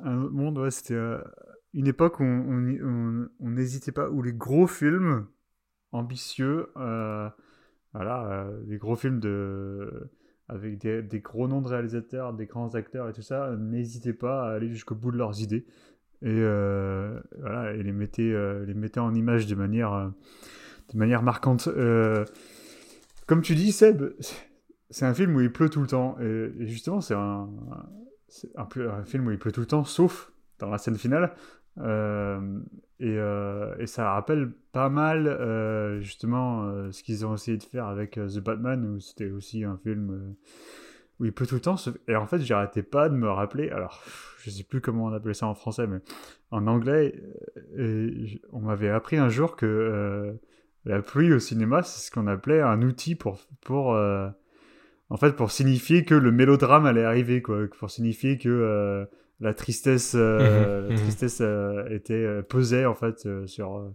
un 0.03 0.21
autre 0.21 0.33
monde, 0.33 0.69
c'était 0.69 0.93
euh, 0.93 1.19
une 1.73 1.87
époque 1.87 2.19
où 2.19 2.23
on 2.23 3.49
n'hésitait 3.49 3.91
pas, 3.91 4.09
où 4.09 4.21
les 4.21 4.33
gros 4.33 4.67
films 4.67 5.27
ambitieux, 5.91 6.67
euh, 6.77 7.29
voilà, 7.93 8.25
euh, 8.31 8.59
les 8.67 8.77
gros 8.77 8.95
films 8.95 9.19
de, 9.19 10.09
avec 10.47 10.77
des, 10.79 11.01
des, 11.01 11.19
gros 11.19 11.47
noms 11.47 11.61
de 11.61 11.67
réalisateurs, 11.67 12.33
des 12.33 12.45
grands 12.45 12.75
acteurs 12.75 13.09
et 13.09 13.13
tout 13.13 13.21
ça, 13.21 13.55
n'hésitaient 13.57 14.13
pas 14.13 14.47
à 14.47 14.53
aller 14.53 14.69
jusqu'au 14.69 14.95
bout 14.95 15.11
de 15.11 15.17
leurs 15.17 15.41
idées 15.41 15.65
et, 16.21 16.41
voilà, 17.39 17.73
et 17.73 17.81
les, 17.81 17.93
mettaient, 17.93 18.35
les 18.65 18.73
mettaient 18.73 18.99
en 18.99 19.13
image 19.15 19.47
de 19.47 19.55
manière, 19.55 20.11
de 20.93 20.97
manière 20.97 21.23
marquante. 21.23 21.69
comme 23.25 23.41
tu 23.41 23.55
dis, 23.55 23.71
Seb, 23.71 24.03
c'est 24.89 25.05
un 25.05 25.13
film 25.13 25.35
où 25.35 25.41
il 25.41 25.51
pleut 25.51 25.69
tout 25.69 25.81
le 25.81 25.87
temps 25.87 26.17
et 26.19 26.67
justement, 26.67 26.99
c'est 27.01 27.15
un 27.15 27.49
c'est 28.29 28.51
un, 28.57 29.03
film 29.03 29.27
où 29.27 29.31
il 29.31 29.39
pleut 29.39 29.51
tout 29.51 29.61
le 29.61 29.65
temps, 29.65 29.83
sauf 29.83 30.31
dans 30.59 30.69
la 30.69 30.77
scène 30.77 30.97
finale. 30.97 31.33
Euh, 31.79 32.59
et, 32.99 33.15
euh, 33.17 33.75
et, 33.79 33.87
ça 33.87 34.11
rappelle 34.11 34.51
pas 34.73 34.89
mal 34.89 35.27
euh, 35.27 36.01
justement 36.01 36.91
ce 36.91 37.03
qu'ils 37.03 37.25
ont 37.25 37.35
essayé 37.35 37.57
de 37.57 37.63
faire 37.63 37.87
avec 37.87 38.11
The 38.11 38.39
Batman, 38.39 38.85
où 38.85 38.99
c'était 38.99 39.31
aussi 39.31 39.63
un 39.63 39.77
film 39.77 40.35
où 41.19 41.25
il 41.25 41.31
pleut 41.31 41.47
tout 41.47 41.55
le 41.55 41.61
temps. 41.61 41.75
Et 42.07 42.15
en 42.15 42.27
fait, 42.27 42.39
j'arrêtais 42.39 42.83
pas 42.83 43.09
de 43.09 43.15
me 43.15 43.29
rappeler, 43.29 43.69
alors 43.69 44.03
je 44.39 44.49
sais 44.49 44.63
plus 44.63 44.81
comment 44.81 45.05
on 45.05 45.13
appelait 45.13 45.33
ça 45.33 45.47
en 45.47 45.55
français, 45.55 45.87
mais 45.87 45.99
en 46.51 46.67
anglais, 46.67 47.21
on 48.51 48.59
m'avait 48.59 48.89
appris 48.89 49.17
un 49.17 49.29
jour 49.29 49.55
que 49.55 50.37
la 50.85 51.01
pluie 51.01 51.33
au 51.33 51.39
cinéma, 51.39 51.83
c'est 51.83 52.07
ce 52.07 52.11
qu'on 52.11 52.27
appelait 52.27 52.61
un 52.61 52.81
outil 52.81 53.15
pour, 53.15 53.39
pour 53.61 53.97
en 55.09 55.17
fait, 55.17 55.35
pour 55.35 55.51
signifier 55.51 56.05
que 56.05 56.13
le 56.13 56.31
mélodrame 56.31 56.85
allait 56.85 57.03
arriver, 57.03 57.41
quoi. 57.41 57.61
Pour 57.79 57.89
signifier 57.89 58.37
que 58.37 58.49
euh, 58.49 59.05
la 59.39 59.53
tristesse, 59.53 60.13
euh, 60.15 60.83
mhm, 60.83 60.87
la 60.89 60.95
mhm. 60.95 61.01
tristesse 61.01 61.41
euh, 61.41 61.87
était 61.89 62.43
pesait 62.43 62.85
en 62.85 62.95
fait 62.95 63.27
sur 63.47 63.91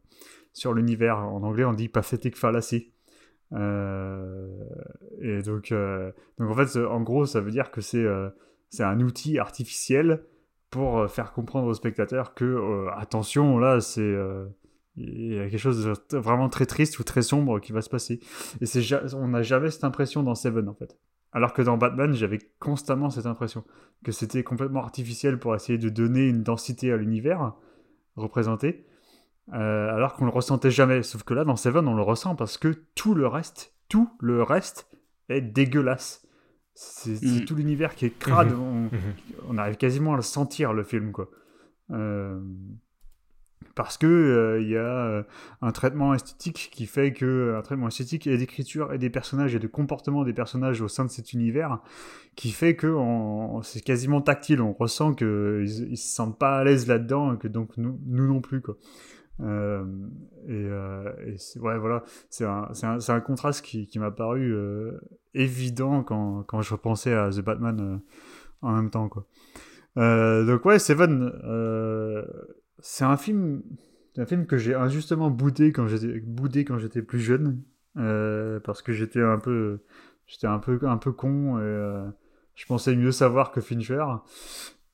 sur 0.52 0.74
l'univers. 0.74 1.18
En 1.18 1.42
anglais, 1.42 1.64
on 1.64 1.72
dit 1.72 1.88
pathetic 1.88 2.36
fallacy. 2.36 2.92
et 3.52 5.42
donc, 5.44 5.72
donc 6.38 6.50
en 6.50 6.54
fait, 6.54 6.76
en 6.78 7.00
gros, 7.02 7.26
ça 7.26 7.40
veut 7.40 7.52
dire 7.52 7.70
que 7.70 7.80
c'est 7.80 8.06
c'est 8.70 8.84
un 8.84 9.00
outil 9.00 9.38
artificiel 9.38 10.24
pour 10.70 11.08
faire 11.08 11.32
comprendre 11.32 11.68
aux 11.68 11.74
spectateurs 11.74 12.34
que 12.34 12.88
attention, 12.96 13.58
là, 13.58 13.80
c'est 13.80 14.16
il 14.96 15.34
y 15.34 15.38
a 15.38 15.48
quelque 15.48 15.58
chose 15.58 15.84
de 16.10 16.16
vraiment 16.16 16.48
très 16.48 16.66
triste 16.66 16.98
ou 16.98 17.04
très 17.04 17.22
sombre 17.22 17.58
qui 17.58 17.72
va 17.72 17.82
se 17.82 17.90
passer. 17.90 18.20
Et 18.60 18.66
c'est 18.66 18.82
on 19.14 19.28
n'a 19.28 19.42
jamais 19.42 19.70
cette 19.70 19.84
impression 19.84 20.22
dans 20.22 20.34
Seven 20.34 20.68
en 20.68 20.74
fait. 20.74 20.96
Alors 21.32 21.52
que 21.52 21.62
dans 21.62 21.76
Batman, 21.76 22.14
j'avais 22.14 22.38
constamment 22.60 23.10
cette 23.10 23.26
impression 23.26 23.64
que 24.04 24.12
c'était 24.12 24.44
complètement 24.44 24.80
artificiel 24.80 25.38
pour 25.38 25.54
essayer 25.54 25.78
de 25.78 25.88
donner 25.88 26.28
une 26.28 26.44
densité 26.44 26.92
à 26.92 26.96
l'univers 26.96 27.54
représenté, 28.14 28.86
euh, 29.52 29.92
alors 29.92 30.14
qu'on 30.14 30.26
le 30.26 30.30
ressentait 30.30 30.70
jamais. 30.70 31.02
Sauf 31.02 31.24
que 31.24 31.34
là, 31.34 31.44
dans 31.44 31.56
Seven, 31.56 31.88
on 31.88 31.94
le 31.94 32.02
ressent 32.02 32.36
parce 32.36 32.56
que 32.56 32.68
tout 32.94 33.14
le 33.14 33.26
reste, 33.26 33.74
tout 33.88 34.08
le 34.20 34.44
reste 34.44 34.88
est 35.28 35.40
dégueulasse. 35.40 36.24
C'est 36.74 37.20
mm. 37.22 37.44
tout 37.44 37.56
l'univers 37.56 37.96
qui 37.96 38.06
est 38.06 38.16
crade. 38.16 38.52
Mm-hmm. 38.52 38.88
On, 39.48 39.58
arrive 39.58 39.76
quasiment 39.76 40.14
à 40.14 40.16
le 40.16 40.22
sentir 40.22 40.72
le 40.72 40.84
film, 40.84 41.10
quoi. 41.12 41.30
Euh, 41.90 42.40
parce 43.74 43.98
que 43.98 44.06
euh, 44.06 44.62
il 44.62 44.70
y 44.70 44.76
a 44.76 44.80
euh, 44.80 45.22
un 45.62 45.72
traitement 45.72 46.14
esthétique 46.14 46.70
qui 46.72 46.86
fait 46.86 47.12
que 47.12 47.54
un 47.58 47.62
traitement 47.62 47.88
esthétique 47.88 48.26
et 48.26 48.36
d'écriture 48.36 48.92
et 48.92 48.98
des 48.98 49.10
personnages 49.10 49.54
et 49.54 49.58
de 49.58 49.66
comportement 49.66 50.24
des 50.24 50.32
personnages 50.32 50.80
au 50.80 50.88
sein 50.88 51.04
de 51.04 51.10
cet 51.10 51.32
univers 51.32 51.80
qui 52.36 52.50
fait 52.50 52.76
que 52.76 52.96
c'est 53.62 53.82
quasiment 53.82 54.20
tactile. 54.20 54.60
On 54.60 54.72
ressent 54.72 55.14
que 55.14 55.62
ils, 55.64 55.92
ils 55.92 55.96
se 55.96 56.14
sentent 56.14 56.38
pas 56.38 56.58
à 56.58 56.64
l'aise 56.64 56.86
là-dedans 56.86 57.36
que 57.36 57.48
donc 57.48 57.76
nous, 57.76 57.98
nous 58.06 58.26
non 58.26 58.40
plus 58.40 58.60
quoi. 58.60 58.76
Euh, 59.40 59.84
et, 60.46 60.52
euh, 60.52 61.12
et 61.26 61.58
ouais 61.58 61.78
voilà. 61.78 62.04
C'est 62.30 62.44
un, 62.44 62.68
un, 62.82 62.98
un, 63.06 63.20
contraste 63.20 63.64
qui, 63.64 63.86
qui 63.86 63.98
m'a 63.98 64.10
paru 64.10 64.52
euh, 64.52 65.00
évident 65.34 66.02
quand, 66.02 66.44
quand 66.44 66.62
je 66.62 66.72
repensais 66.72 67.14
à 67.14 67.30
The 67.30 67.40
Batman 67.40 68.00
en 68.62 68.72
même 68.72 68.90
temps 68.90 69.08
quoi. 69.08 69.26
Donc 69.96 70.64
ouais 70.64 70.78
Seven 70.78 71.32
c'est 72.80 73.04
un 73.04 73.16
film, 73.16 73.62
un 74.16 74.26
film 74.26 74.46
que 74.46 74.56
j'ai 74.56 74.74
injustement 74.74 75.30
boudé 75.30 75.72
quand 75.72 75.86
j'étais 75.86 76.20
boudé 76.20 76.64
quand 76.64 76.78
j'étais 76.78 77.02
plus 77.02 77.20
jeune, 77.20 77.62
euh, 77.96 78.60
parce 78.60 78.82
que 78.82 78.92
j'étais 78.92 79.22
un 79.22 79.38
peu, 79.38 79.80
j'étais 80.26 80.46
un 80.46 80.58
peu, 80.58 80.78
un 80.82 80.96
peu 80.96 81.12
con 81.12 81.58
et 81.58 81.62
euh, 81.62 82.04
je 82.54 82.66
pensais 82.66 82.94
mieux 82.94 83.12
savoir 83.12 83.52
que 83.52 83.60
Fincher. 83.60 84.04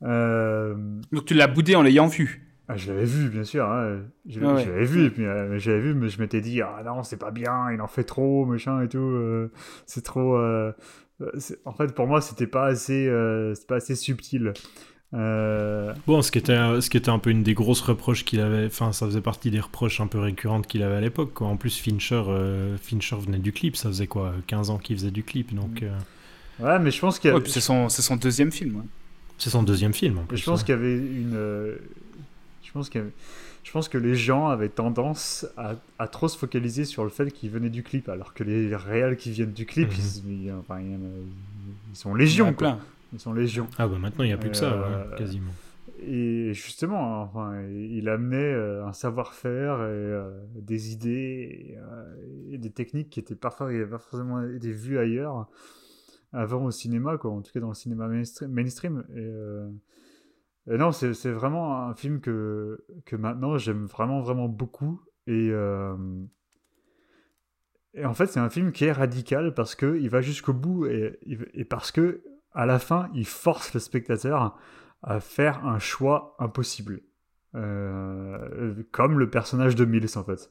Euh... 0.03 0.75
Donc 1.13 1.25
tu 1.27 1.35
l'as 1.35 1.49
boudé 1.49 1.77
en 1.77 1.83
l'ayant 1.83 2.07
vu. 2.07 2.47
Ah, 2.69 2.77
je 2.77 2.93
l'avais 2.93 3.05
vu, 3.05 3.29
bien 3.31 3.43
sûr. 3.43 3.65
Hein. 3.69 4.03
Je, 4.27 4.41
ah 4.41 4.55
l'avais 4.55 4.85
vu, 4.85 5.07
et 5.07 5.11
puis 5.11 5.27
euh, 5.27 5.59
j'avais 5.59 5.81
vu, 5.81 5.95
mais 5.95 6.09
je 6.09 6.21
m'étais 6.21 6.41
dit 6.41 6.63
ah 6.63 6.83
non 6.85 7.03
c'est 7.03 7.17
pas 7.17 7.33
bien, 7.33 7.73
il 7.73 7.81
en 7.81 7.89
fait 7.89 8.05
trop, 8.05 8.47
machin 8.47 8.81
et 8.83 8.89
tout. 8.89 8.99
Euh, 8.99 9.51
c'est 9.87 10.05
trop. 10.05 10.39
en 10.39 11.73
fait, 11.73 11.95
pour 11.95 12.07
moi, 12.07 12.21
c'était 12.21 12.47
pas 12.47 12.67
assez, 12.67 13.11
pas 13.67 13.77
assez 13.77 13.97
subtil. 13.97 14.53
Euh, 15.13 15.93
bon, 16.07 16.23
ce 16.23 16.31
qui, 16.31 16.39
était, 16.39 16.81
ce 16.81 16.89
qui 16.89 16.97
était 16.97 17.11
un 17.11 17.19
peu 17.19 17.31
une 17.31 17.43
des 17.43 17.55
grosses 17.55 17.81
reproches 17.81 18.25
qu'il 18.25 18.41
avait, 18.41 18.67
enfin, 18.67 18.93
ça 18.93 19.07
faisait 19.07 19.21
partie 19.21 19.51
des 19.51 19.59
reproches 19.59 20.01
un 20.01 20.07
peu 20.07 20.21
récurrentes 20.21 20.67
qu'il 20.67 20.83
avait 20.83 20.97
à 20.97 21.01
l'époque. 21.01 21.43
En 21.43 21.57
plus, 21.57 21.77
Fincher, 21.77 22.23
euh, 22.29 22.77
Fincher 22.77 23.17
venait 23.17 23.39
du 23.39 23.53
clip, 23.53 23.77
ça 23.77 23.89
faisait 23.89 24.07
quoi 24.07 24.33
15 24.47 24.71
ans 24.71 24.79
qu'il 24.79 24.97
faisait 24.97 25.11
du 25.11 25.25
clip, 25.25 25.55
donc. 25.55 25.83
Euh, 25.83 25.97
ouais, 26.61 26.79
mais 26.79 26.93
je 26.93 27.01
pense 27.01 27.19
qu'il 27.19 27.33
ouais, 27.33 27.43
c'est 27.47 27.61
son, 27.61 27.89
son, 27.89 28.17
deuxième 28.17 28.53
film. 28.53 28.85
C'est 29.39 29.51
son 29.51 29.65
deuxième 29.65 29.95
film. 29.95 30.19
En 30.19 30.25
plus, 30.25 30.37
je 30.37 30.45
pense 30.45 30.63
qu'il 30.63 30.75
y 30.75 30.79
avait 30.79 30.97
une. 30.97 31.77
Je 32.63 32.73
pense 32.73 32.89
qu'il 32.89 33.03
Je 33.65 33.73
pense 33.73 33.89
que 33.89 33.99
les 33.99 34.15
gens 34.15 34.47
avaient 34.47 34.69
tendance 34.69 35.45
à, 35.57 35.75
à 35.99 36.07
trop 36.07 36.29
se 36.29 36.39
focaliser 36.39 36.85
sur 36.85 37.03
le 37.03 37.11
fait 37.11 37.33
qu'il 37.33 37.51
venait 37.51 37.71
du 37.71 37.83
clip, 37.83 38.09
alors 38.09 38.33
que 38.33 38.45
les 38.45 38.77
réels 38.77 39.17
qui 39.17 39.33
viennent 39.33 39.53
du 39.53 39.67
clip, 39.67 39.89
mhm. 39.89 40.45
ils, 40.45 40.53
enfin, 40.53 40.79
ils, 40.81 41.97
sont 41.97 42.15
légion. 42.15 42.53
Quoi. 42.53 42.79
Ils 43.13 43.21
sont 43.21 43.33
légion. 43.33 43.67
Ah 43.79 43.89
bah 43.89 43.99
maintenant 43.99 44.25
il 44.25 44.29
n'y 44.29 44.33
a 44.33 44.39
plus 44.39 44.51
que 44.51 44.57
ça, 44.57 44.73
euh, 44.73 45.17
quasiment. 45.17 45.53
Et 46.03 46.55
justement, 46.55 47.23
enfin, 47.23 47.63
il 47.63 48.09
amenait 48.09 48.37
euh, 48.39 48.87
un 48.87 48.93
savoir-faire 48.93 49.81
et 49.81 49.83
euh, 49.83 50.31
des 50.55 50.93
idées 50.93 51.77
et, 52.51 52.59
des 52.59 52.71
techniques 52.71 53.11
qui 53.11 53.21
étaient 53.21 53.35
parfois, 53.35 53.71
pas 53.91 53.99
forcément 53.99 54.43
été 54.43 54.73
vues 54.73 54.99
ailleurs 54.99 55.49
avant 56.33 56.65
au 56.65 56.71
cinéma, 56.71 57.19
quoi, 57.19 57.33
en 57.33 57.43
tout 57.43 57.53
cas 57.53 57.61
dans 57.61 57.69
le 57.69 57.75
cinéma 57.75 58.09
mainstream. 58.09 59.05
Et, 59.17 60.73
et 60.73 60.79
non, 60.79 60.93
c'est 60.93 61.33
vraiment 61.33 61.89
un 61.89 61.95
film 61.95 62.21
que, 62.21 62.85
que 63.05 63.17
maintenant 63.17 63.59
j'aime 63.59 63.87
vraiment, 63.87 64.21
vraiment 64.21 64.49
beaucoup. 64.49 65.03
Et, 65.27 65.51
et 67.95 68.05
en 68.05 68.15
fait, 68.15 68.27
c'est 68.27 68.41
un 68.41 68.51
film 68.51 68.71
qui 68.73 68.85
est 68.85 68.93
radical 68.93 69.53
parce 69.55 69.75
qu'il 69.75 70.09
va 70.09 70.21
jusqu'au 70.21 70.53
bout 70.53 70.87
et, 70.87 71.19
et 71.53 71.65
parce 71.65 71.91
que 71.91 72.23
à 72.53 72.67
la 72.67 72.79
fin, 72.79 73.09
il 73.15 73.27
force 73.27 73.75
le 73.75 73.81
spectateur 73.81 74.59
à 75.03 75.21
faire 75.21 75.65
un 75.67 75.79
choix 75.79 76.37
impossible. 76.39 77.01
Euh, 77.57 78.75
comme 78.93 79.19
le 79.19 79.29
personnage 79.29 79.75
de 79.75 79.85
Mills, 79.85 80.17
en 80.17 80.25
fait. 80.25 80.51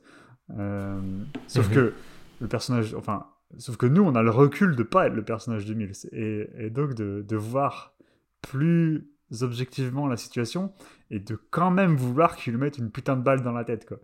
Euh, 0.58 1.00
sauf 1.48 1.70
mhm. 1.70 1.76
que 1.76 1.94
le 2.42 2.48
personnage, 2.48 2.94
enfin, 2.94 3.28
sauf 3.58 3.78
que 3.78 3.86
nous, 3.86 4.04
on 4.04 4.16
a 4.16 4.24
le 4.24 4.32
recul 4.32 4.76
de 4.76 4.84
pas 4.84 5.08
être 5.08 5.14
le 5.14 5.24
personnage 5.24 5.66
de 5.66 5.74
Mills. 5.74 6.10
Et, 6.12 6.70
donc 6.70 6.96
de, 6.96 7.24
de, 7.28 7.36
voir 7.38 7.96
plus 8.42 9.08
objectivement 9.42 10.08
la 10.08 10.18
situation 10.18 10.74
et 11.10 11.20
de 11.20 11.40
quand 11.52 11.72
même 11.72 11.96
vouloir 11.96 12.36
qu'il 12.36 12.54
lui 12.54 12.60
mette 12.60 12.78
une 12.78 12.92
putain 12.92 13.16
de 13.16 13.22
balle 13.22 13.44
dans 13.44 13.54
la 13.54 13.64
tête, 13.64 13.86
quoi. 13.86 14.00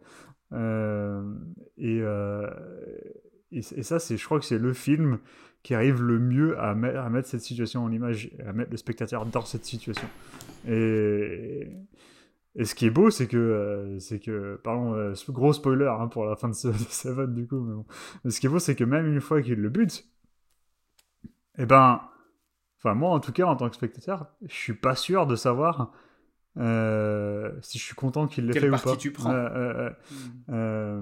Euh, 0.53 1.33
et, 1.77 1.97
et, 1.97 3.57
et, 3.57 3.83
ça, 3.83 3.99
c'est, 3.99 4.15
je 4.15 4.23
crois 4.23 4.39
que 4.39 4.45
c'est 4.45 4.59
le 4.59 4.73
film 4.73 5.19
qui 5.65 5.73
arrive 5.73 5.99
le 6.03 6.19
mieux 6.19 6.59
à, 6.59 6.75
mettre 6.75 7.27
cette 7.27 7.41
situation 7.41 7.83
en 7.83 7.91
image, 7.91 8.29
à 8.45 8.53
mettre 8.53 8.69
le 8.69 8.77
spectateur 8.77 9.25
dans 9.25 9.41
cette 9.41 9.65
situation. 9.65 10.07
Et, 10.67 11.67
et 12.53 12.65
ce 12.65 12.75
qui 12.75 12.85
est 12.85 12.91
beau, 12.91 13.09
c'est 13.09 13.25
que, 13.25 13.35
euh, 13.35 14.19
que, 14.19 14.61
pardon, 14.63 14.93
euh, 14.93 15.15
gros 15.29 15.53
spoiler 15.53 15.87
hein, 15.87 16.07
pour 16.07 16.27
la 16.27 16.35
fin 16.35 16.49
de, 16.49 16.53
ce, 16.53 16.67
de 16.67 16.73
Seven 16.73 17.33
du 17.33 17.47
coup, 17.47 17.61
mais, 17.61 17.73
bon. 17.73 17.85
ce 18.29 18.39
qui 18.39 18.45
est 18.45 18.49
beau, 18.49 18.59
c'est 18.59 18.75
que 18.75 18.83
même 18.83 19.11
une 19.11 19.21
fois 19.21 19.41
qu'il 19.41 19.55
le 19.55 19.69
bute, 19.69 20.07
eh 21.57 21.65
ben, 21.65 21.99
enfin 22.77 22.93
moi 22.93 23.09
en 23.09 23.19
tout 23.19 23.31
cas 23.31 23.45
en 23.45 23.55
tant 23.55 23.67
que 23.67 23.75
spectateur, 23.75 24.27
je 24.47 24.53
suis 24.53 24.75
pas 24.75 24.95
sûr 24.95 25.25
de 25.25 25.35
savoir 25.35 25.91
euh, 26.57 27.51
si 27.61 27.77
je 27.77 27.83
suis 27.83 27.95
content 27.95 28.27
qu'il 28.27 28.47
l'ait 28.47 28.59
fait 28.59 28.69
ou 28.69 28.77
pas. 28.77 28.95
tu 28.95 29.11
prends 29.11 29.31
euh, 29.31 29.89
euh, 30.49 31.01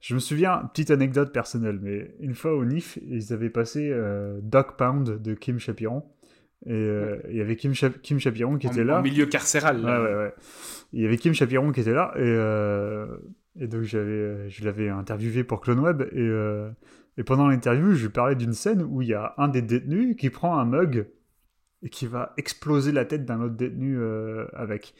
Je 0.00 0.14
me 0.14 0.20
souviens, 0.20 0.58
petite 0.72 0.90
anecdote 0.90 1.32
personnelle, 1.32 1.78
mais 1.82 2.14
une 2.20 2.34
fois 2.34 2.54
au 2.54 2.64
NIF, 2.64 2.98
ils 3.02 3.32
avaient 3.32 3.50
passé 3.50 3.92
Dog 4.42 4.76
Pound 4.76 5.20
de 5.20 5.34
Kim 5.34 5.58
Chapiron. 5.58 6.04
Et 6.66 6.88
il 7.30 7.36
y 7.36 7.40
avait 7.40 7.56
Kim, 7.56 7.72
Kim 8.02 8.18
Chapiron 8.18 8.58
qui 8.58 8.66
était 8.66 8.84
là. 8.84 8.98
En 8.98 9.02
milieu 9.02 9.26
carcéral. 9.26 9.84
Ouais, 9.84 9.98
ouais, 9.98 10.14
ouais. 10.14 10.34
Il 10.92 11.02
y 11.02 11.06
avait 11.06 11.16
Kim 11.16 11.32
Chapiron 11.32 11.72
qui 11.72 11.80
était 11.80 11.94
là. 11.94 12.12
Et, 12.16 13.64
et 13.64 13.66
donc 13.66 13.82
je 13.82 14.64
l'avais 14.64 14.88
interviewé 14.88 15.42
pour 15.42 15.60
Clone 15.60 15.80
Web. 15.80 16.02
Et, 16.12 16.30
et 17.18 17.24
pendant 17.24 17.48
l'interview, 17.48 17.94
je 17.94 18.04
lui 18.04 18.12
parlais 18.12 18.36
d'une 18.36 18.52
scène 18.52 18.82
où 18.82 19.02
il 19.02 19.08
y 19.08 19.14
a 19.14 19.34
un 19.36 19.48
des 19.48 19.62
détenus 19.62 20.16
qui 20.16 20.30
prend 20.30 20.58
un 20.58 20.64
mug 20.64 21.06
et 21.82 21.88
qui 21.88 22.06
va 22.06 22.32
exploser 22.36 22.92
la 22.92 23.04
tête 23.04 23.24
d'un 23.24 23.40
autre 23.40 23.56
détenu 23.56 23.98
euh, 23.98 24.46
avec. 24.52 24.94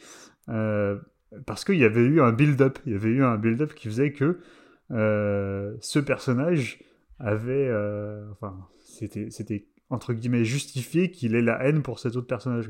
Euh, 0.49 0.97
parce 1.45 1.63
qu'il 1.63 1.77
y 1.77 1.85
avait 1.85 2.01
eu 2.01 2.21
un 2.21 2.31
build-up. 2.31 2.79
Il 2.85 2.93
y 2.93 2.95
avait 2.95 3.09
eu 3.09 3.23
un 3.23 3.37
build-up 3.37 3.73
qui 3.73 3.87
faisait 3.87 4.11
que 4.11 4.39
euh, 4.91 5.75
ce 5.79 5.99
personnage 5.99 6.79
avait. 7.19 7.71
enfin, 8.31 8.67
c'était 8.79 9.67
entre 9.89 10.13
guillemets 10.13 10.45
justifié 10.45 11.11
qu'il 11.11 11.35
ait 11.35 11.41
la 11.41 11.63
haine 11.63 11.81
pour 11.83 11.99
cet 11.99 12.15
autre 12.15 12.27
personnage. 12.27 12.69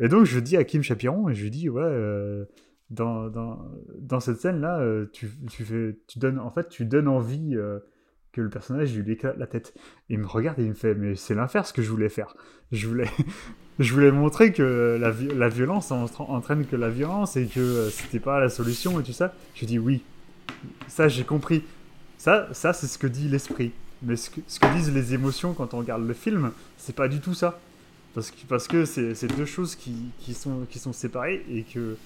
Et 0.00 0.08
donc 0.08 0.24
je 0.24 0.40
dis 0.40 0.56
à 0.56 0.64
Kim 0.64 0.82
Chapiron, 0.82 1.28
et 1.28 1.34
je 1.34 1.42
lui 1.42 1.50
dis, 1.50 1.68
ouais, 1.68 2.46
dans, 2.90 3.28
dans, 3.28 3.70
dans, 3.98 4.20
cette 4.20 4.40
scène-là, 4.40 5.04
tu, 5.12 5.28
tu, 5.50 5.64
fais, 5.64 5.98
tu 6.08 6.18
donnes, 6.18 6.38
en 6.38 6.50
fait, 6.50 6.68
tu 6.68 6.84
donnes 6.86 7.08
envie 7.08 7.56
que 8.32 8.40
le 8.40 8.48
personnage 8.48 8.94
lui 8.96 9.12
éclate 9.12 9.36
la 9.36 9.46
tête. 9.46 9.74
il 10.08 10.18
me 10.18 10.26
regarde 10.26 10.58
et 10.58 10.62
il 10.62 10.70
me 10.70 10.74
fait 10.74 10.94
Mais 10.94 11.16
c'est 11.16 11.34
l'inverse 11.34 11.72
que 11.72 11.82
je 11.82 11.90
voulais 11.90 12.08
faire. 12.08 12.34
Je 12.72 12.86
voulais, 12.86 13.08
je 13.78 13.92
voulais 13.92 14.10
montrer 14.10 14.52
que 14.52 14.98
la, 15.00 15.12
la 15.34 15.48
violence 15.48 15.90
entraîne 15.90 16.66
que 16.66 16.76
la 16.76 16.88
violence 16.88 17.36
et 17.36 17.46
que 17.46 17.60
euh, 17.60 17.90
c'était 17.90 18.20
pas 18.20 18.40
la 18.40 18.48
solution 18.48 18.98
et 19.00 19.02
tout 19.02 19.12
ça. 19.12 19.34
Je 19.54 19.66
dis 19.66 19.78
Oui, 19.78 20.02
ça 20.88 21.08
j'ai 21.08 21.24
compris. 21.24 21.62
Ça, 22.18 22.48
ça 22.52 22.72
c'est 22.72 22.86
ce 22.86 22.98
que 22.98 23.06
dit 23.06 23.28
l'esprit. 23.28 23.72
Mais 24.02 24.16
ce 24.16 24.30
que, 24.30 24.40
ce 24.46 24.58
que, 24.58 24.66
disent 24.74 24.92
les 24.92 25.14
émotions 25.14 25.52
quand 25.52 25.74
on 25.74 25.78
regarde 25.78 26.06
le 26.06 26.14
film, 26.14 26.50
c'est 26.76 26.96
pas 26.96 27.08
du 27.08 27.20
tout 27.20 27.34
ça. 27.34 27.60
Parce 28.14 28.30
que, 28.30 28.36
parce 28.48 28.68
que 28.68 28.84
c'est 28.84 29.36
deux 29.36 29.46
choses 29.46 29.74
qui, 29.74 29.94
qui, 30.18 30.34
sont, 30.34 30.66
qui 30.68 30.78
sont 30.78 30.92
séparées 30.92 31.44
et 31.50 31.62
que 31.62 31.96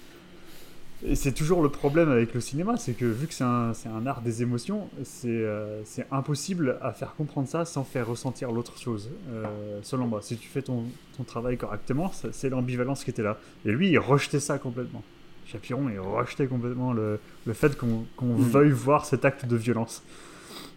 et 1.05 1.15
c'est 1.15 1.33
toujours 1.33 1.63
le 1.63 1.69
problème 1.69 2.11
avec 2.11 2.33
le 2.33 2.41
cinéma, 2.41 2.77
c'est 2.79 2.95
que 2.95 3.05
vu 3.05 3.27
que 3.27 3.35
c'est 3.35 3.45
un, 3.45 3.73
un, 3.95 4.07
art 4.07 4.23
des 4.23 4.43
émotions, 4.43 4.89
euh, 5.27 5.83
c'est 5.85 6.07
impossible 6.11 6.79
à 6.81 6.93
faire 6.93 7.15
comprendre 7.17 7.49
ça 7.49 7.67
sans 7.67 7.85
faire 7.85 8.07
ressentir 8.07 8.51
l'autre 8.51 8.79
chose, 8.79 9.11
euh, 9.31 9.79
selon 9.83 10.07
moi. 10.07 10.23
Si 10.23 10.39
tu 10.39 10.49
fais 10.49 10.63
ton, 10.63 10.85
ton 11.17 11.25
travail 11.25 11.59
correctement, 11.59 12.11
c'est 12.33 12.49
l'ambivalence 12.49 13.05
qui 13.05 13.11
était 13.11 13.23
là. 13.23 13.39
Et 13.67 13.73
lui, 13.73 13.91
il 13.91 13.99
rejetait 13.99 14.41
ça 14.41 14.59
complètement. 14.59 15.03
Chapiron, 15.45 15.89
il 15.91 16.01
rejetait 16.01 16.47
complètement 16.47 16.95
le, 16.95 17.21
le 17.45 17.53
fait 17.53 17.77
qu'on 17.77 18.07
mm. 18.21 18.41
veuille 18.41 18.71
voir 18.71 19.05
cet 19.05 19.27
acte 19.27 19.45
de 19.45 19.57
violence. 19.57 20.03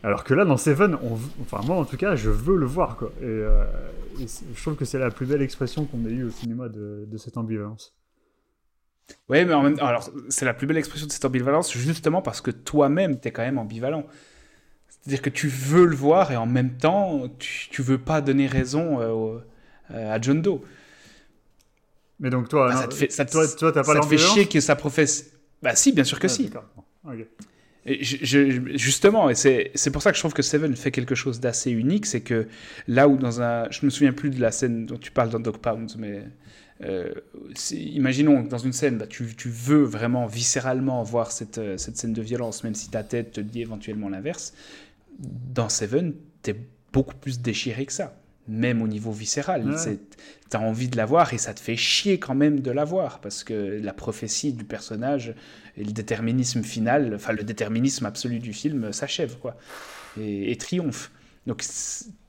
Alors 0.04 0.26
que 0.26 0.34
là, 0.34 0.44
dans 0.44 0.58
Seven, 0.58 0.98
on, 1.02 1.18
enfin 1.42 1.62
moi 1.66 1.78
en 1.78 1.86
tout 1.86 1.98
cas, 1.98 2.16
je 2.16 2.30
veux 2.30 2.58
le 2.58 2.66
voir. 2.66 2.98
Quoi. 2.98 3.12
Et, 3.22 3.26
euh, 3.26 3.64
je 4.18 4.62
trouve 4.62 4.76
que 4.76 4.86
c'est 4.86 5.00
la 5.00 5.12
plus 5.12 5.26
belle 5.26 5.42
expression 5.42 5.86
qu'on 5.86 6.06
ait 6.06 6.12
eue 6.12 6.26
au 6.26 6.30
cinéma 6.30 6.68
de, 6.68 7.06
de 7.10 7.18
cette 7.18 7.38
ambivalence. 7.38 7.96
Oui, 9.30 9.46
mais 9.46 9.54
en 9.54 9.64
même 9.64 9.78
alors 9.80 10.10
c'est 10.30 10.46
la 10.46 10.54
plus 10.54 10.68
belle 10.68 10.78
expression 10.78 11.08
de 11.08 11.12
cette 11.12 11.26
ambivalence, 11.26 11.72
justement 11.74 12.22
parce 12.22 12.42
que 12.42 12.52
toi-même, 12.52 13.20
tu 13.20 13.28
es 13.28 13.32
quand 13.32 13.44
même 13.44 13.58
ambivalent. 13.58 14.06
C'est-à-dire 14.90 15.22
que 15.22 15.30
tu 15.30 15.48
veux 15.48 15.86
le 15.86 15.96
voir 15.96 16.32
et 16.32 16.38
en 16.38 16.46
même 16.46 16.78
temps, 16.78 17.24
tu, 17.40 17.70
tu 17.70 17.82
veux 17.82 17.98
pas 17.98 18.22
donner 18.22 18.48
raison 18.48 19.00
euh, 19.00 19.40
euh, 19.92 20.16
à 20.16 20.20
John 20.22 20.42
Doe. 20.42 20.62
Mais 22.20 22.30
donc 22.30 22.50
toi, 22.50 22.70
bah, 22.70 22.76
ça 22.76 22.88
te 22.88 22.94
fait, 22.94 23.12
ça 23.12 23.26
toi, 23.26 23.48
toi 23.48 23.72
pas 23.72 23.84
ça 23.84 24.00
te 24.00 24.06
fait 24.06 24.18
chier 24.18 24.46
que 24.46 24.60
ça 24.60 24.76
professe. 24.76 25.32
Bah 25.62 25.76
si, 25.76 25.94
bien 25.94 26.04
sûr 26.04 26.20
que 26.20 26.28
ah, 26.28 26.30
si. 26.30 26.52
Et 27.86 28.04
justement, 28.04 29.30
et 29.30 29.36
c'est 29.36 29.92
pour 29.92 30.02
ça 30.02 30.12
que 30.12 30.18
je 30.18 30.22
trouve 30.22 30.34
que 30.34 30.42
Seven 30.42 30.76
fait 30.76 30.92
quelque 30.92 31.16
chose 31.16 31.40
d'assez 31.40 31.72
unique, 31.72 32.06
c'est 32.06 32.22
que 32.22 32.48
là 32.88 33.08
où 33.08 33.18
dans 33.18 33.42
un, 33.42 33.70
je 33.72 33.86
me 33.86 33.90
souviens 33.90 34.12
plus 34.12 34.30
de 34.30 34.40
la 34.42 34.52
scène 34.52 34.86
dont 34.86 34.98
tu 34.98 35.12
parles 35.12 35.30
dans 35.30 35.40
Dog 35.40 35.58
Pound, 35.58 35.96
mais 35.98 36.24
euh, 36.84 37.14
imaginons 37.72 38.44
dans 38.44 38.58
une 38.58 38.74
scène, 38.74 38.98
bah, 38.98 39.08
tu, 39.08 39.36
tu, 39.36 39.50
veux 39.50 39.84
vraiment 39.84 40.26
viscéralement 40.26 41.04
voir 41.04 41.32
cette, 41.32 41.60
cette, 41.78 41.98
scène 41.98 42.14
de 42.14 42.22
violence, 42.22 42.64
même 42.64 42.76
si 42.76 42.90
ta 42.90 43.04
tête 43.04 43.34
te 43.34 43.42
dit 43.42 43.62
éventuellement 43.62 44.10
l'inverse. 44.10 44.54
Dans 45.20 45.70
Seven, 45.70 46.14
t'es 46.42 46.56
beaucoup 46.94 47.16
plus 47.16 47.42
déchiré 47.42 47.86
que 47.86 47.94
ça 47.94 48.20
même 48.50 48.82
au 48.82 48.88
niveau 48.88 49.12
viscéral. 49.12 49.76
Tu 50.50 50.58
as 50.58 50.60
envie 50.60 50.90
de 50.90 50.98
la 50.98 51.06
voir 51.06 51.34
et 51.34 51.38
ça 51.38 51.54
te 51.54 51.60
fait 51.60 51.76
chier 51.76 52.20
quand 52.20 52.34
même 52.34 52.60
de 52.60 52.72
la 52.72 52.84
voir 52.84 53.22
parce 53.22 53.44
que 53.44 53.54
la 53.82 53.94
prophétie 53.94 54.52
du 54.52 54.66
personnage 54.66 55.36
et 55.78 55.84
le 55.84 55.92
déterminisme 55.92 56.64
final, 56.64 57.14
enfin 57.16 57.34
le 57.34 57.44
déterminisme 57.44 58.06
absolu 58.06 58.40
du 58.40 58.52
film 58.52 58.92
s'achève 58.92 59.38
quoi 59.38 59.56
et, 60.20 60.56
triomphe. 60.58 61.12
Donc 61.46 61.64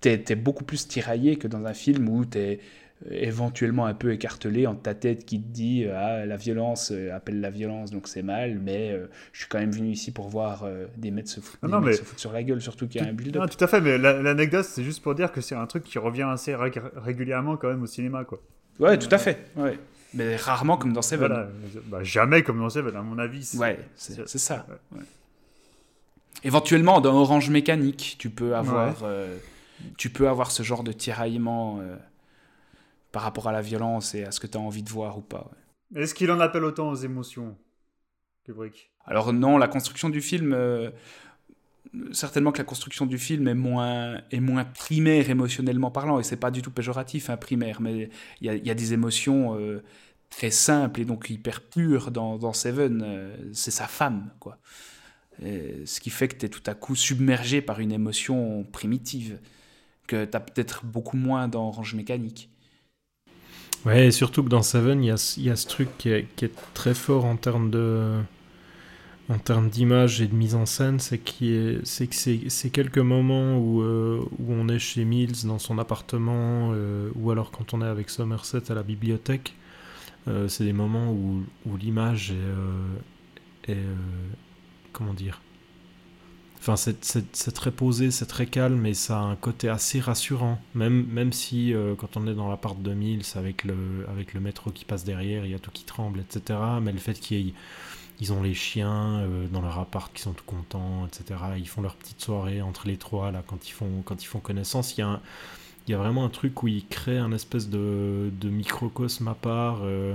tu 0.01 0.09
es, 0.09 0.35
beaucoup 0.35 0.65
plus 0.65 0.87
tiraillé 0.87 1.37
que 1.37 1.49
dans 1.49 1.65
un 1.65 1.75
film 1.75 2.09
où 2.09 2.25
tu 2.27 2.39
es 2.39 2.61
éventuellement 3.09 3.87
un 3.87 3.95
peu 3.95 4.13
écartelé 4.13 4.67
entre 4.67 4.83
ta 4.83 4.95
tête 4.95 5.25
qui 5.25 5.41
te 5.41 5.49
dit 5.49 5.87
ah 5.87 6.27
la 6.27 6.37
violence 6.37 6.93
euh, 6.93 7.15
appelle 7.15 7.41
la 7.41 7.51
violence 7.51 7.91
donc 7.91 8.09
c'est 8.09 8.23
mal 8.23 8.59
mais 8.63 8.91
euh, 8.91 9.07
je 9.33 9.41
suis 9.41 9.49
quand 9.49 9.59
même 9.59 9.73
venu 9.73 9.91
ici 9.91 10.11
pour 10.11 10.29
voir 10.29 10.65
euh, 10.65 10.87
des 10.99 11.11
mecs 11.11 11.29
se, 11.29 11.41
foutre, 11.41 11.67
se 11.67 12.03
foutre 12.03 12.21
sur 12.21 12.33
la 12.33 12.43
gueule 12.43 12.61
surtout 12.61 12.87
qu'il 12.87 13.01
y 13.01 13.05
a 13.05 13.09
un 13.09 13.13
build-up. 13.13 13.49
tout 13.49 13.65
à 13.65 13.67
fait 13.69 13.81
mais 13.81 13.97
l'anecdote 13.97 14.67
c'est 14.67 14.85
juste 14.85 15.03
pour 15.03 15.15
dire 15.15 15.33
que 15.33 15.41
c'est 15.41 15.55
un 15.55 15.67
truc 15.67 15.85
qui 15.85 15.99
revient 15.99 16.29
assez 16.31 16.55
régulièrement 16.55 17.57
quand 17.57 17.69
même 17.69 17.83
au 17.83 17.87
cinéma 17.87 18.25
quoi. 18.25 18.41
Ouais 18.79 18.99
tout 18.99 19.09
à 19.11 19.19
fait 19.19 19.47
ouais. 19.57 19.79
mais 20.13 20.37
rarement 20.37 20.77
comme 20.77 20.93
dans 20.93 21.03
Seven. 21.03 21.49
Bah, 21.87 22.03
jamais 22.03 22.43
comme 22.43 22.59
dans 22.59 22.71
Seven 22.71 22.95
à 22.95 23.03
mon 23.03 23.19
avis. 23.19 23.57
Ouais 23.59 23.79
c'est 23.97 24.27
ça. 24.39 24.67
Éventuellement 26.45 27.01
dans 27.01 27.15
Orange 27.15 27.49
Mécanique 27.49 28.17
tu 28.19 28.29
peux 28.29 28.55
avoir 28.55 28.97
tu 29.97 30.11
peux 30.11 30.29
avoir 30.29 30.51
ce 30.51 30.63
genre 30.63 30.85
de 30.85 30.93
tiraillement 30.93 31.81
par 33.13 33.23
rapport 33.23 33.49
à 33.49 33.53
la 33.53 33.63
violence 33.63 34.15
et 34.15 34.25
à 34.25 34.31
ce 34.31 34.41
que 34.41 34.47
tu 34.47 34.57
as 34.57 34.61
envie 34.61 34.83
de 34.83 34.91
voir 34.91 35.19
ou 35.19 35.23
pas. 35.23 35.51
Est-ce 35.95 36.15
qu'il 36.15 36.31
en 36.31 36.41
appelle 36.41 36.65
autant 36.65 36.91
aux 36.91 36.97
émotions, 36.97 37.57
Kubrick? 38.45 38.93
Alors 39.05 39.33
non, 39.33 39.59
la 39.59 39.67
construction 39.67 40.09
du 40.09 40.21
film, 40.21 40.53
euh, 40.53 40.91
certainement 42.13 42.53
que 42.53 42.59
la 42.59 42.65
construction 42.65 43.07
du 43.07 43.19
film 43.19 43.49
est 43.49 43.55
moins, 43.55 44.21
est 44.31 44.41
moins 44.41 44.65
primaire 44.65 45.31
émotionnellement 45.31 45.91
parlant, 45.91 46.21
et 46.21 46.23
c'est 46.23 46.37
pas 46.37 46.53
du 46.53 46.63
tout 46.63 46.71
péjoratif, 46.71 47.31
hein, 47.31 47.37
primaire, 47.37 47.81
mais 47.81 48.11
il 48.41 48.53
y, 48.53 48.69
y 48.69 48.71
a, 48.71 48.75
des 48.75 48.93
émotions 48.93 49.59
euh, 49.59 49.83
très 50.29 50.51
simples 50.51 51.01
et 51.01 51.05
donc 51.05 51.29
hyper 51.29 51.61
pures 51.61 52.13
dans, 52.13 52.39
dans 52.39 52.53
Seven, 52.53 53.03
euh, 53.05 53.37
c'est 53.53 53.73
sa 53.73 53.89
femme, 53.89 54.31
quoi. 54.39 54.59
ce 55.41 55.99
qui 55.99 56.11
fait 56.11 56.29
que 56.29 56.37
tu 56.37 56.47
es 56.47 56.49
tout 56.49 56.63
à 56.67 56.75
coup 56.75 56.95
submergé 56.95 57.63
par 57.63 57.81
une 57.81 57.91
émotion 57.91 58.63
primitive, 58.63 59.41
que 60.07 60.25
tu 60.25 60.37
as 60.37 60.41
peut-être 60.41 60.85
beaucoup 60.85 61.17
moins 61.17 61.49
dans 61.49 61.69
Orange 61.69 61.95
Mécanique. 61.95 62.51
Ouais, 63.87 64.09
et 64.09 64.11
surtout 64.11 64.43
que 64.43 64.49
dans 64.49 64.63
Seven, 64.63 65.03
il 65.03 65.07
y 65.07 65.11
a, 65.11 65.17
ce 65.57 65.67
truc 65.67 65.89
qui 65.97 66.11
est, 66.11 66.53
très 66.75 66.95
fort 66.95 67.25
en 67.25 67.37
termes 67.37 67.71
de 67.71 68.21
en 69.31 69.39
termes 69.39 69.71
d'image 69.71 70.21
et 70.21 70.27
de 70.27 70.35
mise 70.35 70.57
en 70.57 70.67
scène, 70.67 70.99
c'est 70.99 71.19
que 71.19 71.81
c'est 71.85 72.71
quelques 72.71 72.99
moments 72.99 73.59
où, 73.59 73.81
euh, 73.81 74.25
où 74.41 74.53
on 74.53 74.69
est 74.69 74.81
chez 74.81 75.05
Mills 75.05 75.47
dans 75.47 75.61
son 75.61 75.79
appartement, 75.79 76.73
euh, 76.75 77.11
ou 77.15 77.31
alors 77.31 77.53
quand 77.53 77.73
on 77.73 77.81
est 77.81 77.87
avec 77.87 78.11
Somerset 78.11 78.73
à 78.73 78.75
la 78.75 78.83
bibliothèque, 78.83 79.55
euh, 80.27 80.49
c'est 80.49 80.65
des 80.65 80.73
moments 80.73 81.13
où, 81.13 81.45
où 81.65 81.77
l'image 81.77 82.35
est, 83.69 83.73
est 83.73 83.79
comment 84.93 85.15
dire 85.15 85.41
Enfin, 86.61 86.77
c'est 86.77 87.53
très 87.55 87.71
posé, 87.71 88.11
c'est 88.11 88.27
très 88.27 88.45
calme 88.47 88.85
et 88.85 88.93
ça 88.93 89.19
a 89.19 89.23
un 89.23 89.37
côté 89.37 89.71
assez 89.71 89.99
rassurant. 89.99 90.61
Même, 90.75 91.07
même 91.07 91.33
si 91.33 91.73
euh, 91.73 91.95
quand 91.95 92.19
on 92.19 92.27
est 92.27 92.35
dans 92.35 92.51
l'appart 92.51 92.81
de 92.81 92.93
Mills 92.93 93.25
avec 93.37 93.65
le, 93.65 93.75
avec 94.11 94.35
le 94.35 94.41
métro 94.41 94.71
qui 94.71 94.85
passe 94.85 95.05
derrière, 95.05 95.47
il 95.47 95.53
y 95.53 95.55
a 95.55 95.59
tout 95.59 95.71
qui 95.71 95.85
tremble, 95.85 96.21
etc. 96.21 96.59
Mais 96.83 96.93
le 96.93 96.99
fait 96.99 97.15
qu'ils 97.19 97.55
ils 98.21 98.33
ont 98.35 98.43
les 98.43 98.53
chiens 98.53 99.21
euh, 99.21 99.47
dans 99.49 99.63
leur 99.63 99.79
appart 99.79 100.13
qui 100.13 100.21
sont 100.21 100.33
tout 100.35 100.45
contents, 100.45 101.07
etc. 101.07 101.41
Ils 101.57 101.67
font 101.69 101.81
leur 101.81 101.97
petite 101.97 102.21
soirée 102.21 102.61
entre 102.61 102.87
les 102.87 102.99
trois 102.99 103.31
là 103.31 103.43
quand 103.47 103.67
ils 103.67 103.73
font, 103.73 104.03
quand 104.05 104.23
ils 104.23 104.27
font 104.27 104.41
connaissance. 104.41 104.97
Il 104.99 105.01
y, 105.01 105.03
a 105.03 105.21
il 105.89 105.93
y 105.93 105.95
a 105.95 105.99
vraiment 105.99 106.27
un 106.27 106.29
truc 106.29 106.63
où 106.63 106.69
ils 106.69 106.87
créent 106.87 107.19
un 107.19 107.33
espèce 107.33 107.71
de, 107.71 108.31
de 108.39 108.49
microcosme 108.51 109.29
à 109.29 109.35
part. 109.35 109.81
Euh, 109.83 110.15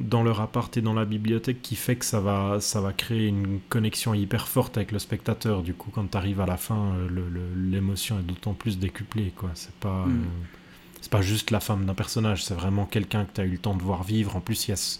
dans 0.00 0.22
leur 0.22 0.40
appart 0.40 0.74
et 0.76 0.82
dans 0.82 0.94
la 0.94 1.04
bibliothèque 1.04 1.62
qui 1.62 1.76
fait 1.76 1.96
que 1.96 2.04
ça 2.04 2.20
va, 2.20 2.60
ça 2.60 2.80
va 2.80 2.92
créer 2.92 3.26
une 3.26 3.60
connexion 3.68 4.14
hyper 4.14 4.48
forte 4.48 4.76
avec 4.76 4.92
le 4.92 4.98
spectateur. 4.98 5.62
Du 5.62 5.74
coup, 5.74 5.90
quand 5.92 6.10
tu 6.10 6.16
arrives 6.16 6.40
à 6.40 6.46
la 6.46 6.56
fin, 6.56 6.94
euh, 6.94 7.28
l'émotion 7.56 8.18
est 8.18 8.22
d'autant 8.22 8.54
plus 8.54 8.78
décuplée. 8.78 9.32
quoi. 9.36 9.50
C'est 9.54 9.74
pas, 9.74 10.06
mm. 10.06 10.10
euh, 10.10 10.46
c'est 11.00 11.10
pas 11.10 11.22
juste 11.22 11.50
la 11.50 11.60
femme 11.60 11.84
d'un 11.86 11.94
personnage, 11.94 12.44
c'est 12.44 12.54
vraiment 12.54 12.86
quelqu'un 12.86 13.24
que 13.24 13.32
tu 13.34 13.40
as 13.40 13.44
eu 13.44 13.52
le 13.52 13.58
temps 13.58 13.74
de 13.74 13.82
voir 13.82 14.02
vivre. 14.02 14.36
En 14.36 14.40
plus, 14.40 14.68
il 14.68 14.72
y 14.72 14.74
a, 14.74 14.98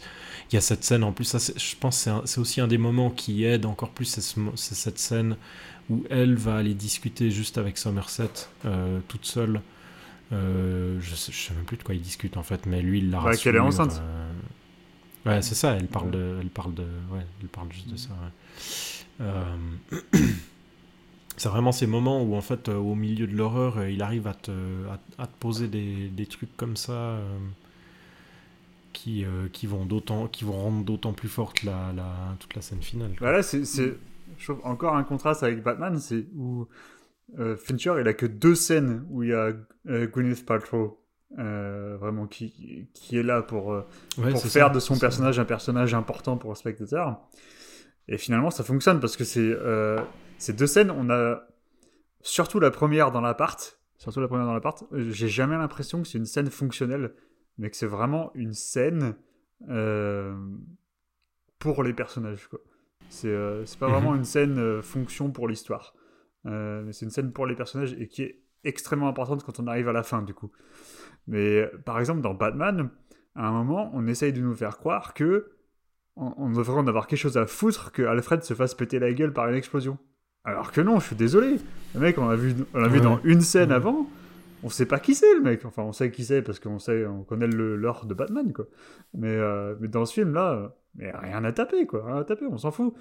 y 0.53 0.57
a 0.57 0.61
cette 0.61 0.84
scène. 0.84 1.05
En 1.05 1.12
plus, 1.12 1.24
ça, 1.24 1.38
je 1.38 1.76
pense 1.76 2.05
que 2.05 2.11
c'est 2.24 2.40
aussi 2.40 2.61
un 2.61 2.68
des 2.68 2.78
moments 2.78 3.11
qui 3.11 3.44
aide 3.44 3.66
encore 3.66 3.90
plus. 3.90 4.07
C'est 4.07 4.74
cette 4.74 4.99
scène 4.99 5.36
où 5.90 6.05
elle 6.11 6.34
va 6.34 6.57
aller 6.57 6.74
discuter 6.74 7.30
juste 7.30 7.57
avec 7.57 7.78
Somerset, 7.78 8.30
euh, 8.64 9.01
toute 9.09 9.24
seule. 9.24 9.62
je, 10.30 11.14
sais, 11.14 11.32
sais 11.32 11.55
même 11.55 11.64
plus 11.64 11.78
de 11.78 11.82
quoi 11.82 11.94
ils 11.94 12.03
discutent 12.03 12.36
en 12.36 12.42
fait, 12.42 12.66
mais 12.66 12.82
lui 12.82 12.99
il 12.99 13.11
la 13.11 13.20
rassure. 13.20 13.44
qu'elle 13.44 13.57
est 13.57 13.61
enceinte. 13.61 14.03
Ouais, 15.29 15.43
c'est 15.43 15.55
ça, 15.55 15.72
elle 15.74 15.89
parle, 15.89 16.11
de, 16.11 16.39
elle, 16.41 16.49
parle 16.49 16.72
de, 16.72 16.85
ouais, 17.12 17.26
elle 17.43 17.49
parle 17.49 17.70
juste 17.70 17.91
de 17.91 17.97
ça. 17.97 18.11
Euh, 19.20 19.57
c'est 21.37 21.51
vraiment 21.51 21.70
ces 21.70 21.87
moments 21.87 22.22
où, 22.22 22.35
en 22.35 22.41
fait, 22.41 22.70
euh, 22.70 22.76
au 22.76 22.95
milieu 22.95 23.26
de 23.26 23.37
l'horreur, 23.37 23.76
euh, 23.76 23.91
il 23.91 24.01
arrive 24.01 24.26
à 24.26 24.33
te, 24.33 24.51
à, 25.18 25.26
te 25.26 25.37
poser 25.39 25.68
des, 25.68 26.09
des, 26.09 26.24
trucs 26.24 26.57
comme 26.57 26.79
ça 26.79 27.18
qui, 28.95 29.26
qui, 29.53 29.66
vont 29.66 29.87
qui 30.33 30.45
vont 30.45 30.53
rendre 30.53 30.85
d'autant 30.85 31.12
plus 31.12 31.29
forte 31.29 31.62
la, 31.62 31.93
toute 32.41 32.55
la 32.55 32.62
scène 32.62 32.83
finale. 32.83 33.12
Voilà, 33.18 33.43
c'est 33.43 33.62
encore 34.64 34.97
un 34.97 35.05
contraste 35.05 35.43
avec 35.43 35.62
Batman, 35.62 35.99
c'est 35.99 36.26
où 36.37 36.66
Fincher, 37.59 37.97
il 38.01 38.09
a 38.09 38.14
que 38.14 38.24
deux 38.24 38.55
scènes 38.55 39.05
où 39.11 39.22
il 39.24 39.29
y 39.29 39.35
a 39.35 39.53
Gwyneth 40.07 40.47
Paltrow 40.47 40.99
euh, 41.37 41.99
vraiment 42.01 42.26
qui, 42.26 42.89
qui 42.95 43.18
est 43.18 43.22
là 43.22 43.43
pour, 43.43 43.70
euh, 43.72 43.87
pour 44.16 44.41
faire 44.47 44.70
de 44.70 44.81
son 44.81 44.99
personnage 44.99 45.39
un 45.39 45.45
personnage 45.45 45.93
important 45.93 46.39
pour 46.39 46.51
le 46.51 46.57
spectateur. 46.57 47.20
Et 48.09 48.16
finalement, 48.16 48.51
ça 48.51 48.64
fonctionne 48.64 48.99
parce 48.99 49.14
que 49.14 49.24
c'est 49.24 49.41
euh, 49.43 50.01
ces 50.39 50.55
deux 50.55 50.66
scènes, 50.66 50.91
on 50.91 51.11
a 51.11 51.43
surtout 52.22 52.61
la 52.61 52.70
première 52.70 53.12
dans 53.12 53.20
l'appart, 53.20 53.79
surtout 53.99 54.20
la 54.20 54.29
première 54.29 54.47
dans 54.47 54.55
l'appart, 54.55 54.83
j'ai 54.93 55.29
jamais 55.29 55.59
l'impression 55.59 56.01
que 56.01 56.09
c'est 56.09 56.16
une 56.16 56.24
scène 56.24 56.49
fonctionnelle, 56.49 57.12
mais 57.59 57.68
que 57.68 57.76
c'est 57.76 57.87
vraiment 57.87 58.31
une 58.35 58.55
scène 58.55 59.14
pour 61.59 61.83
les 61.83 61.93
personnages. 61.93 62.49
C'est 63.11 63.37
c'est 63.66 63.79
pas 63.79 63.89
vraiment 63.89 64.12
mhm. 64.12 64.18
une 64.18 64.24
scène 64.24 64.81
fonction 64.81 65.31
pour 65.31 65.47
l'histoire, 65.47 65.95
mais 66.45 66.93
c'est 66.93 67.05
une 67.05 67.11
scène 67.11 67.33
pour 67.33 67.47
les 67.47 67.55
personnages 67.55 67.93
et 67.93 68.09
qui 68.09 68.22
est 68.22 68.47
extrêmement 68.65 69.09
importante 69.09 69.45
quand 69.45 69.61
on 69.61 69.67
arrive 69.67 69.89
à 69.89 69.93
la 69.93 70.03
fin 70.03 70.23
du 70.23 70.35
coup. 70.35 70.51
Mais 71.27 71.71
par 71.85 72.01
exemple, 72.01 72.21
dans 72.21 72.35
Batman, 72.35 72.91
à 73.35 73.47
un 73.47 73.53
moment, 73.53 73.91
on 73.95 74.07
essaye 74.07 74.33
de 74.33 74.41
nous 74.41 74.55
faire 74.55 74.79
croire 74.79 75.15
que 75.15 75.53
on, 76.17 76.51
devrait 76.51 76.81
en 76.81 76.87
avoir 76.89 77.07
quelque 77.07 77.21
chose 77.21 77.37
à 77.37 77.47
foutre 77.47 77.93
que 77.93 78.03
Alfred 78.03 78.43
se 78.43 78.55
fasse 78.55 78.75
péter 78.75 78.99
la 78.99 79.13
gueule 79.13 79.33
par 79.33 79.49
une 79.49 79.55
explosion. 79.55 79.99
Alors 80.45 80.73
que 80.73 80.81
non, 80.81 80.99
je 80.99 81.07
suis 81.07 81.17
désolé. 81.17 81.59
Le 81.95 82.01
mec, 82.01 82.19
on 82.19 82.29
l'a 82.29 82.37
vu, 82.37 82.55
on 82.75 82.81
l'a 82.81 82.89
vu 82.89 83.01
dans 83.01 83.21
une 83.23 83.41
scène 83.41 83.71
avant. 83.71 84.09
On 84.65 84.69
sait 84.69 84.87
pas 84.87 84.99
qui 84.99 85.15
c'est 85.15 85.33
le 85.35 85.41
mec. 85.41 85.65
Enfin, 85.65 85.83
on 85.83 85.93
sait 85.93 86.11
qui 86.11 86.25
c'est 86.25 86.43
parce 86.43 86.59
qu'on 86.59 86.81
sait, 86.81 87.07
on 87.07 87.23
connaît 87.23 87.47
le 87.47 87.77
lore 87.77 88.07
de 88.07 88.15
Batman, 88.15 88.53
quoi. 88.53 88.67
Mais, 89.15 89.29
euh, 89.29 89.77
mais 89.81 89.87
dans 89.87 90.05
ce 90.05 90.15
film-là, 90.15 90.75
mais 90.97 91.13
rien 91.13 91.45
à 91.45 91.53
taper, 91.53 91.87
quoi. 91.87 92.05
Rien 92.05 92.17
à 92.17 92.25
taper, 92.25 92.47
on 92.47 92.59
s'en 92.59 92.73
fout. 92.73 92.95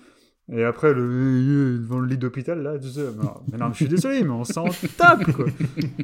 Et 0.49 0.63
après, 0.63 0.93
le, 0.93 1.77
devant 1.77 1.99
le 1.99 2.07
lit 2.07 2.17
d'hôpital, 2.17 2.61
là, 2.61 2.79
tu 2.79 2.87
sais, 2.87 3.05
mais 3.51 3.57
non, 3.57 3.69
je 3.71 3.75
suis 3.75 3.87
désolé, 3.87 4.23
mais 4.23 4.29
on 4.29 4.45
s'en 4.45 4.65
tape, 4.97 5.29
quoi. 5.33 5.45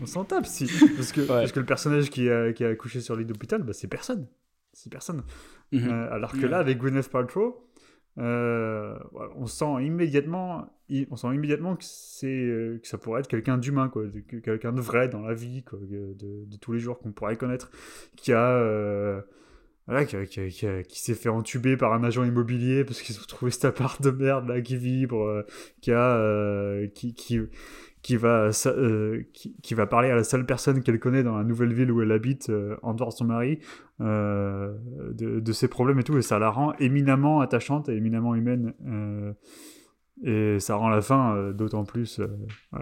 On 0.02 0.06
s'en 0.06 0.26
tape, 0.26 0.46
si. 0.46 0.68
Parce 0.98 1.14
que, 1.14 1.22
parce 1.22 1.52
que 1.54 1.60
le 1.62 1.66
personnage 1.66 2.10
qui 2.10 2.30
a, 2.30 2.52
qui 2.52 2.66
a 2.66 2.70
accouché 2.70 3.00
sur 3.00 3.16
le 3.16 3.22
lit 3.22 3.28
d'hôpital, 3.28 3.64
bah, 3.64 3.72
c'est 3.72 3.88
personne. 3.88 4.28
C'est 4.74 4.92
personne. 4.92 5.24
Mhm. 5.72 5.88
Euh, 5.88 6.12
alors 6.12 6.34
que 6.34 6.46
là, 6.46 6.58
avec 6.58 6.78
Gwyneth 6.78 7.10
Paltrow, 7.10 7.70
euh, 8.18 8.98
on 9.36 9.46
sent 9.46 9.86
immédiatement, 9.86 10.68
on 11.10 11.16
sent 11.16 11.34
immédiatement 11.34 11.78
que 11.78 11.86
c'est, 11.86 12.28
euh, 12.28 12.80
que 12.80 12.88
ça 12.88 12.98
pourrait 12.98 13.22
être 13.22 13.30
quelqu'un 13.30 13.58
d'humain, 13.58 13.88
quoi, 13.88 14.04
quelqu'un 14.44 14.74
de 14.74 14.82
vrai 14.82 15.08
dans 15.08 15.22
la 15.22 15.34
vie, 15.34 15.64
quoi, 15.64 15.80
de, 15.80 16.16
de 16.46 16.58
tous 16.58 16.74
les 16.74 16.80
jours 16.80 17.00
qu'on 17.00 17.14
pourrait 17.14 17.38
connaître, 17.38 17.72
qui 18.18 18.34
a 18.34 19.24
voilà, 19.88 20.06
qui, 20.06 20.16
qui, 20.28 20.66
qui, 20.88 21.00
s'est 21.00 21.14
fait 21.14 21.30
entuber 21.30 21.76
par 21.76 21.94
un 21.94 22.04
agent 22.04 22.24
immobilier 22.24 22.86
parce 22.86 23.02
qu'ils 23.02 23.20
ont 23.20 23.26
trouvé 23.28 23.52
cet 23.52 23.66
appart 23.66 24.02
de 24.02 24.12
merde 24.12 24.48
là 24.48 24.62
qui 24.62 24.78
vibre, 24.78 25.22
euh, 25.22 25.44
qui 25.82 25.92
a, 25.92 26.16
euh, 26.16 26.88
qui, 26.88 27.14
qui, 27.14 28.16
va, 28.16 28.50
euh, 28.68 29.24
qui, 29.34 29.74
va 29.74 29.86
parler 29.86 30.10
à 30.10 30.16
la 30.16 30.24
seule 30.24 30.46
personne 30.46 30.84
qu'elle 30.84 31.00
connaît 31.00 31.24
dans 31.24 31.38
la 31.38 31.44
nouvelle 31.44 31.74
ville 31.74 31.92
où 31.92 32.02
elle 32.02 32.14
habite, 32.14 32.50
en 32.82 32.94
dehors 32.94 33.10
de 33.10 33.14
son 33.14 33.26
mari, 33.26 33.60
de, 34.00 35.40
de, 35.40 35.52
ses 35.52 35.68
problèmes 35.68 36.00
et 36.00 36.04
tout, 36.04 36.18
et 36.18 36.22
ça 36.22 36.40
la 36.40 36.50
rend 36.50 36.74
éminemment 36.80 37.42
attachante 37.42 37.90
et 37.90 37.96
éminemment 37.96 38.36
humaine, 38.36 38.74
et 40.24 40.60
ça 40.60 40.76
rend 40.76 40.90
la 40.90 41.02
fin 41.02 41.52
d'autant 41.52 41.84
plus, 41.84 42.22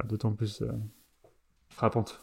d'autant 0.06 0.34
plus 0.34 0.64
frappante. 1.70 2.22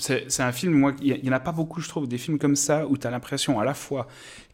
C'est 0.00 0.42
un 0.42 0.52
film, 0.52 0.72
moi, 0.74 0.94
il 1.02 1.20
n'y 1.22 1.28
en 1.28 1.32
a 1.32 1.40
pas 1.40 1.52
beaucoup, 1.52 1.80
je 1.80 1.88
trouve, 1.88 2.08
des 2.08 2.18
films 2.18 2.38
comme 2.38 2.56
ça 2.56 2.86
où 2.86 2.96
tu 2.96 3.06
as 3.06 3.10
l'impression 3.10 3.60
à 3.60 3.64
la 3.64 3.74
fois 3.74 4.06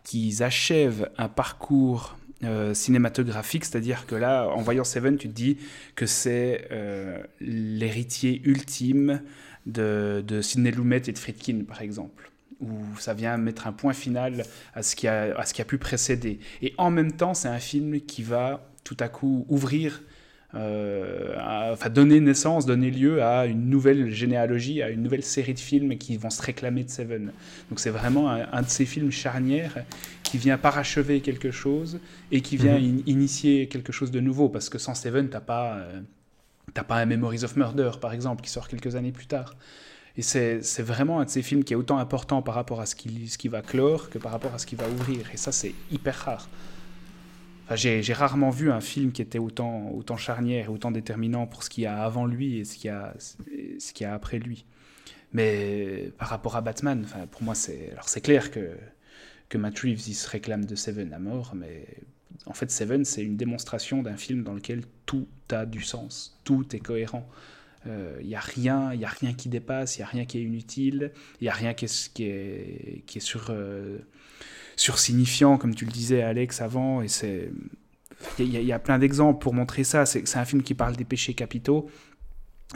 qu'ils 0.04 0.42
achèvent 0.42 1.10
un 1.18 1.28
parcours 1.28 2.16
euh, 2.42 2.72
cinématographique, 2.72 3.64
c'est-à-dire 3.66 4.06
que 4.06 4.14
là, 4.14 4.48
en 4.48 4.62
voyant 4.62 4.84
Seven, 4.84 5.18
tu 5.18 5.28
te 5.28 5.34
dis 5.34 5.58
que 5.94 6.06
c'est 6.06 6.68
euh, 6.70 7.22
l'héritier 7.40 8.40
ultime 8.44 9.20
de, 9.66 10.24
de 10.26 10.40
Sidney 10.40 10.70
Lumet 10.70 11.02
et 11.06 11.12
de 11.12 11.18
Friedkin, 11.18 11.64
par 11.68 11.82
exemple, 11.82 12.30
où 12.60 12.78
ça 12.98 13.12
vient 13.12 13.36
mettre 13.36 13.66
un 13.66 13.72
point 13.72 13.92
final 13.92 14.44
à 14.74 14.82
ce 14.82 14.96
qui 14.96 15.06
a, 15.06 15.38
à 15.38 15.44
ce 15.44 15.52
qui 15.52 15.60
a 15.60 15.66
pu 15.66 15.76
précéder. 15.76 16.38
Et 16.62 16.72
en 16.78 16.90
même 16.90 17.12
temps, 17.12 17.34
c'est 17.34 17.48
un 17.48 17.58
film 17.58 18.00
qui 18.00 18.22
va 18.22 18.66
tout 18.84 18.96
à 19.00 19.08
coup 19.08 19.44
ouvrir 19.48 20.02
euh, 20.55 21.36
enfin 21.72 21.90
donner 21.90 22.18
naissance, 22.18 22.66
donner 22.66 22.90
lieu 22.90 23.22
à 23.22 23.46
une 23.46 23.70
nouvelle 23.70 24.11
généalogie, 24.11 24.82
à 24.82 24.90
une 24.90 25.03
nouvelle 25.03 25.22
série 25.22 25.55
de 25.55 25.61
films 25.61 25.96
qui 25.96 26.16
vont 26.16 26.30
se 26.30 26.42
réclamer 26.42 26.84
de 26.84 26.90
Seven. 26.90 27.32
Donc 27.68 27.78
c'est 27.78 27.90
vraiment 27.90 28.30
un, 28.30 28.62
de 28.62 28.68
ces 28.68 28.84
films 28.84 29.12
charnières 29.12 29.84
qui 30.24 30.38
vient 30.38 30.59
parachever 30.59 31.20
quelque 31.20 31.51
chose 31.51 32.01
et 32.32 32.40
qui 32.40 32.57
vient 32.57 32.78
mhm. 32.78 33.03
initier 33.07 33.68
quelque 33.68 33.92
chose 33.92 34.11
de 34.11 34.20
nouveau, 34.20 34.48
parce 34.48 34.68
que 34.68 34.78
sans 34.78 34.94
Seven, 34.94 35.28
t'as 35.28 35.40
pas, 35.40 35.76
euh, 35.76 36.01
pas 36.72 36.96
un 36.96 37.07
Memories 37.07 37.44
of 37.44 37.57
Murder, 37.57 37.92
par 38.01 38.12
exemple, 38.12 38.42
qui 38.42 38.51
sort 38.51 38.68
quelques 38.68 38.96
années 38.96 39.12
plus 39.12 39.26
tard. 39.26 39.55
Et 40.16 40.22
c'est 40.22 40.82
vraiment 40.82 41.20
un 41.20 41.24
de 41.24 41.30
ces 41.30 41.42
films 41.42 41.62
qui 41.62 41.72
est 41.72 41.76
autant 41.76 41.98
important 41.98 42.42
par 42.42 42.57
rapport 42.57 42.80
à 42.80 42.86
ce 42.86 42.96
qui, 42.96 43.28
ce 43.28 43.38
qui 43.38 43.48
va 43.48 43.62
clore 43.62 44.11
que 44.11 44.18
par 44.18 44.32
rapport 44.32 44.53
à 44.53 44.59
ce 44.59 44.66
qui 44.66 44.74
va 44.74 44.88
ouvrir. 44.88 45.30
Et 45.32 45.36
ça, 45.36 45.53
c'est 45.53 45.72
hyper 45.92 46.16
rare. 46.16 46.48
J'ai 47.74 48.12
rarement 48.12 48.50
vu 48.50 48.70
un 48.70 48.80
film 48.80 49.12
qui 49.12 49.22
était 49.22 49.38
autant, 49.38 49.90
autant 49.90 50.16
charnière 50.16 50.66
et 50.66 50.68
autant 50.68 50.90
déterminant 50.90 51.46
pour 51.46 51.62
ce 51.62 51.70
qu'il 51.70 51.84
y 51.84 51.86
a 51.86 52.02
avant 52.02 52.26
lui 52.26 52.58
et 52.58 52.64
ce 52.64 52.76
qu'il 52.76 52.86
y, 52.86 52.88
a, 52.88 53.14
ce 53.18 53.92
qu'il 53.92 54.04
y 54.04 54.10
a 54.10 54.14
après 54.14 54.38
lui. 54.38 54.64
Mais 55.32 56.12
par 56.18 56.28
rapport 56.28 56.56
à 56.56 56.60
Batman, 56.60 57.06
pour 57.30 57.42
moi, 57.42 57.54
c'est 57.54 58.20
clair 58.22 58.50
que, 58.50 58.76
que 59.48 59.58
Matt 59.58 59.78
Reeves 59.78 60.00
se 60.00 60.28
réclame 60.28 60.64
de 60.64 60.74
Seven 60.74 61.12
à 61.12 61.18
mort, 61.18 61.54
mais 61.54 61.86
en 62.46 62.54
fait, 62.54 62.70
Seven, 62.70 63.04
c'est 63.04 63.22
une 63.22 63.36
démonstration 63.36 64.02
d'un 64.02 64.16
film 64.16 64.42
dans 64.42 64.54
lequel 64.54 64.82
tout 65.06 65.28
a 65.50 65.66
du 65.66 65.82
sens, 65.82 66.40
tout 66.44 66.74
est 66.74 66.80
cohérent. 66.80 67.28
Il 67.86 67.92
euh, 67.92 68.22
n'y 68.22 68.34
a 68.34 68.40
rien, 68.40 68.90
a 68.90 69.08
rien 69.08 69.32
qui 69.32 69.48
dépasse, 69.48 69.96
il 69.96 70.00
y 70.00 70.02
a 70.02 70.06
rien 70.06 70.26
qui 70.26 70.38
est 70.38 70.42
inutile, 70.42 71.12
il 71.40 71.44
y 71.44 71.48
a 71.48 71.52
rien 71.52 71.72
qui 71.72 71.86
est, 71.86 72.12
qui 72.12 72.24
est, 72.24 73.02
qui 73.06 73.18
est 73.18 73.22
sur 73.22 73.46
euh, 73.50 73.98
sursignifiant, 74.81 75.59
comme 75.59 75.74
tu 75.74 75.85
le 75.85 75.93
disais, 75.93 76.22
Alex, 76.22 76.61
avant. 76.61 77.03
Et 77.03 77.09
c'est. 77.09 77.51
Il 78.39 78.49
y, 78.49 78.72
a 78.72 78.78
plein 78.78 78.99
d'exemples 78.99 79.41
pour 79.41 79.55
montrer 79.55 79.83
ça. 79.83 80.05
C'est 80.05 80.37
un 80.37 80.45
film 80.45 80.62
qui 80.62 80.74
parle 80.74 80.95
des 80.95 81.07
péchés 81.07 81.33
capitaux. 81.33 81.89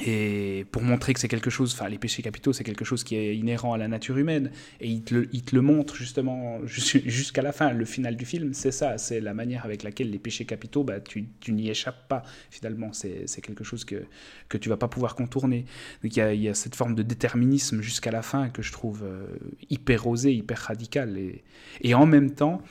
Et 0.03 0.67
pour 0.73 0.83
montrer 0.83 1.15
que 1.15 1.21
c'est 1.21 1.29
quelque 1.29 1.51
chose, 1.51 1.73
enfin 1.73 1.89
les 1.89 1.99
péchés 1.99 2.21
capitaux, 2.21 2.53
c'est 2.53 2.65
quelque 2.65 2.85
chose 2.85 3.05
qui 3.05 3.15
est 3.15 3.37
inhérent 3.37 3.75
à 3.75 3.79
la 3.79 3.87
nature 3.87 4.19
humaine, 4.19 4.51
et 4.81 4.89
il 4.89 5.05
te 5.05 5.15
le, 5.15 5.29
il 5.33 5.45
te 5.45 5.55
le 5.55 5.63
montre 5.63 5.95
justement 5.95 6.59
jusqu'à 6.67 7.43
la 7.43 7.53
fin. 7.53 7.73
Le 7.73 7.85
final 7.85 8.17
du 8.17 8.25
film, 8.25 8.55
c'est 8.55 8.73
ça, 8.73 8.99
c'est 8.99 9.21
la 9.21 9.35
manière 9.35 9.65
avec 9.65 9.85
laquelle 9.85 10.11
les 10.11 10.19
péchés 10.19 10.47
capitaux, 10.47 10.83
bah, 10.83 10.99
tu, 10.99 11.27
tu 11.39 11.53
n'y 11.53 11.71
échappes 11.71 12.09
pas 12.09 12.25
finalement. 12.51 12.93
C'est 12.93 13.41
quelque 13.41 13.63
chose 13.63 13.85
que, 13.85 14.05
que 14.49 14.59
tu 14.59 14.69
vas 14.69 14.77
pas 14.77 14.89
pouvoir 14.89 15.15
contourner. 15.15 15.65
Donc 16.03 16.17
il 16.17 16.19
y 16.19 16.23
a, 16.23 16.35
y 16.35 16.49
a, 16.49 16.55
cette 16.55 16.75
forme 16.75 16.97
de 16.97 17.05
déterminisme 17.05 17.81
jusqu'à 17.81 18.11
la 18.11 18.23
fin 18.23 18.49
que 18.49 18.63
je 18.63 18.73
trouve 18.73 19.05
euh, 19.05 19.27
hyper 19.71 20.09
osé, 20.09 20.35
hyper 20.35 20.59
radical, 20.59 21.17
et, 21.19 21.45
et 21.83 21.95
en 21.95 22.07
même 22.07 22.33
temps, 22.33 22.63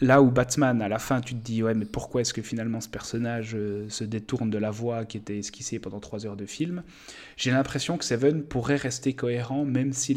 Là 0.00 0.22
où 0.22 0.30
Batman, 0.30 0.80
à 0.80 0.88
la 0.88 0.98
fin, 0.98 1.20
tu 1.20 1.34
te 1.34 1.44
dis, 1.44 1.62
ouais, 1.62 1.74
mais 1.74 1.84
pourquoi 1.84 2.20
est-ce 2.20 2.32
que 2.32 2.42
finalement 2.42 2.80
ce 2.80 2.88
personnage 2.88 3.54
euh, 3.54 3.88
se 3.88 4.04
détourne 4.04 4.48
de 4.48 4.58
la 4.58 4.70
voie 4.70 5.04
qui 5.04 5.16
était 5.16 5.38
esquissée 5.38 5.80
pendant 5.80 5.98
trois 5.98 6.24
heures 6.24 6.36
de 6.36 6.46
film? 6.46 6.84
J'ai 7.36 7.50
l'impression 7.50 7.98
que 7.98 8.04
Seven 8.04 8.44
pourrait 8.44 8.76
rester 8.76 9.14
cohérent 9.14 9.64
même 9.64 9.92
si, 9.92 10.16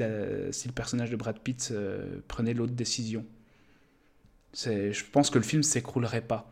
si 0.51 0.67
le 0.67 0.73
personnage 0.73 1.09
de 1.09 1.15
Brad 1.15 1.39
Pitt 1.39 1.69
euh, 1.71 2.19
prenait 2.27 2.53
l'autre 2.53 2.73
décision. 2.73 3.25
Je 4.53 5.03
pense 5.11 5.29
que 5.29 5.39
le 5.39 5.45
film 5.45 5.63
s'écroulerait 5.63 6.21
pas 6.21 6.51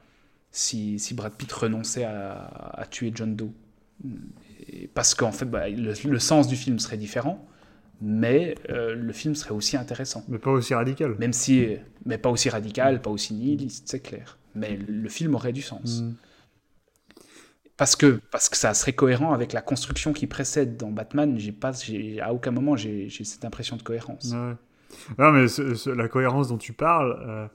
si, 0.51 0.99
Brad 1.13 1.33
Pitt 1.33 1.51
renonçait 1.51 2.05
à, 2.05 2.87
tuer 2.89 3.11
John 3.13 3.35
Doe. 3.35 3.51
parce 4.95 5.13
qu'en 5.13 5.31
fait, 5.31 5.45
bah, 5.45 5.69
le 5.69 6.19
sens 6.19 6.47
du 6.47 6.55
film 6.55 6.79
serait 6.79 6.97
différent 6.97 7.47
mais 8.01 8.55
euh, 8.69 8.95
le 8.95 9.13
film 9.13 9.35
serait 9.35 9.53
aussi 9.53 9.77
intéressant. 9.77 10.23
Mais 10.27 10.37
pas 10.37 10.51
aussi 10.51 10.73
radical. 10.73 11.15
Même 11.19 11.33
si, 11.33 11.75
mais 12.05 12.17
pas 12.17 12.29
aussi 12.29 12.49
radical, 12.49 13.01
pas 13.01 13.09
aussi 13.09 13.33
nihiliste, 13.33 13.87
c'est 13.89 13.99
clair. 13.99 14.37
Mais 14.55 14.77
le 14.77 15.09
film 15.09 15.35
aurait 15.35 15.53
du 15.53 15.61
sens. 15.61 16.01
Mm. 16.01 16.13
Parce 17.77 17.95
que, 17.95 18.19
parce 18.31 18.49
que 18.49 18.57
ça 18.57 18.73
serait 18.73 18.93
cohérent 18.93 19.31
avec 19.31 19.53
la 19.53 19.61
construction 19.61 20.11
qui 20.11 20.27
précède 20.27 20.75
dans 20.75 20.91
Batman. 20.91 21.39
J'ai 21.39 21.53
pas, 21.53 21.71
à 22.21 22.33
aucun 22.33 22.51
moment 22.51 22.75
j'ai 22.75 23.09
cette 23.09 23.45
impression 23.45 23.77
de 23.77 23.83
cohérence. 23.83 24.33
Non, 25.17 25.31
mais 25.31 25.45
la 25.85 26.07
cohérence 26.09 26.49
dont 26.49 26.57
tu 26.57 26.73
parles 26.73 27.49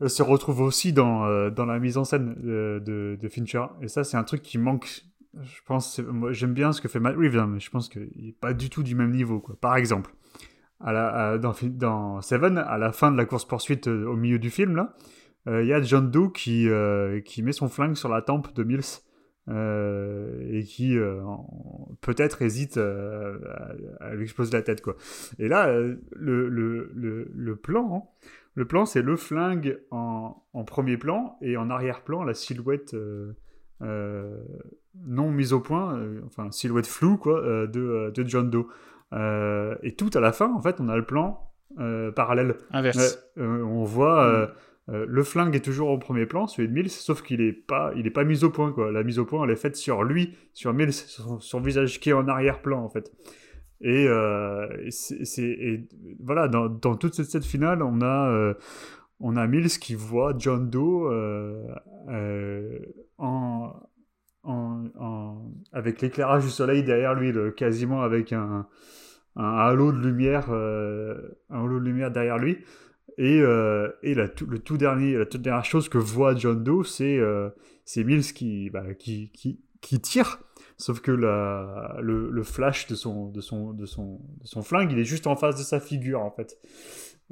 euh, 0.00 0.08
se 0.08 0.22
retrouve 0.22 0.60
aussi 0.60 0.92
dans, 0.92 1.24
euh, 1.24 1.50
dans 1.50 1.66
la 1.66 1.80
mise 1.80 1.96
en 1.96 2.04
scène 2.04 2.36
de, 2.42 3.18
de 3.20 3.28
Fincher. 3.28 3.64
Et 3.82 3.88
ça, 3.88 4.04
c'est 4.04 4.16
un 4.16 4.22
truc 4.24 4.42
qui 4.42 4.58
manque 4.58 5.04
je 5.42 5.60
pense, 5.66 6.00
j'aime 6.30 6.54
bien 6.54 6.72
ce 6.72 6.80
que 6.80 6.88
fait 6.88 7.00
Matt 7.00 7.16
Reeves, 7.16 7.38
hein, 7.38 7.46
mais 7.46 7.60
je 7.60 7.70
pense 7.70 7.88
qu'il 7.88 8.10
n'est 8.16 8.32
pas 8.32 8.54
du 8.54 8.70
tout 8.70 8.82
du 8.82 8.94
même 8.94 9.10
niveau. 9.10 9.40
Quoi. 9.40 9.56
Par 9.60 9.76
exemple, 9.76 10.14
à 10.80 10.92
la, 10.92 11.38
dans, 11.38 11.54
dans, 11.62 12.20
Seven, 12.20 12.58
à 12.58 12.78
la 12.78 12.92
fin 12.92 13.10
de 13.10 13.16
la 13.16 13.24
course-poursuite 13.24 13.88
euh, 13.88 14.06
au 14.06 14.16
milieu 14.16 14.38
du 14.38 14.50
film, 14.50 14.88
euh, 15.46 15.62
il 15.62 15.68
y 15.68 15.72
a 15.72 15.80
John 15.82 16.10
Doe 16.10 16.30
qui, 16.30 16.68
euh, 16.68 17.20
qui 17.20 17.42
met 17.42 17.52
son 17.52 17.68
flingue 17.68 17.96
sur 17.96 18.08
la 18.08 18.22
tempe 18.22 18.54
de 18.54 18.64
Mills 18.64 19.00
et 19.46 20.64
qui 20.64 20.96
peut-être 22.00 22.40
hésite 22.40 22.78
à, 22.78 24.14
lui 24.14 24.22
exploser 24.22 24.52
la 24.52 24.62
tête. 24.62 24.80
Quoi. 24.80 24.96
Et 25.38 25.48
là, 25.48 25.66
le, 25.68 26.48
le, 26.48 26.90
le, 26.94 27.30
le 27.30 27.56
plan, 27.56 27.94
hein, 27.94 28.28
le 28.54 28.64
plan 28.66 28.86
c'est 28.86 29.02
le 29.02 29.16
flingue 29.16 29.78
en, 29.90 30.42
en, 30.54 30.64
premier 30.64 30.96
plan 30.96 31.36
et 31.42 31.58
en 31.58 31.68
arrière-plan, 31.68 32.24
la 32.24 32.32
silhouette 32.32 32.96
non 35.06 35.30
mise 35.30 35.52
au 35.52 35.60
point, 35.60 35.96
euh, 35.96 36.20
enfin 36.26 36.50
silhouette 36.50 36.86
floue 36.86 37.16
quoi, 37.16 37.40
euh, 37.40 37.66
de, 37.66 38.12
de, 38.14 38.28
John 38.28 38.50
Doe. 38.50 38.68
et 39.82 39.94
tout 39.96 40.10
à 40.14 40.20
la 40.20 40.32
fin, 40.32 40.52
en 40.52 40.60
fait, 40.60 40.80
on 40.80 40.88
a 40.88 40.96
le 40.96 41.04
plan 41.04 41.50
parallèle. 42.14 42.56
Inverse. 42.70 43.18
on 43.36 43.84
voit. 43.84 44.48
Mm. 44.88 45.04
le 45.06 45.22
flingue 45.22 45.56
est 45.56 45.64
toujours 45.64 45.88
au 45.88 45.98
premier 45.98 46.26
plan, 46.26 46.46
celui 46.46 46.68
de 46.68 46.72
Mills, 46.72 46.90
sauf 46.90 47.22
qu'il 47.22 47.40
n'est 47.40 47.52
pas, 47.52 47.92
il 47.96 48.06
est 48.06 48.10
pas 48.10 48.24
mis 48.24 48.44
au 48.44 48.50
point. 48.50 48.70
Quoi. 48.72 48.92
La 48.92 49.02
mise 49.02 49.18
au 49.18 49.24
point, 49.24 49.44
elle 49.44 49.50
est 49.50 49.56
faite 49.56 49.76
sur 49.76 50.04
lui, 50.04 50.36
sur 50.52 50.72
Mills, 50.72 50.92
sur 50.92 51.42
son 51.42 51.60
visage 51.60 52.00
qui 52.00 52.10
est 52.10 52.12
en 52.12 52.28
arrière-plan, 52.28 52.82
en 52.82 52.88
fait. 52.88 53.12
Et, 53.80 54.06
c'est, 54.90 55.88
voilà, 56.20 56.48
dans, 56.48 56.68
dans, 56.68 56.94
toute 56.96 57.14
cette 57.14 57.26
scène 57.26 57.42
finale, 57.42 57.82
on 57.82 58.02
a, 58.02 58.54
on 59.18 59.36
a 59.36 59.46
Mills 59.46 59.78
qui 59.80 59.94
voit 59.96 60.34
John 60.38 60.70
Doe 60.70 61.10
en, 63.18 63.72
avec 65.72 66.00
l'éclairage 66.00 66.44
du 66.44 66.50
soleil 66.50 66.82
derrière 66.82 67.14
lui, 67.14 67.32
quasiment 67.56 68.02
avec 68.02 68.32
un, 68.32 68.66
halo 69.36 69.92
de 69.92 69.98
lumière, 69.98 70.46
euh, 70.50 71.14
un 71.50 71.64
halo 71.64 71.80
de 71.80 71.84
lumière 71.84 72.10
derrière 72.10 72.38
lui. 72.38 72.58
Et, 73.16 73.40
euh, 73.40 73.90
et 74.02 74.14
la, 74.14 74.24
le 74.24 74.58
tout 74.58 74.76
dernier, 74.76 75.16
la 75.16 75.26
toute 75.26 75.42
dernière 75.42 75.64
chose 75.64 75.88
que 75.88 75.98
voit 75.98 76.34
John 76.34 76.64
Doe, 76.64 76.84
c'est 76.84 77.16
euh, 77.18 77.50
Mills 77.96 78.32
qui, 78.32 78.70
bah, 78.70 78.94
qui, 78.94 79.30
qui, 79.30 79.60
qui, 79.80 80.00
tire. 80.00 80.40
Sauf 80.76 81.00
que 81.00 81.12
le, 81.12 82.30
le, 82.30 82.42
flash 82.42 82.88
de 82.88 82.96
son, 82.96 83.28
de, 83.28 83.40
son, 83.40 83.72
de, 83.72 83.86
son, 83.86 84.20
de 84.40 84.46
son 84.46 84.62
flingue, 84.62 84.90
il 84.90 84.98
est 84.98 85.04
juste 85.04 85.28
en 85.28 85.36
face 85.36 85.56
de 85.56 85.62
sa 85.62 85.78
figure, 85.78 86.20
en 86.20 86.32
fait. 86.32 86.58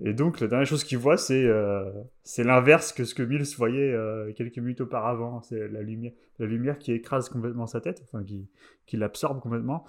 Et 0.01 0.15
donc, 0.15 0.41
la 0.41 0.47
dernière 0.47 0.67
chose 0.67 0.85
qu'il 0.85 0.99
voit, 0.99 1.17
c'est 1.17 1.45
euh, 1.45 1.91
l'inverse 2.39 2.93
que 2.93 3.05
ce 3.05 3.15
que 3.15 3.23
Mills 3.23 3.45
voyait 3.57 3.93
euh, 3.93 4.33
quelques 4.33 4.59
minutes 4.59 4.81
auparavant. 4.81 5.43
C'est 5.43 5.69
la 5.69 5.83
lumière, 5.83 6.13
la 6.39 6.47
lumière 6.47 6.79
qui 6.79 6.93
écrase 6.93 7.29
complètement 7.29 7.67
sa 7.67 7.81
tête, 7.81 8.03
enfin 8.05 8.25
qui, 8.25 8.49
qui 8.87 8.97
l'absorbe 8.97 9.41
complètement 9.41 9.85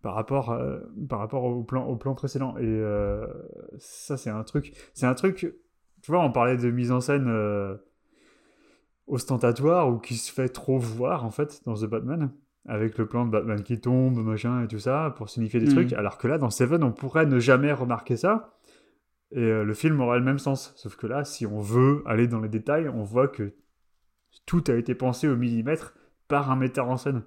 par 0.00 0.14
rapport, 0.14 0.50
euh, 0.50 0.80
par 1.08 1.18
rapport 1.18 1.44
au, 1.44 1.62
plan, 1.62 1.86
au 1.86 1.96
plan 1.96 2.14
précédent. 2.14 2.56
Et 2.58 2.82
ça, 3.78 4.16
c'est 4.16 4.30
un 4.30 4.42
truc. 4.42 4.72
C'est 4.94 5.06
un 5.06 5.14
truc. 5.14 5.54
Tu 6.00 6.10
vois, 6.10 6.24
on 6.24 6.32
parlait 6.32 6.56
de 6.56 6.70
mise 6.70 6.90
en 6.90 7.00
scène 7.00 7.30
ostentatoire 9.06 9.90
ou 9.90 9.98
qui 9.98 10.14
se 10.14 10.32
fait 10.32 10.48
trop 10.48 10.78
voir 10.78 11.24
en 11.24 11.30
fait 11.30 11.60
dans 11.66 11.74
The 11.74 11.84
Batman 11.84 12.32
avec 12.66 12.96
le 12.98 13.06
plan 13.06 13.26
de 13.26 13.30
Batman 13.30 13.62
qui 13.62 13.80
tombe, 13.80 14.18
machin 14.18 14.62
et 14.62 14.68
tout 14.68 14.78
ça, 14.78 15.14
pour 15.16 15.28
signifier 15.28 15.60
des 15.60 15.66
mm. 15.66 15.74
trucs, 15.74 15.92
alors 15.94 16.18
que 16.18 16.28
là, 16.28 16.38
dans 16.38 16.50
Seven, 16.50 16.82
on 16.84 16.92
pourrait 16.92 17.26
ne 17.26 17.38
jamais 17.38 17.72
remarquer 17.72 18.16
ça, 18.16 18.54
et 19.32 19.40
euh, 19.40 19.64
le 19.64 19.74
film 19.74 20.00
aura 20.00 20.18
le 20.18 20.24
même 20.24 20.38
sens. 20.38 20.72
Sauf 20.76 20.96
que 20.96 21.06
là, 21.06 21.24
si 21.24 21.46
on 21.46 21.60
veut 21.60 22.02
aller 22.06 22.28
dans 22.28 22.40
les 22.40 22.48
détails, 22.48 22.88
on 22.88 23.02
voit 23.02 23.28
que 23.28 23.52
tout 24.46 24.64
a 24.68 24.74
été 24.74 24.94
pensé 24.94 25.28
au 25.28 25.36
millimètre 25.36 25.94
par 26.28 26.50
un 26.50 26.56
metteur 26.56 26.88
en 26.88 26.96
scène, 26.96 27.22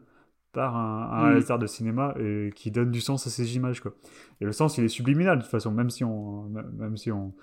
par 0.52 0.76
un, 0.76 1.10
un 1.12 1.24
réalisateur 1.26 1.60
de 1.60 1.68
cinéma 1.68 2.14
et 2.20 2.52
qui 2.56 2.72
donne 2.72 2.92
du 2.92 3.02
sens 3.02 3.28
à 3.28 3.30
ces 3.30 3.56
images. 3.56 3.82
Quoi. 3.82 3.94
Et 4.42 4.46
le 4.46 4.52
sens, 4.52 4.78
il 4.78 4.84
est 4.84 4.90
subliminal 4.90 5.38
de 5.38 5.44
toute 5.44 5.52
façon, 5.52 5.72
même 5.72 5.90
si 5.90 6.04
on, 6.04 6.50
même 6.50 6.98
si 6.98 7.12
on, 7.12 7.34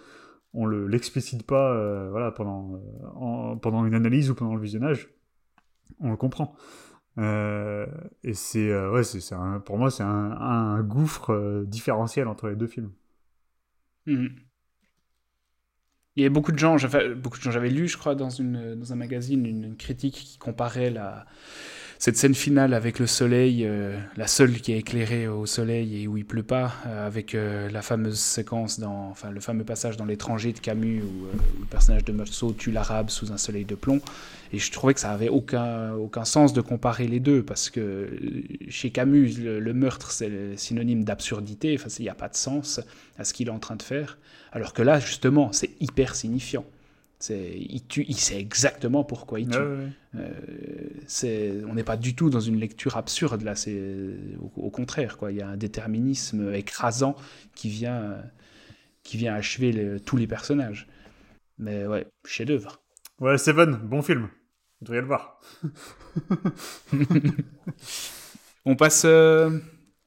on 0.54 0.66
le 0.66 0.86
l'explicite 0.86 1.46
pas 1.46 1.72
euh, 1.72 2.08
voilà, 2.10 2.30
pendant, 2.30 2.74
euh, 2.74 3.56
pendant 3.56 3.86
une 3.86 3.94
analyse 3.94 4.30
ou 4.30 4.34
pendant 4.34 4.54
le 4.54 4.60
visionnage, 4.60 5.08
on 6.00 6.10
le 6.10 6.16
comprend. 6.16 6.54
Euh, 7.18 7.86
et 8.24 8.32
c'est, 8.34 8.70
euh, 8.70 8.90
ouais, 8.90 9.04
c'est, 9.04 9.34
pour 9.64 9.76
moi, 9.78 9.90
c'est 9.90 10.02
un, 10.02 10.32
un 10.32 10.82
gouffre 10.82 11.30
euh, 11.30 11.64
différentiel 11.66 12.26
entre 12.26 12.48
les 12.48 12.56
deux 12.56 12.66
films. 12.66 12.90
Mhm. 14.06 14.30
Il 16.16 16.22
y 16.22 16.26
avait 16.26 16.32
beaucoup 16.32 16.52
de 16.52 16.58
gens, 16.58 16.76
j'avais, 16.76 17.70
lu, 17.70 17.88
je 17.88 17.96
crois, 17.96 18.14
dans, 18.14 18.28
un 18.40 18.96
magazine, 18.96 19.46
une 19.46 19.76
critique 19.76 20.14
qui 20.14 20.38
comparait 20.38 20.90
la, 20.90 21.24
cette 22.02 22.16
scène 22.16 22.34
finale 22.34 22.74
avec 22.74 22.98
le 22.98 23.06
soleil, 23.06 23.64
euh, 23.64 23.96
la 24.16 24.26
seule 24.26 24.60
qui 24.60 24.72
est 24.72 24.78
éclairée 24.78 25.28
au 25.28 25.46
soleil 25.46 26.02
et 26.02 26.08
où 26.08 26.16
il 26.16 26.24
pleut 26.24 26.42
pas, 26.42 26.74
euh, 26.84 27.06
avec 27.06 27.36
euh, 27.36 27.70
la 27.70 27.80
fameuse 27.80 28.18
séquence 28.18 28.80
dans, 28.80 29.10
enfin, 29.10 29.30
le 29.30 29.38
fameux 29.38 29.62
passage 29.62 29.96
dans 29.96 30.04
l'étranger 30.04 30.52
de 30.52 30.58
Camus 30.58 31.00
où, 31.00 31.26
le 31.60 31.66
personnage 31.66 32.04
de 32.04 32.10
Meursault 32.10 32.54
tue 32.54 32.72
l'arabe 32.72 33.08
sous 33.08 33.30
un 33.30 33.36
soleil 33.36 33.64
de 33.64 33.76
plomb. 33.76 34.00
Et 34.52 34.58
je 34.58 34.72
trouvais 34.72 34.94
que 34.94 34.98
ça 34.98 35.12
avait 35.12 35.28
aucun, 35.28 35.92
aucun 35.92 36.24
sens 36.24 36.52
de 36.52 36.60
comparer 36.60 37.06
les 37.06 37.20
deux 37.20 37.44
parce 37.44 37.70
que 37.70 38.08
chez 38.68 38.90
Camus, 38.90 39.34
le, 39.38 39.72
meurtre 39.72 40.10
c'est 40.10 40.56
synonyme 40.56 41.04
d'absurdité, 41.04 41.76
enfin, 41.78 41.88
il 42.00 42.02
n'y 42.02 42.08
a 42.08 42.16
pas 42.16 42.28
de 42.28 42.34
sens 42.34 42.80
à 43.16 43.22
ce 43.22 43.32
qu'il 43.32 43.46
est 43.46 43.52
en 43.52 43.60
train 43.60 43.76
de 43.76 43.82
faire. 43.84 44.18
Alors 44.50 44.72
que 44.72 44.82
là, 44.82 44.98
justement, 44.98 45.52
c'est 45.52 45.70
hyper 45.78 46.16
signifiant. 46.16 46.64
C'est, 47.24 47.52
il, 47.56 47.86
tue, 47.86 48.04
il 48.08 48.16
sait 48.16 48.40
exactement 48.40 49.04
pourquoi 49.04 49.38
il 49.38 49.48
tue. 49.48 49.56
Ouais, 49.56 49.64
ouais. 49.64 49.88
Euh, 50.16 50.30
c'est, 51.06 51.52
on 51.68 51.74
n'est 51.74 51.84
pas 51.84 51.96
du 51.96 52.16
tout 52.16 52.30
dans 52.30 52.40
une 52.40 52.58
lecture 52.58 52.96
absurde 52.96 53.42
là. 53.42 53.54
C'est 53.54 53.80
au, 54.40 54.50
au 54.60 54.70
contraire 54.70 55.16
quoi. 55.18 55.30
Il 55.30 55.38
y 55.38 55.40
a 55.40 55.46
un 55.46 55.56
déterminisme 55.56 56.52
écrasant 56.52 57.14
qui 57.54 57.68
vient, 57.68 58.16
qui 59.04 59.18
vient 59.18 59.34
achever 59.36 59.70
le- 59.70 60.00
tous 60.00 60.16
les 60.16 60.26
personnages. 60.26 60.88
Mais 61.58 61.86
ouais, 61.86 62.08
chef-d'œuvre. 62.26 62.80
Ouais, 63.20 63.38
Seven, 63.38 63.76
bon 63.76 64.02
film. 64.02 64.22
Vous 64.80 64.86
devriez 64.86 65.02
le 65.02 65.06
voir. 65.06 65.40
On 68.64 68.76
passe, 68.76 69.02
euh, 69.04 69.58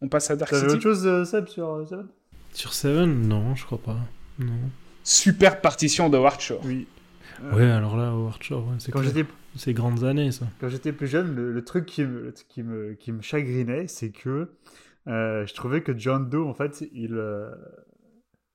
on 0.02 0.08
passe 0.08 0.32
à 0.32 0.36
Dark 0.36 0.54
City. 0.54 0.66
autre 0.68 0.82
chose, 0.82 1.06
euh, 1.06 1.26
Seb, 1.26 1.48
sur 1.48 1.70
euh, 1.70 1.86
Seven? 1.86 2.08
Sur 2.54 2.74
Seven 2.74 3.28
Non, 3.28 3.54
je 3.56 3.66
crois 3.66 3.78
pas. 3.82 3.98
Non. 4.40 4.54
Super 5.04 5.60
partition 5.62 6.10
de 6.10 6.18
Howard 6.18 6.40
Shore. 6.40 6.62
Oui. 6.66 6.88
Ouais, 7.53 7.70
alors 7.70 7.98
là, 7.98 8.10
Howard 8.10 8.41
Shore, 8.41 8.68
ouais, 8.68 8.76
c'est 8.80 8.91
Quand 8.91 9.02
j'étais 9.02 9.26
C'est 9.56 9.74
grandes 9.74 10.03
années, 10.03 10.32
ça. 10.32 10.45
Quand 10.60 10.70
j'étais 10.70 10.94
plus 10.94 11.07
jeune, 11.07 11.36
le, 11.36 11.52
le 11.52 11.64
truc 11.64 11.86
qui 11.86 12.03
me, 12.03 12.32
qui 12.49 12.64
me, 12.64 12.94
qui 12.94 13.12
me 13.12 13.22
chagrinait, 13.22 13.88
c'est 13.88 14.12
que 14.12 14.49
euh, 15.07 15.45
je 15.45 15.53
trouvais 15.53 15.82
que 15.82 15.98
John 15.98 16.30
Doe, 16.30 16.48
en 16.48 16.53
fait, 16.53 16.88
il, 16.94 17.14
euh, 17.16 17.52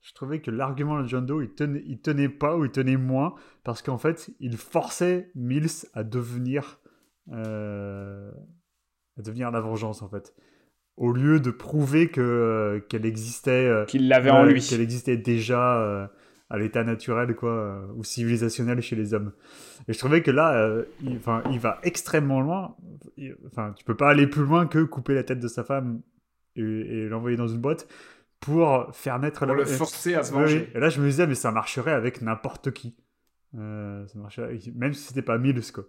je 0.02 0.12
trouvais 0.14 0.40
que 0.40 0.50
l'argument 0.50 1.00
de 1.02 1.08
John 1.08 1.24
Doe, 1.26 1.42
il 1.42 1.50
tenait, 1.50 1.82
il 1.86 2.00
tenait 2.00 2.28
pas 2.28 2.56
ou 2.56 2.64
il 2.64 2.70
tenait 2.70 2.96
moins, 2.96 3.34
parce 3.64 3.82
qu'en 3.82 3.98
fait, 3.98 4.30
il 4.40 4.56
forçait 4.56 5.30
Mills 5.34 5.86
à 5.94 6.02
devenir, 6.04 6.80
euh, 7.32 8.30
à 9.18 9.22
devenir 9.22 9.50
la 9.50 9.60
vengeance, 9.60 10.02
en 10.02 10.08
fait. 10.08 10.34
Au 10.96 11.12
lieu 11.12 11.40
de 11.40 11.50
prouver 11.50 12.08
que, 12.08 12.20
euh, 12.20 12.80
qu'elle 12.80 13.06
existait, 13.06 13.66
euh, 13.66 13.84
Qu'il 13.84 14.08
l'avait 14.08 14.30
en 14.30 14.44
lui. 14.44 14.60
Qu'elle 14.60 14.80
existait 14.80 15.16
déjà 15.16 15.80
euh, 15.80 16.06
à 16.50 16.58
l'état 16.58 16.82
naturel, 16.84 17.34
quoi, 17.36 17.50
euh, 17.52 17.86
ou 17.94 18.02
civilisationnel 18.04 18.80
chez 18.82 18.96
les 18.96 19.14
hommes. 19.14 19.32
Et 19.88 19.92
je 19.92 19.98
trouvais 19.98 20.20
que 20.22 20.30
là, 20.32 20.52
euh, 20.56 20.84
il, 21.02 21.16
enfin, 21.16 21.42
il 21.52 21.60
va 21.60 21.78
extrêmement 21.84 22.40
loin. 22.40 22.76
Enfin, 23.46 23.72
tu 23.76 23.84
peux 23.84 23.96
pas 23.96 24.10
aller 24.10 24.26
plus 24.26 24.42
loin 24.44 24.66
que 24.66 24.82
couper 24.82 25.14
la 25.14 25.22
tête 25.22 25.38
de 25.40 25.48
sa 25.48 25.62
femme 25.64 26.00
et, 26.56 26.62
et 26.62 27.08
l'envoyer 27.08 27.36
dans 27.36 27.46
une 27.48 27.60
boîte 27.60 27.86
pour 28.40 28.88
faire 28.94 29.18
naître 29.20 29.46
Pour 29.46 29.54
la- 29.54 29.62
le 29.62 29.64
forcer 29.64 30.14
à 30.14 30.22
se 30.24 30.34
oui. 30.34 30.66
Et 30.74 30.80
là, 30.80 30.88
je 30.88 31.00
me 31.00 31.06
disais, 31.06 31.26
mais 31.26 31.34
ça 31.36 31.52
marcherait 31.52 31.92
avec 31.92 32.20
n'importe 32.22 32.72
qui. 32.72 32.96
Euh, 33.58 34.06
ça 34.06 34.18
marcherait 34.18 34.58
même 34.74 34.92
si 34.92 35.02
c'était 35.08 35.22
pas 35.22 35.38
Mills, 35.38 35.72
quoi. 35.72 35.84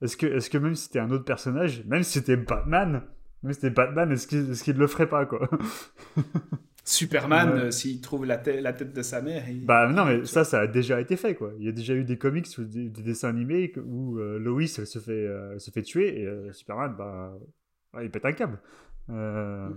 Est-ce 0.00 0.16
que, 0.16 0.26
est-ce 0.26 0.48
que 0.48 0.58
même 0.58 0.74
si 0.76 0.84
c'était 0.84 1.00
un 1.00 1.10
autre 1.10 1.24
personnage, 1.24 1.84
même 1.86 2.04
si 2.04 2.12
c'était 2.20 2.36
Batman, 2.36 3.02
même 3.42 3.52
si 3.52 3.60
c'était 3.60 3.74
Batman, 3.74 4.12
est-ce 4.12 4.28
qu'il, 4.28 4.50
est-ce 4.50 4.62
qu'il 4.62 4.76
le 4.76 4.86
ferait 4.86 5.08
pas, 5.08 5.26
quoi? 5.26 5.48
Superman, 6.90 7.50
Ouais. 7.52 7.60
euh, 7.60 7.70
s'il 7.70 8.00
trouve 8.00 8.24
la, 8.24 8.38
tête- 8.38 8.62
la 8.62 8.72
tête 8.72 8.94
de 8.94 9.02
sa 9.02 9.20
mère. 9.20 9.44
il- 9.48 9.66
Bah 9.66 9.88
non, 9.88 10.06
mais 10.06 10.24
ça, 10.24 10.42
ça 10.44 10.60
a 10.60 10.66
déjà 10.66 11.00
été 11.00 11.16
fait, 11.16 11.34
quoi. 11.34 11.52
Il 11.58 11.66
y 11.66 11.68
a 11.68 11.72
déjà 11.72 11.92
eu 11.94 12.02
des 12.04 12.16
comics 12.16 12.46
ou 12.58 12.62
des, 12.64 12.88
des 12.88 13.02
dessins 13.02 13.28
animés 13.28 13.72
où 13.84 14.18
euh, 14.18 14.38
Lois, 14.38 14.62
elle 14.62 14.86
se 14.86 14.98
fait, 14.98 15.12
euh, 15.12 15.50
elle 15.52 15.60
se 15.60 15.70
fait 15.70 15.82
tuer 15.82 16.20
et 16.22 16.26
euh, 16.26 16.50
Superman, 16.52 16.94
bah, 16.96 17.34
ouais, 17.94 18.06
il 18.06 18.10
pète 18.10 18.24
un 18.24 18.32
câble. 18.32 18.58
Euh, 19.10 19.68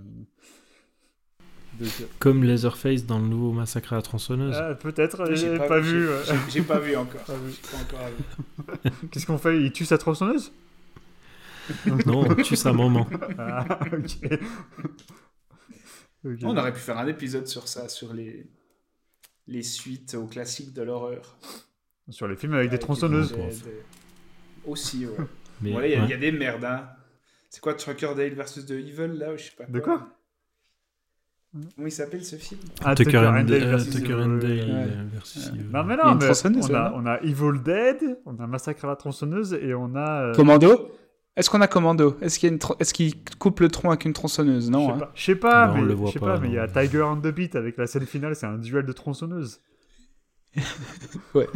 donc, 1.80 1.90
euh, 2.02 2.06
Comme 2.20 2.44
Leatherface 2.44 3.06
dans 3.06 3.20
le 3.20 3.28
nouveau 3.28 3.52
Massacre 3.52 3.92
à 3.94 3.98
la 3.98 4.02
tronçonneuse. 4.02 4.56
ah, 4.58 4.76
peut-être, 4.76 5.26
J'ai 5.34 5.36
j'ai 5.36 5.58
pas, 5.58 5.80
vu. 5.80 6.08
j'ai- 6.50 6.62
pas 6.62 6.80
vu 6.80 6.96
encore. 6.96 7.22
Pas 7.24 7.34
pas. 7.34 8.90
Qu'est-ce 9.12 9.26
qu'on 9.26 9.38
fait? 9.38 9.60
Il 9.62 9.72
tue 9.74 9.86
sa 9.86 9.98
tronçonneuse? 9.98 10.52
Non, 12.06 12.26
on 12.30 12.36
tue 12.36 12.56
sa 12.56 12.72
maman. 12.74 13.06
Ah, 13.38 13.66
ok. 13.94 14.40
On 16.44 16.56
aurait 16.58 16.74
pu 16.74 16.80
faire 16.80 16.98
un 16.98 17.08
épisode 17.08 17.48
sur 17.48 17.68
ça, 17.68 17.90
sur 17.90 18.14
les, 18.14 18.46
les 19.48 19.64
suites 19.64 20.14
aux 20.16 20.28
classiques 20.28 20.74
de 20.74 20.82
l'horreur. 20.84 21.38
Sur 22.10 22.28
les 22.28 22.36
films 22.36 22.54
avec 22.54 22.70
des 22.70 22.80
tronçonneuses. 22.80 23.32
des- 23.32 23.38
des- 23.38 23.84
Aussi, 24.66 25.06
ouais. 25.06 25.16
Mais, 25.62 25.72
Bon, 25.72 25.80
là, 25.80 25.88
il 25.88 25.92
y, 25.92 25.96
a- 25.96 26.00
ouais. 26.00 26.06
il 26.06 26.10
y 26.12 26.14
a 26.14 26.18
des 26.18 26.32
merdes, 26.32 26.64
hein. 26.66 26.90
C'est 27.50 27.60
quoi 27.62 27.74
Truckerdale 27.74 28.34
versus 28.34 28.66
The 28.66 28.72
Evil, 28.72 29.18
là 29.18 29.34
ou 29.34 29.38
Je 29.38 29.44
sais 29.46 29.52
pas 29.58 29.66
De 29.66 29.80
quoi 29.80 30.08
Comment 31.76 31.88
il 31.88 31.92
s'appelle 31.92 32.24
ce 32.24 32.38
film? 32.38 32.62
Ah, 32.82 32.96
Tucker 32.96 33.18
and 33.18 33.26
and 33.36 33.44
Dale 33.44 33.60
Dale 33.60 33.70
versus 33.72 33.94
Tucker 33.94 34.14
Evil, 34.14 34.22
and 34.24 34.34
ouais. 34.36 34.40
Dale 34.40 34.72
Ouais. 34.72 35.06
versus 35.14 35.48
Evil. 35.48 35.64
Non, 35.70 35.84
mais 35.84 35.98
non, 35.98 36.16
mais 36.16 36.74
a, 36.76 36.94
on 36.96 37.06
a 37.06 37.20
Evil 37.24 37.60
Dead, 37.62 38.20
on 38.26 38.40
a 38.40 38.48
Massacre 38.48 38.86
à 38.86 38.88
la 38.88 38.96
tronçonneuse 38.96 39.54
et 39.56 39.74
on 39.74 39.94
a. 39.96 40.28
euh, 40.30 40.34
Commando? 40.34 40.92
Est-ce 41.38 41.50
qu'on 41.50 41.62
a 41.62 41.68
Commando? 41.68 42.18
Est-ce 42.22 42.94
qu'il 42.94 43.14
coupe 43.40 43.62
le 43.62 43.70
tronc 43.70 43.90
avec 43.90 44.04
une 44.06 44.12
tronçonneuse? 44.14 44.66
Je 44.66 44.72
Non. 44.72 44.88
sais 44.88 44.94
hein. 44.94 44.98
pas, 45.00 45.12
je 45.16 45.24
sais 45.24 45.36
pas, 45.36 45.68
Non, 45.68 45.74
on 45.74 45.82
mais, 45.82 45.88
le 45.88 45.94
voit 45.94 46.08
je 46.10 46.14
sais 46.14 46.20
pas, 46.20 46.34
pas, 46.36 46.40
mais 46.40 46.50
il 46.50 46.54
y 46.56 46.60
a. 46.60 46.68
Tiger 46.68 47.04
and 47.04 47.18
the 47.22 47.28
Beat 47.28 47.56
avec 47.56 47.78
la 47.78 47.88
scène 47.88 48.06
finale, 48.06 48.36
c'est 48.36 48.46
un 48.48 48.58
duel 48.58 48.86
de 48.86 48.92
tronçonneuses. 48.92 49.60
Ouais, 51.34 51.48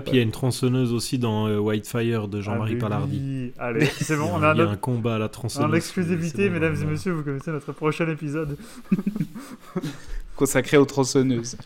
puis 0.00 0.14
il 0.14 0.16
y 0.16 0.18
a 0.18 0.22
une 0.22 0.32
tronçonneuse 0.32 0.92
aussi 0.92 1.18
dans 1.20 1.46
euh, 1.46 1.58
Whitefire 1.58 2.26
de 2.26 2.40
Jean-Marie 2.40 2.74
Ah, 2.78 2.80
Palardi. 2.80 3.18
oui. 3.18 3.52
Allez, 3.58 3.86
c'est 3.86 4.16
bon, 4.16 4.28
on 4.34 4.42
a 4.42 4.52
il 4.54 4.58
y 4.58 4.62
a 4.62 4.68
un 4.68 4.76
combat 4.76 5.14
à 5.14 5.18
la 5.18 5.28
tronçonneuse. 5.28 5.70
en 5.70 5.74
exclusivité, 5.74 6.48
bon, 6.48 6.54
mesdames 6.54 6.74
et 6.82 6.84
messieurs, 6.84 7.12
vous 7.12 7.22
connaissez 7.22 7.52
notre 7.52 7.70
prochain 7.72 8.08
épisode. 8.08 8.58
Consacré 10.36 10.76
aux 10.78 10.84
tronçonneuses. 10.84 11.56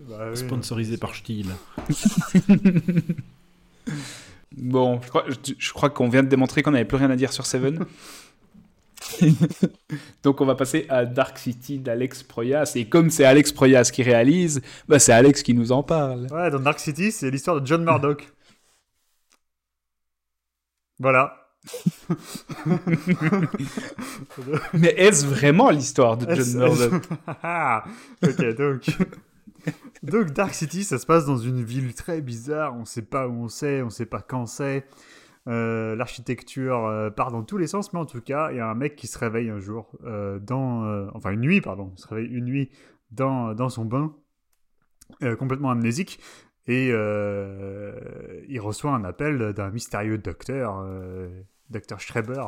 Bah 0.00 0.26
oui, 0.30 0.36
Sponsorisé 0.36 0.96
par 0.96 1.14
Stihl. 1.14 1.46
Bon, 4.56 5.00
je 5.02 5.08
crois, 5.08 5.24
je, 5.28 5.52
je 5.58 5.72
crois 5.72 5.90
qu'on 5.90 6.08
vient 6.08 6.22
de 6.22 6.28
démontrer 6.28 6.62
qu'on 6.62 6.70
n'avait 6.70 6.84
plus 6.84 6.96
rien 6.96 7.10
à 7.10 7.16
dire 7.16 7.32
sur 7.32 7.46
Seven. 7.46 7.84
Donc 10.22 10.40
on 10.40 10.46
va 10.46 10.54
passer 10.54 10.86
à 10.88 11.04
Dark 11.04 11.38
City 11.38 11.78
d'Alex 11.78 12.22
Proyas. 12.22 12.72
Et 12.76 12.88
comme 12.88 13.10
c'est 13.10 13.24
Alex 13.24 13.52
Proyas 13.52 13.90
qui 13.92 14.02
réalise, 14.02 14.62
bah 14.88 14.98
c'est 14.98 15.12
Alex 15.12 15.42
qui 15.42 15.54
nous 15.54 15.72
en 15.72 15.82
parle. 15.82 16.26
Ouais, 16.30 16.50
dans 16.50 16.60
Dark 16.60 16.78
City, 16.78 17.12
c'est 17.12 17.30
l'histoire 17.30 17.60
de 17.60 17.66
John 17.66 17.84
Murdoch. 17.84 18.32
Voilà. 20.98 21.36
Mais 24.74 24.94
est-ce 24.96 25.26
vraiment 25.26 25.70
l'histoire 25.70 26.16
de 26.16 26.32
John 26.34 26.56
Murdoch? 26.58 27.02
Ah, 27.42 27.84
ok, 28.22 28.56
donc. 28.56 28.82
donc, 30.02 30.30
Dark 30.32 30.54
City, 30.54 30.84
ça 30.84 30.98
se 30.98 31.06
passe 31.06 31.26
dans 31.26 31.36
une 31.36 31.62
ville 31.62 31.94
très 31.94 32.20
bizarre. 32.20 32.74
On 32.74 32.84
sait 32.84 33.02
pas 33.02 33.28
où 33.28 33.32
on 33.32 33.48
sait, 33.48 33.82
on 33.82 33.90
sait 33.90 34.06
pas 34.06 34.20
quand 34.20 34.46
c'est. 34.46 34.86
Euh, 35.46 35.94
L'architecture 35.94 36.86
euh, 36.86 37.10
part 37.10 37.30
dans 37.30 37.42
tous 37.42 37.58
les 37.58 37.66
sens, 37.66 37.92
mais 37.92 37.98
en 37.98 38.06
tout 38.06 38.22
cas, 38.22 38.50
il 38.50 38.56
y 38.56 38.60
a 38.60 38.68
un 38.68 38.74
mec 38.74 38.96
qui 38.96 39.06
se 39.06 39.18
réveille 39.18 39.50
un 39.50 39.60
jour, 39.60 39.90
euh, 40.04 40.38
dans. 40.38 41.08
enfin, 41.14 41.30
une 41.30 41.40
nuit, 41.40 41.60
pardon. 41.60 41.92
Il 41.96 42.00
se 42.00 42.08
réveille 42.08 42.30
une 42.30 42.44
nuit 42.44 42.70
dans, 43.10 43.54
dans 43.54 43.68
son 43.68 43.84
bain, 43.84 44.14
complètement 45.38 45.70
amnésique. 45.70 46.20
Et 46.66 46.88
il 46.88 48.60
reçoit 48.60 48.92
un 48.92 49.04
appel 49.04 49.52
d'un 49.52 49.70
mystérieux 49.70 50.18
docteur, 50.18 50.84
docteur 51.68 52.00
Schreiber, 52.00 52.46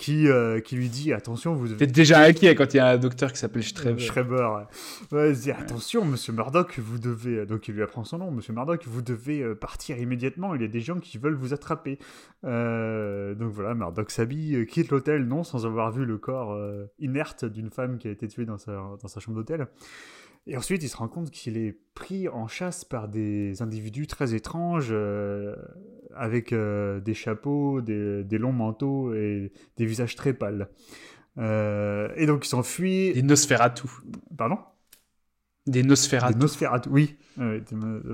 qui, 0.00 0.28
euh, 0.28 0.60
qui 0.60 0.76
lui 0.76 0.88
dit 0.88 1.12
Attention, 1.12 1.54
vous 1.54 1.66
devez. 1.66 1.76
T'es 1.76 1.86
déjà 1.86 2.22
inquiet 2.22 2.54
quand 2.54 2.72
il 2.72 2.78
y 2.78 2.80
a 2.80 2.88
un 2.88 2.96
docteur 2.96 3.32
qui 3.32 3.38
s'appelle 3.38 3.62
Schreiber. 3.62 4.00
Schreiber. 4.00 4.48
ouais. 4.56 5.16
Ouais, 5.16 5.30
il 5.32 5.38
dit, 5.38 5.50
attention, 5.50 6.06
monsieur 6.06 6.32
Murdoch, 6.32 6.78
vous 6.78 6.98
devez. 6.98 7.44
Donc 7.44 7.68
il 7.68 7.74
lui 7.74 7.82
apprend 7.82 8.02
son 8.02 8.16
nom, 8.16 8.30
monsieur 8.30 8.54
Murdoch, 8.54 8.82
vous 8.86 9.02
devez 9.02 9.42
euh, 9.42 9.54
partir 9.54 9.98
immédiatement. 9.98 10.54
Il 10.54 10.62
y 10.62 10.64
a 10.64 10.68
des 10.68 10.80
gens 10.80 11.00
qui 11.00 11.18
veulent 11.18 11.34
vous 11.34 11.52
attraper. 11.52 11.98
Euh, 12.44 13.34
donc 13.34 13.52
voilà, 13.52 13.74
Murdoch 13.74 14.10
s'habille, 14.10 14.56
euh, 14.56 14.64
quitte 14.64 14.90
l'hôtel, 14.90 15.26
non, 15.26 15.44
sans 15.44 15.66
avoir 15.66 15.92
vu 15.92 16.06
le 16.06 16.16
corps 16.16 16.52
euh, 16.52 16.86
inerte 16.98 17.44
d'une 17.44 17.68
femme 17.68 17.98
qui 17.98 18.08
a 18.08 18.10
été 18.10 18.26
tuée 18.26 18.46
dans 18.46 18.56
sa, 18.56 18.72
dans 18.72 19.08
sa 19.08 19.20
chambre 19.20 19.36
d'hôtel. 19.36 19.66
Et 20.46 20.56
ensuite, 20.56 20.82
il 20.82 20.88
se 20.88 20.96
rend 20.96 21.08
compte 21.08 21.30
qu'il 21.30 21.58
est 21.58 21.76
pris 21.94 22.28
en 22.28 22.48
chasse 22.48 22.84
par 22.84 23.08
des 23.08 23.60
individus 23.62 24.06
très 24.06 24.34
étranges, 24.34 24.88
euh, 24.90 25.54
avec 26.16 26.52
euh, 26.52 27.00
des 27.00 27.14
chapeaux, 27.14 27.80
des, 27.80 28.24
des 28.24 28.38
longs 28.38 28.52
manteaux 28.52 29.14
et 29.14 29.52
des 29.76 29.86
visages 29.86 30.16
très 30.16 30.32
pâles. 30.32 30.68
Euh, 31.38 32.08
et 32.16 32.26
donc 32.26 32.44
il 32.46 32.48
s'enfuit. 32.48 33.12
Des 33.12 33.22
Nosferatu. 33.22 33.86
Pardon? 34.36 34.58
Des 35.66 35.82
Nosferatu. 35.82 36.34
Des 36.34 36.40
Nosferatu, 36.40 36.88
oui. 36.90 37.16
Euh, 37.38 37.60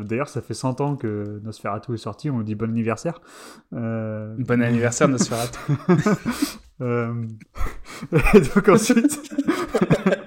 D'ailleurs, 0.05 0.29
ça 0.29 0.43
fait 0.43 0.55
100 0.55 0.81
ans 0.81 0.97
que 0.97 1.41
Nosferatu 1.43 1.95
est 1.95 1.99
sorti, 1.99 2.31
on 2.31 2.43
dit 2.43 2.55
bon 2.55 2.71
anniversaire. 2.71 3.21
Bon 3.73 4.63
anniversaire, 4.63 5.09
Nosferatu. 5.09 5.59
euh... 6.81 7.15
donc 8.55 8.69
ensuite... 8.69 9.21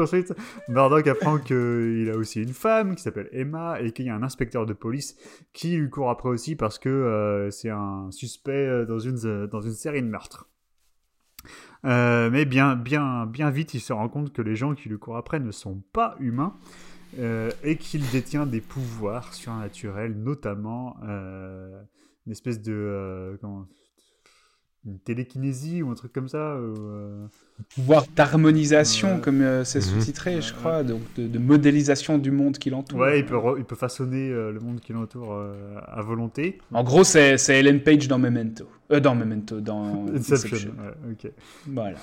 ensuite, 0.00 0.32
Murdoch 0.68 1.06
apprend 1.06 1.38
qu'il 1.38 2.10
a 2.12 2.16
aussi 2.16 2.42
une 2.42 2.52
femme 2.52 2.94
qui 2.94 3.02
s'appelle 3.02 3.28
Emma 3.32 3.80
et 3.80 3.92
qu'il 3.92 4.06
y 4.06 4.10
a 4.10 4.14
un 4.14 4.22
inspecteur 4.22 4.66
de 4.66 4.72
police 4.72 5.16
qui 5.52 5.76
lui 5.76 5.90
court 5.90 6.10
après 6.10 6.28
aussi 6.28 6.56
parce 6.56 6.78
que 6.78 6.88
euh, 6.88 7.50
c'est 7.50 7.70
un 7.70 8.10
suspect 8.10 8.86
dans 8.86 8.98
une, 8.98 9.46
dans 9.46 9.60
une 9.60 9.74
série 9.74 10.02
de 10.02 10.08
meurtres. 10.08 10.48
Euh, 11.84 12.30
mais 12.30 12.44
bien, 12.44 12.76
bien, 12.76 13.26
bien 13.26 13.50
vite, 13.50 13.74
il 13.74 13.80
se 13.80 13.92
rend 13.92 14.08
compte 14.08 14.32
que 14.32 14.42
les 14.42 14.56
gens 14.56 14.74
qui 14.74 14.88
lui 14.88 14.98
courent 14.98 15.16
après 15.16 15.40
ne 15.40 15.50
sont 15.50 15.82
pas 15.92 16.16
humains 16.18 16.54
euh, 17.18 17.50
et 17.62 17.76
qu'il 17.76 18.08
détient 18.10 18.46
des 18.46 18.60
pouvoirs 18.60 19.34
surnaturels, 19.34 20.14
notamment 20.14 20.96
euh, 21.04 21.82
une 22.26 22.32
espèce 22.32 22.60
de 22.60 22.72
euh, 22.72 23.36
une 24.86 24.98
télékinésie 24.98 25.82
ou 25.82 25.90
un 25.90 25.94
truc 25.94 26.12
comme 26.12 26.28
ça. 26.28 26.54
Euh... 26.54 27.26
Pouvoir 27.74 28.04
d'harmonisation, 28.14 29.20
comme 29.20 29.40
euh, 29.40 29.64
c'est 29.64 29.80
sous-titré, 29.80 30.42
je 30.42 30.52
crois, 30.52 30.82
donc 30.82 31.00
de, 31.16 31.28
de, 31.28 31.38
modélisation 31.38 32.18
du 32.18 32.30
monde 32.30 32.58
qui 32.58 32.68
l'entoure. 32.68 32.98
Ouais, 32.98 33.20
il 33.20 33.24
peut, 33.24 33.38
il 33.56 33.64
peut 33.64 33.76
façonner 33.76 34.28
euh, 34.28 34.50
le 34.50 34.60
monde 34.60 34.80
qui 34.80 34.92
l'entoure 34.92 35.32
euh, 35.32 35.78
à 35.86 36.02
volonté. 36.02 36.58
En 36.72 36.82
gros, 36.82 37.04
c'est 37.04 37.36
Ellen 37.48 37.80
Page 37.82 38.08
dans 38.08 38.18
Memento. 38.18 38.68
Euh, 38.90 39.00
dans 39.00 39.14
Memento, 39.14 39.60
dans 39.60 40.06
Inception. 40.14 40.48
Inception. 40.48 40.70
Ouais, 40.72 41.12
ok. 41.12 41.30
Voilà. 41.68 41.98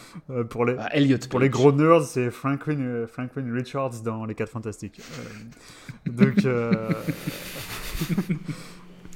pour 0.45 0.66
les, 0.66 0.76
ah, 0.80 0.95
Elliot 0.95 1.18
pour 1.30 1.40
les 1.40 1.49
gros 1.49 1.72
nerds, 1.74 2.06
c'est 2.06 2.32
Franklin, 2.32 3.06
Franklin 3.08 3.53
Richards 3.53 4.02
dans 4.03 4.26
Les 4.26 4.36
4 4.36 4.49
Fantastiques. 4.49 5.02
donc. 6.06 6.45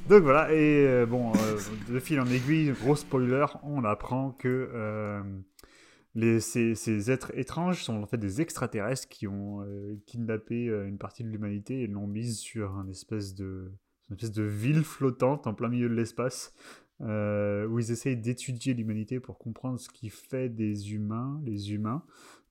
Donc 0.07 0.22
voilà, 0.22 0.53
et 0.53 0.86
euh, 0.86 1.07
bon, 1.07 1.32
euh, 1.34 1.57
de 1.90 1.99
fil 1.99 2.19
en 2.19 2.27
aiguille, 2.27 2.72
gros 2.73 2.95
spoiler, 2.95 3.48
on 3.64 3.84
apprend 3.84 4.34
que 4.34 4.69
euh, 4.72 6.40
ces, 6.40 7.10
êtres 7.10 7.32
étranges 7.36 7.84
sont 7.84 8.03
en 8.03 8.06
fait 8.06 8.19
des 8.19 8.40
extraterrestres 8.40 9.07
qui 9.10 9.26
ont 9.27 9.65
kidnappé 10.06 10.65
une 10.65 10.99
partie 10.99 11.23
de 11.23 11.30
l'humanité 11.30 11.82
et 11.82 11.88
l'ont 11.88 12.06
mise 12.06 12.38
sur 12.38 12.80
une 12.80 12.91
espèce, 12.91 13.34
de, 13.34 13.72
une 14.10 14.15
espèce 14.15 14.32
de 14.32 14.44
ville 14.44 14.84
flottante 14.84 15.48
en 15.48 15.56
plein 15.56 15.69
milieu 15.69 15.90
de 15.90 15.95
l'espace. 15.95 16.53
où 16.99 17.80
ils 17.80 17.91
essayent 17.91 18.15
d'étudier 18.15 18.76
l'humanité 18.76 19.19
pour 19.19 19.40
comprendre 19.40 19.80
ce 19.80 19.90
qui 19.90 20.10
fait 20.10 20.49
des 20.49 20.94
humains, 20.94 21.41
les 21.44 21.73
humains, 21.73 22.03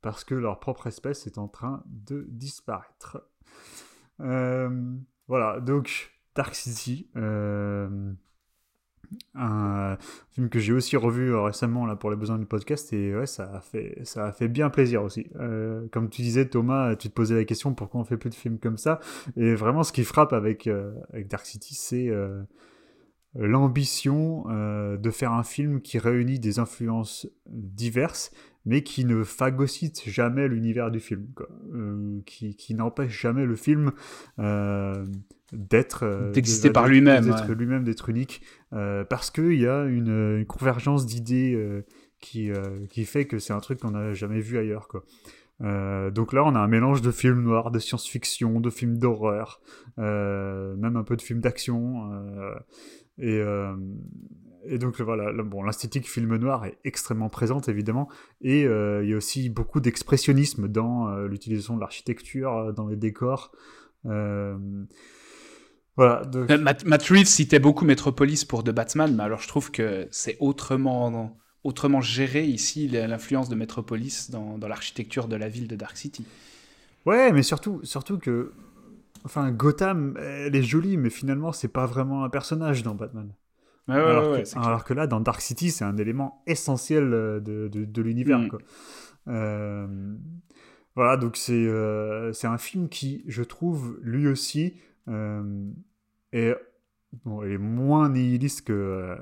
parce 0.03 0.25
que 0.25 0.35
leur 0.35 0.59
propre 0.59 0.89
espèce 0.89 1.29
est 1.29 1.39
en 1.39 1.47
train 1.47 1.85
de 1.87 2.27
disparaître. 2.29 3.31
voilà, 4.19 5.61
donc 5.61 6.14
Dark 6.35 6.55
City, 6.55 7.09
euh, 7.17 8.13
un 9.35 9.97
film 10.31 10.49
que 10.49 10.59
j'ai 10.59 10.73
aussi 10.73 10.97
revu 10.97 11.35
récemment 11.35 11.87
là 11.87 11.97
pour 11.97 12.11
les 12.11 12.17
besoins 12.17 12.39
du 12.39 12.47
podcast 12.47 12.93
et 12.93 13.15
ça 13.27 13.63
a 14.17 14.33
fait 14.33 14.49
bien 14.49 14.71
plaisir 14.71 15.03
aussi. 15.03 15.27
Euh, 15.37 15.87
comme 15.93 16.09
tu 16.09 16.23
disais 16.23 16.49
Thomas, 16.49 16.97
tu 16.97 17.09
te 17.09 17.15
posais 17.15 17.35
la 17.35 17.45
question 17.45 17.75
pourquoi 17.75 18.01
on 18.01 18.05
fait 18.05 18.17
plus 18.17 18.31
de 18.31 18.35
films 18.35 18.59
comme 18.59 18.79
ça? 18.79 19.01
Et 19.37 19.55
vraiment 19.55 19.83
ce 19.83 19.93
qui 19.93 20.05
frappe 20.05 20.33
avec 20.33 20.67
euh, 20.67 20.93
Dark 21.29 21.47
City 21.47 21.75
c'est 21.75 22.09
euh, 22.09 22.43
l'ambition 23.35 24.45
euh, 24.49 24.97
de 24.97 25.11
faire 25.11 25.33
un 25.33 25.43
film 25.43 25.81
qui 25.81 25.99
réunit 25.99 26.39
des 26.39 26.59
influences 26.59 27.29
diverses 27.47 28.31
mais 28.67 28.83
qui 28.83 29.05
ne 29.05 29.23
phagocyte 29.25 30.03
jamais 30.07 30.49
l'univers 30.49 30.91
du 30.91 31.01
film, 31.01 31.27
quoi. 31.35 31.49
Euh, 31.75 32.21
qui, 32.25 32.57
qui 32.57 32.75
n'empêche 32.75 33.21
jamais 33.21 33.45
le 33.45 33.57
film 33.57 33.93
euh, 34.39 35.07
d'être 35.53 36.05
euh, 36.05 36.31
d'exister 36.31 36.71
par 36.71 36.89
lui-même, 36.89 37.25
d'être 37.25 37.49
ouais. 37.49 37.55
lui-même, 37.55 37.85
d'être 37.85 38.09
unique, 38.09 38.43
parce 38.71 39.31
qu'il 39.31 39.61
y 39.61 39.67
a 39.67 39.85
une, 39.85 40.39
une 40.39 40.47
convergence 40.47 41.07
d'idées 41.07 41.85
qui, 42.21 42.51
qui 42.91 43.05
fait 43.05 43.27
que 43.27 43.39
c'est 43.39 43.53
un 43.53 43.61
truc 43.61 43.81
qu'on 43.81 43.93
n'a 43.93 44.15
jamais 44.15 44.41
vu 44.41 44.59
ailleurs, 44.59 44.89
quoi. 44.89 45.05
donc 46.11 46.33
là, 46.33 46.43
on 46.45 46.55
a 46.55 46.59
un 46.59 46.67
mélange 46.67 47.03
de 47.03 47.13
films 47.13 47.43
noirs, 47.43 47.71
de 47.71 47.79
science-fiction, 47.79 48.59
de 48.61 48.71
films 48.71 48.99
d'horreur, 48.99 49.61
même 49.97 50.97
un 50.97 51.05
peu 51.05 51.17
de 51.17 51.23
films 51.23 51.41
d'action, 51.41 52.11
et 53.19 53.41
et 54.67 54.79
donc 54.79 55.01
voilà, 55.01 55.33
bon, 55.43 55.63
l'esthétique 55.63 56.09
film 56.09 56.37
noir 56.37 56.65
est 56.65 56.79
extrêmement 56.85 57.29
présente 57.29 57.69
évidemment, 57.69 58.09
et 58.41 58.67
euh, 58.67 59.05
il 59.05 59.11
y 59.11 59.15
a 59.15 59.17
aussi 59.17 59.49
beaucoup 59.49 59.81
d'expressionnisme 59.81 60.69
dans 60.69 61.09
euh, 61.09 61.29
l'utilisation 61.29 61.77
de 61.77 61.81
l'architecture, 61.81 62.53
euh, 62.53 62.73
dans 62.73 62.87
les 62.87 62.97
décors. 62.97 63.53
Euh, 64.07 64.57
voilà. 65.97 66.25
Donc... 66.25 66.51
Matt, 66.51 66.85
Matt, 66.85 67.03
Reeves 67.05 67.27
citait 67.27 67.59
beaucoup 67.59 67.85
Metropolis 67.85 68.45
pour 68.45 68.65
The 68.65 68.71
Batman, 68.71 69.15
mais 69.15 69.23
alors 69.23 69.41
je 69.41 69.49
trouve 69.49 69.71
que 69.71 70.09
c'est 70.11 70.37
autrement, 70.41 71.37
autrement 71.63 72.01
géré 72.01 72.45
ici 72.45 72.89
l'influence 72.89 73.49
de 73.49 73.55
Metropolis 73.55 74.31
dans, 74.31 74.59
dans 74.59 74.69
l'architecture 74.69 75.29
de 75.29 75.37
la 75.37 75.49
ville 75.49 75.69
de 75.69 75.77
Dark 75.77 75.97
City. 75.97 76.25
Ouais, 77.07 77.33
mais 77.33 77.43
surtout, 77.43 77.81
surtout 77.85 78.19
que, 78.19 78.53
enfin, 79.25 79.51
Gotham, 79.53 80.17
elle 80.19 80.57
est 80.57 80.63
jolie, 80.63 80.97
mais 80.97 81.11
finalement, 81.11 81.53
c'est 81.53 81.69
pas 81.69 81.87
vraiment 81.87 82.25
un 82.25 82.31
personnage 82.31 82.83
dans 82.83 82.95
Batman. 82.95 83.31
Ouais, 83.89 83.95
alors, 83.97 84.33
ouais, 84.33 84.43
que, 84.43 84.59
alors 84.59 84.85
que 84.85 84.95
là, 84.95 85.07
dans 85.07 85.21
Dark 85.21 85.41
City, 85.41 85.71
c'est 85.71 85.85
un 85.85 85.97
élément 85.99 86.43
essentiel 86.47 87.11
de, 87.11 87.69
de, 87.69 87.85
de 87.85 88.03
l'univers. 88.03 88.39
Mm. 88.39 88.59
Euh, 89.29 90.17
voilà, 90.97 91.17
donc 91.17 91.37
c'est 91.37 91.67
euh, 91.67 92.33
un 92.45 92.59
film 92.59 92.89
qui, 92.89 93.25
je 93.27 93.43
trouve, 93.43 93.99
lui 94.03 94.29
aussi, 94.29 94.75
euh, 95.09 95.71
est, 96.33 96.55
bon, 97.25 97.43
est 97.43 97.59
moins 97.59 98.09
nihiliste 98.09 98.63
que, 98.63 99.17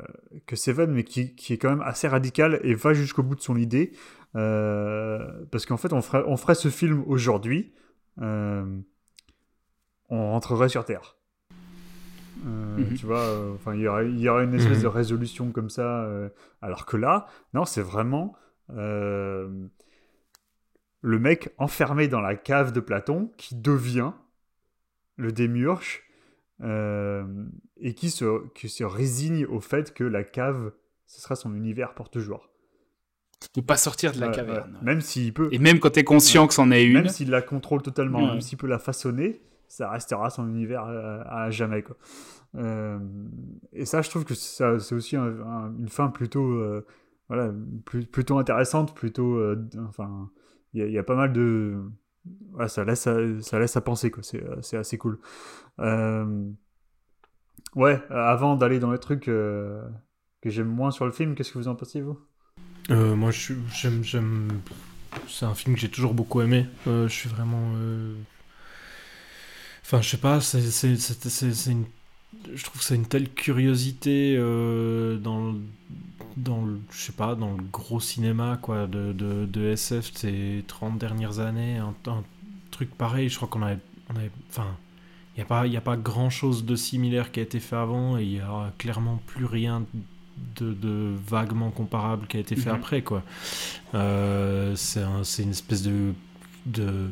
que 0.47 0.55
Seven, 0.55 0.93
mais 0.93 1.05
qui, 1.05 1.34
qui, 1.34 1.55
est 1.55 1.59
quand 1.59 1.70
même 1.70 1.82
assez 1.82 2.09
radical 2.09 2.60
et 2.62 2.74
va 2.74 2.94
jusqu'au 2.94 3.22
bout 3.22 3.34
de 3.34 3.40
son 3.40 3.56
idée. 3.56 3.93
Euh, 4.36 5.44
parce 5.51 5.66
qu'en 5.66 5.76
fait, 5.76 5.93
on 5.93 6.02
ferait, 6.02 6.24
on 6.26 6.36
ferait 6.36 6.55
ce 6.55 6.68
film 6.68 7.02
aujourd'hui, 7.06 7.72
euh, 8.20 8.64
on 10.09 10.30
rentrerait 10.32 10.68
sur 10.68 10.84
Terre. 10.84 11.16
Euh, 12.46 12.76
mm 12.76 12.82
-hmm. 12.82 12.94
Tu 12.98 13.06
vois, 13.06 13.52
enfin, 13.54 13.74
il 13.74 13.80
y 13.82 13.88
aurait, 13.88 14.10
y 14.10 14.28
une 14.28 14.54
espèce 14.54 14.78
mm 14.78 14.80
-hmm. 14.80 14.82
de 14.82 14.86
résolution 14.88 15.52
comme 15.52 15.70
ça. 15.70 16.04
Euh, 16.04 16.28
alors 16.60 16.86
que 16.86 16.96
là, 16.96 17.26
non, 17.54 17.64
c'est 17.64 17.82
vraiment 17.82 18.34
euh, 18.70 19.48
le 21.00 21.18
mec 21.18 21.50
enfermé 21.59 22.09
dans 22.09 22.20
la 22.20 22.36
cave 22.36 22.72
de 22.72 22.80
Platon 22.80 23.30
qui 23.36 23.54
devient 23.56 24.12
le 25.16 25.32
démiurge 25.32 26.02
et 27.86 27.94
qui 27.94 28.09
se, 28.10 28.24
qui 28.54 28.68
se 28.68 28.84
résigne 28.84 29.44
au 29.46 29.60
fait 29.60 29.92
que 29.92 30.04
la 30.04 30.22
cave, 30.22 30.72
ce 31.06 31.20
sera 31.20 31.34
son 31.34 31.56
univers 31.56 31.92
pour 31.94 32.09
toujours. 32.09 32.52
Il 33.42 33.62
peut 33.62 33.66
pas 33.66 33.76
sortir 33.76 34.12
de 34.12 34.20
la 34.20 34.28
caverne. 34.28 34.78
Même 34.82 35.00
s'il 35.00 35.32
peut, 35.34 35.48
Et 35.50 35.59
même 35.59 35.80
quand 35.80 35.90
tu 35.90 36.00
es 36.00 36.04
conscient 36.04 36.46
que 36.46 36.54
c'en 36.54 36.70
est 36.70 36.84
une, 36.84 36.94
même 36.94 37.09
s'il 37.09 37.30
la 37.30 37.42
contrôle 37.42 37.82
totalement, 37.82 38.20
Ouais. 38.22 38.30
même 38.30 38.40
s'il 38.40 38.59
peut 38.59 38.68
la 38.68 38.78
façonner, 38.78 39.40
ça 39.73 39.89
restera 39.89 40.28
son 40.28 40.47
univers 40.49 40.85
euh, 40.85 41.23
à, 41.24 41.51
jamais 41.51 41.82
quoi. 41.82 41.97
Euh, 42.57 42.99
et 43.73 43.86
ça, 43.86 44.03
je 44.03 44.11
trouve 44.11 44.27
que 44.27 44.35
c'est 44.35 44.94
aussi 44.94 45.16
un- 45.16 45.40
un- 45.40 45.74
une 45.78 45.89
fin 45.89 46.09
plutôt, 46.09 46.44
euh, 46.44 46.85
voilà, 47.28 47.51
plutôt 47.86 48.36
intéressante, 48.36 48.94
plutôt, 48.94 49.40
enfin, 49.89 50.28
il 50.74 50.90
y, 50.90 50.99
a- 50.99 51.03
pas 51.03 51.15
mal 51.15 51.32
de, 51.32 51.81
voilà, 52.51 52.69
ça 52.69 52.85
laisse, 52.85 53.07
à, 53.07 53.16
ça 53.40 53.59
laisse 53.59 53.74
à 53.74 53.81
penser 53.81 54.11
quoi. 54.11 54.23
C'est, 54.23 54.77
assez 54.77 54.99
cool. 54.99 55.19
Ouais, 57.74 58.03
avant 58.11 58.57
d'aller 58.57 58.78
dans 58.78 58.93
les 58.93 58.99
trucs 58.99 59.24
que 59.24 59.81
j'aime 60.44 60.69
moins 60.69 60.90
sur 60.90 61.07
le 61.07 61.12
film, 61.12 61.35
qu'est-ce 61.35 61.51
que 61.51 61.59
vous 61.59 61.69
en 61.69 61.77
pensez 61.77 62.03
vous? 62.03 62.19
Moi, 62.90 63.31
j'aime, 63.31 64.05
j'aime. 64.05 64.49
C'est 65.28 65.47
un 65.47 65.55
film 65.55 65.77
que 65.77 65.81
j'ai 65.81 65.90
toujours 65.90 66.12
beaucoup 66.12 66.43
aimé. 66.43 66.66
Je 66.85 67.09
suis 67.09 67.31
vraiment. 67.31 67.73
Enfin, 69.84 70.00
je 70.00 70.09
sais 70.10 70.16
pas. 70.16 70.40
C'est, 70.40 70.60
c'est, 70.70 70.96
c'est, 70.96 71.28
c'est- 71.28 71.54
c'est 71.54 71.70
une. 71.72 71.84
Je 72.54 72.64
trouve 72.64 72.78
que 72.80 72.84
c'est 72.84 72.94
une 72.96 73.06
telle 73.06 73.28
curiosité 73.30 74.34
euh, 74.38 75.16
dans, 75.18 75.52
le, 75.52 75.59
dans 76.36 76.64
le, 76.64 76.80
je 76.90 76.98
sais 76.98 77.12
pas, 77.12 77.34
dans 77.34 77.54
le 77.56 77.62
gros 77.72 78.00
cinéma 78.00 78.59
quoi, 78.60 78.86
de, 78.86 79.12
de, 79.12 79.46
de 79.46 79.64
SF 79.72 80.12
ces 80.14 80.64
30 80.66 80.98
dernières 80.98 81.38
années. 81.38 81.76
Un, 81.78 81.94
un 82.10 82.24
truc 82.70 82.90
pareil, 82.96 83.28
je 83.28 83.36
crois 83.36 83.48
qu'on 83.48 83.62
avait, 83.62 83.78
on 84.12 84.16
avait, 84.16 84.30
enfin, 84.48 84.66
il 85.34 85.38
n'y 85.38 85.42
a 85.42 85.46
pas, 85.46 85.66
il 85.66 85.76
a 85.76 85.80
pas 85.80 85.96
grand 85.96 86.30
chose 86.30 86.64
de 86.64 86.74
similaire 86.74 87.30
qui 87.32 87.40
a 87.40 87.42
été 87.44 87.60
fait 87.60 87.76
avant 87.76 88.18
et 88.18 88.22
il 88.24 88.32
y 88.32 88.40
a 88.40 88.72
clairement 88.78 89.22
plus 89.26 89.44
rien 89.44 89.84
de, 90.56 90.72
de 90.72 91.14
vaguement 91.28 91.70
comparable 91.70 92.26
qui 92.26 92.38
a 92.38 92.40
été 92.40 92.56
fait 92.56 92.70
Mhm. 92.70 92.76
après 92.76 93.02
quoi. 93.02 93.22
Euh, 93.94 94.74
c'est 94.74 95.02
un- 95.02 95.22
c'est 95.24 95.42
une 95.44 95.50
espèce 95.50 95.82
de, 95.82 96.12
de, 96.66 97.10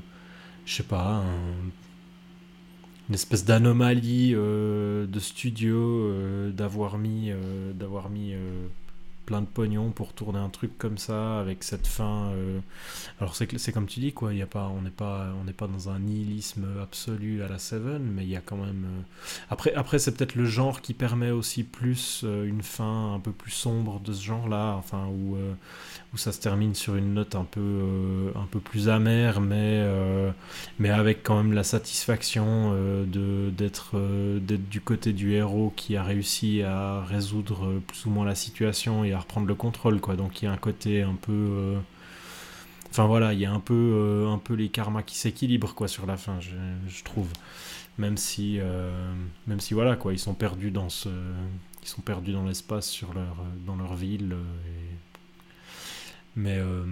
je 0.67 0.75
sais 0.75 0.83
pas, 0.83 1.23
un- 1.25 1.71
une 3.11 3.15
espèce 3.15 3.45
d'anomalie 3.45 4.35
euh, 4.37 5.05
de 5.05 5.19
studio 5.19 5.77
euh, 5.77 6.53
d'avoir 6.53 6.97
mis, 6.97 7.33
euh, 7.33 7.73
d'avoir 7.73 8.09
mis 8.09 8.35
plein 9.27 9.41
de 9.41 9.47
pognon 9.47 9.91
pour 9.91 10.13
tourner 10.13 10.39
un 10.39 10.49
truc 10.49 10.79
comme 10.79 10.97
ça 10.97 11.41
avec 11.41 11.65
cette 11.65 11.89
fin. 11.89 12.33
Alors 13.21 13.35
c'est 13.35 13.59
c'est 13.59 13.73
comme 13.73 13.87
tu 13.87 13.99
dis 13.99 14.13
quoi, 14.13 14.33
y 14.33 14.43
a 14.43 14.47
pas, 14.47 14.69
on 14.69 14.83
n'est 14.83 14.91
pas, 14.91 15.33
on 15.41 15.45
n'est 15.45 15.53
pas 15.53 15.67
dans 15.67 15.89
un 15.89 15.99
nihilisme 15.99 16.67
absolu 16.81 17.43
à 17.43 17.49
la 17.49 17.59
Seven, 17.59 18.03
mais 18.03 18.23
il 18.23 18.31
y 18.31 18.37
a 18.37 18.41
quand 18.41 18.57
même. 18.57 18.87
Après, 19.51 19.75
après 19.75 19.99
c'est 19.99 20.17
peut-être 20.17 20.37
le 20.37 20.45
genre 20.45 20.81
qui 20.81 20.95
permet 20.95 21.31
aussi 21.31 21.65
plus 21.65 22.25
une 22.25 22.63
fin 22.63 23.15
un 23.15 23.21
peu 23.21 23.33
plus 23.33 23.53
sombre 23.53 24.01
de 24.01 24.13
ce 24.13 24.23
genre-là, 24.23 24.75
enfin 24.77 25.07
où 25.09 25.37
où 26.13 26.17
ça 26.17 26.33
se 26.33 26.41
termine 26.41 26.75
sur 26.75 26.97
une 26.97 27.15
note 27.15 27.37
un 27.37 27.45
peu 27.45 27.61
euh, 27.61 28.31
un 28.35 28.47
peu 28.47 28.59
plus 28.59 28.89
amère, 28.89 29.41
mais 29.41 29.79
euh, 29.79 30.31
mais 30.79 30.91
avec 30.91 31.23
quand 31.23 31.37
même 31.37 31.53
la 31.53 31.63
satisfaction 31.63 32.73
euh, 32.75 33.51
d'être 33.51 33.97
du 34.41 34.81
côté 34.81 35.13
du 35.13 35.35
héros 35.35 35.73
qui 35.77 35.97
a 35.97 36.03
réussi 36.03 36.63
à 36.63 37.03
résoudre 37.05 37.81
plus 37.87 38.07
ou 38.07 38.11
moins 38.11 38.25
la 38.27 38.35
situation 38.35 39.05
et 39.05 39.13
à 39.13 39.21
reprendre 39.21 39.47
le 39.47 39.55
contrôle 39.55 40.01
quoi. 40.01 40.17
Donc 40.17 40.43
il 40.43 40.47
y 40.47 40.49
a 40.49 40.53
un 40.53 40.57
côté 40.57 41.03
un 41.03 41.15
peu 41.15 41.77
enfin 42.91 43.07
voilà 43.07 43.33
il 43.33 43.39
y 43.39 43.47
a 43.47 43.53
un 43.53 43.61
peu 43.61 44.27
un 44.29 44.39
peu 44.39 44.55
les 44.55 44.69
karmas 44.69 45.03
qui 45.03 45.17
s'équilibrent 45.17 45.75
quoi 45.75 45.87
sur 45.87 46.07
la 46.07 46.17
fin 46.17 46.39
je, 46.41 47.05
trouve. 47.05 47.29
Même 47.99 48.17
si 48.17 48.59
même 49.47 49.61
si 49.61 49.75
voilà 49.75 49.95
quoi 49.95 50.13
ils 50.13 50.19
sont 50.19 50.35
perdus 50.35 50.73
dans 50.73 50.89
ce 50.89 51.09
ils 51.83 51.89
sont 51.89 52.03
perdus 52.03 52.33
dans 52.33 52.45
l'espace 52.45 53.01
leur 53.15 53.37
dans 53.65 53.77
leur 53.77 53.95
ville 53.95 54.35
mais 56.37 56.59
euh, 56.59 56.85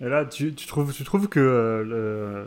Et 0.00 0.08
là, 0.08 0.24
tu, 0.26 0.54
tu 0.54 0.66
trouves, 0.66 0.94
tu 0.94 1.04
trouves 1.04 1.28
que 1.28 1.40
euh, 1.40 2.44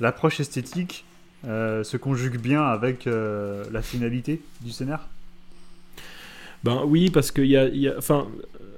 l'approche 0.00 0.40
esthétique 0.40 1.04
euh, 1.46 1.84
se 1.84 1.96
conjugue 1.96 2.38
bien 2.38 2.62
avec 2.64 3.06
la 3.06 3.82
finalité 3.82 4.42
du 4.62 4.70
scénar? 4.70 5.08
Ben 6.64 6.84
oui, 6.86 7.10
parce 7.10 7.30
qu'il 7.30 7.46
y 7.46 7.56
a, 7.56 7.66
y 7.68 7.88
a- 7.88 7.94
Enfin, 7.98 8.28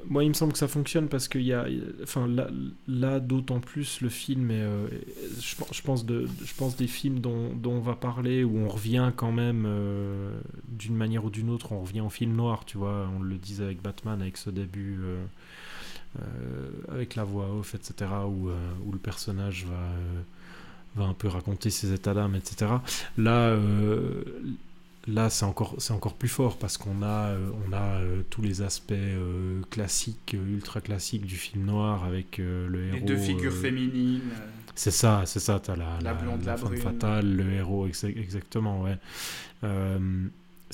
moi, 0.09 0.22
il 0.24 0.28
me 0.28 0.34
semble 0.34 0.52
que 0.52 0.59
ça 0.59 0.68
fonctionne 0.68 1.09
parce 1.09 1.28
qu'il 1.28 1.42
y 1.42 1.52
a. 1.52 1.66
Enfin, 2.02 2.26
là, 2.28 2.48
là 2.88 3.20
d'autant 3.20 3.60
plus, 3.60 4.01
le 4.01 4.09
film 4.09 4.51
est. 4.51 4.55
euh, 4.62 4.86
je, 5.40 5.55
pense- 5.56 5.68
je 5.72 5.82
pense 5.82 6.06
de, 6.06 6.26
je 6.44 6.55
pense 6.55 6.76
des 6.76 6.86
films 6.86 7.20
dont, 7.20 7.51
dont 7.55 7.72
on 7.74 7.80
va 7.80 7.94
parler, 7.94 8.44
où 8.44 8.59
on 8.59 8.68
revient 8.68 9.12
quand 9.16 9.32
même, 9.32 9.64
euh, 9.66 10.30
d'une 10.68 10.96
manière 10.96 11.24
ou 11.24 11.30
d'une 11.30 11.51
autre, 11.51 11.72
on 11.72 11.80
revient 11.82 12.01
au 12.01 12.10
film 12.10 12.34
noir, 12.34 12.64
tu 12.64 12.78
vois. 12.78 13.09
On 13.18 13.22
le 13.22 13.36
disait 13.36 13.64
avec 13.64 13.82
Batman, 13.82 14.20
avec 14.20 14.36
ce 14.36 14.51
début. 14.51 14.98
euh, 15.02 15.24
avec 16.90 17.14
la 17.16 17.24
voix 17.24 17.46
off, 17.52 17.74
etc., 17.74 18.10
où, 18.26 18.48
euh, 18.48 18.56
où 18.86 18.92
le 18.92 18.98
personnage 18.98 19.66
va, 19.66 19.74
euh, 19.76 20.20
va 20.96 21.04
un 21.04 21.14
peu 21.14 21.28
raconter 21.28 21.70
ses 21.70 21.92
états 21.92 22.14
d'âme, 22.14 22.34
etc. 22.36 22.70
Là, 23.18 23.48
euh, 23.50 24.22
là 25.06 25.28
c'est 25.30 25.44
encore, 25.44 25.74
c'est 25.78 25.92
encore 25.92 26.14
plus 26.14 26.28
fort 26.28 26.56
parce 26.58 26.76
qu'on 26.78 27.02
a, 27.02 27.28
euh, 27.30 27.50
on 27.68 27.72
a 27.72 28.00
euh, 28.00 28.22
tous 28.30 28.42
les 28.42 28.62
aspects 28.62 28.92
euh, 28.92 29.60
classiques, 29.70 30.34
euh, 30.34 30.46
ultra 30.54 30.80
classiques 30.80 31.26
du 31.26 31.36
film 31.36 31.64
noir 31.64 32.04
avec 32.04 32.38
euh, 32.38 32.68
le 32.68 32.86
héros. 32.86 32.98
Les 33.00 33.06
deux 33.06 33.16
figures 33.16 33.52
euh, 33.52 33.60
féminines. 33.62 34.20
euh, 34.40 34.46
c'est 34.76 34.90
ça, 34.90 35.22
c'est 35.26 35.40
ça, 35.40 35.60
t'as 35.60 35.76
la, 35.76 35.98
La 36.02 36.14
blonde, 36.14 36.44
la 36.44 36.56
femme 36.56 36.68
brune. 36.70 36.80
fatale, 36.80 37.32
le 37.36 37.52
héros, 37.52 37.86
exa- 37.88 38.16
exactement, 38.18 38.82
ouais. 38.82 38.98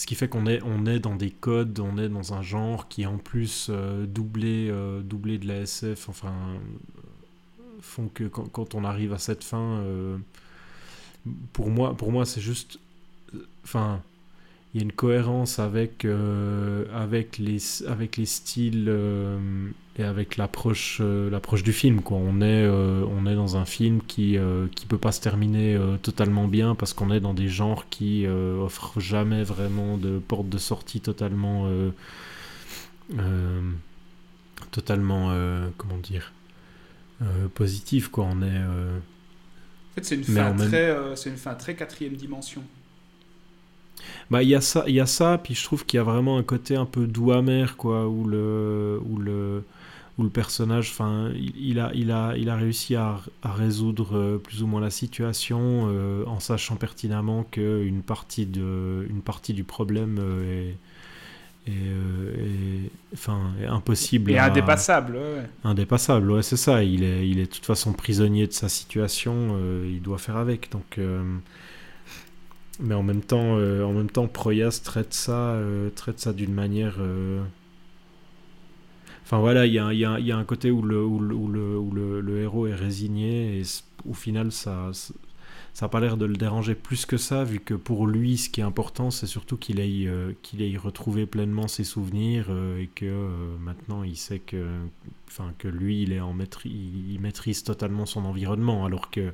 Ce 0.01 0.07
qui 0.07 0.15
fait 0.15 0.29
qu'on 0.29 0.47
est, 0.47 0.63
on 0.63 0.87
est 0.87 0.99
dans 0.99 1.15
des 1.15 1.29
codes, 1.29 1.79
on 1.79 1.99
est 1.99 2.09
dans 2.09 2.33
un 2.33 2.41
genre 2.41 2.89
qui 2.89 3.05
en 3.05 3.19
plus 3.19 3.67
euh, 3.69 4.07
doublé, 4.07 4.71
euh, 4.71 5.03
doublé 5.03 5.37
de 5.37 5.47
la 5.47 5.57
SF, 5.59 6.09
enfin, 6.09 6.33
euh, 6.55 7.63
font 7.83 8.09
que 8.09 8.25
quand, 8.25 8.49
quand 8.49 8.75
on 8.75 8.85
arrive 8.85 9.13
à 9.13 9.19
cette 9.19 9.45
fin, 9.45 9.85
pour 11.53 11.69
moi, 11.69 11.95
pour 11.95 12.13
moi 12.13 12.25
c'est 12.25 12.41
juste, 12.41 12.79
enfin, 13.63 14.01
il 14.73 14.81
y 14.81 14.83
a 14.83 14.85
une 14.85 14.93
cohérence 14.93 15.59
avec, 15.59 16.07
avec, 16.95 17.37
les, 17.37 17.59
avec 17.87 18.17
les 18.17 18.25
styles 18.25 18.91
et 20.01 20.05
avec 20.05 20.37
l'approche 20.37 20.99
euh, 21.01 21.31
l'approche 21.31 21.63
du 21.63 21.73
film. 21.73 22.03
Quoi. 22.03 22.19
On, 22.19 22.41
est, 22.41 22.65
euh, 22.65 23.05
on 23.17 23.27
est 23.27 23.35
dans 23.35 23.57
un 23.57 23.65
film 23.65 24.01
qui 24.07 24.33
ne 24.39 24.67
qui 24.75 24.87
peut 24.87 24.99
pas 24.99 25.13
se 25.13 25.21
terminer 25.21 25.75
euh, 25.75 25.97
totalement 25.99 26.49
bien 26.49 26.75
parce 26.75 26.93
qu'on 26.95 27.11
est 27.11 27.21
dans 27.21 27.35
des 27.35 27.49
genres 27.49 27.89
qui 27.91 28.27
euh, 28.27 28.59
offrent 28.63 29.01
jamais 29.01 29.45
vraiment 29.45 29.97
de 29.99 30.19
porte 30.19 30.49
de 30.49 30.59
sortie 30.59 31.01
totalement... 31.01 31.65
euh, 31.67 31.91
euh, 33.19 33.61
totalement... 34.71 35.31
euh, 35.33 35.69
comment 35.79 35.99
dire 35.99 36.33
euh, 37.23 37.49
positif 37.55 38.09
quoi 38.09 38.25
on 38.25 38.43
est 38.43 38.47
euh, 38.51 38.99
En 39.93 40.01
fait, 40.01 40.05
c'est 40.05 40.15
une, 40.17 40.25
fin 40.25 40.51
même- 40.53 40.57
très, 40.57 40.91
euh, 40.91 41.15
c'est 41.17 41.31
une 41.31 41.37
fin 41.37 41.55
très 41.55 41.77
quatrième 41.77 42.15
dimension. 42.17 42.69
Bah, 44.31 44.43
il 44.43 44.49
y 44.49 44.55
a 44.55 44.61
ça, 44.61 44.85
il 44.87 44.95
y 44.95 45.01
a 45.01 45.07
ça, 45.07 45.39
puis 45.43 45.55
je 45.55 45.65
trouve 45.65 45.85
qu'il 45.85 45.99
y 45.99 46.01
a 46.01 46.05
vraiment 46.05 46.39
un 46.39 46.43
côté 46.43 46.77
un 46.77 46.87
peu 46.87 47.07
doux 47.07 47.33
amer, 47.33 47.77
quoi, 47.77 48.09
où 48.09 48.27
le, 48.27 49.01
où 49.05 49.19
le, 49.19 49.65
où 50.21 50.25
le 50.25 50.31
personnage, 50.31 50.91
enfin, 50.91 51.31
il, 51.35 51.53
il 51.57 51.81
a, 51.81 51.91
il 51.95 52.11
a, 52.13 52.37
il 52.37 52.49
a 52.51 52.57
réussi 52.57 52.97
à, 52.97 53.21
à 53.43 53.53
résoudre 53.53 54.17
euh, 54.17 54.39
plus 54.39 54.63
ou 54.63 54.67
moins 54.69 54.81
la 54.81 54.91
situation 54.91 55.89
euh, 55.89 56.25
en 56.27 56.41
sachant 56.41 56.77
pertinemment 56.77 57.45
que 57.51 57.83
une 57.85 58.03
partie 58.03 58.47
de, 58.47 59.07
une 59.11 59.23
partie 59.23 59.55
du 59.55 59.65
problème 59.65 60.19
euh, 60.21 60.73
est, 61.67 62.91
enfin, 63.13 63.53
est 63.63 63.67
impossible, 63.67 64.31
Et 64.33 64.39
à- 64.39 64.45
indépassable, 64.47 65.17
ouais, 65.17 65.47
indépassable. 65.65 66.31
Ouais, 66.31 66.43
c'est 66.43 66.57
ça. 66.57 66.83
Il 66.85 67.03
est, 67.05 67.29
il 67.29 67.39
est 67.39 67.47
de 67.47 67.51
toute 67.51 67.67
façon 67.67 67.93
prisonnier 67.93 68.47
de 68.47 68.53
sa 68.53 68.69
situation. 68.69 69.59
il 69.85 70.01
doit 70.03 70.19
faire 70.19 70.37
avec. 70.37 70.71
Donc, 70.71 70.99
mais 72.81 72.95
en 72.95 73.03
même 73.03 73.21
temps, 73.21 73.55
en 73.57 73.93
même 73.93 74.11
temps, 74.11 74.27
Proyas 74.27 74.81
traite 74.83 75.13
ça, 75.13 75.57
traite 75.95 76.19
ça 76.19 76.33
d'une 76.33 76.55
manière. 76.55 76.97
Enfin 79.31 79.39
voilà, 79.39 79.65
il 79.65 79.73
y 79.73 79.79
a, 79.79 80.37
un 80.37 80.45
côté 80.45 80.73
où 80.73 80.83
le, 80.83 82.41
héros 82.43 82.67
est 82.67 82.75
résigné 82.75 83.61
et 83.61 83.63
au 84.05 84.13
final 84.13 84.51
ça, 84.51 84.91
n'a 85.81 85.89
pas 85.89 86.01
l'air 86.01 86.17
de 86.17 86.25
le 86.25 86.35
déranger 86.35 86.75
plus 86.75 87.07
que 87.07 87.17
ça, 87.17 87.45
vu 87.45 87.61
que 87.61 87.75
pour 87.75 88.09
lui, 88.09 88.39
ce 88.39 88.51
qui 88.51 88.61
est 88.61 88.65
important, 88.65 89.13
c'est 89.13 89.29
surtout 89.29 89.57
qu'il 89.57 89.79
ait, 89.79 90.09
euh, 90.09 90.33
qu'il 90.43 90.63
ait 90.63 90.77
retrouvé 90.77 91.27
pleinement 91.27 91.69
ses 91.69 91.85
souvenirs 91.85 92.47
euh, 92.49 92.83
et 92.83 92.89
que 92.89 93.07
euh, 93.07 93.57
maintenant 93.61 94.03
il 94.03 94.17
sait 94.17 94.41
que, 94.41 94.67
que 95.59 95.69
lui, 95.69 96.03
il, 96.03 96.13
est 96.13 96.19
en 96.19 96.33
maîtrise, 96.33 97.21
maîtrise 97.21 97.63
totalement 97.63 98.07
son 98.07 98.25
environnement, 98.25 98.85
alors 98.85 99.13
que 99.13 99.33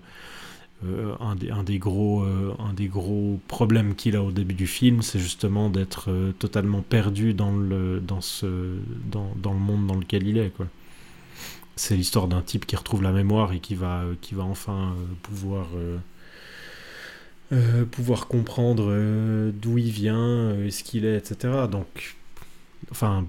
euh, 0.84 1.14
un, 1.20 1.36
des, 1.36 1.50
un, 1.50 1.62
des 1.62 1.78
gros, 1.78 2.22
euh, 2.22 2.54
un 2.58 2.74
des 2.74 2.86
gros 2.86 3.40
problèmes 3.48 3.94
qu'il 3.94 4.14
a 4.14 4.22
au 4.22 4.30
début 4.30 4.54
du 4.54 4.66
film, 4.66 5.00
c'est 5.00 5.18
justement 5.18 5.70
d'être 5.70 6.10
euh, 6.10 6.32
totalement 6.32 6.82
perdu 6.82 7.32
dans 7.32 7.56
le, 7.56 7.98
dans, 8.00 8.20
ce, 8.20 8.78
dans, 9.10 9.32
dans 9.36 9.54
le 9.54 9.58
monde 9.58 9.86
dans 9.86 9.94
lequel 9.94 10.26
il 10.28 10.36
est. 10.36 10.50
Quoi. 10.50 10.66
C'est 11.76 11.96
l'histoire 11.96 12.28
d'un 12.28 12.42
type 12.42 12.66
qui 12.66 12.76
retrouve 12.76 13.02
la 13.02 13.12
mémoire 13.12 13.52
et 13.52 13.60
qui 13.60 13.74
va, 13.74 14.04
qui 14.20 14.34
va 14.34 14.44
enfin 14.44 14.94
pouvoir, 15.22 15.66
pouvoir 17.90 18.28
comprendre 18.28 19.50
d'où 19.52 19.76
il 19.76 19.90
vient, 19.90 20.56
ce 20.70 20.82
qu'il 20.82 21.04
est, 21.04 21.16
etc. 21.16 21.66
Donc, 21.70 22.16
enfin, 22.90 23.26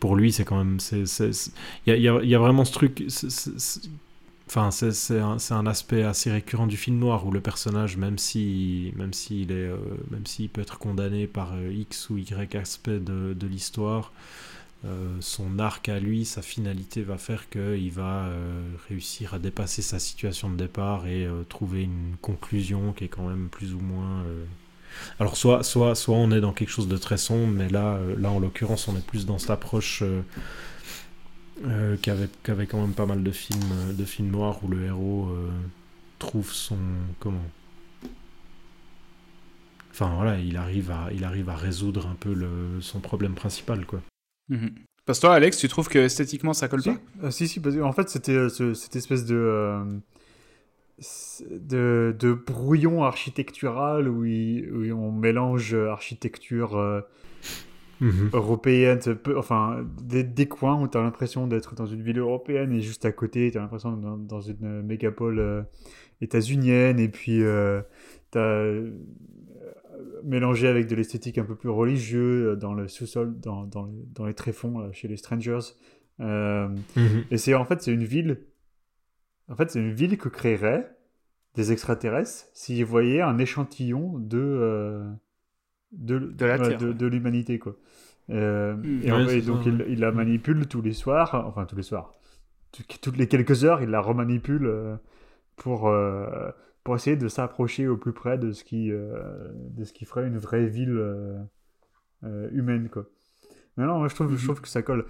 pour 0.00 0.16
lui, 0.16 0.32
c'est 0.32 0.44
quand 0.44 0.58
même. 0.58 0.78
Il 0.92 1.94
y 1.94 2.08
a, 2.08 2.20
y 2.20 2.28
y 2.28 2.34
a 2.34 2.38
vraiment 2.38 2.66
ce 2.66 2.72
truc. 2.72 3.04
Enfin, 4.52 4.72
c'est 4.72 5.20
un, 5.20 5.66
aspect 5.68 6.02
assez 6.02 6.28
récurrent 6.28 6.66
du 6.66 6.76
film 6.76 6.98
noir 6.98 7.24
où 7.24 7.30
le 7.30 7.40
personnage, 7.40 7.96
même 7.96 8.18
si, 8.18 8.92
même 8.96 9.12
s'il 9.12 9.52
est, 9.52 9.54
euh, 9.54 9.76
même 10.10 10.26
s'il 10.26 10.48
peut 10.48 10.60
être 10.60 10.76
condamné 10.76 11.28
par 11.28 11.52
euh, 11.54 11.72
X 11.72 12.10
ou 12.10 12.18
Y 12.18 12.56
aspect 12.56 12.98
de, 12.98 13.46
l'histoire, 13.46 14.12
euh, 14.84 15.16
son 15.20 15.60
arc 15.60 15.88
à 15.88 16.00
lui, 16.00 16.24
sa 16.24 16.42
finalité 16.42 17.02
va 17.02 17.16
faire 17.16 17.48
qu'il 17.48 17.92
va 17.92 18.28
réussir 18.88 19.34
à 19.34 19.38
dépasser 19.38 19.82
sa 19.82 20.00
situation 20.00 20.50
de 20.50 20.56
départ 20.56 21.06
et 21.06 21.28
trouver 21.48 21.84
une 21.84 22.16
conclusion 22.20 22.92
qui 22.92 23.04
est 23.04 23.08
quand 23.08 23.28
même 23.28 23.50
plus 23.50 23.72
ou 23.72 23.78
moins. 23.78 24.24
Alors 25.20 25.36
soit, 25.36 25.62
soit, 25.62 25.94
soit 25.94 26.16
on 26.16 26.32
est 26.32 26.40
dans 26.40 26.52
quelque 26.52 26.70
chose 26.70 26.88
de 26.88 26.96
très 26.96 27.18
sombre, 27.18 27.52
mais 27.52 27.68
là, 27.68 28.00
là 28.18 28.32
en 28.32 28.40
l'occurrence, 28.40 28.88
on 28.88 28.96
est 28.96 29.06
plus 29.06 29.26
dans 29.26 29.38
cette 29.38 29.50
approche. 29.50 30.02
Euh, 31.64 31.96
qu'avait 32.00 32.28
qu'avait 32.42 32.66
quand 32.66 32.80
même 32.80 32.92
pas 32.94 33.06
mal 33.06 33.22
de 33.22 33.30
films 33.30 33.60
euh, 33.72 33.92
de 33.92 34.04
films 34.04 34.30
noirs 34.30 34.58
où 34.64 34.68
le 34.68 34.84
héros 34.84 35.28
euh, 35.30 35.48
trouve 36.18 36.50
son 36.52 36.78
comment? 37.18 37.44
Enfin 39.90 40.12
voilà 40.14 40.38
il 40.38 40.56
arrive 40.56 40.90
à 40.90 41.08
il 41.12 41.24
arrive 41.24 41.48
à 41.48 41.56
résoudre 41.56 42.06
un 42.06 42.14
peu 42.14 42.32
le, 42.32 42.80
son 42.80 43.00
problème 43.00 43.34
principal 43.34 43.84
quoi. 43.86 44.00
Parce 45.06 45.18
que 45.18 45.26
toi, 45.26 45.34
Alex, 45.34 45.58
tu 45.58 45.68
trouves 45.68 45.88
que 45.88 45.98
esthétiquement 45.98 46.52
ça 46.52 46.68
colle 46.68 46.82
Si, 46.82 46.90
pas? 46.90 46.96
Euh, 47.24 47.30
si, 47.30 47.48
si, 47.48 47.60
parce 47.60 47.74
qu'en 47.76 47.92
fait, 47.92 48.08
c'était 48.08 48.32
euh, 48.32 48.48
ce- 48.48 48.74
cette 48.74 48.94
espèce 48.96 49.24
de, 49.24 49.34
euh, 49.34 49.84
de, 51.50 52.14
de 52.18 52.32
brouillon 52.32 53.02
architectural 53.04 54.08
où, 54.08 54.24
il- 54.24 54.70
où 54.72 54.92
on 54.96 55.12
mélange 55.12 55.74
architecture 55.74 56.76
euh, 58.02 58.30
européenne, 58.32 59.00
enfin, 59.36 59.84
des, 60.02 60.22
des 60.22 60.46
coins 60.46 60.80
où 60.80 60.88
tu 60.88 60.96
as 60.98 61.02
l'impression 61.02 61.46
d'être 61.46 61.74
dans 61.74 61.86
une 61.86 62.02
ville 62.02 62.18
européenne 62.18 62.72
et 62.72 62.80
juste 62.80 63.04
à 63.04 63.12
côté, 63.12 63.50
tu 63.50 63.58
as 63.58 63.60
l'impression 63.60 63.92
d'être 63.92 64.02
dans, 64.02 64.16
dans 64.16 64.40
une 64.40 64.82
mégapole 64.82 65.38
euh, 65.38 65.62
états-unienne 66.20 66.98
et 66.98 67.08
puis 67.08 67.42
tu 68.32 68.38
as 68.38 68.72
mélangé 70.24 70.68
avec 70.68 70.86
de 70.86 70.94
l'esthétique 70.94 71.38
un 71.38 71.44
peu 71.44 71.56
plus 71.56 71.70
religieux 71.70 72.56
dans 72.56 72.74
le 72.74 72.88
sous-sol, 72.88 73.38
dans, 73.40 73.64
dans, 73.64 73.86
les, 73.86 74.04
dans 74.14 74.26
les 74.26 74.34
tréfonds 74.34 74.90
chez 74.92 75.08
les 75.08 75.16
Strangers. 75.16 75.74
Mhm. 76.18 76.76
Et 77.30 77.38
c'est 77.38 77.54
en 77.54 77.64
fait 77.64 77.82
c'est 77.82 77.92
une 77.92 78.04
ville. 78.04 78.44
En 79.48 79.56
fait, 79.56 79.70
c'est 79.70 79.80
une 79.80 79.92
ville 79.92 80.16
que 80.16 80.28
créerait 80.28 80.96
des 81.56 81.72
extraterrestres 81.72 82.48
s'ils 82.52 82.84
voyaient 82.84 83.20
un 83.20 83.38
échantillon 83.38 84.18
de 84.18 85.02
de, 85.92 86.18
de, 86.18 86.46
la 86.46 86.58
Terre, 86.58 86.78
de, 86.78 86.92
de 86.92 87.06
l'humanité 87.06 87.58
quoi. 87.58 87.76
Euh, 88.30 88.74
hmm. 88.76 89.28
et, 89.28 89.40
donc 89.42 89.66
il, 89.66 89.98
la 89.98 90.12
manipule 90.12 90.66
tous 90.66 90.82
les 90.82 90.92
soirs, 90.92 91.34
enfin 91.46 91.64
tous 91.64 91.76
les 91.76 91.82
soirs, 91.82 92.12
toutes 93.00 93.16
les 93.16 93.26
quelques 93.26 93.64
heures, 93.64 93.82
il 93.82 93.90
la 93.90 94.00
remanipule 94.00 94.66
euh, 94.66 94.96
pour, 95.56 95.88
euh, 95.88 96.50
pour 96.84 96.94
essayer 96.94 97.16
de 97.16 97.28
s'approcher 97.28 97.88
au 97.88 97.96
plus 97.96 98.12
près 98.12 98.38
de 98.38 98.52
ce 98.52 98.62
qui, 98.62 98.90
de 98.90 99.84
ce 99.84 99.92
qui 99.92 100.04
ferait 100.04 100.26
une 100.26 100.38
vraie 100.38 100.66
ville 100.66 100.98
humaine. 102.22 102.88
Quoi. 102.88 103.06
Mais 103.76 103.86
non, 103.86 103.98
moi, 103.98 104.08
je, 104.08 104.14
trouve, 104.14 104.36
je 104.36 104.42
hmm. 104.42 104.44
trouve 104.44 104.60
que 104.60 104.68
ça 104.68 104.82
colle. 104.82 105.06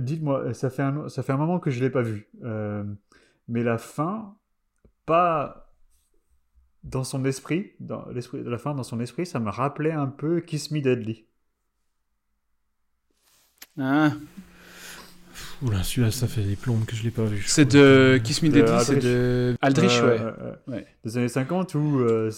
Dites-moi, 0.00 0.52
ça, 0.52 0.70
fait 0.70 0.82
un, 0.82 1.08
ça 1.08 1.22
fait 1.22 1.32
un 1.32 1.36
moment 1.36 1.60
que 1.60 1.70
je 1.70 1.78
ne 1.78 1.84
l'ai 1.84 1.90
pas 1.90 2.02
vu. 2.02 2.28
mais 3.48 3.62
la 3.62 3.78
fin, 3.78 4.36
pas 5.06 5.67
dans 6.90 7.04
son 7.04 7.24
esprit, 7.24 7.72
dans 7.80 8.06
l'esprit 8.10 8.42
de 8.42 8.50
la 8.50 8.58
fin, 8.58 8.74
dans 8.74 8.82
son 8.82 9.00
esprit, 9.00 9.26
ça 9.26 9.40
me 9.40 9.50
rappelait 9.50 9.92
un 9.92 10.06
peu 10.06 10.40
Kiss 10.40 10.70
Me 10.70 10.80
Deadly. 10.80 11.24
Ah. 13.78 14.12
Oula, 15.62 15.82
celui-là, 15.82 16.10
ça 16.10 16.26
fait 16.26 16.42
des 16.42 16.56
plombes 16.56 16.84
que 16.84 16.96
je 16.96 17.02
l'ai 17.02 17.10
pas 17.10 17.24
vu. 17.24 17.42
C'est 17.46 17.72
de 17.72 18.18
Kiss 18.22 18.42
Me 18.42 18.48
Deadly, 18.48 18.80
c'est 18.80 19.02
de 19.02 19.56
Aldrich, 19.60 20.00
ouais. 20.02 20.18
ouais. 20.68 20.86
Des 21.04 21.18
années 21.18 21.28
50, 21.28 21.74
où 21.74 22.00
euh, 22.00 22.30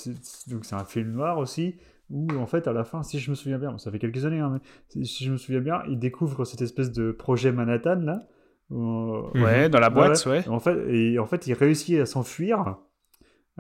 donc 0.48 0.64
c'est 0.64 0.74
un 0.74 0.84
film 0.84 1.12
noir 1.12 1.38
aussi, 1.38 1.76
où 2.10 2.28
en 2.32 2.46
fait, 2.46 2.66
à 2.66 2.72
la 2.72 2.84
fin, 2.84 3.02
si 3.02 3.18
je 3.18 3.30
me 3.30 3.36
souviens 3.36 3.58
bien, 3.58 3.78
ça 3.78 3.90
fait 3.90 3.98
quelques 3.98 4.24
années, 4.24 4.40
hein, 4.40 4.60
mais 4.96 5.04
si 5.04 5.24
je 5.24 5.30
me 5.30 5.36
souviens 5.36 5.60
bien, 5.60 5.82
il 5.88 5.98
découvre 5.98 6.44
cette 6.44 6.62
espèce 6.62 6.92
de 6.92 7.12
projet 7.12 7.52
Manhattan, 7.52 8.00
là. 8.00 8.26
ouais, 8.70 9.68
dans 9.68 9.80
la 9.80 9.90
boîte, 9.90 10.26
ouais. 10.26 10.46
En 10.48 10.58
fait, 10.58 10.76
et 10.88 11.18
en 11.18 11.26
fait, 11.26 11.46
il 11.46 11.54
réussit 11.54 11.98
à 12.00 12.06
s'enfuir, 12.06 12.78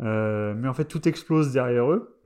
euh, 0.02 0.54
mais 0.56 0.68
en 0.68 0.74
fait, 0.74 0.86
tout 0.86 1.08
explose 1.08 1.52
derrière 1.52 1.90
eux. 1.90 2.16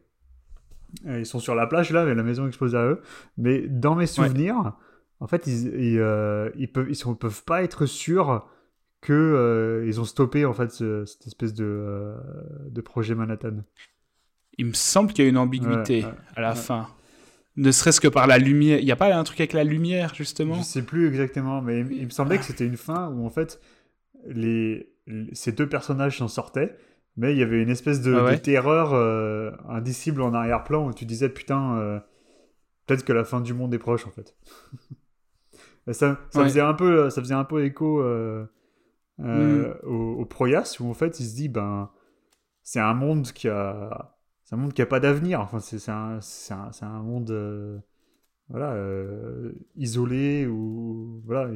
Ils 1.07 1.27
sont 1.27 1.41
sur 1.41 1.55
la 1.55 1.67
plage, 1.67 1.91
là, 1.91 2.05
mais 2.05 2.15
la 2.15 2.23
maison 2.23 2.47
explose 2.47 2.73
derrière 2.73 2.93
eux. 2.93 3.03
Mais 3.37 3.67
dans 3.67 3.97
mes 3.97 4.07
souvenirs 4.07 4.75
en 5.21 5.27
fait, 5.27 5.47
ils, 5.47 5.69
ils, 5.81 5.99
euh, 5.99 6.51
ils 6.57 6.71
peuvent, 6.71 6.89
ils 6.91 7.17
peuvent 7.17 7.45
pas 7.45 7.63
être 7.63 7.87
sûrs 7.87 8.47
que 9.01 9.13
euh, 9.13 9.87
ils 9.87 10.01
ont 10.01 10.05
stoppé 10.05 10.45
en 10.45 10.53
fait 10.53 10.71
cette 10.71 11.27
espèce 11.27 11.55
de, 11.55 11.65
euh, 11.65 12.17
de 12.71 12.81
projet 12.81 13.15
Manhattan. 13.15 13.63
Il 14.59 14.67
me 14.67 14.73
semble 14.73 15.13
qu'il 15.13 15.25
y 15.25 15.27
a 15.27 15.31
une 15.31 15.39
ambiguïté 15.39 16.05
à 16.37 16.41
la 16.41 16.55
fin. 16.55 16.89
Ne 17.57 17.71
serait-ce 17.71 18.01
que 18.01 18.09
par 18.09 18.27
la 18.27 18.39
lumière. 18.39 18.81
Il 18.81 18.85
n'y 18.85 18.93
a 18.93 18.97
pas 18.97 19.15
un 19.15 19.25
truc 19.25 19.41
avec 19.41 19.53
la 19.53 19.65
lumière, 19.65 20.15
justement? 20.15 20.57
Je 20.57 20.63
sais 20.63 20.83
plus 20.83 21.07
exactement, 21.07 21.63
mais 21.63 21.81
il, 21.81 22.05
me 22.05 22.11
semblait 22.11 22.39
que 22.39 22.45
c'était 22.45 22.67
une 22.67 22.77
fin 22.77 23.09
où, 23.11 23.25
en 23.25 23.31
fait, 23.31 23.61
les, 24.27 24.93
ces 25.33 25.53
deux 25.53 25.69
personnages 25.69 26.19
s'en 26.19 26.29
sortaient, 26.29 26.77
mais 27.17 27.33
il 27.33 27.39
y 27.39 27.43
avait 27.43 27.63
une 27.63 27.71
espèce 27.71 28.01
de, 28.01 28.15
ah 28.15 28.33
de 28.33 28.37
terreur 28.37 28.95
indicible 29.69 30.23
en 30.23 30.35
arrière-plan 30.35 30.87
où 30.87 30.93
tu 30.93 31.05
disais, 31.05 31.29
putain, 31.29 32.03
peut-être 32.87 33.05
que 33.05 33.13
la 33.13 33.25
fin 33.25 33.41
du 33.41 33.55
monde 33.55 33.73
est 33.75 33.79
proche, 33.79 34.07
en 34.07 34.11
fait. 34.11 34.35
Ça, 35.93 36.19
faisait 36.33 36.61
un 36.61 36.75
peu, 36.75 37.11
ça 37.11 37.21
faisait 37.21 37.35
un 37.35 37.45
peu 37.45 37.65
écho 37.65 38.01
euh, 38.01 38.47
euh, 39.21 39.75
mm. 39.83 39.87
au, 39.87 40.25
Proyas, 40.25 40.79
où 40.81 40.89
en 40.89 40.95
fait 40.95 41.21
il 41.21 41.27
se 41.27 41.35
dit, 41.35 41.49
ben, 41.49 41.91
c'est 42.63 42.81
un 42.81 42.95
monde 42.95 43.31
qui 43.33 43.49
a, 43.49 44.17
un 44.51 44.57
monde 44.57 44.73
qui 44.73 44.81
a 44.83 44.87
pas 44.87 45.01
d'avenir. 45.01 45.41
Enfin, 45.41 45.61
c'est 45.61 45.91
un, 45.91 46.21
un, 46.51 46.87
un, 46.87 47.03
monde, 47.03 47.31
euh, 47.31 47.79
voilà, 48.49 48.77
isolé 49.77 50.47
où, 50.47 51.21
voilà, 51.27 51.51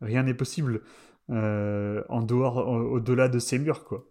rien 0.00 0.22
n'est 0.22 0.34
possible 0.34 0.80
en 1.28 2.22
dehors, 2.22 2.56
au-delà 2.68 3.28
de 3.28 3.38
ces 3.38 3.58
murs, 3.58 3.84
quoi. 3.84 4.06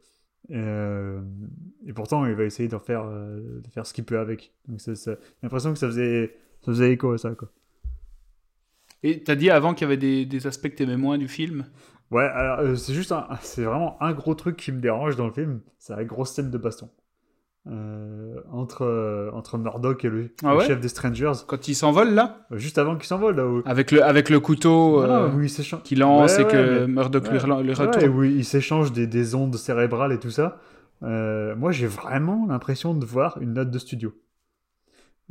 Et 0.50 1.94
pourtant, 1.94 2.26
il 2.26 2.34
va 2.36 2.44
essayer 2.44 2.70
d'en 2.70 2.80
faire, 2.80 3.06
de 3.06 3.68
faire 3.72 3.86
ce 3.86 3.94
qu'il 3.94 4.06
peut 4.06 4.20
avec. 4.20 4.54
Donc, 4.68 4.80
j'ai 4.86 4.94
l'impression 5.44 5.74
que 5.74 5.80
ça 5.80 5.88
faisait, 5.88 6.36
ça 6.62 6.72
faisait 6.72 6.92
écho 6.94 7.12
à 7.12 7.18
ça, 7.18 7.32
quoi. 7.32 7.50
Et 9.04 9.24
t'as 9.24 9.36
dit 9.36 9.52
avant 9.52 9.74
qu'il 9.74 9.86
y 9.86 9.86
avait 9.86 9.98
des, 9.98 10.26
des 10.26 10.48
aspects 10.48 10.70
que 10.70 10.76
t'aimais 10.76 10.98
moins 10.98 11.18
du 11.18 11.28
film? 11.28 11.66
Ouais, 12.12 12.24
alors 12.24 12.60
euh, 12.60 12.76
c'est 12.76 12.94
juste 12.94 13.12
un, 13.12 13.28
c'est 13.42 13.64
vraiment 13.64 14.02
un 14.02 14.14
gros 14.14 14.36
truc 14.36 14.58
qui 14.58 14.72
me 14.72 14.80
dérange 14.80 15.16
dans 15.16 15.28
le 15.28 15.34
film, 15.34 15.62
c'est 15.78 15.96
la 15.96 16.04
grosse 16.04 16.32
scène 16.32 16.52
de 16.52 16.58
baston. 16.58 16.90
Euh, 17.68 18.36
entre, 18.52 18.84
euh, 18.84 19.32
entre 19.34 19.58
Murdoch 19.58 20.06
et 20.06 20.10
le, 20.10 20.30
ah 20.44 20.60
chef 20.60 20.80
des 20.80 20.88
Strangers. 20.88 21.32
Quand 21.48 21.68
il 21.68 21.74
s'envole 21.74 22.14
là 22.14 22.46
Juste 22.52 22.78
avant 22.78 22.96
qu'il 22.96 23.08
s'envole 23.08 23.36
là. 23.36 23.62
Avec, 23.66 23.92
le, 23.92 24.04
avec 24.04 24.30
le 24.30 24.40
couteau 24.40 25.02
ah, 25.02 25.32
qu'il 25.84 26.00
lance 26.00 26.38
et 26.38 26.46
que 26.46 26.86
Murdoch 26.86 27.28
lui, 27.32 27.40
retourne. 27.40 28.10
oui, 28.10 28.36
il 28.38 28.46
s'échange 28.46 28.92
des, 28.92 29.08
des, 29.08 29.34
ondes 29.34 29.56
cérébrales 29.56 30.12
et 30.12 30.20
tout 30.20 30.30
ça. 30.30 30.60
moi 31.02 31.72
j'ai 31.72 31.88
vraiment 31.88 32.46
l'impression 32.48 32.94
de 32.94 33.04
voir 33.04 33.40
une 33.42 33.54
note 33.54 33.72
de 33.72 33.80
studio. 33.80 34.14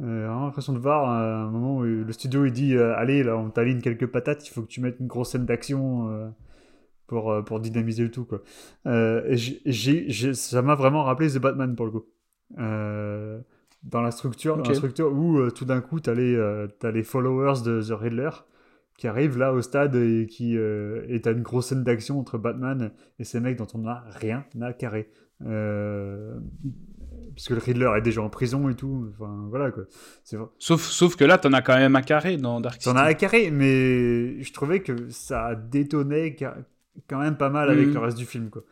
Euh, 0.01 0.27
j'ai 0.27 0.45
l'impression 0.45 0.73
de 0.73 0.79
voir 0.79 1.09
un 1.09 1.51
moment 1.51 1.77
où 1.77 1.83
le 1.85 2.13
studio 2.13 2.45
il 2.45 2.53
dit 2.53 2.75
euh, 2.75 2.97
allez 2.97 3.23
là 3.23 3.37
on 3.37 3.49
t'aligne 3.51 3.81
quelques 3.81 4.09
patates 4.09 4.45
il 4.49 4.51
faut 4.51 4.63
que 4.63 4.67
tu 4.67 4.81
mettes 4.81 4.97
une 4.99 5.07
grosse 5.07 5.31
scène 5.31 5.47
d'action 5.47 6.11
euh, 6.11 6.29
pour, 7.07 7.31
euh, 7.31 7.43
pour 7.43 7.61
dynamiser 7.61 8.03
le 8.03 8.11
tout 8.11 8.25
quoi 8.25 8.43
ça 8.85 10.63
m'a 10.63 10.75
vraiment 10.75 11.05
rappelé 11.05 11.29
The 11.31 11.39
Batman 11.39 11.77
pour 11.77 11.87
le 11.87 11.93
coup 11.93 12.07
dans 12.57 14.03
la 14.03 14.11
structure, 14.11 14.57
la 14.57 14.75
structure 14.75 15.13
où 15.13 15.51
tout 15.51 15.65
d'un 15.65 15.81
coup 15.81 16.01
t'as 16.01 16.15
les, 16.15 16.37
as 16.37 16.91
les 16.91 17.03
followers 17.03 17.63
de 17.65 17.83
The 17.83 17.93
Riddler 17.93 18.31
qui 18.97 19.09
arrivent 19.09 19.37
là 19.37 19.53
au 19.53 19.61
stade 19.61 19.97
et 19.97 20.27
qui 20.27 20.55
et 20.57 21.21
t'as 21.23 21.33
une 21.33 21.43
grosse 21.43 21.69
scène 21.69 21.85
d'action 21.85 22.19
entre 22.19 22.39
Batman 22.39 22.93
et 23.19 23.25
ces 23.25 23.41
mecs 23.41 23.57
dont 23.57 23.67
on 23.75 23.79
n'a 23.79 24.05
rien 24.21 24.45
à 24.61 24.73
carrer 24.73 25.11
puisque 27.35 27.51
le 27.51 27.59
Riddler 27.59 27.91
est 27.97 28.03
déjà 28.03 28.23
en 28.23 28.29
prison 28.29 28.69
et 28.69 28.75
tout. 28.75 29.11
Enfin, 29.13 29.47
voilà 29.51 29.71
quoi. 29.71 29.85
Sauf, 30.59 30.83
sauf 30.83 31.17
que 31.17 31.25
là, 31.25 31.39
t'en 31.39 31.53
as 31.53 31.63
quand 31.63 31.77
même 31.77 31.97
un 31.97 32.03
carré 32.03 32.37
dans 32.37 32.61
Dark 32.61 32.81
City. 32.81 32.87
T'en 32.87 32.97
as 32.97 33.05
un 33.05 33.15
carré, 33.15 33.51
mais 33.51 34.43
je 34.43 34.53
trouvais 34.53 34.81
que 34.81 35.11
ça 35.11 35.55
détonnait 35.55 36.37
quand 37.09 37.19
même 37.19 37.37
pas 37.37 37.51
mal 37.51 37.71
avec 37.71 37.89
mm. 37.89 37.93
le 37.93 37.99
reste 37.99 38.19
du 38.19 38.27
film 38.27 38.51
quoi. 38.51 38.63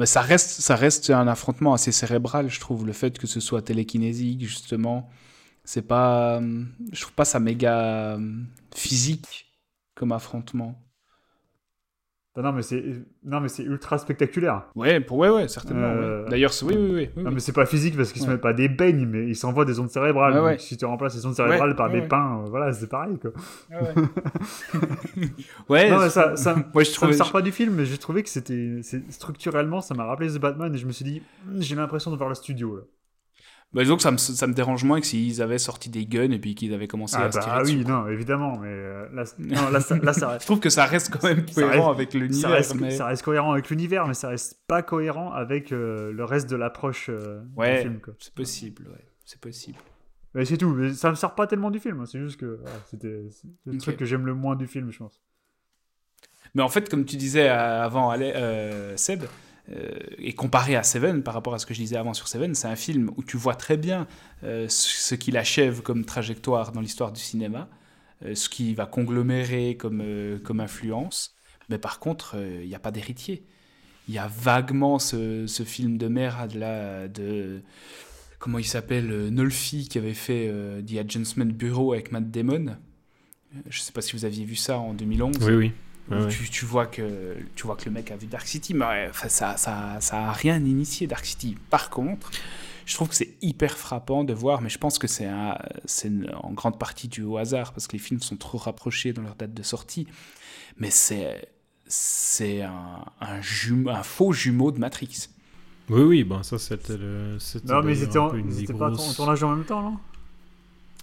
Mais 0.00 0.06
ça 0.06 0.22
reste, 0.22 0.62
ça 0.62 0.76
reste 0.76 1.10
un 1.10 1.28
affrontement 1.28 1.74
assez 1.74 1.92
cérébral, 1.92 2.48
je 2.48 2.58
trouve. 2.58 2.86
Le 2.86 2.94
fait 2.94 3.18
que 3.18 3.26
ce 3.26 3.38
soit 3.38 3.60
télékinésique, 3.60 4.40
justement, 4.42 5.10
c'est 5.64 5.82
pas. 5.82 6.40
Je 6.92 7.02
trouve 7.02 7.14
pas 7.14 7.26
ça 7.26 7.38
méga 7.38 8.18
physique 8.74 9.54
comme 9.94 10.12
affrontement. 10.12 10.82
Non, 12.36 12.52
mais 12.52 12.62
c'est 12.62 12.82
non, 13.24 13.40
mais 13.40 13.48
c'est 13.48 13.64
ultra 13.64 13.98
spectaculaire. 13.98 14.62
Ouais, 14.76 15.00
pour 15.00 15.18
ouais, 15.18 15.30
ouais, 15.30 15.48
certainement. 15.48 15.88
Euh, 15.88 16.28
D'ailleurs, 16.28 16.52
oui, 16.62 16.76
oui, 16.78 17.10
oui, 17.16 17.22
Non, 17.22 17.32
mais 17.32 17.40
c'est 17.40 17.52
pas 17.52 17.66
physique 17.66 17.96
parce 17.96 18.12
qu'ils 18.12 18.22
se 18.22 18.28
mettent 18.28 18.40
pas 18.40 18.52
des 18.52 18.68
beignes, 18.68 19.04
mais 19.04 19.26
ils 19.26 19.34
s'envoient 19.34 19.64
des 19.64 19.80
ondes 19.80 19.90
cérébrales. 19.90 20.58
si 20.60 20.76
tu 20.76 20.84
remplaces 20.84 21.16
les 21.16 21.26
ondes 21.26 21.34
cérébrales 21.34 21.74
par 21.74 21.90
des 21.90 22.02
pains, 22.02 22.42
euh, 22.44 22.48
voilà, 22.48 22.72
c'est 22.72 22.88
pareil, 22.88 23.18
quoi. 23.18 23.32
ouais. 25.68 25.90
non, 25.90 25.98
mais 25.98 26.08
ça, 26.08 26.36
ça, 26.36 26.54
Moi, 26.74 26.84
je 26.84 26.90
ça 26.90 27.06
me 27.06 27.12
sort 27.12 27.32
pas 27.32 27.42
du 27.42 27.50
film, 27.50 27.74
mais 27.74 27.84
j'ai 27.84 27.98
trouvé 27.98 28.22
que 28.22 28.28
c'était 28.28 28.80
structurellement, 29.08 29.80
ça 29.80 29.94
m'a 29.94 30.04
rappelé 30.04 30.28
The 30.28 30.38
Batman 30.38 30.72
et 30.74 30.78
je 30.78 30.86
me 30.86 30.92
suis 30.92 31.04
dit, 31.04 31.22
hmm, 31.46 31.60
j'ai 31.60 31.74
l'impression 31.74 32.12
de 32.12 32.16
voir 32.16 32.28
le 32.28 32.36
studio 32.36 32.76
là. 32.76 32.82
Bah, 33.72 33.82
disons 33.82 33.96
que 33.96 34.02
ça 34.02 34.10
me, 34.10 34.16
ça 34.16 34.46
me 34.48 34.52
dérange 34.52 34.82
moins 34.82 35.00
que 35.00 35.06
s'ils 35.06 35.40
avaient 35.40 35.58
sorti 35.58 35.90
des 35.90 36.04
guns 36.04 36.32
et 36.32 36.40
puis 36.40 36.56
qu'ils 36.56 36.74
avaient 36.74 36.88
commencé 36.88 37.16
ah 37.16 37.26
à 37.26 37.32
se 37.32 37.38
bah, 37.38 37.44
Ah 37.48 37.62
oui, 37.64 37.84
non, 37.84 38.08
évidemment, 38.08 38.58
mais 38.58 38.68
euh, 38.68 39.08
là, 39.12 39.24
non, 39.38 39.70
là, 39.70 39.80
ça, 39.80 39.96
là, 39.98 40.12
ça 40.12 40.38
Je 40.40 40.44
trouve 40.44 40.58
que 40.58 40.70
ça 40.70 40.86
reste 40.86 41.10
quand 41.10 41.22
même 41.22 41.46
cohérent 41.46 41.90
avec 41.90 42.12
l'univers. 42.12 42.40
Ça 42.40 42.48
reste, 42.48 42.74
mais... 42.74 42.90
ça 42.90 43.06
reste 43.06 43.22
cohérent 43.22 43.52
avec 43.52 43.70
l'univers, 43.70 44.08
mais 44.08 44.14
ça 44.14 44.28
reste 44.28 44.58
pas 44.66 44.82
cohérent 44.82 45.30
avec 45.32 45.70
euh, 45.70 46.12
le 46.12 46.24
reste 46.24 46.50
de 46.50 46.56
l'approche 46.56 47.10
euh, 47.10 47.42
ouais, 47.56 47.76
du 47.76 47.82
film. 47.82 48.00
c'est 48.18 48.34
possible, 48.34 48.88
ouais, 48.88 49.04
c'est 49.24 49.40
possible. 49.40 49.78
Mais 50.34 50.44
c'est 50.44 50.56
tout, 50.56 50.70
mais 50.70 50.92
ça 50.92 51.10
me 51.10 51.14
sert 51.14 51.34
pas 51.34 51.46
tellement 51.46 51.70
du 51.70 51.78
film, 51.78 52.00
hein. 52.00 52.06
c'est 52.06 52.20
juste 52.20 52.38
que 52.38 52.60
c'était 52.86 53.22
le 53.66 53.78
truc 53.78 53.96
que 53.96 54.04
j'aime 54.04 54.26
le 54.26 54.34
moins 54.34 54.56
du 54.56 54.66
film, 54.66 54.90
je 54.90 54.98
pense. 54.98 55.20
Mais 56.54 56.62
en 56.62 56.68
fait, 56.68 56.88
comme 56.88 57.04
tu 57.04 57.16
disais 57.16 57.48
avant, 57.48 58.12
Seb, 58.14 58.24
euh, 58.34 58.96
et 60.18 60.32
comparé 60.32 60.76
à 60.76 60.82
Seven, 60.82 61.22
par 61.22 61.34
rapport 61.34 61.54
à 61.54 61.58
ce 61.58 61.66
que 61.66 61.74
je 61.74 61.80
disais 61.80 61.96
avant 61.96 62.14
sur 62.14 62.28
Seven, 62.28 62.54
c'est 62.54 62.66
un 62.66 62.76
film 62.76 63.10
où 63.16 63.22
tu 63.22 63.36
vois 63.36 63.54
très 63.54 63.76
bien 63.76 64.06
euh, 64.42 64.66
ce 64.68 65.14
qu'il 65.14 65.36
achève 65.36 65.82
comme 65.82 66.04
trajectoire 66.04 66.72
dans 66.72 66.80
l'histoire 66.80 67.12
du 67.12 67.20
cinéma, 67.20 67.68
euh, 68.24 68.34
ce 68.34 68.48
qui 68.48 68.74
va 68.74 68.86
conglomérer 68.86 69.76
comme, 69.76 70.00
influence. 70.60 71.36
Mais 71.68 71.78
par 71.78 72.00
contre, 72.00 72.36
il 72.62 72.68
n'y 72.68 72.74
a 72.74 72.80
pas 72.80 72.90
d'héritier. 72.90 73.44
Il 74.08 74.14
y 74.14 74.18
a 74.18 74.26
vaguement 74.26 74.98
ce, 74.98 75.46
ce, 75.46 75.62
film 75.62 75.98
de 75.98 76.08
merde 76.08 76.54
là, 76.54 77.06
de. 77.06 77.62
Comment 78.40 78.58
il 78.58 78.64
s'appelle 78.64 79.28
Nolfi 79.28 79.86
qui 79.86 79.98
avait 79.98 80.14
fait 80.14 80.52
The 80.84 80.96
Adjustment 80.96 81.52
Bureau 81.52 81.92
avec 81.92 82.10
Matt 82.10 82.30
Damon. 82.30 82.76
Je 83.68 83.78
ne 83.78 83.82
sais 83.82 83.92
pas 83.92 84.00
si 84.00 84.14
vous 84.14 84.24
aviez 84.24 84.44
vu 84.44 84.56
ça 84.56 84.78
en 84.78 84.94
2011. 84.94 85.36
Oui, 85.42 85.52
oui. 85.52 85.72
Tu, 86.50 86.64
vois 86.64 86.86
que, 86.86 87.36
tu 87.54 87.66
vois 87.66 87.76
que 87.76 87.84
le 87.84 87.92
mec 87.92 88.10
a 88.10 88.16
vu 88.16 88.26
Dark 88.26 88.46
City, 88.46 88.74
mais 88.74 89.10
ça, 89.28 89.56
ça, 89.56 89.98
ça 90.00 90.18
a 90.18 90.32
rien 90.32 90.56
initié 90.56 91.06
Dark 91.06 91.24
City. 91.24 91.56
Par 91.70 91.88
contre, 91.88 92.30
je 92.84 92.94
trouve 92.94 93.08
que 93.08 93.14
c'est 93.14 93.36
hyper 93.42 93.78
frappant 93.78 94.24
de 94.24 94.34
voir, 94.34 94.60
mais 94.60 94.68
je 94.68 94.78
pense 94.78 94.98
que 94.98 95.06
c'est 95.06 95.28
en 95.28 96.52
grande 96.52 96.78
partie 96.78 97.06
dû 97.06 97.22
au 97.22 97.36
hasard, 97.36 97.72
parce 97.72 97.86
que 97.86 97.92
les 97.92 98.02
films 98.02 98.20
sont 98.20 98.36
trop 98.36 98.58
rapprochés 98.58 99.12
dans 99.12 99.22
leur 99.22 99.36
date 99.36 99.54
de 99.54 99.62
sortie. 99.62 100.08
Mais 100.78 100.90
c'est 100.90 101.48
c'est 101.86 102.62
un, 102.62 103.04
un, 103.20 103.40
un, 103.88 104.02
faux 104.02 104.32
jumeau 104.32 104.70
de 104.70 104.78
Matrix. 104.78 105.28
Oui, 105.88 106.02
oui, 106.02 106.24
ben 106.24 106.42
ça 106.42 106.58
c'était 106.58 106.96
le. 106.96 107.36
Non, 107.64 107.82
mais 107.82 107.96
ils 107.96 108.04
étaient, 108.04 108.18
en, 108.18 108.30
pas 108.78 108.90
en 108.90 109.12
tournage 109.12 109.42
en 109.42 109.56
même 109.56 109.64
temps, 109.64 109.82
non? 109.82 109.98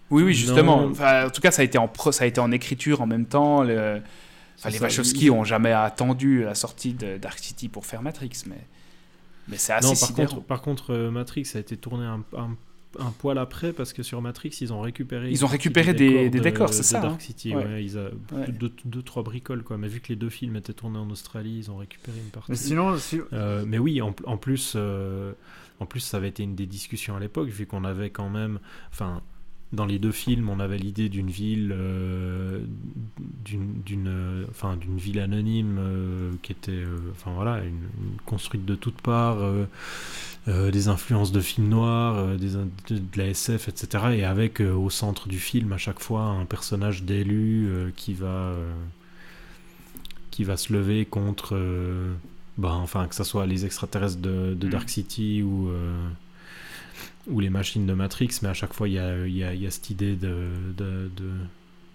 Oui, 0.09 0.23
oui, 0.23 0.33
justement. 0.33 0.85
en 0.85 1.29
tout 1.29 1.41
cas, 1.41 1.51
ça 1.51 1.61
a, 1.61 1.65
été 1.65 1.77
en 1.77 1.91
ça 2.11 2.23
a 2.23 2.27
été 2.27 2.39
en 2.39 2.51
écriture 2.51 3.01
en 3.01 3.07
même 3.07 3.25
temps. 3.25 3.63
Le... 3.63 4.01
les 4.65 4.79
Wachowski 4.79 5.27
n'ont 5.27 5.43
jamais 5.43 5.71
attendu 5.71 6.43
la 6.43 6.55
sortie 6.55 6.93
de 6.93 7.17
Dark 7.17 7.39
City 7.39 7.69
pour 7.69 7.85
faire 7.85 8.01
Matrix, 8.01 8.43
mais, 8.47 8.65
mais 9.47 9.57
c'est 9.57 9.73
assez 9.73 9.87
non, 9.87 9.95
par 9.95 10.13
contre, 10.13 10.41
par 10.41 10.61
contre, 10.61 10.93
euh, 10.93 11.11
Matrix 11.11 11.51
a 11.55 11.59
été 11.59 11.77
tourné 11.77 12.05
un, 12.05 12.23
un 12.35 12.55
un 12.99 13.11
poil 13.11 13.37
après 13.37 13.73
parce 13.73 13.93
que 13.93 14.03
sur 14.03 14.21
Matrix 14.21 14.57
ils 14.61 14.73
ont 14.73 14.81
récupéré 14.81 15.29
ils 15.29 15.43
ont 15.43 15.47
récupéré 15.47 15.93
des, 15.93 16.29
décors, 16.29 16.73
c'est 16.73 16.83
ça 16.83 16.99
Dark 16.99 17.15
hein. 17.15 17.19
City 17.19 17.55
ouais. 17.55 17.83
ils 17.83 17.97
a 17.97 18.09
deux, 18.85 19.01
trois 19.01 19.23
bricoles 19.23 19.63
quoi. 19.63 19.77
Mais 19.77 19.87
vu 19.87 19.99
que 19.99 20.09
les 20.09 20.15
deux 20.15 20.29
films 20.29 20.55
étaient 20.55 20.73
tournés 20.73 20.97
en 20.97 21.09
Australie 21.09 21.57
ils 21.57 21.71
ont 21.71 21.77
récupéré 21.77 22.17
une 22.17 22.31
partie. 22.31 22.51
Mais 22.51 22.57
sinon 22.57 22.95
euh, 23.33 23.65
mais 23.67 23.77
oui 23.77 24.01
en, 24.01 24.15
en 24.25 24.37
plus 24.37 24.73
euh, 24.75 25.33
en 25.79 25.85
plus 25.85 25.99
ça 25.99 26.17
avait 26.17 26.29
été 26.29 26.43
une 26.43 26.55
des 26.55 26.65
discussions 26.65 27.15
à 27.15 27.19
l'époque 27.19 27.49
vu 27.49 27.65
qu'on 27.65 27.83
avait 27.83 28.09
quand 28.09 28.29
même 28.29 28.59
enfin 28.91 29.21
dans 29.73 29.85
les 29.85 29.99
deux 29.99 30.11
films, 30.11 30.49
on 30.49 30.59
avait 30.59 30.77
l'idée 30.77 31.09
d'une 31.09 31.29
ville, 31.29 31.73
euh, 31.75 32.61
d'une, 33.45 34.45
enfin 34.49 34.77
d'une 34.77 34.97
ville 34.97 35.19
anonyme 35.19 35.79
qui 36.41 36.53
était, 36.53 36.83
enfin 37.11 37.31
voilà, 37.33 37.63
une, 37.63 37.81
construite 38.25 38.65
de 38.65 38.75
toutes 38.75 39.01
parts, 39.01 39.39
euh, 40.47 40.71
des 40.71 40.87
influences 40.87 41.33
de 41.33 41.41
films 41.41 41.67
noirs, 41.67 42.15
euh, 42.15 42.37
des, 42.37 42.51
de, 42.95 43.01
la 43.17 43.27
SF, 43.27 43.67
etc. 43.67 44.05
Et 44.13 44.23
avec 44.23 44.61
euh, 44.61 44.71
au 44.73 44.89
centre 44.89 45.27
du 45.27 45.39
film 45.39 45.73
à 45.73 45.77
chaque 45.77 45.99
fois 45.99 46.21
un 46.21 46.45
personnage 46.45 47.03
d'élu 47.03 47.69
qui 47.97 48.13
va 48.13 48.53
qui 50.31 50.45
va 50.45 50.55
se 50.55 50.71
lever 50.71 51.05
contre, 51.05 51.59
bah, 52.57 52.71
enfin 52.71 53.07
que 53.07 53.15
ce 53.15 53.23
soit 53.25 53.45
les 53.45 53.65
extraterrestres 53.65 54.21
de, 54.21 54.53
de 54.53 54.67
mm. 54.67 54.69
Dark 54.69 54.89
City 54.89 55.43
ou 55.43 55.69
ou 57.29 57.39
les 57.39 57.49
machines 57.49 57.85
de 57.85 57.93
Matrix, 57.93 58.39
mais 58.41 58.49
à 58.49 58.53
chaque 58.53 58.73
fois 58.73 58.87
il 58.87 58.95
y 58.95 58.99
a, 58.99 59.27
y, 59.27 59.43
a, 59.43 59.53
y 59.53 59.67
a, 59.67 59.71
cette 59.71 59.89
idée 59.89 60.15
de, 60.15 60.47
de, 60.77 61.11
de, 61.15 61.31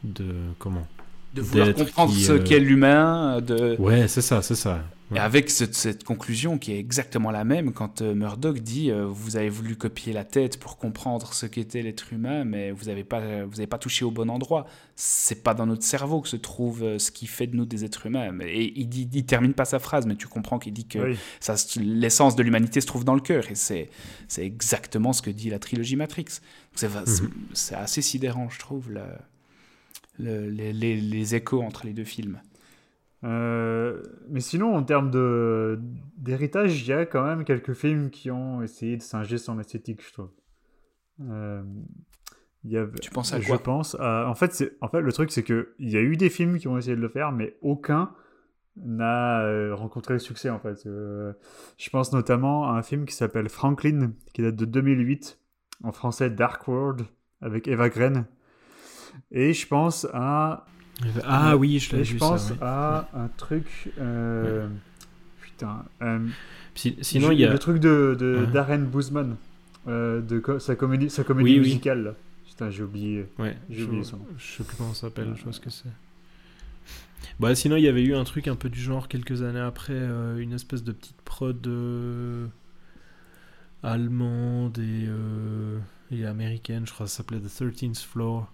de 0.04 0.34
comment 0.59 0.86
de 1.34 1.42
vouloir 1.42 1.74
comprendre 1.74 2.14
ce 2.14 2.32
qu'est 2.32 2.60
l'humain. 2.60 3.40
De... 3.40 3.76
Ouais, 3.78 4.09
c'est 4.09 4.20
ça, 4.20 4.42
c'est 4.42 4.54
ça. 4.54 4.84
Et 5.14 5.18
avec 5.18 5.51
cette, 5.51 6.05
conclusion 6.05 6.59
qui 6.59 6.72
est 6.72 6.78
exactement 6.78 7.30
la 7.30 7.44
même 7.44 7.72
quand 7.72 8.02
euh, 8.02 8.14
Murdoch 8.14 8.59
dit 8.59 8.90
euh, 8.90 9.06
vous 9.06 9.36
avez 9.36 9.48
voulu 9.48 9.76
copier 9.76 10.12
la 10.12 10.24
tête 10.24 10.59
pour 10.59 10.78
comprendre 10.78 11.34
ce 11.34 11.47
qu'était 11.47 11.82
l'être 11.82 12.12
humain, 12.12 12.44
mais 12.44 12.70
vous 12.70 12.86
n'avez 12.86 13.05
pas 13.05 13.44
vous 13.44 13.60
avez 13.60 13.66
pas 13.66 13.78
touché 13.78 14.05
au 14.05 14.10
bon 14.10 14.30
endroit. 14.30 14.66
C'est 14.97 15.43
pas 15.43 15.55
dans 15.55 15.66
notre 15.66 15.82
cerveau 15.82 16.20
que 16.20 16.28
se 16.28 16.36
trouve 16.36 16.82
euh, 16.82 16.98
ce 16.98 17.10
qui 17.10 17.26
fait 17.26 17.47
de 17.47 17.56
nous 17.56 17.66
des 17.66 17.84
êtres 17.84 18.06
humains. 18.06 18.32
Et 18.43 18.72
il 18.76 18.89
dit, 18.89 19.09
il 19.12 19.26
termine 19.26 19.55
pas 19.55 19.64
sa 19.64 19.78
phrase, 19.78 20.06
mais 20.06 20.16
tu 20.16 20.28
comprends 20.28 20.59
qu'il 20.59 20.72
dit 20.72 20.86
que 20.86 21.14
l'essence 21.78 22.36
de 22.36 22.43
l'humanité 22.43 22.80
se 22.80 22.86
trouve 22.86 23.05
dans 23.05 23.14
le 23.14 23.20
cœur. 23.20 23.51
Et 23.51 23.55
c'est 23.55 23.90
c'est 24.28 24.44
exactement 24.44 25.12
ce 25.12 25.22
que 25.22 25.30
dit 25.30 25.51
la 25.51 25.59
trilogie 25.59 25.97
Matrix. 25.97 26.40
C'est 26.74 26.89
mhm. 26.89 27.30
c'est 27.52 27.74
assez 27.74 28.02
sidérant, 28.02 28.48
je 28.48 28.59
trouve, 28.59 28.90
le, 28.90 30.48
les, 30.48 30.72
les, 30.72 30.97
les 30.97 31.34
échos 31.34 31.62
entre 31.62 31.86
les 31.86 31.93
deux 31.93 32.05
films. 32.05 32.40
Euh, 33.24 34.02
mais 34.28 34.40
sinon, 34.40 34.74
en 34.74 34.82
termes 34.82 35.10
d'héritage, 36.16 36.82
il 36.82 36.88
y 36.88 36.92
a 36.92 37.06
quand 37.06 37.24
même 37.24 37.44
quelques 37.44 37.74
films 37.74 38.10
qui 38.10 38.30
ont 38.30 38.62
essayé 38.62 38.96
de 38.96 39.02
singer 39.02 39.38
son 39.38 39.58
esthétique, 39.60 40.04
je 40.06 40.12
trouve. 40.12 40.30
Euh, 41.20 41.62
y 42.64 42.76
a, 42.76 42.86
tu 43.00 43.10
penses 43.10 43.32
à 43.32 43.40
quoi? 43.40 43.56
Je 43.56 43.62
pense 43.62 43.96
en, 44.00 44.34
fait, 44.34 44.76
en 44.80 44.88
fait, 44.88 45.00
le 45.00 45.12
truc, 45.12 45.30
c'est 45.30 45.44
qu'il 45.44 45.66
y 45.78 45.96
a 45.96 46.00
eu 46.00 46.16
des 46.16 46.30
films 46.30 46.58
qui 46.58 46.68
ont 46.68 46.76
essayé 46.76 46.96
de 46.96 47.00
le 47.00 47.08
faire, 47.08 47.32
mais 47.32 47.56
aucun 47.62 48.12
n'a 48.76 49.42
euh, 49.42 49.74
rencontré 49.74 50.14
le 50.14 50.20
succès, 50.20 50.50
en 50.50 50.58
fait. 50.58 50.82
je 50.84 51.90
pense 51.90 52.12
notamment 52.12 52.70
à 52.70 52.72
un 52.72 52.82
film 52.82 53.04
qui 53.04 53.14
s'appelle 53.14 53.48
Franklin, 53.48 54.12
qui 54.32 54.42
date 54.42 54.56
de 54.56 54.64
2008, 54.64 55.38
en 55.84 55.92
français 55.92 56.30
Dark 56.30 56.66
World, 56.66 57.02
avec 57.40 57.68
Eva 57.68 57.88
Green. 57.88 58.24
Et 59.30 59.52
je 59.52 59.66
pense 59.68 60.06
à 60.12 60.64
ah 61.24 61.56
oui, 61.56 61.78
je 61.78 61.97
l'ai 61.97 62.02
vu. 62.02 62.14
Je 62.14 62.19
pense 62.19 62.52
à 62.60 63.09
un 63.14 63.28
truc. 63.36 63.90
Euh, 63.98 64.69
putain. 65.40 65.85
Euh, 66.02 66.27
sinon, 66.74 67.31
il 67.31 67.40
y 67.40 67.44
a. 67.44 67.52
Le 67.52 67.59
truc 67.59 67.78
de, 67.78 68.16
de 68.19 68.47
Darren 68.52 68.85
Boozman, 68.85 69.36
euh, 69.89 70.20
de 70.20 70.43
sa 70.59 70.77
comédie, 70.77 71.10
sa 71.10 71.24
comédie 71.24 71.59
musicale. 71.59 72.14
Putain, 72.47 72.70
j'ai 72.70 72.82
oublié. 72.82 73.27
Ouais, 73.39 73.56
j'ai 73.70 73.85
oublié 73.85 74.05
son 74.05 74.19
Je 74.39 74.56
sais 74.59 74.64
plus 74.64 74.77
comment 74.77 74.94
ça 74.94 75.02
s'appelle, 75.02 75.32
je 75.36 75.44
vois 75.44 75.52
ce 75.52 75.60
que 75.60 75.70
c'est. 75.70 75.89
Bah, 77.40 77.55
sinon, 77.55 77.77
il 77.77 77.82
y 77.82 77.89
avait 77.89 78.05
eu 78.05 78.14
un 78.14 78.24
truc 78.24 78.47
un 78.47 78.56
peu 78.56 78.69
du 78.69 78.81
genre 78.81 79.09
quelques 79.09 79.43
années 79.43 79.60
après, 79.60 79.98
une 80.39 80.52
espèce 80.52 80.85
de 80.85 80.93
petite 80.93 81.20
prod 81.24 81.69
allemande 83.82 84.78
et, 84.78 85.09
et 86.14 86.27
américaine, 86.27 86.86
je 86.86 86.93
crois 86.93 87.06
que 87.06 87.10
ça 87.10 87.19
s'appelait 87.19 87.40
The 87.40 87.47
13th 87.47 88.05
Floor 88.05 88.48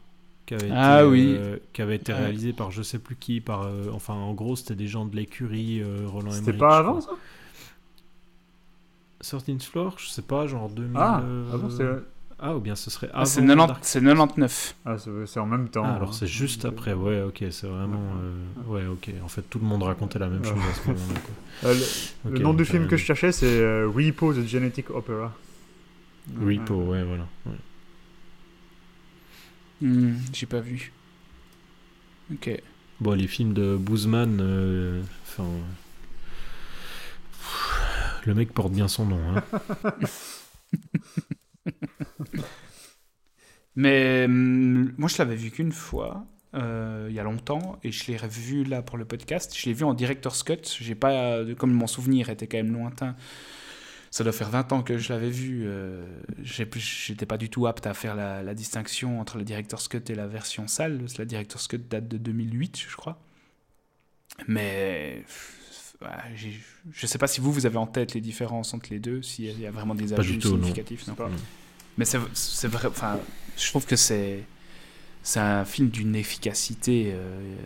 qui 0.49 0.55
avait 0.55 0.71
ah, 0.73 1.01
été, 1.01 1.11
oui. 1.11 1.37
Euh, 1.39 1.59
qui 1.75 1.83
avait 1.83 1.97
été 1.97 2.13
réalisé 2.13 2.55
par 2.55 2.71
je 2.71 2.83
sais 2.83 2.99
plus 2.99 3.17
qui, 3.17 3.43
par 3.43 3.65
euh, 3.65 3.91
enfin 3.93 4.15
en 4.15 4.33
gros 4.33 4.57
c'était 4.57 4.75
des 4.75 4.87
gens 4.87 5.05
de 5.05 5.15
l'écurie 5.15 5.83
euh, 5.83 6.07
Roland 6.07 6.31
C'était 6.31 6.55
pas 6.55 6.79
avant 6.79 7.03
ça? 7.03 7.11
13 9.21 9.63
Floor, 9.63 9.97
je 9.99 10.09
sais 10.09 10.23
pas, 10.23 10.47
genre 10.47 10.71
2000. 10.71 10.97
Ah, 10.97 11.23
ah, 11.53 11.85
ah 12.39 12.57
ou 12.57 12.61
bien 12.61 12.77
ce 12.77 12.89
serait 12.89 13.11
ah, 13.13 13.27
c'est 13.27 13.45
99. 13.45 14.77
Ah, 14.87 14.97
c'est 15.27 15.41
en 15.41 15.45
même 15.45 15.69
temps. 15.69 15.83
Ah, 15.85 15.97
alors 15.97 16.15
c'est 16.15 16.29
juste 16.29 16.65
après, 16.65 16.95
ouais, 16.95 17.21
ok, 17.23 17.45
c'est 17.51 17.67
vraiment. 17.67 18.01
ouais, 18.69 18.87
ok. 18.87 19.11
En 19.23 19.29
fait, 19.29 19.43
tout 19.43 19.59
le 19.59 19.67
monde 19.67 19.83
racontait 19.83 20.19
la 20.19 20.29
même 20.29 20.45
chose 20.45 20.57
à 20.57 20.75
ce 20.75 20.89
moment-là. 20.89 21.75
le, 22.31 22.39
nom 22.39 22.55
du 22.55 22.65
film 22.65 22.87
que 22.87 22.97
je 22.97 23.05
cherchais, 23.05 23.33
c'est 23.33 23.85
Repo 23.85 24.33
the 24.33 24.47
Genetic 24.47 24.89
Opera. 24.89 25.35
Repo, 26.41 26.75
ouais, 26.75 27.03
voilà. 27.03 27.27
Hmm, 29.81 30.15
j'ai 30.33 30.47
pas 30.47 30.61
vu. 30.61 30.93
Ok. 32.33 32.51
Bon, 33.01 33.13
les 33.13 33.29
films 33.29 33.55
de 33.55 33.77
Boozman, 33.77 34.39
euh, 34.41 35.03
enfin. 35.23 35.49
le 38.27 38.35
mec 38.35 38.53
porte 38.53 38.73
bien 38.73 38.89
son 38.89 39.07
nom. 39.07 39.21
Hein. 39.37 39.43
Mais 43.77 44.27
hmm, 44.27 44.95
moi, 44.99 45.09
je 45.09 45.19
l'avais 45.19 45.37
vu 45.37 45.51
qu'une 45.51 45.73
fois. 45.73 46.27
Euh, 46.55 47.09
il 47.11 47.15
y 47.15 47.21
a 47.21 47.23
longtemps 47.23 47.79
et 47.85 47.93
je 47.93 48.07
l'ai 48.07 48.17
revu 48.17 48.65
là 48.65 48.81
pour 48.83 48.97
le 48.97 49.05
podcast. 49.05 49.55
Je 49.57 49.67
l'ai 49.67 49.75
vu 49.75 49.85
en 49.85 49.95
director's 49.95 50.43
cut. 50.43 50.63
J'ai 50.81 50.95
pas, 50.95 51.45
comme 51.57 51.73
mon 51.73 51.87
souvenir 51.87 52.31
était 52.31 52.47
quand 52.47 52.57
même 52.57 52.73
lointain, 52.73 53.17
ça 54.11 54.25
doit 54.25 54.33
faire 54.33 54.51
20 54.51 54.73
ans 54.73 54.83
que 54.83 54.99
je 54.99 55.13
l'avais 55.13 55.31
vu. 55.31 55.65
Euh, 55.67 56.05
J'étais 56.43 57.27
pas 57.27 57.37
du 57.37 57.51
tout 57.51 57.67
apte 57.67 57.87
à 57.87 57.95
faire 57.95 58.15
la, 58.15 58.55
distinction 58.55 59.21
entre 59.21 59.39
le 59.39 59.45
Director's 59.45 59.89
Cut 59.89 60.03
et 60.09 60.15
la 60.15 60.27
version 60.27 60.67
sale. 60.67 61.05
La 61.19 61.25
Director's 61.25 61.67
Cut 61.69 61.79
date 61.79 62.09
de 62.09 62.17
2008, 62.17 62.85
je 62.89 62.97
crois. 62.97 63.21
Mais 64.47 65.25
je 66.93 67.07
sais 67.07 67.19
pas 67.19 67.27
si 67.27 67.41
vous, 67.41 67.53
vous 67.53 67.67
avez 67.67 67.77
en 67.77 67.87
tête 67.87 68.15
les 68.15 68.21
différences 68.21 68.73
entre 68.73 68.89
les 68.91 69.01
deux, 69.01 69.23
s'il 69.23 69.59
y 69.59 69.67
a 69.67 69.71
vraiment 69.71 69.95
des 69.95 70.13
ajouts 70.15 70.41
significatifs. 70.41 71.07
Non. 71.09 71.17
Mais 71.97 72.05
c'est 72.05 72.69
vrai, 72.69 72.89
enfin, 72.89 73.19
je 73.57 73.69
trouve 73.69 73.85
que 73.85 73.97
c'est 73.97 74.45
un 75.37 75.65
film 75.65 75.89
d'une 75.89 76.15
efficacité 76.15 77.11
euh, 77.13 77.57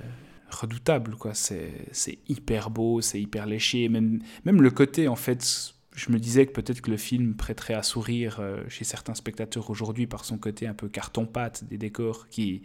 redoutable. 0.51 1.17
quoi. 1.17 1.35
C'est 1.35 2.19
hyper 2.29 2.71
beau, 2.71 3.01
c'est 3.01 3.21
hyper 3.21 3.47
léché. 3.47 3.89
Même, 3.89 4.21
même 4.45 4.63
le 4.63 4.71
côté, 4.71 5.07
en 5.07 5.17
fait 5.17 5.72
je 5.95 6.11
me 6.11 6.19
disais 6.19 6.47
que 6.47 6.53
peut-être 6.53 6.81
que 6.81 6.91
le 6.91 6.97
film 6.97 7.35
prêterait 7.35 7.75
à 7.75 7.83
sourire 7.83 8.39
euh, 8.41 8.63
chez 8.69 8.85
certains 8.85 9.15
spectateurs 9.15 9.69
aujourd'hui 9.69 10.07
par 10.07 10.25
son 10.25 10.39
côté 10.39 10.67
un 10.67 10.75
peu 10.75 10.89
carton-pâte 10.89 11.65
des 11.65 11.77
décors 11.77 12.29
qui, 12.29 12.63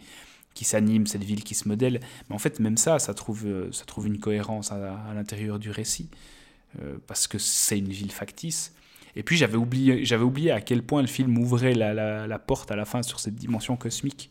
qui 0.54 0.64
s'animent, 0.64 1.06
cette 1.06 1.24
ville 1.24 1.44
qui 1.44 1.54
se 1.54 1.68
modèle. 1.68 2.00
Mais 2.28 2.34
en 2.34 2.38
fait, 2.38 2.58
même 2.58 2.76
ça, 2.76 2.98
ça 2.98 3.14
trouve, 3.14 3.46
euh, 3.46 3.70
ça 3.70 3.84
trouve 3.84 4.06
une 4.06 4.18
cohérence 4.18 4.72
à, 4.72 5.12
l'intérieur 5.14 5.58
du 5.58 5.70
récit, 5.70 6.08
euh, 6.80 6.96
parce 7.06 7.26
que 7.26 7.38
c'est 7.38 7.78
une 7.78 7.90
ville 7.90 8.12
factice. 8.12 8.74
Et 9.14 9.22
puis 9.22 9.36
j'avais 9.36 9.56
oublié, 9.56 10.04
j'avais 10.04 10.24
oublié 10.24 10.50
à 10.50 10.60
quel 10.60 10.82
point 10.82 11.02
le 11.02 11.08
film 11.08 11.36
ouvrait 11.38 11.74
la, 11.74 12.26
la, 12.26 12.38
porte 12.38 12.70
à 12.70 12.76
la 12.76 12.84
fin 12.84 13.02
sur 13.02 13.20
cette 13.20 13.34
dimension 13.34 13.76
cosmique. 13.76 14.30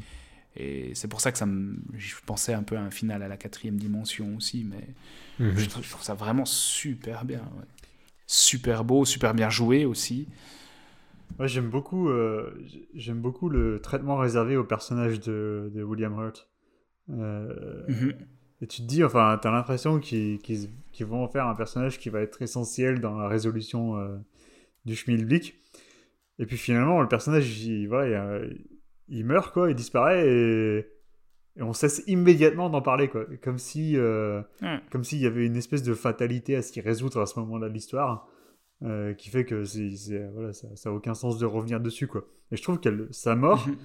Et 0.56 0.92
c'est 0.96 1.08
pour 1.08 1.22
ça 1.22 1.32
que 1.32 1.38
ça 1.38 1.46
me, 1.46 1.78
je 1.96 2.16
pensais 2.26 2.54
un 2.54 2.64
peu 2.64 2.78
à 2.78 2.82
un 2.82 2.90
final 2.90 3.22
à 3.22 3.28
la 3.28 3.38
quatrième 3.38 3.78
dimension 3.78 4.36
aussi, 4.36 4.66
mais 4.66 4.88
mhm. 5.46 5.58
je, 5.58 5.70
trouve, 5.70 5.86
ça 6.02 6.16
vraiment 6.16 6.46
super 6.46 7.26
bien 7.26 7.44
super 8.28 8.84
beau, 8.84 9.06
super 9.06 9.34
bien 9.34 9.50
joué 9.50 9.86
aussi. 9.86 10.28
Ouais, 11.40 11.48
j'aime 11.48 11.70
beaucoup, 11.70 12.10
euh, 12.10 12.52
j'aime 12.94 13.20
beaucoup 13.20 13.50
le 13.50 13.80
traitement 13.80 14.18
réservé 14.18 14.58
au 14.58 14.64
personnage 14.64 15.20
de, 15.20 15.72
de 15.74 15.84
William 15.84 16.14
Hurt. 16.14 16.50
Euh, 17.10 17.84
mhm. 17.88 18.14
Et 18.62 18.68
tu 18.68 18.82
te 18.82 18.88
dis, 18.88 19.04
enfin, 19.04 19.40
t'as 19.42 19.52
l'impression 19.52 20.00
qu'ils 20.00 20.40
vont 21.02 21.24
en 21.24 21.28
faire 21.28 21.48
un 21.48 21.56
personnage 21.56 22.00
qui 22.00 22.10
va 22.10 22.22
être 22.22 22.42
essentiel 22.42 23.00
dans 23.00 23.18
la 23.18 23.28
résolution 23.28 23.98
euh, 23.98 24.18
du 24.86 24.96
schmilblick. 24.96 25.56
Et 26.40 26.46
puis 26.46 26.58
finalement, 26.58 27.02
le 27.02 27.08
personnage, 27.08 27.64
il, 27.64 27.88
voilà, 27.88 28.40
il, 28.46 28.66
il 29.10 29.26
meurt, 29.26 29.54
quoi, 29.54 29.70
il 29.70 29.76
disparaît 29.76 30.28
et, 30.28 30.88
et 31.58 31.64
on 31.64 31.74
cesse 31.74 32.04
immédiatement 32.08 32.70
d'en 32.70 32.82
parler, 32.82 33.08
quoi. 33.10 33.26
Comme 33.44 33.58
si, 33.58 33.98
euh, 33.98 34.42
comme 34.92 35.04
s'il 35.04 35.20
y 35.20 35.26
avait 35.26 35.46
une 35.46 35.56
espèce 35.56 35.84
de 35.84 35.94
fatalité 35.94 36.56
à 36.56 36.62
s'y 36.62 36.82
résoudre 36.82 37.20
à 37.22 37.26
ce 37.26 37.40
moment-là 37.40 37.68
de 37.70 37.74
l'histoire, 37.74 38.28
euh, 38.84 39.14
qui 39.14 39.30
fait 39.30 39.44
que 39.46 39.64
c'est, 39.66 39.92
c'est- 39.96 40.28
voilà, 40.34 40.54
ça, 40.54 40.68
ça 40.76 40.90
a 40.90 40.92
aucun 40.92 41.16
sens 41.16 41.40
de 41.40 41.46
revenir 41.46 41.80
dessus, 41.80 42.06
quoi. 42.08 42.26
Et 42.52 42.58
je 42.58 42.62
trouve 42.64 42.80
qu'elle, 42.80 43.08
sa 43.12 43.36
mort, 43.36 43.68
Mhm. 43.68 43.76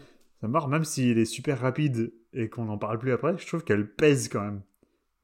sa 0.42 0.48
mort, 0.48 0.68
même 0.68 0.84
s'il 0.84 1.18
est 1.18 1.24
super 1.24 1.58
rapide 1.60 2.12
et 2.34 2.48
qu'on 2.50 2.66
n'en 2.66 2.76
parle 2.78 2.98
plus 2.98 3.12
après, 3.12 3.36
je 3.38 3.46
trouve 3.46 3.64
qu'elle 3.64 3.88
pèse 3.90 4.28
quand 4.28 4.42
même 4.42 4.60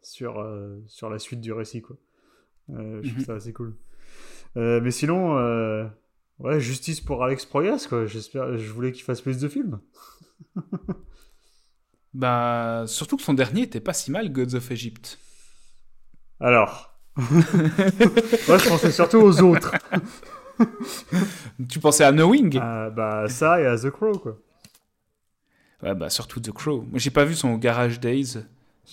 sur, 0.00 0.38
euh, 0.40 0.78
sur 0.86 1.10
la 1.10 1.18
suite 1.18 1.40
du 1.42 1.52
récit, 1.52 1.82
quoi. 1.82 1.96
Euh, 2.70 3.00
je 3.02 3.08
trouve 3.10 3.20
Mhm. 3.20 3.24
ça 3.26 3.34
assez 3.34 3.52
cool. 3.52 3.74
Mais 4.56 4.90
sinon, 4.90 5.34
ouais, 6.38 6.60
justice 6.60 7.00
pour 7.02 7.22
Alex 7.22 7.44
Proyas, 7.44 7.86
quoi. 7.88 8.06
J'espère, 8.06 8.56
je 8.56 8.72
voulais 8.72 8.90
qu'il 8.92 9.04
fasse 9.04 9.20
plus 9.20 9.38
de 9.38 9.48
films. 9.48 9.80
Bah, 12.18 12.82
surtout 12.88 13.16
que 13.16 13.22
son 13.22 13.32
dernier 13.32 13.62
était 13.62 13.78
pas 13.78 13.92
si 13.92 14.10
mal, 14.10 14.32
Gods 14.32 14.56
of 14.56 14.70
Egypt. 14.72 15.20
Alors. 16.40 16.98
Moi, 17.16 17.28
je 18.58 18.68
pensais 18.68 18.90
surtout 18.90 19.18
aux 19.18 19.40
autres. 19.40 19.72
Tu 21.68 21.78
pensais 21.78 22.02
à 22.02 22.10
Knowing? 22.10 22.58
Ah, 22.60 22.90
bah, 22.90 23.28
ça 23.28 23.60
et 23.60 23.66
à 23.66 23.76
The 23.78 23.90
Crow, 23.90 24.18
quoi. 24.18 24.36
Ouais, 25.84 25.94
bah, 25.94 26.10
surtout 26.10 26.40
The 26.40 26.50
Crow. 26.50 26.82
Moi, 26.90 26.98
j'ai 26.98 27.10
pas 27.10 27.24
vu 27.24 27.34
son 27.36 27.56
Garage 27.56 28.00
Days, 28.00 28.38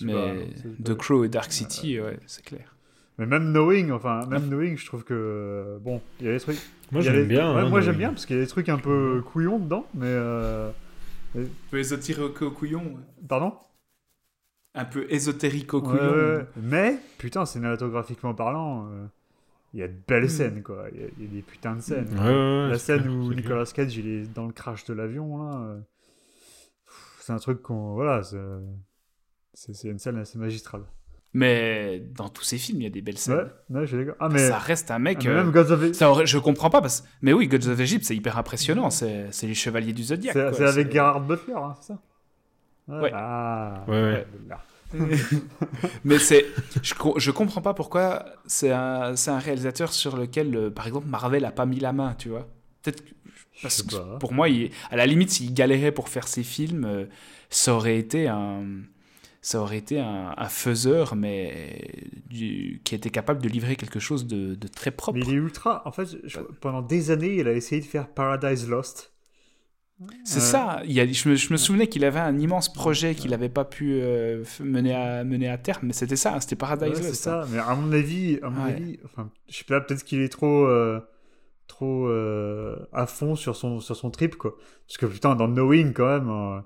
mais 0.02 0.12
pas, 0.12 0.84
The 0.84 0.94
pas- 0.94 0.94
Crow 0.94 1.24
et 1.24 1.28
Dark 1.28 1.50
City, 1.52 2.00
ouais, 2.00 2.20
c'est 2.26 2.44
clair. 2.44 2.76
Mais 3.18 3.26
même 3.26 3.50
Knowing, 3.52 3.90
enfin, 3.90 4.24
même 4.26 4.46
Knowing, 4.48 4.76
je 4.78 4.86
trouve 4.86 5.02
que. 5.02 5.14
euh, 5.14 5.78
Bon, 5.80 6.00
il 6.20 6.26
y 6.26 6.28
a 6.28 6.32
des 6.32 6.38
trucs. 6.40 6.58
Moi, 6.92 7.00
j'aime 7.00 7.26
bien. 7.26 7.52
ouais, 7.52 7.62
hein, 7.62 7.68
moi, 7.68 7.80
j'aime 7.80 7.96
bien, 7.96 8.10
parce 8.10 8.24
qu'il 8.26 8.36
y 8.36 8.38
a 8.38 8.42
des 8.42 8.48
trucs 8.48 8.68
un 8.68 8.78
peu 8.78 9.20
couillons 9.32 9.58
dedans, 9.58 9.86
mais. 9.94 10.06
euh, 10.06 10.70
Un 11.34 11.44
peu 11.70 11.78
ésotérique 11.78 12.42
au 12.42 12.50
couillon. 12.50 12.96
Pardon? 13.28 13.54
Un 14.74 14.84
peu 14.84 15.06
ésotérique 15.10 15.72
au 15.74 15.82
couillon. 15.82 16.46
Mais, 16.56 16.98
putain, 17.18 17.46
cinématographiquement 17.46 18.34
parlant, 18.34 18.88
euh, 18.90 19.06
il 19.74 19.80
y 19.80 19.82
a 19.82 19.88
de 19.88 19.96
belles 20.06 20.24
Mm. 20.24 20.28
scènes, 20.28 20.62
quoi. 20.62 20.86
Il 20.92 21.00
y, 21.00 21.04
a- 21.04 21.08
il 21.18 21.24
y 21.24 21.26
a 21.26 21.30
des 21.30 21.42
putains 21.42 21.76
de 21.76 21.80
scènes. 21.80 22.08
Ouais, 22.18 22.68
La 22.70 22.78
scène 22.78 23.08
où. 23.08 23.32
Nicolas 23.32 23.64
Cage 23.66 23.96
il 23.96 24.06
est 24.08 24.32
dans 24.34 24.46
le 24.46 24.52
crash 24.52 24.84
de 24.84 24.94
l'avion 24.94 25.38
là, 25.42 25.58
euh, 25.60 25.80
c'est 27.20 27.32
un 27.32 27.38
truc 27.38 27.62
qu'on 27.62 27.94
voilà, 27.94 28.22
c'est 29.54 29.88
une 29.88 29.98
scène 29.98 30.16
assez 30.18 30.38
magistrale. 30.38 30.82
Mais 31.34 32.02
dans 32.14 32.28
tous 32.30 32.44
ses 32.44 32.56
films, 32.56 32.80
il 32.80 32.84
y 32.84 32.86
a 32.86 32.90
des 32.90 33.02
belles 33.02 33.18
scènes. 33.18 33.34
Ouais, 33.68 33.80
ouais, 33.80 33.86
je 33.86 33.86
suis 33.88 33.96
d'accord. 33.98 34.14
Ah 34.20 34.28
mais, 34.30 34.38
Ça 34.48 34.58
reste 34.58 34.90
un 34.90 34.94
ah, 34.94 34.98
mec. 34.98 35.24
mais 35.24 35.30
euh, 35.30 35.44
même 35.44 35.50
Gods 35.52 35.70
of 35.72 35.92
ça 35.92 36.10
aurait- 36.10 36.26
je 36.26 36.38
comprends 36.38 36.70
pas 36.70 36.80
parce 36.80 37.04
mais 37.20 37.32
oui 37.34 37.46
Gods 37.46 37.68
of 37.68 37.78
Egypt 37.78 38.04
c'est 38.04 38.16
hyper 38.16 38.38
impressionnant 38.38 38.88
c'est 38.90 39.26
c'est 39.32 39.46
les 39.46 39.54
chevaliers 39.54 39.92
du 39.92 40.02
zodiaque 40.04 40.32
c'est 40.34 40.40
quoi, 40.48 40.52
c'est 40.54 40.64
avec 40.64 40.86
c'est- 40.86 40.92
Gerard 40.94 41.20
Butler, 41.20 41.54
hein, 41.56 41.74
c'est 41.80 41.88
ça? 41.88 41.98
Ouais. 42.88 43.10
Ah. 43.14 43.84
Ouais, 43.88 44.24
mais 46.04 46.18
c'est 46.18 46.46
je, 46.82 46.94
co- 46.94 47.18
je 47.18 47.30
comprends 47.32 47.60
pas 47.60 47.74
pourquoi 47.74 48.24
c'est 48.46 48.70
un 48.72 49.16
c'est 49.16 49.30
un 49.30 49.38
réalisateur 49.38 49.92
sur 49.92 50.16
lequel 50.16 50.54
euh, 50.56 50.70
par 50.70 50.86
exemple 50.86 51.06
Marvel 51.08 51.44
a 51.44 51.50
pas 51.50 51.66
mis 51.66 51.80
la 51.80 51.92
main 51.92 52.14
tu 52.16 52.28
vois 52.28 52.46
peut-être 52.82 53.04
que- 53.04 53.10
parce 53.62 53.82
que 53.82 54.18
pour 54.18 54.32
moi 54.32 54.48
il- 54.48 54.70
à 54.90 54.96
la 54.96 55.06
limite 55.06 55.30
s'il 55.30 55.52
galérait 55.54 55.92
pour 55.92 56.08
faire 56.08 56.28
ses 56.28 56.44
films 56.44 56.84
euh, 56.84 57.06
ça 57.50 57.74
aurait 57.74 57.98
été 57.98 58.28
un 58.28 58.62
ça 59.48 59.60
aurait 59.60 59.78
été 59.78 60.00
un, 60.00 60.34
un 60.36 60.48
faiseur 60.48 61.14
mais 61.14 61.88
du- 62.28 62.80
qui 62.84 62.96
était 62.96 63.10
capable 63.10 63.40
de 63.40 63.48
livrer 63.48 63.76
quelque 63.76 64.00
chose 64.00 64.26
de, 64.26 64.56
de 64.56 64.66
très 64.66 64.90
propre 64.90 65.18
Mais 65.20 65.24
il 65.24 65.30
est 65.34 65.36
ultra. 65.36 65.82
En 65.86 65.92
fait, 65.92 66.08
je- 66.24 66.40
pendant 66.60 66.82
des 66.82 67.12
années, 67.12 67.36
il 67.36 67.46
a 67.46 67.52
essayé 67.52 67.80
de 67.80 67.86
faire 67.86 68.08
Paradise 68.08 68.68
Lost. 68.68 69.12
C'est 70.24 70.38
Euh, 70.38 70.42
ça. 70.42 70.82
Il 70.84 70.92
y 70.92 71.00
a, 71.00 71.06
je, 71.06 71.28
me, 71.28 71.36
je 71.36 71.52
me 71.52 71.56
souvenais 71.56 71.86
qu'il 71.86 72.04
avait 72.04 72.18
un 72.18 72.36
immense 72.38 72.72
projet 72.72 73.14
qu'il 73.14 73.30
n'avait 73.30 73.48
pas 73.48 73.64
pu 73.64 73.92
euh, 73.94 74.42
mener, 74.58 74.92
à, 74.94 75.22
mener 75.22 75.48
à 75.48 75.58
terme, 75.58 75.86
mais 75.86 75.92
c'était 75.92 76.16
ça, 76.16 76.40
c'était 76.40 76.56
Paradise 76.56 76.88
Ouais, 76.88 76.94
c'est 76.96 77.08
Lost. 77.08 77.26
hein. 77.28 77.44
ça. 77.44 77.48
Mais 77.52 77.58
à 77.58 77.74
mon 77.76 77.92
avis, 77.92 78.38
à 78.42 78.50
mon 78.50 78.64
Ouais. 78.64 78.72
avis, 78.72 78.98
enfin, 79.04 79.30
je 79.48 79.56
sais 79.58 79.64
pas, 79.64 79.80
peut-être 79.80 80.02
qu'il 80.04 80.20
est 80.22 80.28
trop, 80.28 80.66
euh, 80.66 81.00
trop 81.68 82.08
euh, 82.08 82.76
à 82.92 83.06
fond 83.06 83.36
sur 83.36 83.54
son, 83.54 83.78
sur 83.80 83.94
son 83.96 84.10
trip, 84.10 84.34
quoi. 84.36 84.56
Parce 84.88 84.98
que 84.98 85.06
putain, 85.06 85.36
dans 85.36 85.46
Knowing, 85.48 85.92
quand 85.92 86.08
même, 86.08 86.28
euh, 86.30 86.60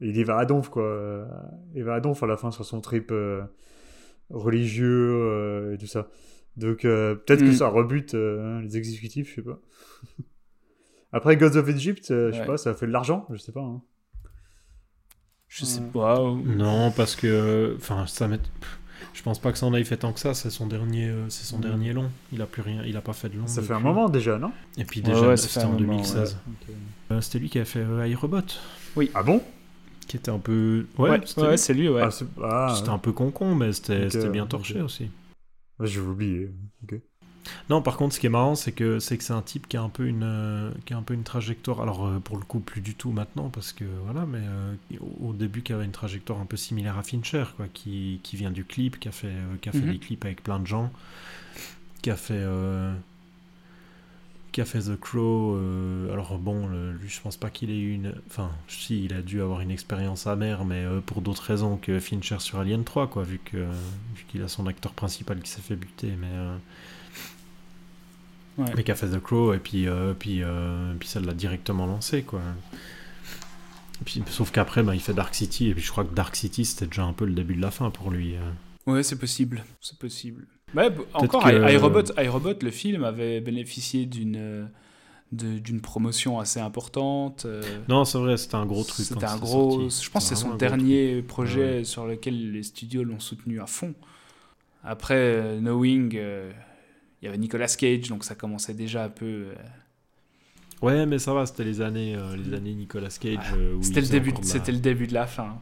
il 0.00 0.16
y 0.16 0.24
va 0.24 0.38
à 0.38 0.44
donf, 0.46 0.68
quoi. 0.68 1.26
Il 1.74 1.84
va 1.84 1.94
à 1.94 2.00
donf 2.00 2.22
à 2.22 2.26
la 2.26 2.36
fin 2.36 2.50
sur 2.50 2.64
son 2.64 2.80
trip 2.80 3.10
euh, 3.12 3.42
religieux 4.30 5.10
euh, 5.12 5.74
et 5.74 5.78
tout 5.78 5.86
ça. 5.86 6.08
Donc 6.56 6.84
euh, 6.84 7.14
peut-être 7.14 7.40
que 7.40 7.50
Mm. 7.50 7.54
ça 7.54 7.68
rebute 7.68 8.14
euh, 8.14 8.60
les 8.60 8.76
exécutifs, 8.76 9.30
je 9.30 9.34
sais 9.36 9.42
pas. 9.42 9.58
Après 11.12 11.36
Gods 11.36 11.56
of 11.56 11.68
Egypt, 11.68 12.10
euh, 12.10 12.28
je 12.30 12.34
sais 12.34 12.40
Ouais. 12.40 12.46
pas, 12.46 12.56
ça 12.56 12.70
a 12.70 12.74
fait 12.74 12.86
de 12.86 12.92
l'argent, 12.92 13.26
je 13.30 13.36
sais 13.38 13.52
pas. 13.52 13.60
hein. 13.62 13.82
Je 15.48 15.64
sais 15.64 15.80
Ouais. 15.80 15.86
pas. 15.92 16.22
ou- 16.22 16.40
Non, 16.42 16.92
parce 16.92 17.16
que. 17.16 17.74
Enfin, 17.76 18.06
ça 18.06 18.28
m'est- 18.28 18.38
pff, 18.38 18.76
Je 19.12 19.22
pense 19.22 19.40
pas 19.40 19.50
que 19.50 19.58
ça 19.58 19.66
en 19.66 19.74
ait 19.74 19.82
fait 19.82 19.96
tant 19.96 20.12
que 20.12 20.20
ça. 20.20 20.34
C'est 20.34 20.50
son 20.50 20.66
dernier, 20.68 21.08
euh, 21.08 21.28
c'est 21.30 21.44
son 21.44 21.58
Mm. 21.58 21.62
dernier 21.62 21.92
long. 21.92 22.10
Il 22.32 22.40
a 22.42 22.46
plus 22.46 22.62
rien. 22.62 22.84
Il 22.84 22.96
a 22.96 23.00
pas 23.00 23.12
fait 23.12 23.28
de 23.28 23.36
long. 23.38 23.46
Ça 23.48 23.60
fait 23.60 23.72
un 23.72 23.80
moment 23.80 24.08
déjà, 24.08 24.38
non? 24.38 24.52
Et 24.78 24.84
puis 24.84 25.00
déjà, 25.00 25.28
ouais, 25.28 25.36
c'était 25.36 25.64
en 25.64 25.72
moment, 25.72 25.78
2016. 25.78 26.38
Ok. 26.48 26.74
Euh, 27.10 27.20
c'était 27.20 27.38
lui 27.40 27.48
qui 27.50 27.58
a 27.58 27.64
fait 27.64 27.80
euh, 27.80 28.06
iRobot, 28.06 28.38
Ah 29.14 29.22
bon? 29.24 29.42
Qui 30.10 30.16
était 30.16 30.30
un 30.32 30.40
peu. 30.40 30.86
Ouais, 30.98 31.10
Ouais, 31.10 31.20
c'était 31.24 31.40
ouais, 31.42 31.50
lui. 31.52 31.58
c'est 31.58 31.72
lui, 31.74 31.88
ouais. 31.88 32.02
Ah, 32.02 32.10
ah, 32.42 32.74
C'était 32.76 32.88
un 32.90 32.98
peu 32.98 33.12
con-con, 33.12 33.54
mais 33.54 33.72
c'était 33.72 34.28
bien 34.28 34.44
torché 34.46 34.80
aussi. 34.80 35.08
ouais, 35.78 35.86
J'ai 35.86 36.00
oublié. 36.00 36.50
Ok. 36.82 36.98
Non, 37.68 37.80
par 37.80 37.96
contre, 37.96 38.14
ce 38.14 38.20
qui 38.20 38.26
est 38.26 38.30
marrant, 38.30 38.54
c'est 38.56 38.72
que 38.72 38.98
c'est 38.98 39.16
que 39.16 39.22
c'est 39.24 39.32
un 39.32 39.40
type 39.40 39.68
qui 39.68 39.76
a 39.76 39.82
un 39.82 39.88
peu 39.88 40.06
une 40.06 40.24
euh, 40.24 40.70
qui 40.84 40.94
a 40.94 40.96
un 40.98 41.02
peu 41.02 41.14
une 41.14 41.22
trajectoire. 41.22 41.80
Alors 41.80 42.04
euh, 42.06 42.18
pour 42.18 42.36
le 42.38 42.42
coup, 42.44 42.58
plus 42.58 42.80
du 42.80 42.94
tout 42.96 43.12
maintenant, 43.12 43.48
parce 43.50 43.72
que 43.72 43.84
voilà, 44.04 44.26
mais 44.26 44.40
euh, 44.42 44.74
au, 45.20 45.32
début, 45.32 45.62
qui 45.62 45.72
avait 45.72 45.84
une 45.84 45.90
trajectoire 45.92 46.40
un 46.40 46.44
peu 46.44 46.56
similaire 46.56 46.98
à 46.98 47.02
Fincher, 47.04 47.44
quoi, 47.56 47.66
qui, 47.72 48.18
qui 48.24 48.34
vient 48.36 48.50
du 48.50 48.64
clip, 48.64 48.98
qui 48.98 49.08
a 49.08 49.12
fait 49.12 49.28
euh, 49.28 49.56
qui 49.62 49.68
a 49.68 49.72
fait 49.72 49.78
Mhm. 49.78 49.92
des 49.92 49.98
clips 49.98 50.24
avec 50.24 50.42
plein 50.42 50.58
de 50.58 50.66
gens, 50.66 50.92
qui 52.02 52.10
a 52.10 52.16
fait 52.16 52.34
euh, 52.36 52.92
qui 54.62 54.76
a 54.76 54.80
fait 54.80 54.90
The 54.90 54.98
Crow. 55.00 55.56
euh, 55.56 56.12
alors 56.12 56.36
bon, 56.38 56.66
le- 56.68 56.92
lui, 56.92 57.08
je 57.08 57.20
pense 57.20 57.36
pas 57.38 57.48
qu'il 57.50 57.70
ait 57.70 57.78
eu 57.78 57.94
une. 57.94 58.14
Enfin, 58.28 58.50
si, 58.68 59.04
il 59.04 59.14
a 59.14 59.22
dû 59.22 59.40
avoir 59.40 59.60
une 59.62 59.70
expérience 59.70 60.26
amère, 60.26 60.64
mais 60.64 60.84
euh, 60.84 61.00
pour 61.00 61.22
d'autres 61.22 61.42
raisons 61.44 61.76
que 61.78 61.98
Fincher 61.98 62.38
sur 62.40 62.58
Alien 62.58 62.84
3, 62.84 63.08
quoi, 63.08 63.22
vu 63.22 63.38
que 63.44 63.56
vu 63.56 64.24
qu'il 64.28 64.42
a 64.42 64.48
son 64.48 64.66
acteur 64.66 64.92
principal 64.92 65.40
qui 65.40 65.50
s'est 65.50 65.62
fait 65.62 65.76
buter, 65.76 66.12
mais. 66.20 66.28
euh, 66.30 66.56
Ouais. 68.58 68.66
mais 68.76 68.82
qui 68.84 68.90
a 68.90 68.94
fait 68.96 69.08
The 69.08 69.20
Crow 69.20 69.54
et 69.54 69.58
puis 69.58 69.86
euh, 69.86 70.12
puis 70.12 70.42
euh, 70.42 70.92
puis 70.98 71.08
ça 71.08 71.20
l'a 71.20 71.32
directement 71.32 71.86
lancé 71.86 72.22
quoi. 72.22 72.40
Et 72.74 74.04
puis, 74.04 74.22
sauf 74.28 74.50
qu'après 74.50 74.82
bah, 74.82 74.94
il 74.94 75.00
fait 75.00 75.14
Dark 75.14 75.34
City 75.34 75.68
et 75.68 75.74
puis 75.74 75.82
je 75.82 75.90
crois 75.90 76.04
que 76.04 76.14
Dark 76.14 76.34
City 76.36 76.64
c'était 76.66 76.86
déjà 76.86 77.04
un 77.04 77.12
peu 77.14 77.24
le 77.24 77.32
début 77.32 77.54
de 77.54 77.62
la 77.62 77.70
fin 77.70 77.88
pour 77.90 78.10
lui. 78.10 78.34
euh. 78.36 78.50
Ouais, 78.92 79.02
c'est 79.02 79.18
possible. 79.18 79.64
C'est 79.80 79.98
possible. 79.98 80.46
Ouais, 80.74 80.88
encore, 81.14 81.44
que- 81.44 81.72
iRobot, 81.72 82.04
iRobot, 82.18 82.54
le 82.62 82.70
film 82.70 83.04
avait 83.04 83.40
bénéficié 83.40 84.06
d'une 84.06 84.36
euh, 84.36 84.64
d'une 85.32 85.80
promotion 85.80 86.40
assez 86.40 86.58
importante. 86.60 87.44
euh, 87.46 87.62
Non 87.88 88.04
c'est 88.04 88.18
vrai 88.18 88.36
c'était 88.36 88.56
un 88.56 88.66
gros 88.66 88.82
truc. 88.82 89.06
C'était 89.06 89.24
un 89.24 89.36
gros. 89.36 89.80
sorti. 89.88 90.04
Je 90.04 90.10
pense 90.10 90.28
que 90.28 90.34
c'est 90.34 90.40
son 90.42 90.54
dernier 90.56 91.22
projet 91.22 91.78
Ouais. 91.78 91.84
sur 91.84 92.06
lequel 92.06 92.52
les 92.52 92.62
studios 92.64 93.04
l'ont 93.04 93.20
soutenu 93.20 93.60
à 93.60 93.66
fond. 93.66 93.94
Après 94.82 95.14
euh, 95.16 95.58
Knowing, 95.60 96.16
euh, 96.16 96.50
il 97.22 97.26
y 97.26 97.28
avait 97.28 97.38
Nicolas 97.38 97.68
Cage, 97.68 98.08
donc 98.08 98.24
ça 98.24 98.34
commençait 98.34 98.74
déjà 98.74 99.04
un 99.04 99.08
peu. 99.08 99.24
euh. 99.26 99.54
Ouais 100.82 101.04
mais 101.06 101.18
ça 101.18 101.32
va 101.34 101.46
c'était 101.46 101.64
les 101.64 101.80
années 101.80 102.16
euh, 102.16 102.36
les 102.36 102.54
années 102.56 102.74
Nicolas 102.74 103.10
Cage. 103.20 103.36
Ah, 103.40 103.54
C'était 103.82 104.00
le 104.00 104.08
début. 104.08 104.30
la- 104.32 104.42
C'était 104.42 104.72
le 104.72 104.78
début 104.78 105.06
de 105.06 105.14
la 105.14 105.26
fin. 105.26 105.60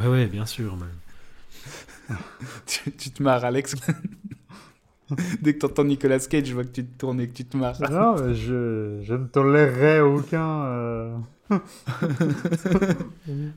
Ouais 0.00 0.06
ouais 0.06 0.26
bien 0.26 0.46
sûr. 0.46 0.76
mais- 0.76 2.14
tu, 2.66 2.90
tu 2.92 3.10
te 3.10 3.22
marres, 3.22 3.44
Alex. 3.44 3.74
Dès 5.42 5.54
que 5.54 5.58
t'entends 5.60 5.84
Nicolas 5.84 6.18
Cage, 6.18 6.46
je 6.46 6.54
vois 6.54 6.64
que 6.64 6.70
tu 6.72 6.84
te 6.84 6.98
tournes 6.98 7.20
et 7.20 7.28
que 7.28 7.32
tu 7.34 7.44
te 7.44 7.56
marres. 7.56 7.80
Non, 7.90 8.16
mais 8.22 8.34
je, 8.34 9.00
je 9.02 9.14
ne 9.14 9.26
tolérerai 9.26 10.00
aucun. 10.00 10.64
euh, 10.66 11.16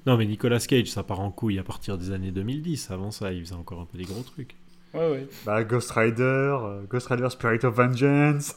Non 0.05 0.17
mais 0.17 0.25
Nicolas 0.25 0.59
Cage 0.59 0.87
ça 0.87 1.03
part 1.03 1.19
en 1.19 1.31
couille 1.31 1.59
à 1.59 1.63
partir 1.63 1.97
des 1.97 2.11
années 2.11 2.31
2010. 2.31 2.91
Avant 2.91 3.11
ça 3.11 3.31
il 3.31 3.41
faisait 3.43 3.55
encore 3.55 3.81
un 3.81 3.85
peu 3.85 3.97
des 3.97 4.05
gros 4.05 4.21
trucs. 4.23 4.55
Ouais, 4.93 5.09
ouais. 5.09 5.27
Bah, 5.45 5.63
Ghost 5.63 5.91
Rider, 5.91 6.21
euh, 6.21 6.81
Ghost 6.89 7.07
Rider 7.07 7.29
Spirit 7.29 7.59
of 7.63 7.75
Vengeance. 7.75 8.55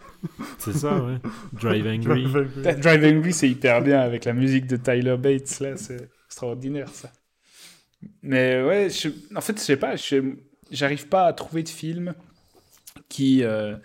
C'est 0.58 0.72
ça 0.72 0.96
ouais. 1.02 1.18
Drive 1.52 1.86
Angry. 1.86 2.26
Drive 2.80 3.04
Angry, 3.04 3.32
c'est 3.34 3.50
hyper 3.50 3.82
bien 3.82 4.00
avec 4.00 4.24
la 4.24 4.32
musique 4.32 4.66
de 4.66 4.76
Tyler 4.76 5.16
Bates, 5.18 5.60
là, 5.60 5.76
c'est 5.76 6.08
extraordinaire 6.26 6.88
ça. 6.88 7.12
Mais 8.22 8.62
ouais, 8.64 8.88
je- 8.88 9.10
en 9.36 9.42
fait, 9.42 9.58
je 9.58 9.62
sais 9.62 9.76
pas, 9.76 9.96
je- 9.96 10.36
j'arrive 10.70 11.08
pas 11.08 11.26
à 11.26 11.34
trouver 11.34 11.62
de 11.62 11.68
film 11.68 12.14
qui, 13.08 13.42
euh, 13.44 13.76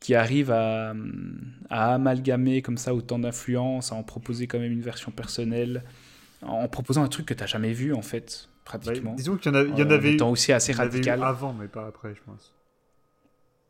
qui 0.00 0.14
arrive 0.14 0.50
à, 0.50 0.94
à 1.70 1.94
amalgamer 1.94 2.62
comme 2.62 2.76
ça 2.76 2.94
autant 2.94 3.18
d'influences, 3.18 3.92
à 3.92 3.94
en 3.94 4.02
proposer 4.02 4.46
quand 4.46 4.58
même 4.58 4.72
une 4.72 4.80
version 4.82 5.10
personnelle, 5.12 5.84
en 6.42 6.66
proposant 6.68 7.02
un 7.02 7.08
truc 7.08 7.26
que 7.26 7.34
t'as 7.34 7.46
jamais 7.46 7.72
vu 7.72 7.94
en 7.94 8.02
fait, 8.02 8.48
Bah, 8.48 8.60
pratiquement. 8.64 9.14
disons 9.14 9.36
qu'il 9.36 9.52
y 9.52 9.56
en, 9.56 9.58
a- 9.58 9.62
il 9.62 9.78
y 9.78 9.82
en 9.82 9.86
en 9.86 9.90
avait 9.90 10.10
eu. 10.12 10.14
étant 10.14 10.30
aussi 10.30 10.52
assez 10.52 10.72
il 10.72 10.76
y 10.76 10.78
en 10.78 10.82
avait 10.82 10.90
eu 10.90 10.94
radical. 10.96 11.22
avant, 11.22 11.52
mais 11.52 11.68
pas 11.68 11.86
après, 11.86 12.14
je 12.14 12.20
pense. 12.24 12.52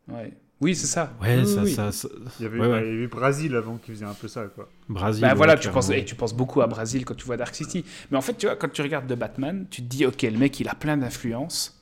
Ouais. 0.09 0.33
Oui, 0.61 0.77
c'est 0.77 0.87
ça. 0.87 1.13
Ouais, 1.21 1.39
Oui, 1.41 1.47
ça, 1.47 1.63
oui. 1.63 1.73
ça, 1.75 1.91
ça- 1.93 2.09
Il 2.39 2.43
y 2.45 2.47
avait, 2.47 2.59
ouais, 2.61 2.67
ouais. 2.69 2.87
il 2.89 2.95
y 2.95 2.97
avait 2.99 3.07
Brésil 3.09 3.55
avant 3.57 3.79
qui 3.79 3.91
faisait 3.91 4.05
un 4.05 4.15
peu 4.15 4.29
ça, 4.29 4.45
quoi. 4.47 4.69
Brésil. 4.89 5.21
Bah 5.23 5.29
ouais, 5.31 5.35
voilà, 5.35 5.57
tu 5.57 5.69
penses, 5.71 5.91
et 5.91 6.05
tu 6.05 6.15
penses 6.15 6.35
beaucoup 6.35 6.61
à 6.63 6.69
Brésil 6.69 7.05
quand 7.05 7.15
tu 7.17 7.25
vois 7.25 7.37
Dark 7.37 7.55
City. 7.55 7.85
Mais 8.11 8.17
en 8.17 8.21
fait, 8.21 8.35
tu 8.35 8.47
vois, 8.47 8.55
quand 8.57 8.69
tu 8.71 8.81
regardes 8.81 9.09
The 9.13 9.19
Batman, 9.19 9.67
tu 9.71 9.83
te 9.83 9.89
dis, 9.89 10.07
ok, 10.07 10.23
le 10.23 10.39
mec, 10.39 10.59
il 10.61 10.69
a 10.69 10.75
plein 10.77 10.97
d'influences, 10.97 11.82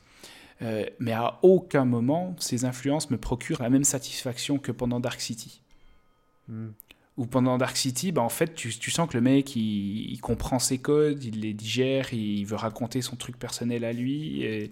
euh, 0.62 0.86
mais 0.98 1.12
à 1.12 1.38
aucun 1.42 1.84
moment, 1.84 2.34
ces 2.38 2.64
influences 2.64 3.10
me 3.10 3.18
procurent 3.18 3.62
la 3.62 3.70
même 3.70 3.84
satisfaction 3.84 4.58
que 4.58 4.72
pendant 4.72 5.00
Dark 5.00 5.20
City. 5.20 5.62
Hmm. 6.48 6.68
Ou 7.16 7.26
pendant 7.26 7.58
Dark 7.58 7.76
City, 7.76 8.12
bah, 8.12 8.22
en 8.22 8.28
fait, 8.28 8.54
tu, 8.54 8.70
tu 8.70 8.90
sens 8.90 9.08
que 9.08 9.16
le 9.16 9.20
mec, 9.20 9.54
il, 9.56 10.10
il 10.10 10.20
comprend 10.20 10.58
ses 10.58 10.78
codes, 10.78 11.22
il 11.22 11.40
les 11.40 11.54
digère, 11.54 12.14
il 12.14 12.44
veut 12.44 12.56
raconter 12.56 13.02
son 13.02 13.16
truc 13.16 13.38
personnel 13.38 13.84
à 13.84 13.92
lui, 13.92 14.42
et 14.42 14.70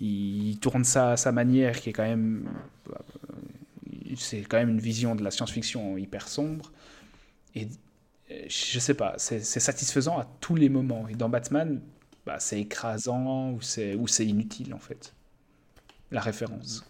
il 0.00 0.58
tourne 0.58 0.84
ça 0.84 1.12
à 1.12 1.16
sa 1.16 1.32
manière, 1.32 1.80
qui 1.80 1.90
est 1.90 1.92
quand 1.92 2.04
même... 2.04 2.48
euh, 2.90 2.94
C'est 4.16 4.42
quand 4.42 4.58
même 4.58 4.70
une 4.70 4.80
vision 4.80 5.14
de 5.14 5.24
la 5.24 5.30
science-fiction 5.30 5.96
hyper 5.98 6.28
sombre. 6.28 6.70
Et 7.54 7.68
euh, 8.30 8.44
je 8.48 8.78
sais 8.78 8.94
pas, 8.94 9.14
c'est 9.16 9.40
satisfaisant 9.42 10.18
à 10.18 10.26
tous 10.40 10.54
les 10.54 10.68
moments. 10.68 11.08
Et 11.08 11.14
dans 11.14 11.30
Batman, 11.30 11.80
bah, 12.26 12.38
c'est 12.40 12.60
écrasant 12.60 13.52
ou 13.52 13.62
c'est 13.62 14.26
inutile, 14.26 14.74
en 14.74 14.80
fait. 14.80 15.14
La 16.10 16.20
référence. 16.20 16.84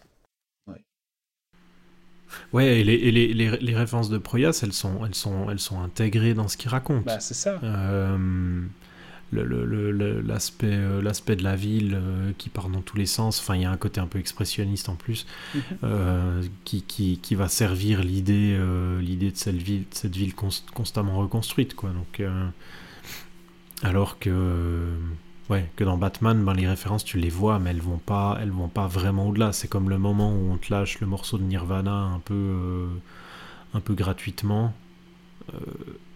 Ouais, 2.53 2.81
et 2.81 2.83
les, 2.83 2.93
et 2.93 3.11
les, 3.11 3.33
les, 3.33 3.57
les 3.57 3.75
références 3.75 4.09
de 4.09 4.17
Proyas, 4.17 4.59
elles 4.63 4.73
sont, 4.73 5.05
elles, 5.05 5.15
sont, 5.15 5.49
elles 5.49 5.59
sont 5.59 5.81
intégrées 5.81 6.33
dans 6.33 6.47
ce 6.47 6.57
qu'il 6.57 6.69
raconte. 6.69 7.05
Bah, 7.05 7.19
c'est 7.19 7.33
ça. 7.33 7.59
Euh, 7.63 8.61
l'aspect 9.33 10.67
euh, 10.71 11.01
l'aspect 11.01 11.35
de 11.35 11.43
la 11.43 11.55
ville 11.55 11.95
euh, 11.95 12.31
qui 12.37 12.49
part 12.49 12.69
dans 12.69 12.81
tous 12.81 12.95
les 12.97 13.05
sens 13.05 13.39
enfin 13.41 13.55
il 13.55 13.61
y 13.61 13.65
a 13.65 13.71
un 13.71 13.75
côté 13.77 13.99
un 13.99 14.07
peu 14.07 14.19
expressionniste 14.19 14.87
en 14.89 14.95
plus 14.95 15.25
Mhm. 15.53 15.61
euh, 15.83 16.41
qui, 16.63 16.81
qui, 16.83 17.19
qui 17.19 17.35
va 17.35 17.49
servir 17.49 18.03
l'idée 18.03 18.55
euh, 18.57 19.01
l'idée 19.01 19.31
de 19.31 19.37
cette 19.37 19.55
ville 19.57 19.81
de 19.81 19.95
cette 19.95 20.15
ville 20.15 20.33
cons- 20.33 20.63
constamment 20.73 21.17
reconstruite 21.17 21.75
quoi 21.75 21.89
donc 21.89 22.21
euh, 22.21 22.47
alors 23.83 24.17
que 24.19 24.87
ouais 25.49 25.69
que 25.75 25.83
dans 25.83 25.97
Batman 25.97 26.43
ben, 26.43 26.53
les 26.53 26.67
références 26.67 27.03
tu 27.03 27.17
les 27.17 27.29
vois 27.29 27.59
mais 27.59 27.71
elles 27.71 27.81
vont 27.81 27.97
pas 27.99 28.37
elles 28.41 28.51
vont 28.51 28.67
pas 28.67 28.87
vraiment 28.87 29.27
au-delà 29.27 29.53
c'est 29.53 29.67
comme 29.67 29.89
le 29.89 29.97
moment 29.97 30.31
où 30.31 30.51
on 30.51 30.57
te 30.57 30.73
lâche 30.73 30.99
le 30.99 31.07
morceau 31.07 31.37
de 31.37 31.43
Nirvana 31.43 31.91
un 31.91 32.19
peu 32.19 32.33
euh, 32.33 32.87
un 33.73 33.79
peu 33.79 33.93
gratuitement 33.93 34.73
Euh, 35.53 35.59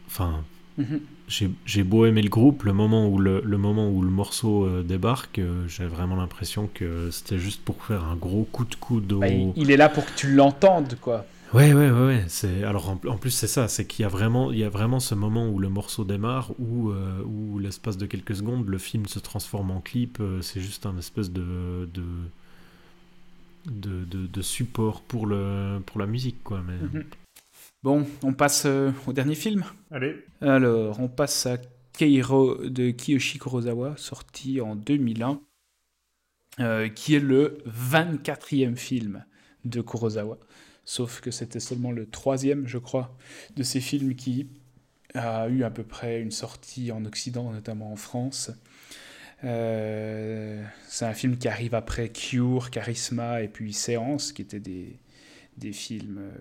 enfin 0.07 0.43
Mhm. 0.77 1.01
j'ai 1.27 1.83
beau 1.83 2.05
aimer 2.05 2.21
le 2.21 2.29
groupe, 2.29 2.63
le 2.63 2.73
moment 2.73 3.07
où 3.07 3.19
le, 3.19 3.41
le, 3.45 3.57
moment 3.57 3.89
où 3.89 4.01
le 4.01 4.09
morceau 4.09 4.65
euh, 4.65 4.83
débarque, 4.83 5.39
j'ai 5.67 5.85
vraiment 5.85 6.15
l'impression 6.15 6.69
que 6.73 7.09
c'était 7.11 7.37
juste 7.37 7.61
pour 7.63 7.83
faire 7.83 8.05
un 8.05 8.15
gros 8.15 8.47
coup 8.51 8.65
de 8.65 8.75
coude 8.75 9.11
au... 9.13 9.19
Bah, 9.19 9.27
il, 9.27 9.53
il 9.55 9.71
est 9.71 9.77
là 9.77 9.89
pour 9.89 10.05
que 10.05 10.11
tu 10.15 10.33
l'entendes, 10.33 10.97
quoi. 11.01 11.25
Ouais, 11.53 11.73
ouais, 11.73 11.91
ouais, 11.91 12.05
ouais. 12.05 12.25
C'est... 12.29 12.63
Alors 12.63 12.89
en, 12.89 12.99
en 13.07 13.17
plus, 13.17 13.31
c'est 13.31 13.47
ça, 13.47 13.67
c'est 13.67 13.85
qu'il 13.85 14.03
y 14.03 14.05
a, 14.05 14.09
vraiment, 14.09 14.51
il 14.53 14.59
y 14.59 14.63
a 14.63 14.69
vraiment 14.69 14.99
ce 15.01 15.15
moment 15.15 15.49
où 15.49 15.59
le 15.59 15.67
morceau 15.69 16.05
démarre, 16.05 16.51
où, 16.59 16.91
euh, 16.91 17.21
où 17.25 17.59
l'espace 17.59 17.97
de 17.97 18.05
quelques 18.05 18.35
secondes, 18.35 18.67
le 18.67 18.77
film 18.77 19.05
se 19.05 19.19
transforme 19.19 19.71
en 19.71 19.81
clip, 19.81 20.19
euh, 20.21 20.41
c'est 20.41 20.61
juste 20.61 20.85
un 20.85 20.97
espèce 20.97 21.31
de... 21.31 21.89
de... 21.93 22.03
De, 23.65 24.05
de, 24.05 24.25
de 24.25 24.41
support 24.41 25.01
pour, 25.03 25.27
le, 25.27 25.79
pour 25.85 25.99
la 25.99 26.07
musique, 26.07 26.43
quoi. 26.43 26.63
Mais... 26.65 26.77
Mhm. 26.77 27.03
Bon, 27.83 28.07
on 28.23 28.33
passe 28.33 28.63
euh, 28.65 28.91
au 29.05 29.13
dernier 29.13 29.35
film? 29.35 29.63
Allez, 29.91 30.15
Alors, 30.41 30.99
on 30.99 31.07
passe 31.07 31.45
à 31.45 31.57
Keiro 31.93 32.55
de 32.57 32.89
Kiyoshi 32.89 33.37
Kurosawa, 33.37 33.97
sorti 33.97 34.61
en 34.61 34.75
2001, 34.75 35.41
euh, 36.59 36.89
qui 36.89 37.13
est 37.13 37.19
le 37.19 37.59
24e 37.67 38.75
film 38.75 39.25
de 39.63 39.81
Kurosawa. 39.81 40.39
Sauf 40.85 41.21
que 41.21 41.31
c'était 41.31 41.59
seulement 41.59 41.91
le 41.91 42.05
troisième, 42.09 42.67
je 42.67 42.77
crois, 42.77 43.15
de 43.55 43.63
ces 43.63 43.79
films 43.81 44.15
qui 44.15 44.47
a 45.13 45.47
eu 45.49 45.63
à 45.63 45.69
peu 45.71 45.83
près 45.83 46.21
une 46.21 46.31
sortie 46.31 46.91
en 46.91 47.05
Occident, 47.05 47.51
notamment 47.51 47.91
en 47.91 47.95
France. 47.95 48.51
Euh, 49.43 50.63
c'est 50.87 51.05
un 51.05 51.13
film 51.13 51.37
qui 51.37 51.47
arrive 51.47 51.75
après 51.75 52.09
Cure, 52.09 52.69
Charisma 52.69 53.41
et 53.41 53.47
puis 53.47 53.73
Séance, 53.73 54.31
qui 54.33 54.41
étaient 54.43 54.59
des, 54.59 54.97
des 55.57 55.73
films 55.73 56.19
euh, 56.19 56.31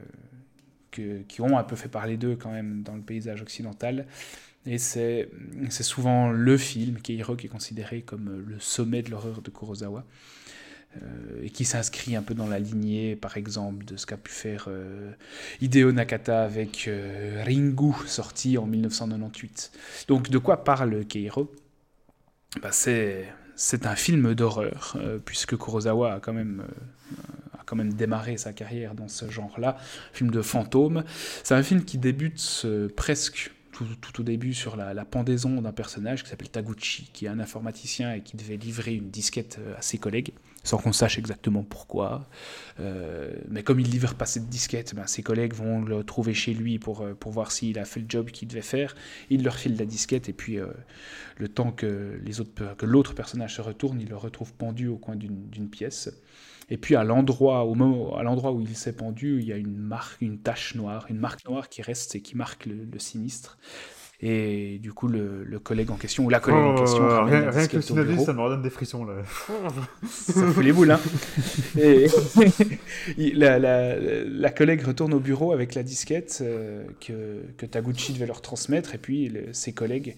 que- 0.91 1.23
qui 1.23 1.41
ont 1.41 1.59
un 1.59 1.65
peu 1.65 1.77
fait 1.77 1.89
parler 1.89 2.17
d'eux 2.17 2.37
quand 2.37 2.53
même 2.53 2.83
dans 2.83 2.95
le 2.95 3.03
paysage 3.03 3.43
occidental. 3.43 4.07
Et 4.67 4.79
c'est 4.79 5.31
c'est 5.71 5.83
souvent 5.85 6.31
le 6.31 6.57
film, 6.59 7.01
Keiro, 7.01 7.37
qui 7.37 7.47
est 7.47 7.51
considéré 7.51 8.03
comme 8.03 8.45
le 8.47 8.61
sommet 8.61 9.03
de 9.03 9.11
l'horreur 9.11 9.43
de 9.43 9.51
Kurosawa. 9.51 10.05
Euh, 10.97 11.45
et 11.45 11.51
qui 11.51 11.65
s'inscrit 11.65 12.17
un 12.17 12.23
peu 12.23 12.35
dans 12.35 12.49
la 12.49 12.59
lignée, 12.59 13.15
par 13.15 13.37
exemple, 13.37 13.85
de 13.85 13.97
ce 13.97 14.07
qu'a 14.07 14.17
pu 14.17 14.33
faire 14.33 14.67
euh, 14.69 15.12
Hideo 15.61 15.93
Nakata 15.93 16.43
avec 16.43 16.87
euh, 16.89 17.43
Ringu, 17.45 17.93
sorti 18.07 18.59
en 18.59 18.67
1998. 18.67 19.73
Donc, 20.09 20.31
de 20.31 20.39
quoi 20.39 20.65
parle 20.65 21.05
Keiro? 21.05 21.53
Bah, 22.61 22.73
c'est, 22.73 23.33
un 23.85 23.95
film 23.95 24.35
d'horreur, 24.35 24.97
euh, 24.97 25.19
puisque 25.25 25.57
Kurosawa 25.57 26.15
a 26.15 26.21
quand 26.21 26.33
même, 26.33 26.65
démarré 27.95 28.37
sa 28.37 28.53
carrière 28.53 28.95
dans 28.97 29.07
ce 29.07 29.31
genre-là, 29.31 29.77
film 30.12 30.33
de 30.33 30.43
fantôme. 30.43 31.05
C'est 31.45 31.55
un 31.55 31.62
film 31.62 31.85
qui 31.85 31.99
débute 31.99 32.67
presque 32.97 33.53
tout, 34.03 34.21
au 34.21 34.25
début 34.25 34.55
sur 34.55 34.77
la, 34.77 35.05
pendaison 35.05 35.62
d'un 35.62 35.73
personnage 35.73 36.25
qui 36.25 36.31
s'appelle 36.31 36.51
Taguchi, 36.51 37.11
qui 37.12 37.27
est 37.27 37.29
un 37.29 37.39
informaticien 37.39 38.15
et 38.15 38.23
qui 38.23 38.37
devait 38.37 38.57
livrer 38.57 38.95
une 38.95 39.11
disquette 39.11 39.61
à 39.79 39.83
ses 39.83 39.99
collègues, 39.99 40.33
sans 40.65 40.78
qu'on 40.78 40.93
sache 40.93 41.19
exactement 41.19 41.62
pourquoi. 41.62 42.28
Euh, 42.81 43.32
mais 43.49 43.62
comme 43.62 43.81
il 43.81 43.91
livre 43.91 44.15
pas 44.15 44.27
cette 44.27 44.49
disquette, 44.49 44.95
ben, 44.95 45.07
ses 45.07 45.23
collègues 45.23 45.55
vont 45.55 45.82
le 45.82 46.05
trouver 46.05 46.35
chez 46.35 46.53
lui 46.53 46.78
pour, 46.78 47.03
euh, 47.03 47.15
pour 47.15 47.32
voir 47.32 47.51
s'il 47.53 47.78
a 47.78 47.85
fait 47.85 48.01
le 48.01 48.07
job 48.09 48.31
qu'il 48.31 48.49
devait 48.49 48.61
faire. 48.62 48.95
Il 49.31 49.43
leur 49.43 49.57
file 49.57 49.77
la 49.77 49.87
disquette 49.87 50.28
et 50.28 50.32
puis 50.32 50.59
euh, 50.59 50.66
le 51.39 51.49
temps 51.49 51.73
que 51.73 52.20
les 52.24 52.41
autres 52.41 52.77
que 52.77 52.87
l'autre 52.87 53.15
personnage 53.15 53.57
se 53.57 53.62
retourne, 53.62 54.01
il 54.01 54.09
le 54.09 54.16
retrouve 54.16 54.53
pendu 54.55 54.89
au 54.89 54.97
coin 54.97 55.16
d'une 55.16 55.70
pièce. 55.70 56.11
Et 56.69 56.77
puis 56.77 56.95
à 56.95 57.05
l'endroit 57.05 57.65
au 57.65 57.74
moment 57.74 58.16
à 58.16 58.23
l'endroit 58.23 58.53
où 58.53 58.61
il 58.61 58.77
s'est 58.77 58.93
pendu, 58.93 59.41
il 59.41 59.47
y 59.47 59.53
a 59.53 59.57
une 59.57 59.77
marque, 59.77 60.20
une 60.20 60.39
tache 60.39 60.74
noire, 60.74 61.07
une 61.09 61.19
marque 61.19 61.45
noire 61.47 61.69
qui 61.69 61.82
reste 61.82 62.15
et 62.15 62.20
qui 62.20 62.37
marque 62.37 62.66
le 62.66 62.99
sinistre. 62.99 63.59
Et 64.22 64.78
du 64.82 64.92
coup, 64.92 65.09
le, 65.09 65.44
le 65.44 65.59
collègue 65.59 65.90
en 65.90 65.97
question, 65.97 66.26
ou 66.26 66.28
la 66.28 66.40
collègue 66.40 66.60
en 66.62 66.74
question, 66.74 67.02
Oh, 67.02 67.09
ramène 67.09 67.34
rien, 67.34 67.44
la 67.47 67.51
rien 67.52 67.66
que 67.66 67.80
ça 67.80 67.94
me 67.94 68.40
redonne 68.42 68.60
des 68.62 68.68
frissons 68.70 69.05
là. 69.06 69.14
Ça 70.06 70.47
fout 70.52 70.62
les 70.62 70.72
boules, 70.72 70.90
hein. 70.90 71.01
Et 71.78 72.06
la, 73.34 73.59
la- 73.59 73.97
la 73.98 74.51
collègue 74.51 74.82
retourne 74.82 75.14
au 75.14 75.20
bureau 75.20 75.52
avec 75.52 75.74
la 75.74 75.82
disquette 75.82 76.40
euh, 76.42 76.84
que, 77.01 77.42
que 77.56 77.64
Taguchi 77.66 78.12
devait 78.12 78.26
leur 78.26 78.42
transmettre, 78.42 78.94
et 78.94 78.98
puis 78.98 79.28
le- 79.30 79.52
ses 79.52 79.72
collègues 79.72 80.16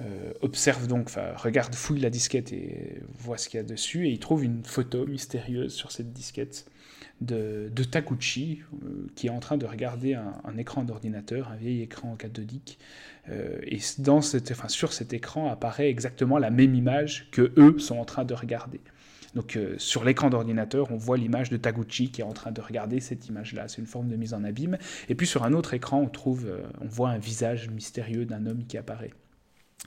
euh, 0.00 0.32
observent 0.40 0.86
donc, 0.86 1.06
enfin, 1.06 1.32
regardent, 1.36 1.74
fouillent 1.74 2.00
la 2.00 2.10
disquette 2.10 2.52
et 2.52 3.00
voient 3.18 3.38
ce 3.38 3.48
qu'il 3.48 3.58
y 3.58 3.60
a 3.60 3.66
dessus, 3.66 4.06
et 4.06 4.10
ils 4.10 4.18
trouvent 4.20 4.44
une 4.44 4.64
photo 4.64 5.06
mystérieuse 5.06 5.72
sur 5.74 5.90
cette 5.92 6.12
disquette 6.12 6.66
de, 7.20 7.70
de 7.74 7.84
Taguchi, 7.84 8.62
euh, 8.84 9.06
qui 9.14 9.26
est 9.28 9.30
en 9.30 9.38
train 9.40 9.56
de 9.56 9.66
regarder 9.66 10.14
un, 10.14 10.34
un 10.44 10.56
écran 10.58 10.82
d'ordinateur, 10.84 11.50
un 11.52 11.56
vieil 11.56 11.82
écran 11.82 12.16
cathodique, 12.16 12.78
euh, 13.30 13.58
et 13.62 13.78
sur 13.78 14.92
cet 14.92 15.12
écran 15.12 15.50
apparaît 15.50 15.88
exactement 15.88 16.38
la 16.38 16.50
même 16.50 16.74
image 16.74 17.28
que 17.30 17.52
eux 17.56 17.78
sont 17.78 17.98
en 17.98 18.04
train 18.04 18.24
de 18.24 18.34
regarder. 18.34 18.80
Donc 19.34 19.56
euh, 19.56 19.74
sur 19.78 20.04
l'écran 20.04 20.28
d'ordinateur, 20.28 20.90
on 20.90 20.96
voit 20.96 21.16
l'image 21.16 21.50
de 21.50 21.56
Taguchi 21.56 22.10
qui 22.10 22.20
est 22.20 22.24
en 22.24 22.32
train 22.32 22.52
de 22.52 22.60
regarder 22.60 23.00
cette 23.00 23.28
image-là. 23.28 23.68
C'est 23.68 23.80
une 23.80 23.86
forme 23.86 24.08
de 24.08 24.16
mise 24.16 24.34
en 24.34 24.44
abîme. 24.44 24.76
Et 25.08 25.14
puis 25.14 25.26
sur 25.26 25.44
un 25.44 25.52
autre 25.52 25.74
écran, 25.74 26.00
on 26.00 26.08
trouve, 26.08 26.46
euh, 26.46 26.62
on 26.80 26.86
voit 26.86 27.10
un 27.10 27.18
visage 27.18 27.70
mystérieux 27.70 28.26
d'un 28.26 28.46
homme 28.46 28.66
qui 28.66 28.76
apparaît. 28.76 29.12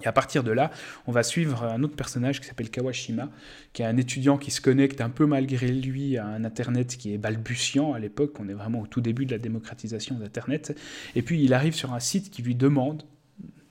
Et 0.03 0.07
à 0.07 0.11
partir 0.11 0.43
de 0.43 0.51
là, 0.51 0.71
on 1.07 1.13
va 1.13 1.23
suivre 1.23 1.63
un 1.63 1.81
autre 1.81 1.95
personnage 1.95 2.41
qui 2.41 2.47
s'appelle 2.47 2.69
Kawashima, 2.69 3.29
qui 3.71 3.81
est 3.81 3.85
un 3.85 3.95
étudiant 3.95 4.37
qui 4.37 4.51
se 4.51 4.59
connecte 4.59 4.99
un 4.99 5.09
peu 5.09 5.25
malgré 5.25 5.69
lui 5.69 6.17
à 6.17 6.25
un 6.25 6.43
Internet 6.43 6.97
qui 6.97 7.13
est 7.13 7.17
balbutiant 7.17 7.93
à 7.93 7.99
l'époque. 7.99 8.37
On 8.39 8.49
est 8.49 8.53
vraiment 8.53 8.81
au 8.81 8.87
tout 8.87 8.99
début 8.99 9.25
de 9.25 9.31
la 9.31 9.37
démocratisation 9.37 10.15
d'Internet. 10.15 10.77
Et 11.15 11.21
puis 11.21 11.41
il 11.41 11.53
arrive 11.53 11.75
sur 11.75 11.93
un 11.93 12.01
site 12.01 12.29
qui 12.29 12.41
lui 12.41 12.55
demande, 12.55 13.03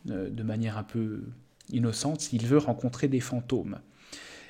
de 0.06 0.42
manière 0.42 0.76
un 0.78 0.82
peu 0.82 1.22
innocente, 1.70 2.20
s'il 2.20 2.46
veut 2.46 2.58
rencontrer 2.58 3.08
des 3.08 3.20
fantômes. 3.20 3.78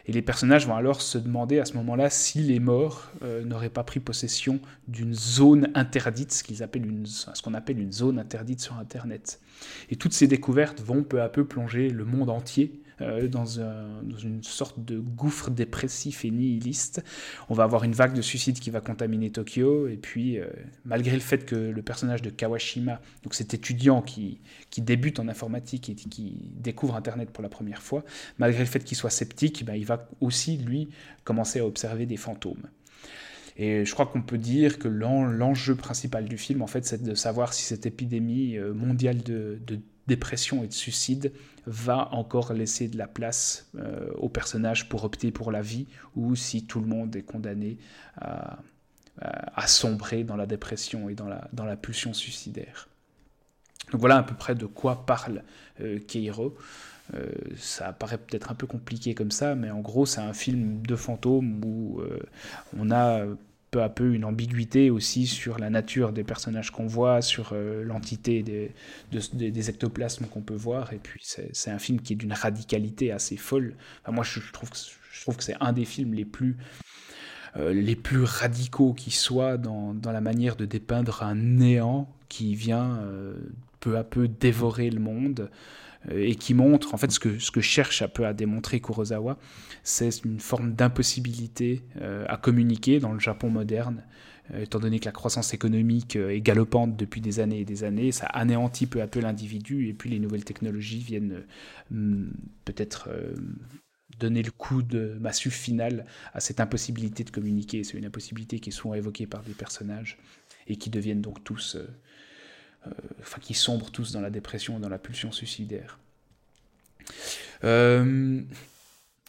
Et 0.07 0.13
les 0.13 0.23
personnages 0.23 0.67
vont 0.67 0.75
alors 0.75 1.01
se 1.01 1.17
demander 1.17 1.59
à 1.59 1.65
ce 1.65 1.75
moment-là 1.75 2.11
si 2.11 2.41
les 2.41 2.61
morts 2.61 3.11
euh, 3.23 3.43
n'auraient 3.43 3.71
pas 3.71 3.85
pris 3.85 4.01
possession 4.01 4.61
d'une 4.87 5.15
zone 5.15 5.71
interdite, 5.75 6.33
ce 6.33 6.45
qu'ils 6.45 6.63
appellent 6.63 6.87
une, 6.87 7.07
ce 7.07 7.41
qu'on 7.43 7.55
appelle 7.55 7.81
une 7.81 7.93
zone 7.93 8.19
interdite 8.19 8.61
sur 8.61 8.77
Internet. 8.77 9.41
Et 9.89 9.97
toutes 9.97 10.13
ces 10.13 10.27
découvertes 10.27 10.83
vont 10.83 11.03
peu 11.03 11.23
à 11.23 11.31
peu 11.31 11.47
plonger 11.47 11.89
le 11.89 12.05
monde 12.05 12.29
entier 12.29 12.83
euh, 13.01 13.29
dans, 13.29 13.61
un- 13.61 14.03
dans 14.03 14.19
une 14.19 14.43
sorte 14.43 14.85
de 14.85 14.99
gouffre 14.99 15.51
dépressif 15.51 16.25
et 16.25 16.31
nihiliste. 16.31 17.03
On 17.49 17.55
va 17.55 17.65
avoir 17.65 17.85
une 17.85 17.93
vague 17.93 18.15
de 18.15 18.23
suicides 18.23 18.59
qui 18.61 18.71
va 18.71 18.81
contaminer 18.81 19.31
Tokyo, 19.31 19.89
et 19.89 19.97
puis 19.97 20.39
euh, 20.39 20.47
malgré 20.85 21.13
le 21.15 21.21
fait 21.21 21.45
que 21.45 21.57
le 21.57 21.83
personnage 21.83 22.23
de 22.23 22.31
Kawashima, 22.31 23.01
donc 23.23 23.35
cet 23.35 23.55
étudiant 23.55 24.03
qui, 24.03 24.41
qui 24.71 24.83
débute 24.83 25.19
en 25.21 25.29
informatique 25.29 25.89
et 25.91 25.95
qui 25.95 26.51
découvre 26.57 26.97
Internet 26.97 27.31
pour 27.31 27.43
la 27.43 27.49
première 27.49 27.83
fois, 27.83 28.05
malgré 28.39 28.61
le 28.61 28.69
fait 28.69 28.85
qu'il 28.85 28.97
soit 28.97 29.11
sceptique, 29.11 29.65
ben, 29.65 29.75
il 29.75 29.85
va 29.87 30.09
aussi, 30.21 30.57
lui, 30.57 30.89
commencer 31.25 31.61
à 31.61 31.67
observer 31.67 32.07
des 32.07 32.17
fantômes. 32.17 32.69
Et 33.57 33.85
je 33.85 33.93
crois 33.95 34.07
qu'on 34.07 34.23
peut 34.23 34.39
dire 34.39 34.79
que 34.81 34.89
l'enjeu 34.89 35.77
principal 35.77 36.25
du 36.25 36.39
film, 36.39 36.61
en 36.63 36.67
fait, 36.67 36.85
c'est 36.85 37.03
de 37.03 37.15
savoir 37.15 37.53
si 37.53 37.63
cette 37.63 37.87
épidémie 37.87 38.57
euh, 38.57 38.75
mondiale 38.75 39.23
de, 39.23 39.61
dépression 40.07 40.65
et 40.65 40.69
de 40.69 40.73
suicide 40.73 41.33
va 41.67 42.13
encore 42.13 42.53
laisser 42.53 42.89
de 42.89 42.99
la 42.99 43.07
place 43.07 43.71
euh, 43.77 44.11
aux 44.17 44.29
personnages 44.29 44.89
pour 44.89 45.05
opter 45.05 45.31
pour 45.31 45.51
la 45.51 45.63
vie, 45.63 45.87
ou 46.15 46.37
si 46.37 46.67
tout 46.67 46.81
le 46.81 46.87
monde 46.87 47.17
est 47.17 47.23
condamné 47.23 47.79
à, 48.17 48.59
sombrer 49.67 50.25
dans 50.25 50.37
la 50.37 50.45
dépression 50.45 51.09
et 51.09 51.15
dans 51.15 51.29
la, 51.29 51.49
dans 51.53 51.65
la 51.65 51.77
pulsion 51.77 52.13
suicidaire. 52.13 52.89
Donc 53.93 54.01
voilà 54.01 54.19
à 54.19 54.23
peu 54.23 54.35
près 54.35 54.55
de 54.55 54.67
quoi 54.67 55.07
parle 55.07 55.43
euh, 55.81 55.99
Keiro. 56.01 56.57
Euh, 57.15 57.31
ça 57.57 57.93
paraît 57.93 58.19
peut-être 58.19 58.51
un 58.51 58.55
peu 58.55 58.67
compliqué 58.67 59.15
comme 59.15 59.31
ça, 59.31 59.55
mais 59.55 59.71
en 59.71 59.81
gros, 59.81 60.05
c'est 60.05 60.21
un 60.21 60.33
film 60.33 60.83
de 60.83 60.97
fantômes 60.97 61.65
où 61.65 62.03
on 62.77 62.91
a 62.91 63.25
peu 63.75 63.83
à 63.83 63.89
peu 63.89 64.15
une 64.15 64.25
ambiguïté 64.25 64.89
aussi 64.89 65.27
sur 65.27 65.59
la 65.59 65.69
nature 65.69 66.13
des 66.13 66.23
personnages 66.23 66.71
qu'on 66.71 66.87
voit, 66.87 67.23
sur 67.23 67.51
euh, 67.53 67.83
l'entité 67.83 68.45
des, 68.45 69.69
ectoplasmes 69.69 70.27
qu'on 70.27 70.43
peut 70.43 70.55
voir. 70.55 70.93
Et 70.93 70.99
puis, 70.99 71.21
c'est 71.25 71.71
un 71.73 71.81
film 71.81 72.01
qui 72.01 72.13
est 72.13 72.17
d'une 72.17 72.35
radicalité 72.35 73.11
assez 73.11 73.37
folle. 73.37 73.75
moi, 74.09 74.23
je, 74.23 74.39
trouve 74.53 74.71
que, 74.71 75.43
c'est 75.43 75.57
un 75.59 75.73
des 75.73 75.85
films 75.85 76.15
les 76.15 76.25
plus 76.25 76.57
les 77.57 77.95
plus 77.95 78.25
radicaux 78.25 78.95
qui 78.95 79.13
soient 79.13 79.59
dans, 79.59 79.95
dans, 79.95 80.11
la 80.11 80.21
manière 80.21 80.57
de 80.57 80.67
dépeindre 80.67 81.23
un 81.23 81.37
néant 81.37 82.09
qui 82.29 82.57
vient 82.57 83.01
peu 83.81 83.97
à 83.97 84.05
peu 84.05 84.29
dévorer 84.29 84.91
le 84.91 85.01
monde. 85.01 85.51
Euh, 86.11 86.25
et 86.27 86.35
qui 86.35 86.55
montre 86.55 86.95
en 86.95 86.97
fait 86.97 87.11
ce 87.11 87.21
que, 87.21 87.39
ce 87.39 87.51
que 87.51 87.61
cherche 87.61 88.03
un 88.03 88.09
peu 88.09 88.27
à 88.27 88.33
démontrer 88.33 88.81
Kurosawa, 88.81 89.39
c'est 89.83 90.25
une 90.25 90.41
forme 90.41 90.75
d'impossibilité 90.75 91.83
euh, 92.01 92.25
à 92.29 92.37
communiquer 92.37 93.01
dans 93.01 93.13
le 93.13 93.21
Japon 93.21 93.51
moderne, 93.51 94.05
euh, 94.53 94.63
étant 94.63 94.81
donné 94.81 95.01
que 95.01 95.07
la 95.07 95.13
croissance 95.13 95.55
économique 95.55 96.17
est 96.17 96.41
galopante 96.41 96.97
depuis 96.97 97.21
des 97.21 97.41
années 97.41 97.61
et 97.61 97.65
des 97.65 97.85
années, 97.85 98.13
ça 98.13 98.27
anéantit 98.27 98.87
peu 98.87 99.01
à 99.03 99.07
peu 99.07 99.21
l'individu, 99.21 99.89
et 99.89 99.95
puis 99.95 100.11
les 100.11 100.19
nouvelles 100.19 100.45
technologies 100.45 101.01
viennent 101.01 101.43
peut-être 102.65 103.09
donner 104.19 104.43
le 104.43 104.51
coup 104.51 104.83
de 104.83 105.17
massue 105.21 105.51
final 105.51 106.07
à 106.35 106.41
cette 106.41 106.61
impossibilité 106.61 107.25
de 107.25 107.31
communiquer. 107.31 107.83
C'est 107.83 107.99
une 107.99 108.05
impossibilité 108.05 108.61
qui 108.61 108.71
est 108.71 108.73
souvent 108.73 108.95
évoquée 108.95 109.27
par 109.27 109.43
des 109.43 109.55
personnages 109.55 110.19
et 110.69 110.77
qui 110.77 110.89
deviennent 110.89 111.21
donc 111.21 111.43
tous 111.43 111.77
enfin 113.21 113.41
qui 113.41 113.55
sombrent 113.55 113.91
tous 113.91 114.13
dans 114.13 114.21
la 114.21 114.31
dépression, 114.31 114.79
dans 114.79 114.89
la 114.89 114.99
pulsion 114.99 115.33
suicidaire. 115.33 115.99
Euh, 117.65 118.43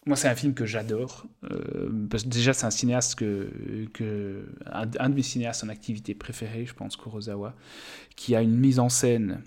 moi, 0.06 0.16
c'est 0.16 0.28
un 0.28 0.36
film 0.36 0.54
que 0.54 0.66
j'adore. 0.66 1.26
Euh, 1.52 1.90
déjà, 2.26 2.54
c'est 2.54 2.66
un 2.66 2.72
cinéaste 2.72 3.16
que 3.16 4.46
un, 4.66 5.10
de 5.10 5.16
mes 5.16 5.24
cinéastes 5.24 5.64
en 5.64 5.70
activité 5.70 6.14
préférée, 6.14 6.66
je 6.66 6.74
pense, 6.74 6.96
Kurosawa, 6.96 7.56
qui 8.16 8.36
a 8.36 8.42
une 8.42 8.56
mise 8.56 8.80
en 8.80 8.90
scène 8.90 9.42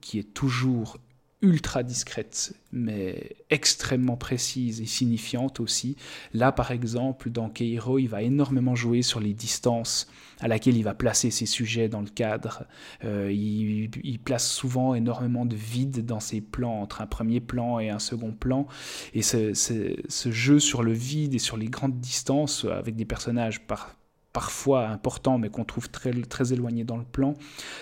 qui 0.00 0.18
est 0.18 0.34
toujours 0.34 0.98
ultra 1.42 1.82
discrète, 1.82 2.54
mais 2.72 3.36
extrêmement 3.50 4.16
précise 4.16 4.80
et 4.80 4.86
signifiante 4.86 5.60
aussi. 5.60 5.96
Là, 6.32 6.50
par 6.50 6.70
exemple, 6.70 7.30
dans 7.30 7.50
Keiro, 7.50 7.98
il 7.98 8.06
va 8.06 8.22
énormément 8.22 8.74
jouer 8.74 9.02
sur 9.02 9.20
les 9.20 9.34
distances 9.34 10.08
à 10.40 10.48
laquelle 10.48 10.76
il 10.76 10.82
va 10.82 10.94
placer 10.94 11.30
ses 11.30 11.44
sujets 11.46 11.88
dans 11.88 12.00
le 12.00 12.08
cadre. 12.08 12.64
Euh, 13.04 13.30
il, 13.32 14.18
place 14.24 14.50
souvent 14.50 14.94
énormément 14.94 15.44
de 15.44 15.54
vide 15.54 16.04
dans 16.06 16.20
ses 16.20 16.40
plans, 16.40 16.80
entre 16.80 17.02
un 17.02 17.06
premier 17.06 17.40
plan 17.40 17.78
et 17.78 17.90
un 17.90 17.98
second 17.98 18.32
plan. 18.32 18.66
Et 19.12 19.22
ce, 19.22 19.52
ce 19.54 20.30
jeu 20.30 20.58
sur 20.58 20.82
le 20.82 20.92
vide 20.92 21.34
et 21.34 21.38
sur 21.38 21.56
les 21.56 21.68
grandes 21.68 22.00
distances, 22.00 22.64
avec 22.64 22.96
des 22.96 23.04
personnages 23.04 23.66
par, 23.66 23.96
parfois 24.36 24.88
important, 24.88 25.38
mais 25.38 25.48
qu'on 25.48 25.64
trouve 25.64 25.88
très, 25.88 26.12
très 26.12 26.52
éloigné 26.52 26.84
dans 26.84 26.98
le 26.98 27.04
plan. 27.04 27.32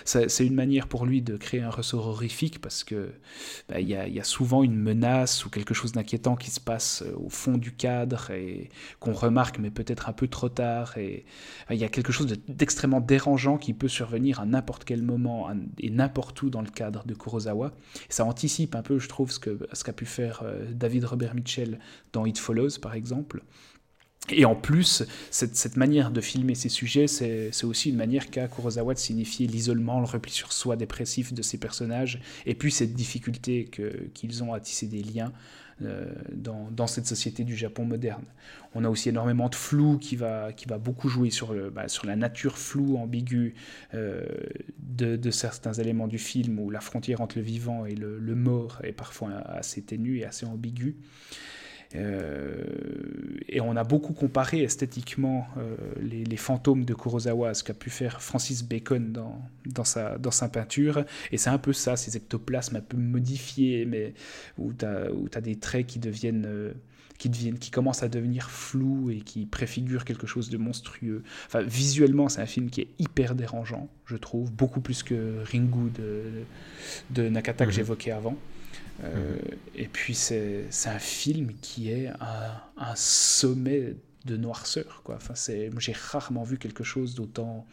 C'est 0.05 0.47
une 0.47 0.55
manière 0.55 0.87
pour 0.87 1.05
lui 1.05 1.21
de 1.21 1.35
créer 1.35 1.59
un 1.59 1.69
ressort 1.69 2.07
horrifique 2.07 2.61
parce 2.61 2.85
que 2.85 3.11
bah, 3.67 3.81
il 3.81 3.89
y, 3.89 3.95
a, 3.97 4.23
souvent 4.23 4.63
une 4.63 4.77
menace 4.77 5.43
ou 5.43 5.49
quelque 5.49 5.73
chose 5.73 5.91
d'inquiétant 5.91 6.37
qui 6.37 6.51
se 6.51 6.61
passe 6.61 7.03
euh, 7.05 7.13
au 7.17 7.29
fond 7.29 7.57
du 7.57 7.73
cadre 7.73 8.31
et 8.31 8.69
qu'on 9.01 9.11
remarque, 9.11 9.59
mais 9.59 9.69
peut-être 9.69 10.07
un 10.07 10.13
peu 10.13 10.29
trop 10.29 10.47
tard. 10.47 10.97
Et 10.97 11.25
il 11.69 11.75
y 11.75 11.83
a 11.83 11.89
quelque 11.89 12.13
chose 12.13 12.33
d'extrêmement 12.47 13.01
dérangeant 13.01 13.57
qui 13.57 13.73
peut 13.73 13.89
survenir 13.89 14.39
à 14.39 14.45
n'importe 14.45 14.85
quel 14.85 15.01
moment 15.01 15.49
et 15.79 15.89
n'importe 15.89 16.41
où 16.41 16.49
dans 16.49 16.61
le 16.61 16.69
cadre 16.69 17.05
de 17.05 17.15
Kurosawa. 17.15 17.73
ça 18.07 18.23
anticipe 18.23 18.75
un 18.75 18.81
peu, 18.81 18.97
je 18.97 19.09
trouve, 19.09 19.29
ce 19.29 19.41
qu'a 19.41 19.51
ce 19.73 19.83
qu'a 19.83 19.91
pu 19.91 20.05
faire 20.05 20.39
euh, 20.45 20.71
David 20.71 21.03
Robert 21.03 21.35
Mitchell 21.35 21.79
dans 22.13 22.25
It 22.25 22.39
Follows, 22.39 22.79
par 22.81 22.93
exemple. 22.93 23.43
Et 24.29 24.45
en 24.45 24.55
plus, 24.55 25.03
cette, 25.29 25.77
manière 25.77 26.09
de 26.09 26.19
filmer 26.19 26.55
ces 26.55 26.69
sujets, 26.69 27.07
c'est 27.07 27.63
aussi 27.63 27.89
une 27.89 27.95
manière 27.95 28.31
qu'a 28.31 28.47
Kurosawa 28.47 28.95
de 28.95 28.99
signifier 28.99 29.45
l'isolement, 29.45 29.99
le 29.99 30.05
repli 30.05 30.31
sur 30.31 30.51
soi 30.51 30.75
dépressif 30.75 31.33
de 31.33 31.41
ces 31.41 31.59
personnages, 31.59 32.19
et 32.45 32.55
puis 32.55 32.71
cette 32.71 32.93
difficulté 32.93 33.69
qu'ils 34.13 34.43
ont 34.43 34.53
à 34.53 34.59
tisser 34.59 34.87
des 34.87 35.03
liens 35.03 35.31
euh, 35.83 36.05
dans, 36.31 36.87
cette 36.87 37.05
société 37.05 37.43
du 37.43 37.55
Japon 37.55 37.83
moderne. 37.83 38.23
On 38.75 38.85
a 38.85 38.89
aussi 38.89 39.09
énormément 39.09 39.49
de 39.49 39.55
flou 39.55 39.97
qui 39.97 40.15
va, 40.15 40.53
qui 40.53 40.67
va 40.67 40.77
beaucoup 40.77 41.09
jouer 41.09 41.29
sur, 41.29 41.53
le, 41.53 41.69
bah, 41.69 41.89
sur 41.89 42.05
la 42.05 42.15
nature 42.15 42.57
floue, 42.57 42.95
ambiguë 42.95 43.55
euh, 43.93 44.25
de, 44.79 45.31
certains 45.31 45.73
éléments 45.73 46.07
du 46.07 46.17
film, 46.17 46.59
où 46.59 46.69
la 46.69 46.79
frontière 46.79 47.19
entre 47.19 47.37
le 47.37 47.43
vivant 47.43 47.85
et 47.85 47.93
le, 47.93 48.19
le 48.19 48.35
mort 48.35 48.79
est 48.83 48.93
parfois 48.93 49.31
assez 49.33 49.81
ténue 49.81 50.19
et 50.19 50.25
assez 50.25 50.45
ambiguë. 50.45 50.95
Euh, 51.95 52.63
et 53.47 53.61
on 53.61 53.75
a 53.75 53.83
beaucoup 53.83 54.13
comparé 54.13 54.63
esthétiquement 54.63 55.47
euh, 55.57 55.75
les, 56.01 56.37
fantômes 56.37 56.83
de 56.83 56.93
Kurosawa 56.93 57.49
à 57.49 57.53
ce 57.53 57.63
qu'a 57.63 57.73
pu 57.73 57.89
faire 57.89 58.21
Francis 58.21 58.63
Bacon 58.63 59.13
dans, 59.13 59.41
dans, 59.65 59.83
sa, 59.83 60.17
dans 60.17 60.31
sa 60.31 60.49
peinture. 60.49 61.05
Et 61.31 61.37
c'est 61.37 61.49
un 61.49 61.57
peu 61.57 61.73
ça, 61.73 61.95
ces 61.95 62.17
ectoplasmes 62.17 62.75
un 62.75 62.81
peu 62.81 62.97
modifiés, 62.97 63.85
mais 63.85 64.13
où 64.57 64.73
tu 64.73 64.85
as, 64.85 65.07
as, 65.35 65.41
des 65.41 65.55
traits 65.57 65.87
qui 65.87 65.99
deviennent... 65.99 66.45
Euh, 66.45 66.73
qui, 67.17 67.29
deviennent, 67.29 67.57
qui 67.57 67.71
commencent 67.71 68.03
à 68.03 68.09
devenir 68.09 68.49
flous 68.49 69.09
et 69.09 69.21
qui 69.21 69.45
préfigurent 69.45 70.03
quelque 70.03 70.27
chose 70.27 70.49
de 70.49 70.57
monstrueux. 70.57 71.23
Enfin, 71.45 71.61
visuellement, 71.61 72.27
c'est 72.27 72.41
un 72.41 72.45
film 72.45 72.69
qui 72.69 72.81
est 72.81 72.89
hyper 72.99 73.35
dérangeant, 73.35 73.87
je 74.05 74.17
trouve, 74.17 74.51
beaucoup 74.51 74.81
plus 74.81 75.01
que 75.01 75.41
Ringu 75.49 75.91
de, 75.91 76.43
de 77.11 77.29
Nakata 77.29 77.63
que 77.63 77.69
mhm. 77.69 77.75
j'évoquais 77.75 78.11
avant. 78.11 78.35
Euh, 79.03 79.37
et 79.75 79.87
puis 79.87 80.15
c'est 80.15 80.67
un 80.85 80.99
film 80.99 81.53
qui 81.61 81.91
est 81.91 82.09
un, 82.77 82.95
sommet 82.95 83.95
de 84.25 84.37
noirceur. 84.37 85.01
Quoi. 85.03 85.15
Enfin, 85.15 85.33
j'ai 85.35 85.93
rarement 85.93 86.43
vu 86.43 86.57
quelque 86.57 86.83
chose 86.83 87.15
d'autant 87.15 87.65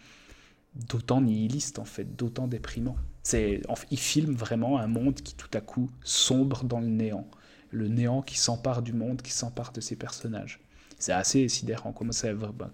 d'autant 0.89 1.20
nihiliste 1.20 1.78
en 1.78 1.85
fait, 1.85 2.16
d'autant 2.16 2.49
déprimant. 2.49 2.97
C'est, 3.23 3.61
il 3.90 3.99
filme 3.99 4.35
vraiment 4.35 4.78
un 4.78 4.86
monde 4.86 5.16
qui 5.16 5.35
tout 5.35 5.51
à 5.53 5.61
coup 5.61 5.90
sombre 6.03 6.65
dans 6.65 6.81
le 6.81 6.86
néant, 6.86 7.28
le 7.70 7.89
néant 7.89 8.23
qui 8.23 8.39
s'empare 8.39 8.82
du 8.82 8.94
monde, 8.94 9.20
qui 9.20 9.32
s'empare 9.32 9.73
de 9.73 9.82
ses 9.82 9.97
personnages. 9.97 10.61
C'est 10.99 11.12
assez 11.12 11.49
sidérant. 11.49 11.93
Comment 11.93 12.12
ça, 12.12 12.32
ben, 12.32 12.70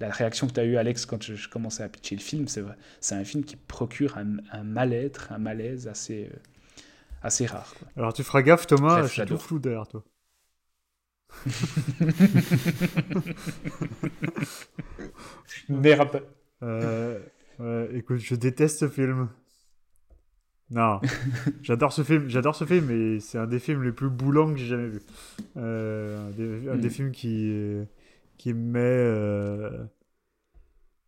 la 0.00 0.10
réaction 0.10 0.46
que 0.46 0.52
tu 0.52 0.60
as 0.60 0.64
eue, 0.64 0.76
Alex, 0.76 1.06
quand 1.06 1.22
je, 1.22 1.48
commençais 1.48 1.82
à 1.82 1.88
pitcher 1.88 2.16
le 2.16 2.22
film, 2.22 2.46
c'est, 2.48 3.14
un 3.14 3.24
film 3.24 3.44
qui 3.44 3.56
procure 3.56 4.16
un, 4.16 4.38
un 4.50 4.62
mal-être, 4.62 5.32
un 5.32 5.38
malaise 5.38 5.86
assez, 5.86 6.30
euh, 6.32 6.36
assez 7.22 7.46
rare. 7.46 7.72
Alors 7.96 8.12
tu 8.12 8.22
feras 8.22 8.42
gaffe, 8.42 8.66
Thomas, 8.66 9.02
je 9.02 9.08
suis 9.08 9.24
tout 9.24 9.38
flou 9.38 9.58
derrière 9.58 9.86
toi. 9.86 10.04
Merde. 15.68 16.22
Euh, 16.62 17.18
écoute, 17.92 18.18
je 18.18 18.34
déteste 18.34 18.78
ce 18.80 18.88
film. 18.88 19.28
Non, 20.70 21.00
j'adore 21.62 21.92
ce 21.94 22.02
film, 22.02 22.28
j'adore 22.28 22.54
ce 22.54 22.64
film, 22.64 22.86
mais 22.86 23.20
c'est 23.20 23.38
un 23.38 23.46
des 23.46 23.58
films 23.58 23.82
les 23.84 23.92
plus 23.92 24.10
boulants 24.10 24.52
que 24.52 24.58
j'ai 24.58 24.66
jamais 24.66 24.88
vu. 24.88 25.00
Euh, 25.56 26.28
un, 26.28 26.76
des, 26.76 26.88
hmm. 26.88 26.90
films 26.90 27.10
qui 27.12 27.86
qui 28.36 28.54
met, 28.54 28.80
euh, 28.80 29.84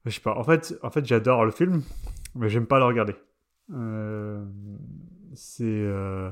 je 0.05 0.11
sais 0.11 0.21
pas. 0.21 0.35
En 0.35 0.45
fait, 0.45 0.79
en 0.83 0.91
fait, 0.91 1.05
j'adore 1.07 1.45
le 1.45 1.51
film, 1.51 1.83
mais 2.35 2.49
j'aime 2.49 2.67
pas 2.67 2.79
le 2.79 2.85
regarder. 2.85 3.15
Euh, 3.73 4.45
c'est 5.35 5.65
euh, 5.65 6.31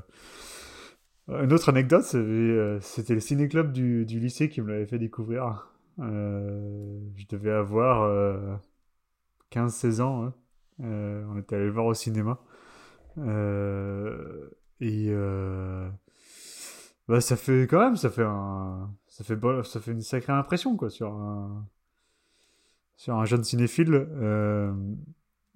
une 1.29 1.53
autre 1.53 1.69
anecdote, 1.69 2.05
euh, 2.15 2.79
c'était 2.81 3.15
le 3.15 3.21
ciné-club 3.21 3.73
du, 3.73 4.07
du, 4.07 4.19
lycée 4.19 4.49
qui 4.49 4.61
me 4.61 4.71
l'avait 4.73 4.87
fait 4.87 4.99
découvrir. 4.99 5.69
Euh, 6.01 7.01
je 7.17 7.27
devais 7.29 7.53
avoir 7.53 8.59
15-16 9.53 10.01
ans. 10.01 10.25
Hein. 10.25 10.35
on 10.81 11.39
était 11.39 11.57
allé 11.57 11.67
le 11.67 11.73
voir 11.73 11.87
au 11.87 11.95
cinéma. 11.95 12.39
et 14.81 15.13
bah, 17.09 17.21
ça 17.21 17.37
fait 17.37 17.63
quand 17.63 17.81
même, 17.81 17.97
ça 17.97 18.11
fait 18.11 18.25
un, 18.25 18.91
ça 19.09 19.25
fait, 19.25 19.93
une 19.93 20.03
sacrée 20.03 20.33
impression 20.33 20.77
quoi 20.77 20.91
sur 20.91 21.19
sur 22.97 23.15
un 23.17 23.25
jeune 23.25 23.45
cinéphile. 23.45 24.07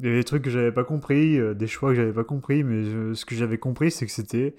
Il 0.03 0.09
y 0.09 0.11
avait 0.11 0.19
des 0.19 0.24
trucs 0.24 0.43
que 0.43 0.51
j'avais 0.51 0.73
pas 0.73 0.83
compris, 0.85 1.39
euh, 1.39 1.55
des 1.55 1.69
choix 1.69 1.91
que 1.91 1.95
j'avais 1.95 2.12
pas 2.12 2.24
compris, 2.24 2.65
mais 2.65 3.15
ce 3.15 3.24
que 3.24 3.37
j'avais 3.37 3.57
compris, 3.59 3.91
c'est 3.93 4.05
que 4.05 4.11
c'était. 4.12 4.55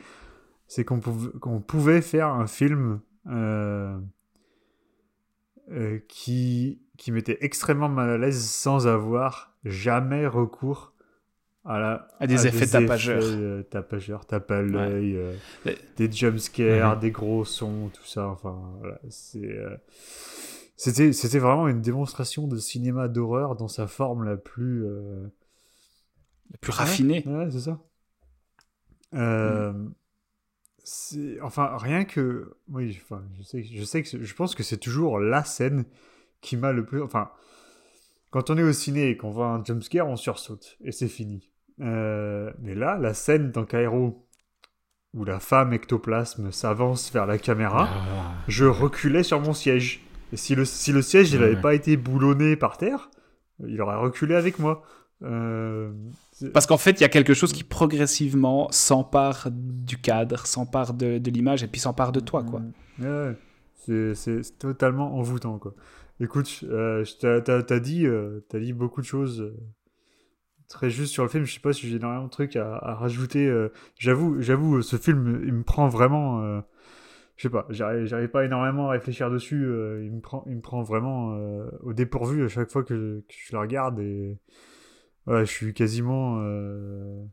C'est 0.68 0.86
qu'on 0.86 1.02
pouvait, 1.02 1.38
qu'on 1.40 1.60
pouvait 1.60 2.02
faire 2.02 2.28
un 2.30 2.48
film 2.48 3.02
euh, 3.30 3.98
euh, 5.72 6.00
qui 6.08 6.80
qui 6.98 7.12
m'était 7.12 7.38
extrêmement 7.42 7.90
mal 7.90 8.10
à 8.10 8.18
l'aise 8.18 8.42
sans 8.44 8.88
avoir 8.88 9.54
jamais 9.66 10.26
recours 10.28 10.94
à, 11.66 11.80
la, 11.80 12.08
à 12.20 12.28
des 12.28 12.48
effets 12.48 12.68
tapageurs. 12.68 13.66
tapageurs, 13.70 14.26
tape 14.26 14.50
à 14.52 14.62
l'œil, 14.62 15.18
des 15.98 16.12
jumpscares, 16.12 16.96
Mhm. 16.96 17.02
des 17.02 17.12
gros 17.12 17.44
sons, 17.46 17.90
tout 17.94 18.06
ça. 18.06 18.28
Enfin, 18.28 18.56
voilà, 18.80 19.00
c'est. 19.10 19.60
C'était, 20.76 21.14
c'était 21.14 21.40
vraiment 21.40 21.68
une 21.68 21.82
démonstration 21.82 22.48
de 22.48 22.58
cinéma 22.58 23.08
d'horreur 23.08 23.56
dans 23.56 23.68
sa 23.68 23.88
forme 23.88 24.24
la 24.24 24.38
plus. 24.38 24.86
euh, 24.86 25.28
Le 26.52 26.58
plus 26.60 26.72
raffiné. 26.72 27.24
Ouais, 27.28 27.50
c'est 27.52 27.60
ça. 27.62 27.80
Euh, 29.14 29.74
c'est- 30.84 31.40
Enfin, 31.42 31.78
rien 31.78 32.04
que. 32.06 32.56
Oui, 32.70 33.00
enfin, 33.04 33.24
je 33.38 33.44
sais, 33.44 33.64
je 33.64 33.84
sais 33.84 34.02
que 34.04 34.24
je 34.24 34.36
pense 34.36 34.56
que 34.56 34.64
c'est 34.64 34.78
toujours 34.78 35.20
la 35.20 35.44
scène 35.44 35.86
qui 36.42 36.58
m'a 36.58 36.72
le 36.72 36.86
plus. 36.86 37.02
Enfin, 37.02 37.30
quand 38.32 38.50
on 38.50 38.58
est 38.58 38.64
au 38.64 38.74
ciné 38.74 39.10
et 39.10 39.18
qu'on 39.18 39.30
voit 39.32 39.48
un 39.50 39.64
jumpscare, 39.64 40.08
on 40.08 40.16
sursaute 40.16 40.78
et 40.84 40.92
c'est 40.92 41.08
fini. 41.08 41.52
Euh, 41.80 42.52
mais 42.60 42.76
là, 42.76 42.98
la 42.98 43.14
scène 43.14 43.52
dans 43.52 43.66
Cairo 43.66 44.28
où 45.14 45.24
la 45.26 45.40
femme 45.40 45.74
ectoplasme 45.74 46.52
s'avance 46.52 47.12
vers 47.14 47.28
la 47.28 47.38
caméra, 47.38 47.88
Ah. 47.92 48.34
je 48.48 48.66
reculais 48.66 49.22
sur 49.24 49.40
mon 49.40 49.54
siège. 49.54 50.04
Et 50.34 50.38
si 50.38 50.56
le, 50.56 50.66
si 50.66 50.92
le 50.92 51.04
siège 51.04 51.32
il 51.32 51.40
n'avait 51.40 51.56
ouais. 51.56 51.62
pas 51.62 51.76
été 51.76 51.96
boulonné 51.96 52.56
par 52.56 52.78
terre, 52.78 53.12
il 53.66 53.80
aurait 53.82 53.98
reculé 53.98 54.34
avec 54.34 54.58
moi. 54.58 54.82
Euh, 55.22 55.92
Parce 56.54 56.66
qu'en 56.66 56.80
fait, 56.80 57.00
il 57.00 57.02
y 57.02 57.06
a 57.06 57.10
quelque 57.10 57.36
chose 57.36 57.54
qui 57.54 57.64
progressivement 57.64 58.68
s'empare 58.72 59.50
du 59.52 59.98
cadre, 60.02 60.46
s'empare 60.48 60.96
de, 60.96 61.20
de 61.20 61.32
l'image 61.32 61.62
et 61.64 61.68
puis 61.68 61.80
s'empare 61.80 62.12
de 62.12 62.20
toi, 62.20 62.44
quoi. 62.44 62.62
Ouais. 63.00 63.38
C'est- 64.16 64.58
totalement 64.58 65.16
envoûtant, 65.16 65.60
quoi. 65.60 65.76
Écoute, 66.20 66.64
euh, 66.64 67.06
t'as- 67.22 67.80
dit, 67.80 68.08
euh, 68.08 68.40
t'as 68.50 68.60
dit 68.60 68.74
beaucoup 68.74 69.02
de 69.02 69.06
choses 69.06 69.42
euh, 69.42 69.56
très 70.68 70.90
justes 70.90 71.14
sur 71.14 71.24
le 71.24 71.30
film. 71.30 71.44
Je 71.46 71.54
sais 71.54 71.60
pas 71.60 71.74
si 71.74 71.88
j'ai 71.88 71.98
énormément 71.98 72.26
de 72.26 72.30
trucs 72.32 72.56
à, 72.56 72.76
à 72.78 72.96
rajouter. 72.96 73.52
J'avoue, 74.00 74.42
j'avoue, 74.42 74.82
ce 74.82 74.96
film, 74.96 75.42
il 75.46 75.54
me 75.54 75.64
prend 75.64 75.88
vraiment. 75.90 76.64
Je 77.36 77.44
sais 77.44 77.50
pas, 77.50 77.66
j'arrive 77.70 78.30
pas 78.30 78.46
énormément 78.46 78.90
à 78.90 78.92
réfléchir 78.92 79.32
dessus. 79.32 79.66
euh, 79.66 80.04
il, 80.06 80.12
me 80.12 80.22
prend, 80.22 80.44
il 80.48 80.56
me 80.56 80.62
prend 80.62 80.84
vraiment 80.84 81.34
euh, 81.34 81.68
au 81.82 81.94
dépourvu 81.94 82.46
à 82.46 82.48
chaque 82.48 82.72
fois 82.72 82.84
que, 82.84 83.24
que 83.28 83.34
je 83.34 83.54
le 83.54 83.60
regarde. 83.60 84.00
Et 84.00 84.38
ouais, 85.28 85.46
je 85.46 85.52
suis 85.52 85.74
quasiment. 85.74 86.40
euh, 86.42 87.26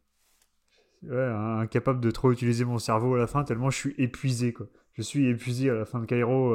incapable 1.05 2.01
de 2.01 2.11
trop 2.11 2.33
utiliser 2.33 2.65
mon 2.65 2.79
cerveau 2.79 3.15
à 3.15 3.19
la 3.19 3.27
fin, 3.27 3.45
tellement 3.45 3.71
je 3.71 3.77
suis 3.77 3.95
épuisé, 3.99 4.53
quoi. 4.53 4.67
Je 4.95 5.03
suis 5.03 5.29
épuisé 5.29 5.71
à 5.71 5.75
la 5.75 5.85
fin 5.85 6.01
de 6.01 6.05
Cairo 6.05 6.55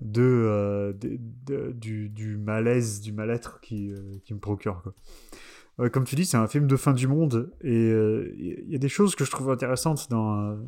de, 0.00 0.94
du, 1.72 2.36
malaise, 2.36 3.00
du 3.00 3.12
mal-être 3.12 3.60
qui, 3.60 3.92
qui 4.24 4.34
me 4.34 4.40
procure, 4.40 4.82
comme 5.92 6.04
tu 6.04 6.16
dis, 6.16 6.26
c'est 6.26 6.36
un 6.36 6.48
film 6.48 6.66
de 6.66 6.76
fin 6.76 6.92
du 6.92 7.06
monde, 7.06 7.50
et 7.62 7.90
il 8.36 8.68
y 8.68 8.74
a 8.74 8.78
des 8.78 8.90
choses 8.90 9.14
que 9.14 9.24
je 9.24 9.30
trouve 9.30 9.50
intéressantes 9.50 10.10
dans, 10.10 10.58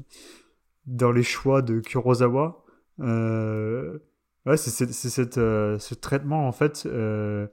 dans 0.87 1.13
les 1.13 1.23
choix 1.23 1.63
de 1.63 1.81
Kurosawa. 1.81 2.65
Euh, 3.01 3.99
ouais, 4.47 4.57
c'est 4.57 5.39
euh, 5.39 5.79
ce 5.79 5.95
traitement, 5.95 6.47
en 6.47 6.53
fait, 6.53 6.85
euh, 6.87 7.47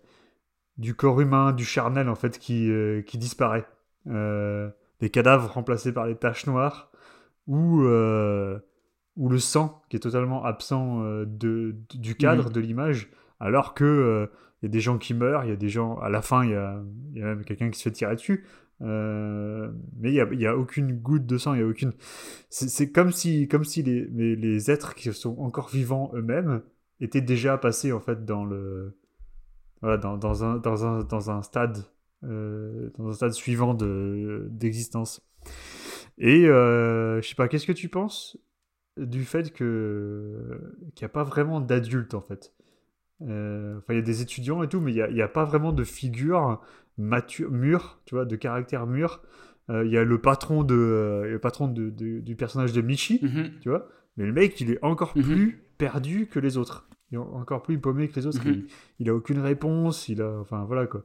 du 0.78 0.96
corps 0.96 1.22
humain, 1.22 1.52
du 1.52 1.66
charnel, 1.66 2.10
en 2.10 2.16
fait, 2.16 2.40
qui, 2.40 2.70
euh, 2.72 3.02
qui 3.02 3.18
disparaît. 3.18 3.68
Des 4.06 5.10
cadavres 5.10 5.52
remplacés 5.54 5.94
par 5.94 6.08
des 6.08 6.16
taches 6.16 6.48
noires, 6.48 6.92
ou, 7.48 7.82
ou 7.84 9.30
le 9.30 9.40
sang 9.40 9.82
qui 9.90 9.96
est 9.98 10.00
totalement 10.00 10.44
absent 10.44 11.04
de, 11.26 11.76
du 11.94 12.16
cadre, 12.16 12.50
de 12.50 12.60
l'image, 12.60 13.10
alors 13.40 13.74
que 13.74 14.30
il 14.62 14.66
y 14.66 14.68
a 14.68 14.72
des 14.72 14.82
gens 14.82 14.98
qui 14.98 15.14
meurent, 15.14 15.46
il 15.46 15.50
y 15.52 15.54
a 15.54 15.58
des 15.58 15.70
gens, 15.70 16.00
à 16.00 16.10
la 16.10 16.22
fin, 16.22 16.44
il 16.44 16.52
y 16.52 16.56
a, 16.56 16.82
il 17.14 17.20
y 17.20 17.24
a 17.24 17.28
même 17.28 17.46
quelqu'un 17.46 17.70
qui 17.70 17.78
se 17.78 17.84
fait 17.84 17.92
tirer 17.92 18.16
dessus, 18.16 18.46
euh, 18.82 19.72
mais 19.98 20.14
il 20.14 20.38
n'y 20.38 20.46
a, 20.46 20.58
aucune 20.58 20.94
goutte 20.94 21.26
de 21.26 21.38
sang, 21.38 21.54
il 21.54 21.60
y 21.60 21.64
a 21.64 21.68
aucune... 21.68 21.94
C'est 22.50 22.92
comme 22.92 23.12
si, 23.12 23.48
comme 23.48 23.64
si 23.64 23.84
les, 23.84 24.06
les, 24.36 24.72
êtres 24.72 24.96
qui 24.96 25.12
sont 25.14 25.38
encore 25.40 25.70
vivants 25.70 26.12
eux-mêmes 26.14 26.62
étaient 27.02 27.22
déjà 27.22 27.58
passés, 27.58 27.92
en 27.92 28.00
fait, 28.00 28.26
dans 28.26 28.46
le... 28.46 28.98
Dans, 29.82 30.18
dans, 30.18 30.44
un, 30.44 30.58
dans, 30.58 30.86
un, 30.86 31.04
dans 31.06 31.32
un 31.32 31.42
stade 31.42 31.86
euh, 32.26 32.90
dans 32.98 33.08
un 33.08 33.14
stade 33.14 33.32
suivant 33.32 33.74
de- 33.74 34.48
d'existence. 34.52 35.22
Et 36.18 36.48
euh, 36.48 37.22
je 37.22 37.30
sais 37.30 37.36
pas, 37.36 37.48
qu'est-ce 37.48 37.66
que 37.66 37.72
tu 37.72 37.88
penses 37.90 38.38
du 38.98 39.24
fait 39.24 39.54
que 39.54 40.76
qu'il 40.96 41.06
n'y 41.06 41.10
a 41.10 41.14
pas 41.14 41.24
vraiment 41.24 41.62
d'adultes 41.62 42.14
en 42.14 42.22
fait? 42.22 42.54
Euh, 43.22 43.78
Enfin, 43.78 43.94
il 43.94 43.98
y 43.98 44.00
a 44.00 44.04
des 44.04 44.22
étudiants 44.22 44.64
et 44.64 44.68
tout, 44.68 44.82
mais 44.82 44.92
il 44.94 45.14
n'y 45.14 45.22
a, 45.22 45.26
a 45.26 45.30
pas 45.30 45.46
vraiment 45.46 45.72
de 45.72 45.84
figure 45.84 46.62
mature, 47.00 47.50
mûre, 47.52 48.00
tu 48.06 48.16
vois, 48.16 48.26
de 48.26 48.36
caractère 48.36 48.86
mûr. 48.88 49.22
Euh, 49.70 49.86
Il 49.86 49.92
y 49.92 49.98
a 49.98 50.04
le 50.04 50.20
patron, 50.20 50.64
de, 50.64 50.76
euh, 50.76 51.30
le 51.30 51.40
patron 51.40 51.68
de, 51.68 51.90
de- 51.90 52.20
du 52.20 52.36
personnage 52.36 52.74
de 52.74 52.82
Michi, 52.82 53.20
Mhm. 53.22 53.52
tu 53.62 53.70
vois, 53.70 53.88
mais 54.18 54.26
le 54.26 54.34
mec, 54.34 54.60
il 54.62 54.72
est 54.72 54.80
encore 54.84 55.14
Mhm. 55.16 55.24
plus 55.24 55.64
perdu 55.78 56.28
que 56.28 56.40
les 56.40 56.58
autres. 56.58 56.88
Il 57.12 57.16
est 57.16 57.18
encore 57.18 57.62
plus 57.64 57.80
paumé 57.80 58.08
que 58.08 58.16
les 58.20 58.26
autres. 58.28 58.46
Mhm. 58.46 58.54
il, 58.54 58.66
il 59.00 59.10
a 59.10 59.16
aucune 59.16 59.40
réponse, 59.40 60.10
il 60.10 60.22
a... 60.22 60.40
Enfin, 60.40 60.64
voilà 60.66 60.86
quoi. 60.88 61.04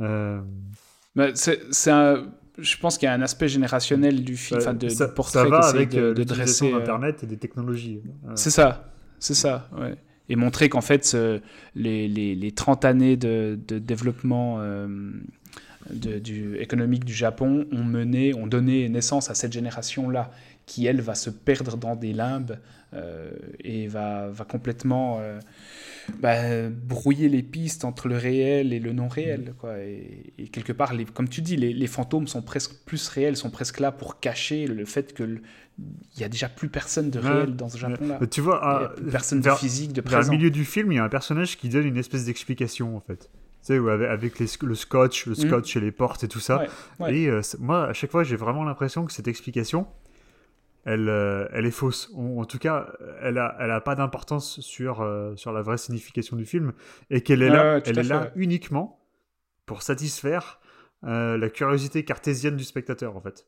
Euh, 0.00 0.40
Bah, 1.14 1.28
c'est 1.34 1.60
c'est 1.70 1.90
un- 1.90 2.26
Je 2.58 2.78
pense 2.78 2.96
qu'il 2.96 3.04
y 3.06 3.10
a 3.10 3.12
un 3.12 3.20
aspect 3.20 3.48
générationnel 3.48 4.24
du 4.24 4.34
film, 4.34 4.60
enfin, 4.60 4.72
de, 4.72 4.88
ça, 4.88 5.06
du 5.08 5.12
portrait 5.12 5.42
ça 5.42 5.48
va 5.50 5.58
avec 5.66 5.90
de, 5.90 6.14
de 6.14 6.24
dresser. 6.24 6.70
d'Internet 6.72 7.22
et 7.22 7.26
des 7.26 7.36
technologies. 7.36 8.00
C'est 8.34 8.48
ça, 8.50 8.90
c'est 9.18 9.34
ça, 9.34 9.68
ouais. 9.78 9.94
Et 10.28 10.36
montrer 10.36 10.68
qu'en 10.68 10.80
fait, 10.80 11.04
ce- 11.04 11.40
les, 11.74 12.08
les, 12.08 12.34
les 12.34 12.52
30 12.52 12.84
années 12.84 13.16
de, 13.16 13.58
développement 13.68 14.56
euh, 14.60 14.88
économique 16.58 17.04
du 17.04 17.14
Japon 17.14 17.66
ont 17.72 17.84
mené, 17.84 18.34
ont 18.34 18.46
donné 18.46 18.88
naissance 18.88 19.30
à 19.30 19.34
cette 19.34 19.52
génération-là, 19.52 20.30
qui, 20.66 20.86
elle, 20.86 21.00
va 21.00 21.14
se 21.14 21.30
perdre 21.30 21.76
dans 21.76 21.94
des 21.94 22.12
limbes 22.12 22.58
euh, 22.94 23.30
et 23.62 23.86
va, 23.86 24.30
complètement 24.48 25.18
euh, 25.20 25.38
bah, 26.20 26.68
brouiller 26.70 27.28
les 27.28 27.42
pistes 27.42 27.84
entre 27.84 28.08
le 28.08 28.16
réel 28.16 28.72
et 28.72 28.80
le 28.80 28.92
non-réel. 28.92 29.54
Quoi. 29.58 29.78
Et, 29.78 30.32
et 30.38 30.48
quelque 30.48 30.72
part, 30.72 30.94
les, 30.94 31.04
comme 31.04 31.28
tu 31.28 31.42
dis, 31.42 31.56
les, 31.56 31.72
les 31.72 31.86
fantômes 31.86 32.26
sont 32.28 32.42
presque 32.42 32.72
plus 32.84 33.08
réels, 33.08 33.36
sont 33.36 33.50
presque 33.50 33.80
là 33.80 33.92
pour 33.92 34.20
cacher 34.20 34.66
le 34.66 34.84
fait 34.84 35.12
que 35.14 35.40
il 36.14 36.20
y 36.20 36.24
a 36.24 36.28
déjà 36.28 36.48
plus 36.48 36.68
personne 36.70 37.10
de 37.10 37.18
Ouais, 37.20 37.28
réel 37.28 37.54
dans 37.56 37.68
ce 37.68 37.76
Japon-là. 37.76 38.18
Tu 38.30 38.40
vois, 38.40 38.64
a 38.64 38.92
ah, 38.96 39.00
personne 39.10 39.40
de 39.40 39.50
physique, 39.50 39.92
de 39.92 40.00
présent. 40.00 40.32
milieu 40.32 40.50
du 40.50 40.64
film, 40.64 40.90
il 40.92 40.96
y 40.96 40.98
a 40.98 41.04
un 41.04 41.10
personnage 41.10 41.58
qui 41.58 41.68
donne 41.68 41.86
une 41.86 41.98
espèce 41.98 42.24
d'explication 42.24 42.96
en 42.96 43.00
fait. 43.00 43.28
Tu 43.66 43.74
sais, 43.74 43.78
avec, 44.08 44.38
les 44.38 44.46
le 44.62 44.74
scotch, 44.74 45.26
le 45.26 45.32
Mhm. 45.32 45.48
scotch 45.48 45.76
et 45.76 45.80
les 45.80 45.90
portes 45.92 46.24
et 46.24 46.28
tout 46.28 46.40
ça. 46.40 46.58
Ouais, 46.58 46.68
ouais. 47.00 47.16
Et 47.18 47.28
euh, 47.28 47.42
moi, 47.58 47.88
à 47.88 47.92
chaque 47.92 48.10
fois, 48.10 48.24
j'ai 48.24 48.36
vraiment 48.36 48.64
l'impression 48.64 49.04
que 49.04 49.12
cette 49.12 49.28
explication, 49.28 49.86
elle, 50.86 51.08
euh, 51.10 51.46
elle 51.52 51.66
est 51.66 51.70
fausse. 51.70 52.10
En 52.16 52.44
tout 52.46 52.58
cas, 52.58 52.92
elle 53.20 53.36
a, 53.36 53.54
elle 53.60 53.70
a 53.70 53.80
pas 53.82 53.94
d'importance 53.94 54.60
sur, 54.60 55.02
euh, 55.02 55.36
sur 55.36 55.52
la 55.52 55.60
vraie 55.60 55.76
signification 55.78 56.36
du 56.36 56.46
film. 56.46 56.72
Et 57.10 57.20
qu'elle 57.20 57.42
est 57.42 57.50
là, 57.50 57.80
elle 57.84 57.98
est 57.98 58.02
là 58.04 58.30
uniquement 58.36 58.98
pour 59.66 59.82
satisfaire 59.82 60.60
euh, 61.04 61.36
la 61.36 61.50
curiosité 61.50 62.04
cartésienne 62.04 62.56
du 62.56 62.64
spectateur, 62.64 63.14
en 63.16 63.20
fait. 63.20 63.46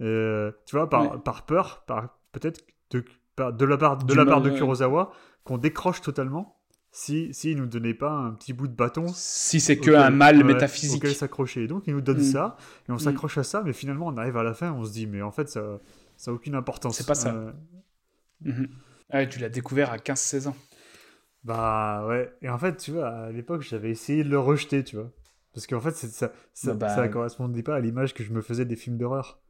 Euh, 0.00 0.50
tu 0.66 0.74
vois, 0.76 0.88
par, 0.90 1.02
Ouais. 1.12 1.18
par 1.24 1.46
peur, 1.46 1.84
par 1.86 2.18
peut-être 2.32 2.64
de, 2.90 3.04
par- 3.36 3.52
de 3.52 3.64
la 3.64 3.76
part 3.76 3.96
de, 3.98 4.04
Du 4.06 4.16
la 4.16 4.24
part 4.26 4.42
de. 4.42 4.50
Kurosawa, 4.50 5.12
qu'on 5.44 5.58
décroche 5.58 6.00
totalement 6.00 6.56
si, 6.90 7.32
si 7.34 7.50
il 7.52 7.58
nous 7.58 7.66
donnait 7.66 7.94
pas 7.94 8.10
un 8.12 8.32
petit 8.32 8.52
bout 8.52 8.66
de 8.68 8.74
bâton 8.74 9.06
Si 9.08 9.60
c'est 9.60 9.76
que 9.76 9.90
auquel- 9.90 9.96
un 9.96 10.10
mal 10.10 10.38
ouais, 10.38 10.44
métaphysique. 10.44 11.06
s'accrocher. 11.08 11.66
Donc, 11.66 11.84
il 11.86 11.94
nous 11.94 12.00
donne 12.00 12.18
Mm. 12.18 12.22
ça, 12.22 12.56
et 12.88 12.92
on 12.92 12.94
Mm. 12.94 12.98
s'accroche 13.00 13.38
à 13.38 13.42
ça, 13.44 13.62
mais 13.64 13.72
finalement, 13.72 14.06
on 14.08 14.16
arrive 14.16 14.36
à 14.36 14.42
la 14.42 14.54
fin, 14.54 14.72
on 14.72 14.84
se 14.84 14.92
dit, 14.92 15.06
mais 15.06 15.20
en 15.22 15.30
fait, 15.30 15.48
ça 15.48 15.78
ça 16.16 16.30
a 16.30 16.34
aucune 16.34 16.54
importance. 16.54 16.96
C'est 16.98 17.06
pas 17.06 17.14
ça. 17.14 17.34
Euh, 17.34 17.52
Mhm. 18.40 18.68
Ah 19.10 19.18
ouais, 19.18 19.28
tu 19.28 19.38
l'as 19.38 19.48
découvert 19.48 19.90
à 19.90 19.98
15-16 19.98 20.48
ans. 20.48 20.56
bah 21.44 22.04
ouais. 22.06 22.32
Et 22.42 22.48
en 22.48 22.58
fait, 22.58 22.76
tu 22.76 22.90
vois, 22.92 23.08
à 23.08 23.30
l'époque, 23.30 23.62
j'avais 23.62 23.90
essayé 23.90 24.24
de 24.24 24.28
le 24.28 24.38
rejeter, 24.38 24.82
tu 24.84 24.96
vois. 24.96 25.10
Parce 25.52 25.66
qu'en 25.66 25.80
fait, 25.80 25.92
ça, 25.92 26.32
ça, 26.52 26.74
Bah, 26.74 26.88
bah, 26.88 26.94
ça 26.94 27.08
correspondait 27.08 27.62
pas 27.62 27.76
à 27.76 27.80
l'image 27.80 28.12
que 28.14 28.24
je 28.24 28.32
me 28.32 28.42
faisais 28.42 28.64
des 28.64 28.76
films 28.76 28.98
d'horreur. 28.98 29.40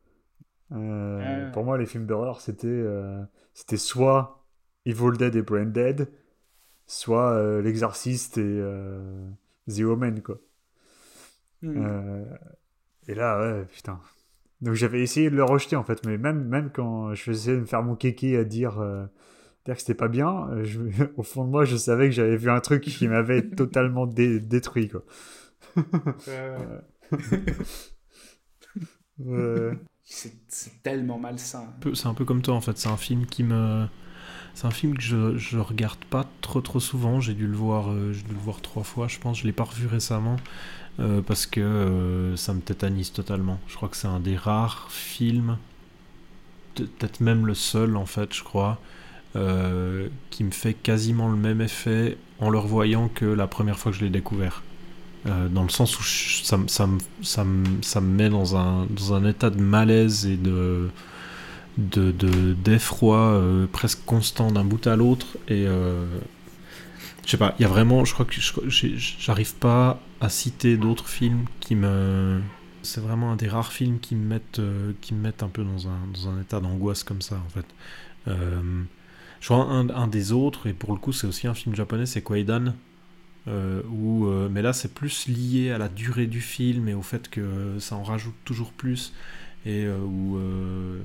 Euh, 0.73 1.47
Ah. 1.49 1.51
Pour 1.53 1.65
moi, 1.65 1.79
les 1.79 1.87
films 1.87 2.07
d'horreur, 2.07 2.41
c'était 2.41 2.67
euh, 2.69 3.23
c'était 3.55 3.77
soit 3.79 4.45
Evil 4.87 5.17
Dead 5.17 5.35
et 5.35 5.43
Brain 5.43 5.67
Dead, 5.67 6.09
soit 6.87 7.61
L'Exorciste 7.63 8.39
et 8.39 8.61
The 9.69 9.81
Omen, 9.81 10.21
quoi. 10.23 10.39
Mhm. 11.63 12.27
Et 13.09 13.15
là, 13.15 13.41
ouais, 13.41 13.65
putain. 13.67 14.01
Donc 14.65 14.75
j'avais 14.75 15.03
essayé 15.03 15.31
de 15.31 15.37
le 15.37 15.45
rejeter 15.45 15.77
en 15.77 15.85
fait, 15.85 16.05
mais 16.07 16.19
même, 16.19 16.45
même 16.49 16.71
quand 16.73 17.15
je 17.15 17.23
faisais 17.23 17.55
me 17.57 17.67
faire 17.67 17.83
mon 17.85 17.95
kéké 17.97 18.37
à 18.39 18.45
dire, 18.45 18.81
euh, 18.81 19.07
dire 19.67 19.75
que 19.77 19.81
c'était 19.81 19.95
pas 19.95 20.09
bien, 20.09 20.49
euh, 20.51 20.65
je- 20.65 20.81
au 21.19 21.23
fond 21.25 21.45
de 21.45 21.51
moi, 21.51 21.65
je 21.67 21.77
savais 21.77 22.07
que 22.07 22.13
j'avais 22.15 22.37
vu 22.37 22.49
un 22.51 22.61
truc 22.61 22.83
qui 22.85 23.07
m'avait 23.09 23.43
totalement 23.51 24.07
dé- 24.07 24.41
détruit 24.41 24.89
quoi. 24.91 25.03
Euh, 26.29 26.81
C'est 30.07 30.35
c'est 30.49 30.83
tellement 30.83 31.19
malsain. 31.19 31.67
C'est 31.95 32.07
un 32.07 32.13
peu 32.15 32.25
comme 32.27 32.43
toi 32.43 32.55
en 32.55 32.61
fait. 32.61 32.77
C'est 32.77 32.89
un 32.91 32.97
film 32.99 33.25
qui 33.27 33.43
me 33.43 33.87
c'est 34.55 34.67
un 34.67 34.71
film 34.73 34.97
que 34.97 35.03
je, 35.03 35.37
je 35.39 35.59
regarde 35.59 36.05
pas 36.07 36.27
trop 36.43 36.61
trop 36.61 36.81
souvent. 36.81 37.21
J'ai 37.21 37.35
dû 37.35 37.47
le 37.47 37.57
voir, 37.57 37.91
euh, 37.93 38.13
dû 38.13 38.33
le 38.35 38.39
voir 38.41 38.61
trois 38.63 38.83
fois, 38.85 39.09
je 39.09 39.19
pense. 39.19 39.39
Je 39.41 39.47
l'ai 39.47 39.53
pas 39.53 39.65
revu 39.65 39.87
récemment 39.87 40.37
euh, 41.01 41.21
parce 41.23 41.47
que 41.47 41.61
euh, 41.61 42.37
ça 42.37 42.55
me 42.55 42.61
tétanise 42.61 43.13
totalement. 43.13 43.59
Je 43.69 43.77
crois 43.77 43.89
que 43.89 43.97
c'est 43.97 44.09
un 44.09 44.21
des 44.21 44.37
rares 44.37 44.89
films, 44.91 45.59
peut-être 46.75 47.21
même 47.21 47.47
le 47.47 47.55
seul 47.55 47.97
en 47.97 48.07
fait, 48.07 48.35
je 48.35 48.43
crois, 48.43 48.79
qui 50.31 50.45
me 50.45 50.53
fait 50.53 50.75
quasiment 50.75 51.29
le 51.29 51.37
même 51.37 51.61
effet 51.61 52.17
en 52.39 52.51
le 52.51 52.59
revoyant 52.59 53.09
que 53.09 53.25
la 53.25 53.49
première 53.49 53.79
fois 53.79 53.91
que 53.91 53.99
je 53.99 54.05
l'ai 54.05 54.11
découvert. 54.11 54.63
dans 55.25 55.65
le 55.65 55.71
sens 55.71 55.99
où 55.99 56.05
ça, 56.05 56.57
ça, 56.69 56.89
ça, 57.23 57.45
ça, 57.83 58.01
me 58.01 58.07
met 58.07 58.31
dans 58.31 58.57
un, 58.57 58.87
dans 58.87 59.13
un 59.13 59.25
état 59.29 59.51
de 59.51 59.61
malaise 59.61 60.25
et 60.25 60.37
de 60.37 60.89
de 61.77 62.13
d'effroi 62.55 63.19
euh, 63.19 63.67
presque 63.71 64.05
constant 64.07 64.53
d'un 64.53 64.65
bout 64.65 64.87
à 64.87 64.95
l'autre 64.95 65.27
et 65.49 65.67
euh, 65.67 66.07
je 67.25 67.33
sais 67.33 67.37
pas 67.37 67.55
il 67.59 67.63
y 67.63 67.65
a 67.65 67.69
vraiment 67.69 68.05
je 68.05 68.15
crois 68.15 68.25
que 68.25 68.35
j'arrive 69.19 69.55
pas 69.55 70.01
citer 70.29 70.77
d'autres 70.77 71.09
films 71.09 71.45
qui 71.61 71.75
me 71.75 72.41
c'est 72.83 73.01
vraiment 73.01 73.33
un 73.33 73.37
des 73.37 73.49
rares 73.49 73.73
films 73.73 73.99
qui 73.99 74.15
me 74.15 74.27
mettent 74.27 74.59
euh, 74.59 74.93
qui 75.01 75.15
me 75.15 75.21
mettent 75.21 75.43
un 75.43 75.49
peu 75.49 75.65
dans 75.65 75.89
un, 75.89 75.99
dans 76.13 76.29
un 76.29 76.41
état 76.41 76.61
d'angoisse 76.61 77.03
comme 77.03 77.23
ça 77.23 77.43
en 77.45 77.49
fait. 77.49 77.67
Je 78.27 79.49
crois 79.51 79.67
un, 79.67 80.09
des 80.09 80.33
autres 80.33 80.67
et 80.67 80.73
pour 80.73 80.93
le 80.93 80.99
coup 80.99 81.13
c'est 81.13 81.27
aussi 81.27 81.47
un 81.47 81.53
film 81.53 81.75
japonais 81.75 82.07
c'est 82.07 82.23
Kwaidan 82.23 82.75
où, 83.47 84.27
mais 84.51 84.63
là 84.63 84.73
c'est 84.73 84.95
plus 84.95 85.29
lié 85.29 85.71
à 85.71 85.77
la 85.77 85.89
durée 85.89 86.27
du 86.27 86.41
film 86.41 86.89
et 86.89 86.95
au 86.95 87.03
fait 87.03 87.29
que 87.29 87.79
ça 87.79 87.97
en 87.97 88.03
rajoute 88.03 88.35
toujours 88.47 88.73
plus 88.73 89.13
et 89.67 89.85
euh, 89.85 89.97
euh, 89.97 91.01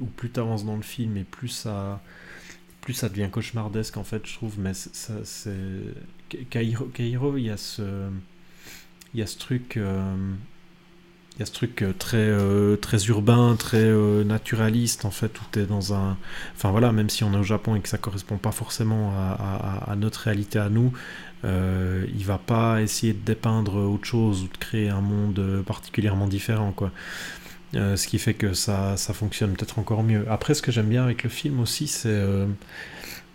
où, 0.00 0.06
plus 0.06 0.30
tu 0.30 0.40
avances 0.40 0.64
dans 0.64 0.76
le 0.76 0.82
film 0.82 1.16
et 1.16 1.24
plus 1.24 1.48
ça 1.48 2.00
plus 2.80 2.94
ça 2.94 3.08
devient 3.08 3.28
cauchemardesque 3.30 3.96
en 3.96 4.04
fait 4.04 4.24
je 4.26 4.34
trouve. 4.34 4.58
Mais 4.58 4.74
ça 4.74 5.14
c'est 5.24 5.52
Cairo 6.50 7.36
il 7.36 7.44
y 7.44 7.50
a 7.50 7.56
ce 7.56 8.08
il 9.14 9.20
y 9.20 9.22
a 9.22 9.26
ce 9.26 9.38
truc 9.38 9.76
euh, 9.76 10.14
y 11.38 11.42
a 11.42 11.46
ce 11.46 11.52
truc 11.52 11.84
très 11.98 12.32
très 12.78 13.06
urbain 13.06 13.54
très 13.56 13.92
naturaliste 14.24 15.04
en 15.04 15.12
fait 15.12 15.40
où 15.40 15.44
tu 15.52 15.60
es 15.60 15.66
dans 15.66 15.94
un 15.94 16.16
enfin 16.56 16.72
voilà 16.72 16.90
même 16.90 17.08
si 17.08 17.22
on 17.22 17.32
est 17.32 17.36
au 17.36 17.44
Japon 17.44 17.76
et 17.76 17.80
que 17.80 17.88
ça 17.88 17.98
correspond 17.98 18.38
pas 18.38 18.50
forcément 18.50 19.12
à, 19.16 19.84
à, 19.88 19.94
notre 19.94 20.22
réalité 20.22 20.58
à 20.58 20.68
nous 20.68 20.92
euh, 21.44 22.04
il 22.12 22.24
va 22.24 22.38
pas 22.38 22.82
essayer 22.82 23.12
de 23.12 23.24
dépeindre 23.24 23.76
autre 23.76 24.04
chose 24.04 24.42
ou 24.42 24.48
de 24.48 24.56
créer 24.58 24.88
un 24.88 25.00
monde 25.00 25.62
particulièrement 25.64 26.26
différent 26.26 26.72
quoi 26.72 26.90
euh, 27.74 27.96
ce 27.96 28.06
qui 28.08 28.18
fait 28.18 28.34
que 28.34 28.54
ça, 28.54 28.96
ça 28.96 29.12
fonctionne 29.12 29.54
peut-être 29.54 29.78
encore 29.78 30.02
mieux. 30.02 30.24
Après, 30.30 30.54
ce 30.54 30.62
que 30.62 30.72
j'aime 30.72 30.88
bien 30.88 31.04
avec 31.04 31.22
le 31.22 31.28
film 31.28 31.60
aussi, 31.60 31.86
c'est 31.86 32.08
euh, 32.08 32.46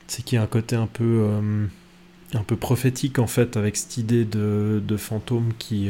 qu'il 0.08 0.36
y 0.36 0.40
a 0.40 0.42
un 0.42 0.48
côté 0.48 0.76
un 0.76 0.88
peu, 0.88 1.28
euh, 1.30 1.66
un 2.38 2.44
peu 2.44 2.56
prophétique 2.56 3.20
en 3.20 3.28
fait, 3.28 3.58
avec 3.58 3.78
cette 3.78 3.98
idée 3.98 4.26
de, 4.26 4.82
de 4.86 4.98
fantômes 4.98 5.54
qui, 5.60 5.90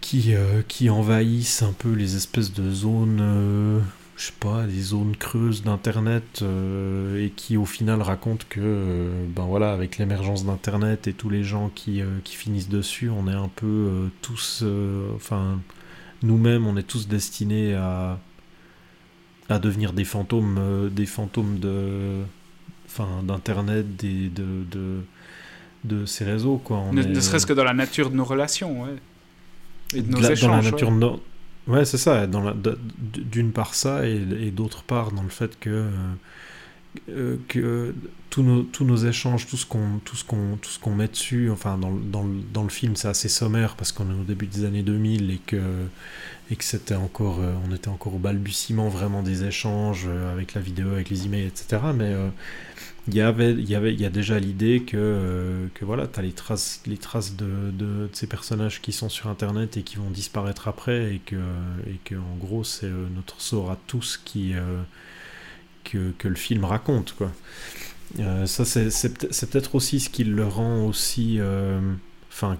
qui, 0.00 0.34
qui 0.68 0.90
envahissent 0.90 1.62
un 1.62 1.72
peu 1.72 1.92
les 1.92 2.16
espèces 2.16 2.52
de 2.52 2.70
zones, 2.70 3.82
je 4.16 4.24
sais 4.26 4.32
pas, 4.40 4.64
des 4.64 4.80
zones 4.80 5.16
creuses 5.16 5.62
d'internet 5.62 6.44
et 7.16 7.30
qui 7.36 7.56
au 7.56 7.64
final 7.64 8.02
racontent 8.02 8.44
que, 8.48 9.10
ben 9.34 9.44
voilà, 9.44 9.72
avec 9.72 9.98
l'émergence 9.98 10.44
d'internet 10.44 11.06
et 11.06 11.12
tous 11.12 11.30
les 11.30 11.44
gens 11.44 11.70
qui, 11.74 12.02
qui 12.24 12.36
finissent 12.36 12.68
dessus, 12.68 13.10
on 13.10 13.28
est 13.28 13.34
un 13.34 13.50
peu 13.54 14.10
tous, 14.20 14.64
enfin 15.14 15.58
nous-mêmes, 16.22 16.66
on 16.66 16.76
est 16.76 16.82
tous 16.82 17.08
destinés 17.08 17.74
à, 17.74 18.18
à 19.48 19.58
devenir 19.58 19.92
des 19.92 20.04
fantômes, 20.04 20.56
euh, 20.58 20.88
des 20.88 21.06
fantômes 21.06 21.58
de, 21.58 22.22
enfin, 22.92 23.22
d'internet, 23.22 23.96
des, 23.96 24.28
de, 24.28 24.64
de, 24.70 25.00
de, 25.84 26.06
ces 26.06 26.24
réseaux, 26.24 26.58
quoi. 26.58 26.84
ne, 26.92 27.20
serait-ce 27.20 27.46
que 27.46 27.52
dans 27.52 27.64
la 27.64 27.74
nature 27.74 28.10
de 28.10 28.16
nos 28.16 28.24
relations, 28.24 28.82
ouais. 28.82 28.96
Et 29.94 30.02
de 30.02 30.10
nos 30.10 30.20
échanges. 30.20 30.40
Dans 30.42 30.56
la 30.56 30.70
nature 30.70 30.90
ouais. 30.90 31.18
Ouais, 31.68 31.84
c'est 31.84 31.98
ça. 31.98 32.26
D'une 32.26 33.52
part 33.52 33.74
ça, 33.74 34.06
et, 34.06 34.20
et 34.40 34.50
d'autre 34.50 34.82
part 34.82 35.12
dans 35.12 35.22
le 35.22 35.28
fait 35.28 35.58
que 35.58 35.88
euh, 37.08 37.10
euh, 37.10 37.36
que 37.48 37.94
tous 38.28 38.42
nos, 38.42 38.62
tous 38.62 38.84
nos 38.84 38.96
échanges, 38.96 39.46
tout 39.46 39.56
ce 39.56 39.66
qu'on 39.66 40.00
qu'on 40.26 40.58
qu'on 40.82 40.94
met 40.94 41.08
dessus, 41.08 41.50
enfin 41.50 41.78
dans, 41.78 41.90
dans, 41.90 42.26
dans 42.52 42.62
le 42.62 42.68
film 42.68 42.96
c'est 42.96 43.08
assez 43.08 43.28
sommaire 43.28 43.76
parce 43.76 43.92
qu'on 43.92 44.10
est 44.10 44.20
au 44.20 44.24
début 44.24 44.46
des 44.46 44.64
années 44.64 44.82
2000 44.82 45.30
et 45.30 45.40
que, 45.46 45.60
et 46.50 46.56
que 46.56 46.64
c'était 46.64 46.94
encore, 46.94 47.40
euh, 47.40 47.54
on 47.68 47.74
était 47.74 47.88
encore 47.88 48.14
au 48.14 48.18
balbutiement 48.18 48.88
vraiment 48.88 49.22
des 49.22 49.44
échanges 49.44 50.04
euh, 50.06 50.32
avec 50.32 50.54
la 50.54 50.60
vidéo, 50.60 50.92
avec 50.92 51.08
les 51.10 51.26
emails, 51.26 51.46
etc. 51.46 51.80
Mais 51.94 52.14
il 53.08 53.14
y 53.14 53.20
avait, 53.22 53.54
y 53.54 53.74
avait, 53.74 53.94
y 53.94 54.04
a 54.04 54.10
déjà 54.10 54.38
l'idée 54.38 54.82
que, 54.82 55.68
que 55.74 55.84
voilà, 55.84 56.06
tu 56.06 56.18
as 56.18 56.22
les 56.22 56.32
traces, 56.32 56.82
les 56.86 56.98
traces 56.98 57.36
de, 57.36 57.70
de, 57.72 57.84
de, 57.84 58.08
ces 58.12 58.26
personnages 58.26 58.80
qui 58.82 58.92
sont 58.92 59.08
sur 59.08 59.28
Internet 59.28 59.76
et 59.76 59.82
qui 59.82 59.96
vont 59.96 60.10
disparaître 60.10 60.68
après 60.68 61.14
et 61.14 61.20
que, 61.24 61.36
et 61.86 61.98
que 62.04 62.16
en 62.16 62.36
gros 62.38 62.64
c'est 62.64 62.90
notre 63.14 63.40
sort 63.40 63.70
à 63.70 63.78
tous 63.86 64.20
qui 64.22 64.54
que, 65.84 66.28
le 66.28 66.34
film 66.34 66.64
raconte. 66.64 67.14
Quoi. 67.16 67.30
Euh, 68.18 68.46
ça, 68.46 68.64
c'est 68.64 69.50
peut-être 69.50 69.74
aussi 69.74 70.00
ce 70.00 70.10
qui 70.10 70.24
le 70.24 70.46
rend 70.46 70.84
aussi. 70.84 71.36
Euh, 71.38 71.80
enfin. 72.30 72.58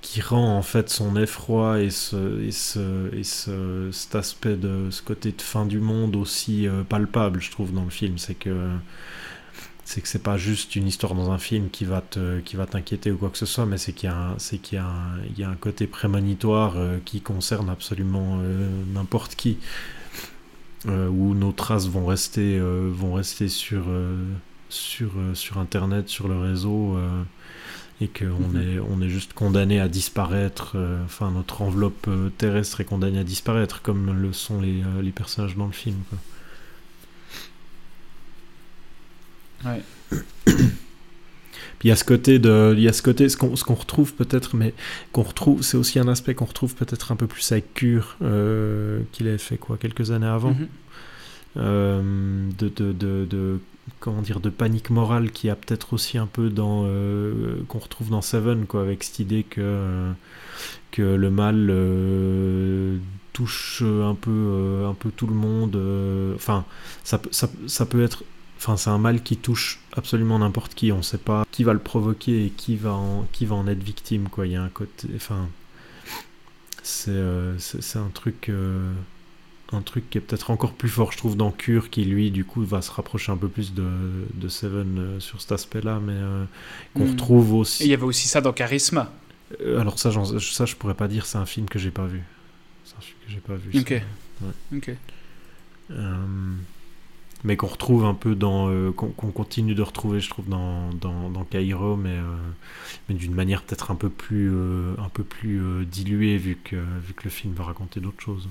qui 0.00 0.20
rend 0.20 0.56
en 0.56 0.62
fait 0.62 0.88
son 0.88 1.16
effroi 1.16 1.80
et, 1.80 1.90
ce, 1.90 2.40
et, 2.42 2.52
ce, 2.52 3.14
et 3.14 3.24
ce, 3.24 3.90
cet 3.92 4.14
aspect 4.14 4.56
de 4.56 4.90
ce 4.90 5.02
côté 5.02 5.32
de 5.32 5.42
fin 5.42 5.66
du 5.66 5.80
monde 5.80 6.14
aussi 6.16 6.68
euh, 6.68 6.84
palpable, 6.84 7.40
je 7.42 7.50
trouve, 7.50 7.72
dans 7.72 7.84
le 7.84 7.90
film. 7.90 8.18
C'est 8.18 8.34
que 8.34 8.70
c'est 9.84 10.02
que 10.02 10.08
c'est 10.08 10.22
pas 10.22 10.36
juste 10.36 10.76
une 10.76 10.86
histoire 10.86 11.14
dans 11.14 11.30
un 11.32 11.38
film 11.38 11.70
qui 11.70 11.86
va 11.86 12.02
te 12.02 12.40
qui 12.40 12.56
va 12.56 12.66
t'inquiéter 12.66 13.10
ou 13.10 13.16
quoi 13.16 13.30
que 13.30 13.38
ce 13.38 13.46
soit 13.46 13.64
mais 13.64 13.78
c'est 13.78 13.94
qu'il 13.94 14.10
y 14.10 14.12
a 14.12 14.34
c'est 14.36 14.58
qu'il 14.58 14.76
y 14.76 14.78
a 14.78 14.84
un, 14.84 15.18
il 15.30 15.38
y 15.38 15.44
a 15.44 15.48
un 15.48 15.54
côté 15.54 15.86
prémonitoire 15.86 16.76
qui 17.06 17.22
concerne 17.22 17.70
absolument 17.70 18.38
n'importe 18.92 19.34
qui 19.34 19.56
euh, 20.86 21.08
où 21.08 21.34
nos 21.34 21.50
traces 21.52 21.88
vont 21.88 22.06
rester, 22.06 22.56
euh, 22.58 22.90
vont 22.92 23.14
rester 23.14 23.48
sur, 23.48 23.84
euh, 23.88 24.16
sur, 24.68 25.12
sur 25.34 25.58
Internet, 25.58 26.08
sur 26.08 26.28
le 26.28 26.38
réseau, 26.38 26.96
et 28.00 28.06
qu'on 28.06 28.48
mhm. 28.50 28.60
est, 28.60 28.78
on 28.78 29.00
est 29.02 29.08
juste 29.08 29.32
condamné 29.32 29.80
à 29.80 29.88
disparaître, 29.88 30.76
enfin 31.04 31.32
notre 31.32 31.62
enveloppe 31.62 32.08
terrestre 32.38 32.80
est 32.80 32.84
condamnée 32.84 33.18
à 33.18 33.24
disparaître, 33.24 33.82
comme 33.82 34.12
le 34.22 34.32
sont 34.32 34.60
les, 34.60 34.82
les 35.02 35.10
personnages 35.10 35.56
dans 35.56 35.66
le 35.66 35.72
film. 35.72 35.96
Quoi. 36.10 36.18
Ouais. 39.72 39.82
il 41.84 41.88
y 41.88 41.90
a 41.92 41.96
ce 41.96 42.04
côté 42.04 42.38
de, 42.38 42.74
il 42.76 42.82
y 42.82 42.88
a 42.88 42.92
ce 42.92 43.02
côté, 43.02 43.28
ce 43.28 43.36
qu'on, 43.36 43.54
ce 43.54 43.64
qu'on 43.64 43.74
retrouve 43.74 44.14
peut-être, 44.14 44.56
mais 44.56 44.74
qu'on 45.12 45.22
retrouve, 45.22 45.62
c'est 45.62 45.76
aussi 45.76 45.98
un 45.98 46.08
aspect 46.08 46.34
qu'on 46.34 46.46
retrouve 46.46 46.74
peut-être 46.74 47.12
un 47.12 47.16
peu 47.16 47.26
plus 47.26 47.52
avec 47.52 47.72
Cure, 47.74 48.16
euh, 48.22 49.00
qu'il 49.12 49.28
avait 49.28 49.38
fait 49.38 49.58
quoi, 49.58 49.76
quelques 49.78 50.10
années 50.10 50.26
avant, 50.26 50.50
mhm. 50.50 50.68
euh, 51.58 52.48
de, 52.58 52.68
de, 52.68 52.92
de, 52.92 53.26
de, 53.30 53.60
comment 54.00 54.22
dire, 54.22 54.40
de 54.40 54.50
panique 54.50 54.90
morale 54.90 55.30
qui 55.30 55.48
a 55.50 55.54
peut-être 55.54 55.92
aussi 55.92 56.18
un 56.18 56.26
peu 56.26 56.50
dans, 56.50 56.82
euh, 56.86 57.60
qu'on 57.68 57.78
retrouve 57.78 58.10
dans 58.10 58.22
Seven, 58.22 58.66
quoi, 58.66 58.82
avec 58.82 59.04
cette 59.04 59.20
idée 59.20 59.44
que 59.44 60.10
que 60.90 61.02
le 61.02 61.30
mal 61.30 61.70
touche 63.32 63.82
un 63.82 64.14
peu, 64.14 64.84
un 64.88 64.94
peu 64.94 65.10
tout 65.10 65.26
le 65.28 65.34
monde. 65.34 65.78
Enfin, 66.34 66.64
ça, 67.04 67.20
ça, 67.30 67.48
ça 67.66 67.86
peut 67.86 68.02
être 68.02 68.24
Enfin, 68.58 68.76
c'est 68.76 68.90
un 68.90 68.98
mal 68.98 69.22
qui 69.22 69.36
touche 69.36 69.78
absolument 69.98 70.38
n'importe 70.38 70.74
qui. 70.74 70.92
On 70.92 70.98
ne 70.98 71.02
sait 71.02 71.18
pas 71.18 71.44
qui 71.50 71.64
va 71.64 71.72
le 71.72 71.78
provoquer 71.78 72.46
et 72.46 72.50
qui 72.50 72.76
va 72.76 72.92
en, 72.92 73.26
qui 73.32 73.46
va 73.46 73.56
en 73.56 73.66
être 73.66 73.82
victime. 73.82 74.28
Quoi. 74.28 74.46
Il 74.46 74.52
y 74.52 74.56
a 74.56 74.62
un 74.62 74.68
côté. 74.68 75.08
Enfin, 75.16 75.48
c'est 76.82 77.10
euh, 77.10 77.56
un 77.94 78.08
truc. 78.12 78.48
Euh, 78.48 78.92
un 79.70 79.82
truc 79.82 80.08
qui 80.08 80.16
est 80.16 80.22
peut-être 80.22 80.50
encore 80.50 80.72
plus 80.72 80.88
fort, 80.88 81.12
je 81.12 81.18
trouve, 81.18 81.36
dans 81.36 81.50
Cure, 81.50 81.90
qui 81.90 82.02
lui, 82.06 82.30
du 82.30 82.42
coup, 82.42 82.64
va 82.64 82.80
se 82.80 82.90
rapprocher 82.90 83.32
un 83.32 83.36
peu 83.36 83.48
plus 83.48 83.74
de, 83.74 83.86
de 84.32 84.48
Seven 84.48 84.98
euh, 84.98 85.20
sur 85.20 85.42
cet 85.42 85.52
aspect-là, 85.52 86.00
mais 86.00 86.16
qu'on 86.94 87.04
hmm. 87.04 87.10
retrouve 87.10 87.52
aussi. 87.52 87.82
Et 87.82 87.86
il 87.86 87.90
y 87.90 87.94
avait 87.94 88.04
aussi 88.04 88.28
ça 88.28 88.40
dans 88.40 88.54
Charisma. 88.54 89.12
alors, 89.60 89.98
ça, 89.98 90.10
ça, 90.40 90.64
je 90.64 90.74
pourrais 90.74 90.94
pas 90.94 91.06
dire, 91.06 91.26
c'est 91.26 91.36
un 91.36 91.44
film 91.44 91.68
que 91.68 91.78
j'ai 91.78 91.90
pas 91.90 92.06
vu. 92.06 92.22
C'est 92.82 92.96
un 92.96 93.02
film 93.02 93.18
que 93.26 93.30
j'ai 93.30 93.40
pas 93.40 93.56
vu. 93.56 93.78
Ok. 93.78 94.02
Ok 94.72 94.90
mais 97.44 97.56
qu'on 97.56 97.68
retrouve 97.68 98.04
un 98.04 98.14
peu 98.14 98.34
dans 98.34 98.68
euh, 98.68 98.90
qu'on 98.92 99.10
continue 99.30 99.74
de 99.74 99.82
retrouver 99.82 100.20
je 100.20 100.28
trouve 100.28 100.48
dans 100.48 100.90
dans, 101.00 101.30
dans 101.30 101.44
Cairo 101.44 101.96
mais 101.96 102.10
euh, 102.10 102.36
mais 103.08 103.14
d'une 103.14 103.34
manière 103.34 103.62
peut-être 103.62 103.90
un 103.90 103.94
peu 103.94 104.08
plus 104.08 104.50
euh, 104.52 104.94
un 104.98 105.08
peu 105.08 105.22
plus 105.22 105.86
diluée 105.86 106.36
vu 106.36 106.58
que 106.62 106.76
vu 106.76 107.14
que 107.14 107.24
le 107.24 107.30
film 107.30 107.54
va 107.54 107.64
raconter 107.64 108.00
d'autres 108.00 108.20
choses. 108.20 108.48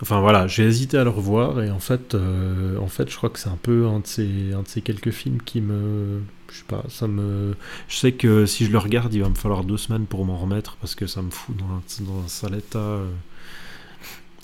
Enfin 0.00 0.20
voilà 0.20 0.46
j'ai 0.46 0.64
hésité 0.64 0.96
à 0.96 1.02
le 1.02 1.10
revoir 1.10 1.60
et 1.60 1.72
en 1.72 1.80
fait 1.80 2.14
en 2.14 2.86
fait 2.86 3.10
je 3.10 3.16
crois 3.16 3.30
que 3.30 3.40
c'est 3.40 3.48
un 3.48 3.58
peu 3.60 3.88
un 3.88 3.98
de 3.98 4.06
ces 4.06 4.52
un 4.52 4.62
de 4.62 4.68
ces 4.68 4.80
quelques 4.80 5.10
films 5.10 5.42
qui 5.42 5.60
me 5.60 6.20
je 6.52 6.58
sais 6.58 6.64
pas 6.68 6.84
ça 6.88 7.08
me 7.08 7.56
je 7.88 7.96
sais 7.96 8.12
que 8.12 8.46
si 8.46 8.64
je 8.66 8.70
le 8.70 8.78
regarde 8.78 9.12
il 9.12 9.22
va 9.22 9.28
me 9.28 9.34
falloir 9.34 9.64
deux 9.64 9.76
semaines 9.76 10.06
pour 10.06 10.24
m'en 10.24 10.36
remettre 10.36 10.76
parce 10.76 10.94
que 10.94 11.08
ça 11.08 11.20
me 11.20 11.30
fout 11.30 11.56
dans 11.56 11.64
un, 11.64 12.04
dans 12.04 12.24
un 12.24 12.28
sale 12.28 12.54
état 12.54 13.00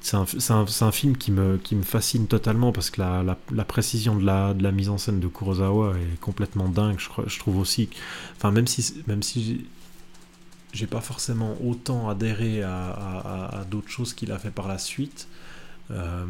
c'est 0.05 0.16
un, 0.16 0.26
un, 0.51 0.66
un, 0.82 0.93
film 0.93 1.16
qui 1.16 1.32
me, 1.32 1.56
qui 1.56 1.74
me 1.74 1.82
fascine 1.82 2.26
totalement 2.26 2.72
parce 2.72 2.90
que 2.90 3.01
la, 3.01 3.24
la, 3.51 3.64
précision 3.64 4.14
de 4.14 4.26
la, 4.26 4.52
de 4.52 4.62
la 4.62 4.70
mise 4.70 4.90
en 4.90 4.98
scène 4.98 5.18
de 5.18 5.28
Kurosawa 5.28 5.94
est 5.97 6.20
complètement 6.20 6.68
dingue. 6.68 6.98
Je, 6.98 7.39
trouve 7.39 7.56
aussi, 7.56 7.89
enfin 8.36 8.51
même 8.51 8.66
si, 8.66 9.02
même 9.06 9.22
si 9.22 9.64
j'ai 10.74 10.86
pas 10.86 11.01
forcément 11.01 11.56
autant 11.64 12.10
adhéré 12.10 12.62
à, 12.62 13.64
d'autres 13.70 13.89
choses 13.89 14.12
qu'il 14.12 14.31
a 14.31 14.39
fait 14.39 14.51
par 14.51 14.68
la 14.68 14.76
suite. 14.76 15.26
Euh, 15.90 16.26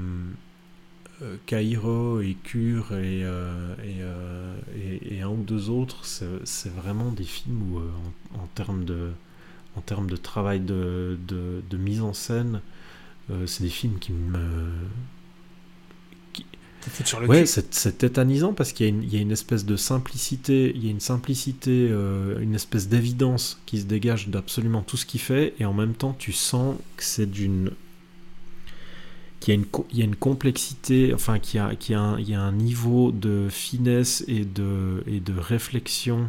Cairo 1.47 2.21
et 2.21 2.37
Cure 2.45 2.93
et, 2.93 3.25
euh, 3.25 3.75
euh, 3.81 4.55
et, 4.77 5.17
et, 5.17 5.23
un 5.23 5.31
ou 5.31 5.43
deux 5.43 5.69
autres, 5.69 6.05
c'est 6.05 6.73
vraiment 6.73 7.11
des 7.11 7.25
films 7.25 7.75
où, 7.75 7.81
en, 8.39 8.47
termes 8.55 8.85
de, 8.85 9.11
en 9.75 9.81
termes 9.81 10.09
de 10.09 10.17
travail 10.17 10.61
de, 10.61 11.19
de 11.29 11.77
mise 11.77 12.03
en 12.03 12.13
scène, 12.13 12.61
euh, 13.31 13.47
c'est 13.47 13.63
des 13.63 13.71
films 13.71 13.99
qui 13.99 14.13
me. 14.13 14.39
Qui... 16.33 16.45
Sur 17.05 17.21
le 17.21 17.27
ouais, 17.27 17.47
c'est 17.47 17.99
tétanisant 17.99 18.53
parce 18.53 18.73
qu'il 18.73 19.05
y, 19.05 19.15
y, 19.15 19.19
a 19.19 19.21
une 19.21 19.33
espèce 19.33 19.65
de 19.65 19.77
simplicité, 19.77 20.73
il 20.75 20.85
y 20.85 20.89
a 20.89 20.91
une 20.91 21.01
simplicité, 21.01 21.89
euh, 21.91 22.39
une 22.41 22.55
espèce 22.55 22.89
d'évidence 22.89 23.61
qui 23.65 23.81
se 23.81 23.87
dégage 23.87 24.29
d'absolument 24.29 24.83
tout 24.83 24.99
ce 24.99 25.07
qu'il 25.07 25.21
fait, 25.21 25.55
et 25.59 25.65
en 25.65 25.73
même 25.73 25.95
temps, 25.95 26.15
tu 26.19 26.33
sens 26.33 26.77
que 26.97 27.05
c'est 27.05 27.31
d'une. 27.31 27.71
qu'il 29.41 29.55
y, 29.55 29.57
a 29.57 29.61
une, 29.61 29.67
il 29.93 29.99
y 29.99 30.03
a 30.03 30.05
une 30.05 30.17
complexité, 30.17 31.15
enfin, 31.15 31.39
qu'il 31.39 31.59
y 31.59 31.61
a, 31.63 31.75
qu'il 31.75 31.95
y 31.95 31.97
a, 31.97 32.03
un, 32.03 32.19
il 32.19 32.29
y 32.29 32.35
a 32.35 32.41
un 32.41 32.53
niveau 32.53 33.13
de 33.13 33.49
finesse 33.51 34.23
et 34.29 34.45
de, 34.45 35.03
et 35.07 35.21
de 35.21 35.33
réflexion 35.33 36.29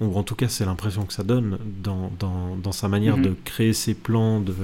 ou 0.00 0.16
en 0.16 0.22
tout 0.22 0.34
cas 0.34 0.48
c'est 0.48 0.64
l'impression 0.64 1.04
que 1.04 1.12
ça 1.12 1.22
donne 1.24 1.58
dans, 1.82 2.10
dans, 2.18 2.56
dans 2.56 2.72
sa 2.72 2.88
manière 2.88 3.16
Mhm. 3.16 3.22
de 3.22 3.36
créer 3.44 3.72
ses 3.72 3.94
plans, 3.94 4.40
de, 4.40 4.54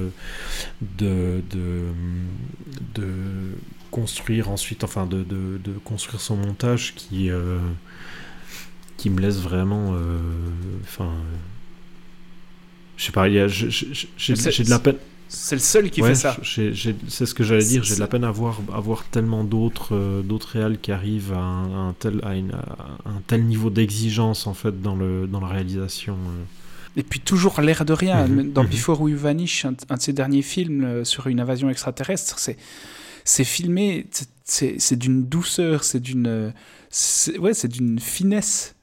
de, 0.98 1.42
de, 1.50 1.82
de 2.94 3.08
construire 3.90 4.50
ensuite, 4.50 4.84
enfin 4.84 5.06
de, 5.06 5.22
de, 5.24 5.58
de 5.64 5.72
construire 5.84 6.20
son 6.20 6.36
montage 6.36 6.94
qui, 6.96 7.30
euh, 7.30 7.58
qui 8.96 9.10
me 9.10 9.20
laisse 9.20 9.38
vraiment, 9.38 9.92
euh, 9.94 10.18
enfin, 10.82 11.10
je 12.96 13.04
sais 13.04 13.12
pas, 13.12 13.28
j'ai 13.28 14.64
de 14.64 14.70
la 14.70 14.78
peine. 14.78 14.96
C'est 15.28 15.56
le 15.56 15.60
seul 15.60 15.90
qui 15.90 16.02
Ouais, 16.02 16.10
fait 16.10 16.14
ça. 16.14 16.36
C'est 16.44 16.72
ce 17.26 17.34
que 17.34 17.42
j'allais 17.42 17.64
dire. 17.64 17.82
J'ai 17.82 17.90
de 17.90 17.94
C'est- 17.96 18.00
la 18.00 18.06
peine 18.06 18.24
à 18.24 18.30
voir, 18.30 18.60
à 18.72 18.80
voir 18.80 19.04
tellement 19.04 19.42
d'autres 19.44 19.94
euh, 19.94 20.22
d'autres 20.22 20.48
réals 20.50 20.78
qui 20.80 20.92
arrivent 20.92 21.32
à 21.32 21.38
un, 21.38 21.72
à 21.74 21.78
un 21.88 21.92
tel, 21.94 22.20
à, 22.22 22.34
une- 22.36 22.52
à 22.52 23.10
un 23.10 23.20
tel 23.26 23.44
niveau 23.44 23.68
d'exigence 23.70 24.46
en 24.46 24.54
fait 24.54 24.80
dans, 24.80 24.94
le, 24.94 25.26
dans 25.26 25.40
la 25.40 25.48
réalisation. 25.48 26.14
euh. 26.14 26.44
Et 26.98 27.02
puis 27.02 27.20
toujours 27.20 27.60
l'air 27.60 27.84
de 27.84 27.92
rien. 27.92 28.26
Mhm, 28.26 28.52
Dans 28.52 28.62
mhm. 28.62 28.70
Before 28.70 29.00
We 29.02 29.14
Vanish, 29.14 29.64
un, 29.64 29.74
un 29.90 29.96
de 29.96 30.00
ses 30.00 30.12
derniers 30.12 30.42
films 30.42 30.84
euh, 30.84 31.04
sur 31.04 31.26
une 31.26 31.40
invasion 31.40 31.68
extraterrestre, 31.70 32.38
c'est 32.38 32.56
c'est 33.24 33.44
filmé, 33.44 34.06
c'est- 34.44 34.94
d'une 34.96 35.24
douceur, 35.26 35.82
c'est 35.82 36.00
d'une 36.00 36.52
ouais, 37.40 37.52
c'est 37.54 37.68
d'une 37.68 37.98
finesse 37.98 38.76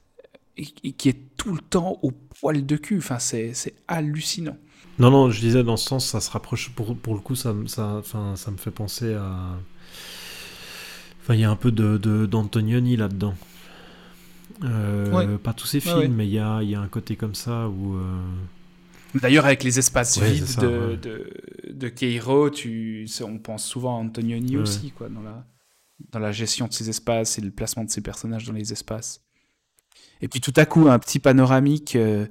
et, 0.58 0.66
et 0.84 0.92
qui 0.92 1.08
est 1.08 1.18
tout 1.38 1.52
le 1.54 1.60
temps 1.60 1.98
au 2.02 2.12
poil 2.38 2.64
de 2.66 2.76
cul. 2.76 2.98
Enfin, 2.98 3.18
c'est 3.18 3.52
c'est 3.54 3.74
hallucinant. 3.88 4.56
Non, 4.98 5.10
non, 5.10 5.30
je 5.30 5.40
disais 5.40 5.64
dans 5.64 5.76
ce 5.76 5.86
sens, 5.88 6.06
ça 6.06 6.20
se 6.20 6.30
rapproche. 6.30 6.70
Pour, 6.70 6.96
pour 6.96 7.14
le 7.14 7.20
coup, 7.20 7.34
ça, 7.34 7.52
me- 7.52 7.66
ça, 7.66 7.96
enfin, 7.98 8.36
ça 8.36 8.50
me 8.50 8.56
fait 8.56 8.70
penser 8.70 9.14
à. 9.14 9.58
Enfin, 11.22 11.34
il 11.34 11.40
y 11.40 11.44
a 11.44 11.50
un 11.50 11.56
peu 11.56 11.72
de 11.72 11.96
de- 11.96 12.26
d'Antonioni 12.26 12.96
là-dedans. 12.96 13.34
Euh, 14.62 15.10
Ouais. 15.12 15.38
Pas 15.38 15.52
tous 15.52 15.72
Ouais, 15.74 15.80
films, 15.80 15.96
ouais. 15.98 16.08
mais 16.08 16.26
il 16.26 16.32
y 16.32 16.38
a, 16.38 16.62
y 16.62 16.74
a 16.74 16.80
un 16.80 16.88
côté 16.88 17.16
comme 17.16 17.34
ça 17.34 17.68
où. 17.68 17.96
euh, 17.96 18.20
D'ailleurs, 19.14 19.46
avec 19.46 19.62
les 19.62 19.78
espaces 19.78 20.18
vides 20.20 20.44
ça, 20.44 20.60
de, 20.62 20.96
de, 21.00 21.32
de 21.70 21.88
Keiro, 21.88 22.50
tu, 22.50 23.08
on 23.22 23.38
pense 23.38 23.64
souvent 23.64 23.96
à 23.96 24.00
Antonioni 24.00 24.56
aussi, 24.56 24.90
quoi, 24.90 25.08
dans 25.08 25.22
la, 25.22 25.46
dans 26.10 26.18
la 26.18 26.32
gestion 26.32 26.66
de 26.66 26.72
ces 26.72 26.88
espaces 26.90 27.38
et 27.38 27.40
le 27.40 27.52
placement 27.52 27.84
de 27.84 27.90
ces 27.90 28.00
personnages 28.00 28.44
dans 28.44 28.52
les 28.52 28.72
espaces. 28.72 29.22
Et 30.20 30.26
puis 30.28 30.40
tout 30.40 30.52
à 30.56 30.66
coup, 30.66 30.88
un 30.88 30.98
petit 30.98 31.20
panoramique 31.20 31.94
euh, 31.96 32.26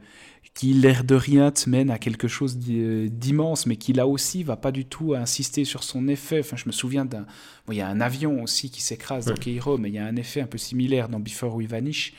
qui, 0.54 0.74
l'air 0.74 1.04
de 1.04 1.16
rien, 1.16 1.52
te 1.52 1.70
mène 1.70 1.90
à 1.90 1.98
quelque 2.00 2.28
chose 2.28 2.58
d'i- 2.58 3.10
d'immense, 3.10 3.66
mais 3.66 3.76
qui 3.78 3.94
là 3.94 4.08
aussi 4.08 4.44
va 4.44 4.56
pas 4.58 4.72
du 4.72 4.86
tout 4.86 5.14
insister 5.16 5.66
sur 5.66 5.84
son 5.84 6.08
effet. 6.08 6.40
Enfin, 6.42 6.56
je 6.58 6.66
me 6.68 6.72
souviens 6.72 7.06
d'un. 7.06 7.26
bon, 7.66 7.74
il 7.74 7.78
y 7.78 7.82
a 7.82 7.88
un 7.90 8.02
avion 8.02 8.44
aussi 8.44 8.70
qui 8.70 8.82
s'écrase 8.82 9.26
dans. 9.26 9.36
Keiro, 9.36 9.78
mais 9.78 9.90
il 9.90 9.96
y 9.96 10.00
a 10.00 10.06
un 10.06 10.16
effet 10.16 10.42
un 10.42 10.48
peu 10.48 10.58
similaire 10.58 11.10
dans 11.10 11.20
Before 11.20 11.56
We 11.56 11.68
Vanish, 11.68 12.14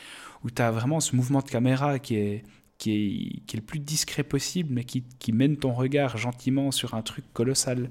où 0.45 0.51
tu 0.51 0.63
as 0.63 0.71
vraiment 0.71 1.01
ce 1.01 1.15
mouvement 1.17 1.41
de 1.41 1.49
caméra 1.51 1.99
qui 1.99 2.17
est, 2.17 2.43
qui 2.79 2.91
est, 2.93 3.47
qui 3.47 3.57
est 3.57 3.61
le 3.61 3.67
plus 3.67 3.79
discret 3.81 4.25
possible, 4.25 4.71
mais 4.73 4.85
qui, 4.85 5.05
qui 5.19 5.33
mène 5.33 5.57
ton 5.57 5.73
regard 5.73 6.17
gentiment 6.19 6.71
sur 6.73 6.95
un 6.95 7.03
truc 7.03 7.25
colossal. 7.33 7.89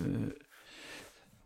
euh, 0.00 0.30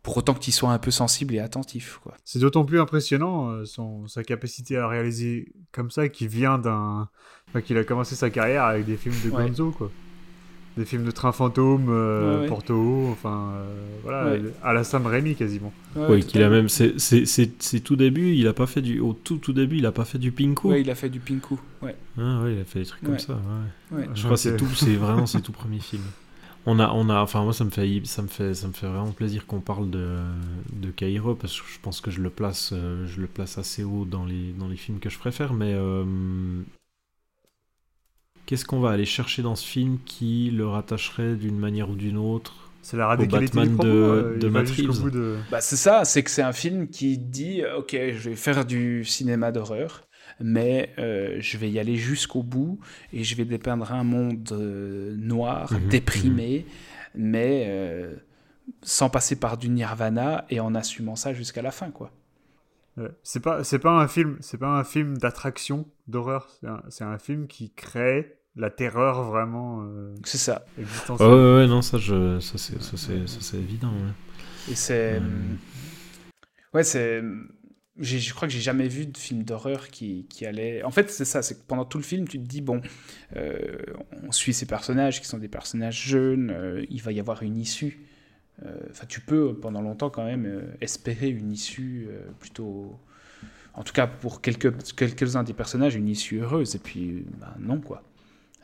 pour 0.03 0.15
autant 0.17 0.33
que 0.33 0.39
tu 0.39 0.51
sois 0.51 0.71
un 0.71 0.79
peu 0.79 0.91
sensible 0.91 1.35
et 1.35 1.39
attentif. 1.39 1.99
C'est 2.23 2.39
d'autant 2.39 2.63
plus 2.63 2.79
impressionnant 2.79 3.49
euh, 3.49 3.65
son, 3.65 4.07
sa 4.07 4.23
capacité 4.23 4.77
à 4.77 4.87
réaliser 4.87 5.51
comme 5.71 5.91
ça 5.91 6.07
qui 6.07 6.27
vient 6.27 6.57
d'un. 6.57 7.09
Enfin, 7.49 7.61
qu'il 7.61 7.77
a 7.77 7.83
commencé 7.83 8.15
sa 8.15 8.29
carrière 8.29 8.63
avec 8.63 8.85
des 8.85 8.97
films 8.97 9.15
de 9.25 9.29
Ouais. 9.29 9.47
Gonzo, 9.47 9.71
quoi. 9.71 9.91
Des 10.75 10.85
films 10.85 11.05
de 11.05 11.11
train 11.11 11.31
fantôme, 11.31 11.87
euh, 11.89 12.35
Ouais, 12.35 12.41
ouais. 12.41 12.47
Porto, 12.47 13.07
enfin, 13.11 13.49
euh, 13.55 13.75
voilà, 14.03 14.31
Ouais. 14.33 14.41
à 14.63 14.73
la 14.73 14.83
Sam 14.83 15.07
Raimi 15.07 15.33
quasiment. 15.33 15.73
Oui, 15.95 16.23
qu'il 16.23 16.43
a 16.43 16.49
même. 16.49 16.69
C'est 16.69 16.99
c'est- 16.99 17.25
c'est- 17.25 17.59
c'est 17.63 17.79
tout 17.79 17.95
début, 17.95 18.33
il 18.35 18.45
a 18.47 18.53
pas 18.53 18.67
fait 18.67 18.81
du. 18.83 18.99
Au 18.99 19.13
tout, 19.13 19.37
tout 19.37 19.53
début, 19.53 19.77
il 19.77 19.85
a 19.87 19.91
pas 19.91 20.05
fait 20.05 20.19
du 20.19 20.31
pinku. 20.31 20.67
Ouais, 20.67 20.81
il 20.81 20.89
a 20.91 20.95
fait 20.95 21.09
du 21.09 21.19
pinku. 21.19 21.55
Ouais. 21.81 21.95
Ah 22.19 22.41
ouais, 22.43 22.53
il 22.53 22.59
a 22.61 22.63
fait 22.63 22.79
des 22.81 22.85
trucs 22.85 23.01
Ouais. 23.03 23.09
comme 23.09 23.17
ça. 23.19 23.39
Ouais. 23.91 24.01
Ouais. 24.01 24.09
Je 24.13 24.19
crois 24.21 24.35
que 24.35 24.41
c'est 24.41 24.55
tout, 24.55 24.67
c'est 24.75 24.93
vraiment 24.95 25.25
ses 25.25 25.41
tout 25.41 25.51
premiers 25.51 25.79
films. 25.79 26.03
On 26.67 26.79
a, 26.79 26.91
on 26.93 27.09
a, 27.09 27.21
enfin 27.21 27.43
moi 27.43 27.53
ça 27.53 27.63
me 27.63 27.69
fait, 27.71 28.01
ça 28.03 28.21
me 28.21 28.27
fait, 28.27 28.53
ça 28.53 28.67
me 28.67 28.73
fait 28.73 28.87
vraiment 28.87 29.13
plaisir 29.13 29.47
qu'on 29.47 29.61
parle 29.61 29.89
de, 29.89 30.17
de 30.73 30.89
Cairo 30.91 31.33
parce 31.33 31.59
que 31.61 31.65
je 31.73 31.79
pense 31.81 32.01
que 32.01 32.11
je 32.11 32.21
le 32.21 32.29
place, 32.29 32.71
euh, 32.73 33.07
je 33.07 33.21
le 33.21 33.27
place 33.27 33.57
assez 33.57 33.83
haut 33.85 34.03
dans 34.05 34.25
les, 34.25 34.51
dans 34.59 34.67
les 34.67 34.75
films 34.75 34.99
que 34.99 35.09
je 35.09 35.17
préfère. 35.17 35.53
Mais 35.53 35.71
euh, 35.73 36.03
qu'est-ce 38.47 38.65
qu'on 38.65 38.79
va 38.79 38.89
aller 38.89 39.05
chercher 39.05 39.43
dans 39.43 39.55
ce 39.55 39.67
film 39.67 39.99
qui 40.05 40.49
le 40.49 40.65
rattacherait 40.67 41.35
d'une 41.35 41.59
manière 41.59 41.89
ou 41.91 41.95
d'une 41.95 42.17
autre 42.17 42.71
C'est 42.81 42.97
la 42.97 43.05
radicalité 43.07 43.57
Batman 43.57 43.67
du 43.69 43.73
propos, 43.75 43.87
de- 43.87 43.93
euh, 43.93 44.37
de 44.39 44.47
Matt 44.49 44.69
Reeves. 44.69 45.11
de... 45.11 45.37
Bah, 45.51 45.61
c'est 45.61 45.75
ça, 45.75 46.03
c'est 46.05 46.23
que 46.23 46.31
c'est 46.31 46.41
un 46.41 46.53
film 46.53 46.87
qui 46.87 47.19
dit 47.19 47.61
euh, 47.61 47.77
Ok, 47.77 47.91
je 47.91 48.29
vais 48.29 48.35
faire 48.35 48.65
du 48.65 49.05
cinéma 49.05 49.51
d'horreur, 49.51 50.07
mais 50.39 50.93
euh, 50.97 51.37
je 51.39 51.57
vais 51.57 51.69
y 51.69 51.77
aller 51.77 51.95
jusqu'au 51.97 52.41
bout 52.43 52.79
et 53.13 53.23
je 53.23 53.35
vais 53.35 53.45
dépeindre 53.45 53.91
un 53.91 54.03
monde 54.03 54.49
euh, 54.53 55.15
noir, 55.17 55.71
Mhm, 55.73 55.89
déprimé, 55.89 56.65
mais 57.15 57.65
euh, 57.67 58.15
sans 58.81 59.09
passer 59.09 59.35
par 59.35 59.57
du 59.57 59.69
nirvana 59.69 60.45
et 60.49 60.59
en 60.59 60.73
assumant 60.75 61.15
ça 61.15 61.33
jusqu'à 61.33 61.61
la 61.61 61.71
fin. 61.71 61.91
quoi. 61.91 62.11
Ouais. 62.97 63.09
C'est 63.23 63.41
pas, 63.41 63.63
c'est 63.63 63.79
pas 63.79 63.91
un 63.91 64.07
film, 64.07 64.37
c'est 64.39 64.57
pas 64.57 64.69
un 64.79 64.83
film 64.83 65.17
d'attraction, 65.17 65.85
d'horreur. 66.07 66.47
C'est 66.59 66.67
un, 66.67 66.81
c'est 66.89 67.03
un 67.03 67.17
film 67.19 67.45
qui 67.47 67.71
crée 67.71 68.36
la 68.57 68.69
terreur 68.69 69.23
vraiment 69.23 69.81
euh, 69.83 70.13
C'est 70.23 70.37
ça. 70.37 70.65
Ouais, 70.77 70.83
existentielle. 70.83 71.29
ouais, 71.29 71.55
ouais, 71.57 71.67
non, 71.67 71.81
ça, 71.81 71.97
je, 71.97 72.39
ça 72.39 72.57
c'est, 72.57 72.81
ça 72.81 72.97
c'est, 72.97 73.27
ça, 73.27 73.37
c'est 73.39 73.57
évident. 73.57 73.89
ouais. 73.91 74.71
Et 74.71 74.75
c'est. 74.75 75.15
Euh. 75.15 75.55
Ouais, 76.73 76.83
c'est. 76.83 77.21
j'ai- 77.99 78.19
Je 78.19 78.33
crois 78.33 78.47
que 78.47 78.53
j'ai 78.53 78.59
jamais 78.61 78.87
vu 78.87 79.05
de 79.05 79.17
film 79.17 79.43
d'horreur 79.43 79.89
qui, 79.89 80.25
qui 80.29 80.45
allait. 80.45 80.83
En 80.83 80.91
fait, 80.91 81.09
c'est 81.09 81.25
ça, 81.25 81.41
c'est 81.41 81.55
que 81.55 81.65
pendant 81.67 81.85
tout 81.85 81.97
le 81.97 82.03
film, 82.03 82.27
tu 82.27 82.37
te 82.39 82.45
dis, 82.45 82.61
bon, 82.61 82.81
euh, 83.35 83.77
on 84.23 84.31
suit 84.31 84.53
ces 84.53 84.65
personnages 84.65 85.21
qui 85.21 85.27
sont 85.27 85.37
des 85.37 85.47
personnages 85.47 86.03
jeunes, 86.05 86.51
euh, 86.51 86.85
il 86.89 87.01
va 87.01 87.11
y 87.11 87.19
avoir 87.19 87.43
une 87.43 87.57
issue. 87.57 87.99
Euh, 88.65 88.75
Enfin, 88.89 89.05
tu 89.07 89.21
peux 89.21 89.53
pendant 89.55 89.81
longtemps 89.81 90.09
quand 90.09 90.25
même 90.25 90.45
euh, 90.45 90.61
espérer 90.81 91.29
une 91.29 91.51
issue 91.51 92.07
euh, 92.09 92.19
plutôt. 92.39 92.99
En 93.75 93.83
tout 93.83 93.93
cas, 93.93 94.07
pour 94.07 94.41
quelques, 94.41 94.73
quelques-uns 94.95 95.43
des 95.43 95.53
personnages, 95.53 95.95
une 95.95 96.07
issue 96.09 96.39
heureuse. 96.41 96.75
Et 96.75 96.79
puis, 96.79 97.23
bah, 97.39 97.55
non, 97.59 97.79
quoi. 97.79 98.01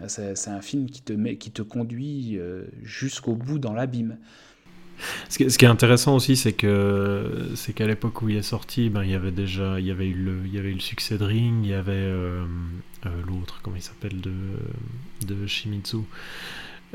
C'est 0.08 0.36
c'est 0.36 0.50
un 0.50 0.62
film 0.62 0.90
qui 0.90 1.02
te, 1.02 1.14
met, 1.14 1.38
qui 1.38 1.52
te 1.52 1.62
conduit 1.62 2.38
euh, 2.38 2.66
jusqu'au 2.82 3.36
bout 3.36 3.60
dans 3.60 3.74
l'abîme. 3.74 4.18
Ce 5.30 5.38
qui, 5.38 5.50
ce 5.50 5.58
qui 5.58 5.66
est 5.66 5.70
intéressant 5.70 6.16
aussi, 6.16 6.36
c'est 6.36 6.54
que 6.54 7.52
c'est 7.56 7.74
qu'à 7.74 7.88
l'époque 7.88 8.22
où 8.22 8.30
il 8.30 8.38
est 8.38 8.42
sorti, 8.42 8.90
ben, 8.90 9.04
il 9.04 9.12
y 9.12 9.16
avait 9.16 9.32
déjà, 9.32 9.80
il 9.80 9.86
y 9.86 9.92
avait 9.92 10.08
eu 10.08 10.14
le, 10.14 10.38
il 10.46 10.54
y 10.54 10.60
avait 10.60 10.70
eu 10.70 10.76
le 10.76 10.80
succès 10.80 11.18
de 11.18 11.26
Ring, 11.26 11.64
il 11.64 11.70
y 11.70 11.74
avait 11.74 11.92
euh, 11.94 12.46
euh, 13.06 13.10
l'autre, 13.28 13.60
comment 13.64 13.76
il 13.76 13.82
s'appelle 13.82 14.22
de 14.22 14.32
de 15.26 15.48
Shimizu, 15.48 15.98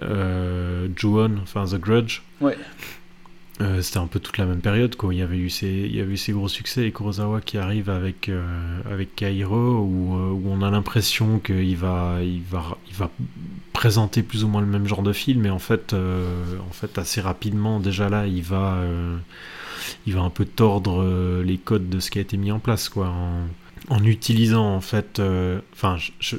euh, 0.03 0.89
Ju-on, 0.97 1.39
enfin 1.43 1.65
The 1.67 1.81
Grudge. 1.81 2.23
Ouais. 2.41 2.57
Euh, 3.61 3.83
C'était 3.83 3.99
un 3.99 4.07
peu 4.07 4.21
toute 4.21 4.39
la 4.39 4.47
même 4.47 4.61
période, 4.61 4.95
quoi. 4.95 5.13
Il 5.13 5.19
y 5.19 5.23
avait 5.23 5.37
eu 5.37 5.51
ces, 5.51 5.67
il 5.67 5.97
y 5.97 6.01
avait 6.01 6.13
eu 6.13 6.17
ces 6.17 6.33
gros 6.33 6.49
succès 6.49 6.87
et 6.87 6.93
Kurosawa 6.93 7.41
qui 7.41 7.59
arrive 7.59 7.91
avec 7.91 8.29
euh, 8.29 8.81
avec 8.89 9.17
Kairo, 9.17 9.81
où, 9.81 10.15
euh, 10.15 10.31
où 10.31 10.43
on 10.49 10.63
a 10.63 10.71
l'impression 10.71 11.41
qu'il 11.41 11.77
va, 11.77 12.19
il 12.23 12.43
va, 12.43 12.79
il 12.89 12.95
va 12.95 13.11
présenter 13.73 14.23
plus 14.23 14.45
ou 14.45 14.49
moins 14.49 14.61
le 14.61 14.67
même 14.67 14.87
genre 14.87 15.03
de 15.03 15.13
film, 15.13 15.45
et 15.47 15.51
en 15.51 15.59
fait, 15.59 15.93
euh, 15.93 16.57
en 16.69 16.73
fait, 16.73 16.99
assez 16.99 17.21
rapidement, 17.21 17.81
déjà 17.81 18.09
là, 18.09 18.27
il 18.27 18.43
va, 18.43 18.79
il 20.07 20.15
va 20.15 20.21
un 20.23 20.31
peu 20.31 20.45
tordre 20.45 21.43
les 21.43 21.59
codes 21.59 21.89
de 21.89 22.01
ce 22.01 22.11
qui 22.11 22.19
a 22.19 22.23
été 22.23 22.37
mis 22.37 22.51
en 22.53 22.59
place, 22.59 22.89
quoi, 22.89 23.13
en, 23.89 24.05
utilisant 24.05 24.75
en 24.75 24.81
fait, 24.81 25.21
enfin, 25.73 25.97
je, 26.19 26.37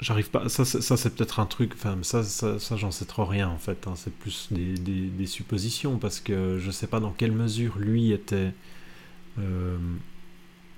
J'arrive 0.00 0.28
pas. 0.30 0.48
Ça, 0.50 0.64
ça 0.66 0.96
c'est 0.96 1.14
peut-être 1.14 1.40
un 1.40 1.46
truc. 1.46 1.72
Enfin, 1.74 1.96
ça, 2.02 2.22
ça, 2.22 2.58
ça, 2.58 2.76
j'en 2.76 2.90
sais 2.90 3.06
trop 3.06 3.24
rien 3.24 3.48
en 3.48 3.56
fait. 3.58 3.86
hein. 3.86 3.94
C'est 3.96 4.12
plus 4.12 4.48
des, 4.50 4.74
des- 4.74 5.26
suppositions 5.26 5.98
parce 5.98 6.20
que 6.20 6.58
je 6.58 6.70
sais 6.70 6.86
pas 6.86 7.00
dans 7.00 7.10
quelle 7.12 7.32
mesure 7.32 7.78
lui 7.78 8.12
était 8.12 8.52
euh, 9.38 9.78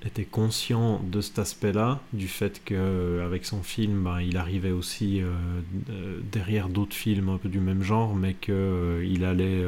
était 0.06 0.24
conscient 0.24 1.00
de 1.10 1.20
cet 1.20 1.38
aspect-là, 1.40 2.00
du 2.12 2.28
fait 2.28 2.62
que 2.64 2.74
euh, 2.74 3.26
avec 3.26 3.44
son 3.44 3.62
film, 3.62 4.04
ben, 4.04 4.20
il 4.20 4.36
arrivait 4.36 4.70
aussi 4.70 5.20
euh, 5.22 6.20
derrière 6.32 6.68
d'autres 6.68 6.94
films 6.96 7.28
un 7.30 7.38
peu 7.38 7.48
du 7.48 7.60
même 7.60 7.82
genre, 7.82 8.14
mais 8.14 8.34
que 8.34 8.52
euh, 8.52 9.04
il 9.06 9.24
allait 9.24 9.64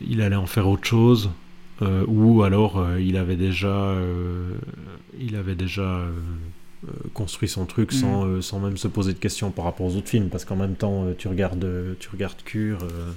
il 0.00 0.20
allait 0.22 0.36
en 0.36 0.46
faire 0.46 0.68
autre 0.68 0.86
chose. 0.86 1.30
ou 2.06 2.42
alors 2.42 2.84
il 2.98 3.16
avait 3.16 3.36
déjà 3.36 3.94
il 5.18 5.36
avait 5.36 5.54
déjà 5.54 6.06
construit 7.12 7.48
son 7.48 7.66
truc 7.66 7.92
sans, 7.92 8.24
euh, 8.26 8.40
sans 8.40 8.60
même 8.60 8.76
se 8.76 8.86
poser 8.88 9.12
de 9.12 9.18
questions 9.18 9.50
par 9.50 9.64
rapport 9.64 9.86
aux 9.86 9.96
autres 9.96 10.08
films 10.08 10.28
parce 10.28 10.44
qu'en 10.44 10.56
même 10.56 10.76
temps 10.76 11.04
euh, 11.06 11.14
tu 11.18 11.26
regardes 11.28 11.64
euh, 11.64 11.94
tu 11.98 12.08
regardes 12.08 12.40
Cure 12.44 12.84
euh, 12.84 13.12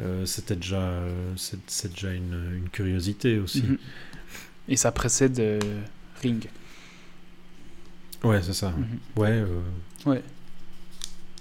euh, 0.00 0.26
c'était 0.26 0.56
déjà 0.56 0.80
euh, 0.80 1.32
c'est, 1.36 1.88
déjà 1.92 2.12
une, 2.12 2.54
une 2.56 2.68
curiosité 2.68 3.38
aussi 3.38 3.62
Mhm. 3.62 3.78
Et 4.68 4.76
ça 4.76 4.90
précède 4.90 5.38
euh, 5.38 5.60
Ring. 6.22 6.48
ouais 8.24 8.42
c'est 8.42 8.52
ça 8.54 8.70
Mhm. 8.70 8.98
ouais 9.16 9.30
euh, 9.30 9.60
Ouais. 10.06 10.22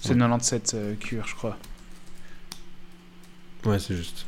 C'est 0.02 0.10
Ouais. 0.10 0.16
97 0.20 0.74
euh, 0.76 0.94
Cure, 0.96 1.26
je 1.28 1.34
crois. 1.36 1.58
ouais 3.66 3.80
c'est 3.80 3.96
juste 3.96 4.26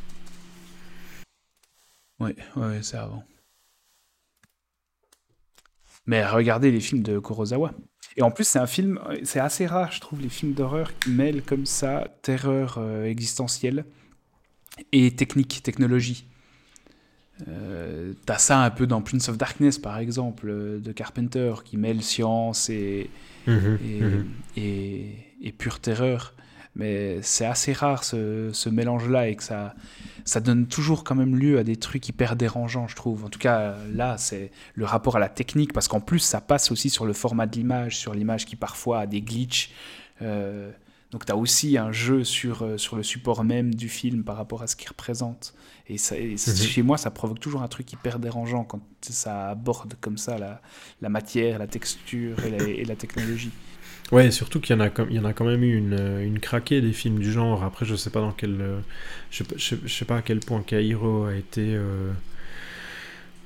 Ouais, 2.18 2.34
ouais, 2.56 2.80
c'est 2.82 2.96
avant. 2.96 3.22
Mais 6.08 6.26
regardez 6.26 6.72
les 6.72 6.80
films 6.80 7.02
de 7.02 7.18
Kurosawa. 7.20 7.72
Et 8.16 8.22
en 8.22 8.30
plus, 8.32 8.44
c'est 8.44 8.58
un 8.58 8.66
film, 8.66 8.98
c'est 9.22 9.38
assez 9.38 9.66
rare, 9.66 9.92
je 9.92 10.00
trouve, 10.00 10.20
les 10.20 10.28
films 10.30 10.54
d'horreur 10.54 10.98
qui 10.98 11.10
mêlent 11.10 11.42
comme 11.42 11.66
ça 11.66 12.08
terreur 12.22 12.76
euh, 12.78 13.04
existentielle 13.04 13.84
et 14.90 15.14
technique, 15.14 15.62
technologie. 15.62 16.24
Euh, 17.46 18.14
T'as 18.26 18.38
ça 18.38 18.64
un 18.64 18.70
peu 18.70 18.86
dans 18.88 19.02
Prince 19.02 19.28
of 19.28 19.38
Darkness, 19.38 19.78
par 19.78 19.98
exemple, 19.98 20.48
euh, 20.48 20.80
de 20.80 20.90
Carpenter, 20.92 21.54
qui 21.64 21.76
mêle 21.76 22.02
science 22.02 22.70
et, 22.70 23.10
Mhm, 23.46 23.78
et, 23.84 24.00
mhm. 24.00 24.26
et, 24.56 25.14
et 25.42 25.52
pure 25.52 25.78
terreur. 25.78 26.34
Mais 26.74 27.18
c'est 27.22 27.44
assez 27.46 27.72
rare 27.72 28.04
ce, 28.04 28.50
ce 28.52 28.68
mélange-là 28.68 29.28
et 29.28 29.36
que 29.36 29.42
ça, 29.42 29.74
ça 30.24 30.40
donne 30.40 30.66
toujours 30.66 31.02
quand 31.02 31.14
même 31.16 31.34
lieu 31.36 31.58
à 31.58 31.64
des 31.64 31.76
trucs 31.76 32.08
hyper 32.08 32.36
dérangeants, 32.36 32.86
je 32.86 32.94
trouve. 32.94 33.24
En 33.24 33.28
tout 33.28 33.38
cas, 33.40 33.74
là, 33.92 34.16
c'est 34.18 34.52
le 34.74 34.84
rapport 34.84 35.16
à 35.16 35.18
la 35.18 35.28
technique, 35.28 35.72
parce 35.72 35.88
qu'en 35.88 36.00
plus, 36.00 36.20
ça 36.20 36.40
passe 36.40 36.70
aussi 36.70 36.88
sur 36.90 37.04
le 37.06 37.12
format 37.12 37.46
de 37.46 37.56
l'image, 37.56 37.96
sur 37.96 38.14
l'image 38.14 38.46
qui 38.46 38.54
parfois 38.56 39.00
a 39.00 39.06
des 39.06 39.20
glitches. 39.22 39.70
Euh, 40.22 40.70
donc, 41.10 41.24
tu 41.24 41.32
as 41.32 41.36
aussi 41.36 41.78
un 41.78 41.90
jeu 41.90 42.22
sur, 42.22 42.62
euh, 42.62 42.76
sur 42.76 42.94
le 42.96 43.02
support 43.02 43.42
même 43.42 43.74
du 43.74 43.88
film 43.88 44.22
par 44.24 44.36
rapport 44.36 44.62
à 44.62 44.66
ce 44.66 44.76
qu'il 44.76 44.88
représente. 44.88 45.54
Et, 45.88 45.96
ça, 45.96 46.18
et 46.18 46.32
Mhm. 46.32 46.38
chez 46.38 46.82
moi, 46.82 46.98
ça 46.98 47.10
provoque 47.10 47.40
toujours 47.40 47.62
un 47.62 47.68
truc 47.68 47.90
hyper 47.92 48.18
dérangeant 48.18 48.62
quand 48.64 48.80
ça 49.00 49.48
aborde 49.48 49.94
comme 50.02 50.18
ça 50.18 50.36
la, 50.38 50.60
la 51.00 51.08
matière, 51.08 51.58
la 51.58 51.66
texture 51.66 52.44
et 52.44 52.50
la, 52.50 52.58
et 52.58 52.84
la 52.84 52.94
technologie. 52.94 53.52
Ouais, 54.10 54.30
surtout 54.30 54.60
qu'il 54.60 54.74
y 54.74 54.78
en 54.78 54.82
a, 54.82 54.90
il 55.10 55.16
y 55.16 55.18
en 55.18 55.24
a 55.26 55.34
quand 55.34 55.44
même 55.44 55.62
eu 55.62 55.76
une, 55.76 55.92
euh, 55.92 56.24
une 56.24 56.40
craquée 56.40 56.80
des 56.80 56.92
films 56.94 57.18
du 57.18 57.30
genre. 57.30 57.62
Après, 57.62 57.84
je 57.84 57.94
sais 57.94 58.10
pas 58.10 58.20
dans 58.20 58.32
quel, 58.32 58.58
euh, 58.60 58.80
je, 59.30 59.38
sais 59.38 59.44
pas- 59.44 59.56
je, 59.58 59.64
sais- 59.64 59.78
je 59.84 59.92
sais 59.94 60.04
pas 60.06 60.16
à 60.18 60.22
quel 60.22 60.40
point 60.40 60.62
Cairo 60.62 61.24
a 61.24 61.34
été, 61.34 61.74
euh, 61.74 62.10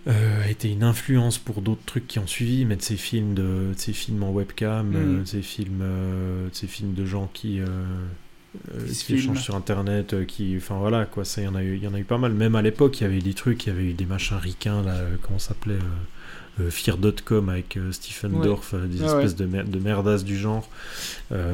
euh, 0.09 0.45
a 0.45 0.49
été 0.51 0.69
une 0.71 0.83
influence 0.83 1.39
pour 1.39 1.63
d'autres 1.63 1.85
trucs 1.87 2.09
qui 2.09 2.19
ont 2.19 2.27
suivi, 2.27 2.65
mais 2.65 2.77
de 2.77 2.83
ces 2.83 2.97
films 2.97 3.35
de, 3.35 3.43
de 3.73 3.75
ces 3.77 3.93
films 3.93 4.23
en 4.25 4.31
webcam, 4.33 4.97
euh, 4.97 5.21
de 5.21 5.25
ces 5.25 5.43
films, 5.43 5.79
de 5.81 6.51
ces 6.55 6.67
films 6.67 6.95
de 6.95 7.05
gens 7.07 7.31
qui, 7.33 7.61
échangent 9.11 9.41
sur 9.43 9.55
internet, 9.55 10.27
qui, 10.27 10.55
enfin 10.57 10.77
voilà 10.79 11.05
quoi, 11.07 11.25
ça, 11.25 11.41
il 11.41 11.45
y 11.45 11.49
en 11.49 11.55
a 11.55 11.63
eu, 11.63 11.77
il 11.77 11.83
y 11.83 11.87
en 11.87 11.95
a 11.95 11.99
eu 11.99 12.05
pas 12.05 12.19
mal. 12.19 12.33
Même 12.33 12.55
à 12.55 12.63
l'époque, 12.63 13.01
il 13.01 13.05
y 13.05 13.07
avait 13.07 13.17
eu 13.19 13.23
des 13.23 13.35
trucs, 13.35 13.65
il 13.67 13.69
y 13.69 13.73
avait 13.73 13.85
eu 13.85 13.93
des 13.95 14.07
machins 14.07 14.37
ricains 14.37 14.83
là, 14.83 15.01
comment 15.23 15.39
ça 15.39 15.49
s'appelait. 15.49 15.79
Euh, 16.61 16.71
Fear.com 16.71 17.49
avec 17.49 17.77
euh, 17.77 17.93
Stephen 17.93 18.35
Ouais. 18.35 18.45
Dorff, 18.47 18.75
euh, 18.75 18.87
des 18.87 19.03
Ah 19.03 19.07
espèces 19.07 19.33
ouais. 19.33 19.39
de, 19.39 19.47
mer- 19.47 19.65
de 19.69 19.79
merdasses 19.79 20.25
du 20.25 20.37
genre, 20.39 20.69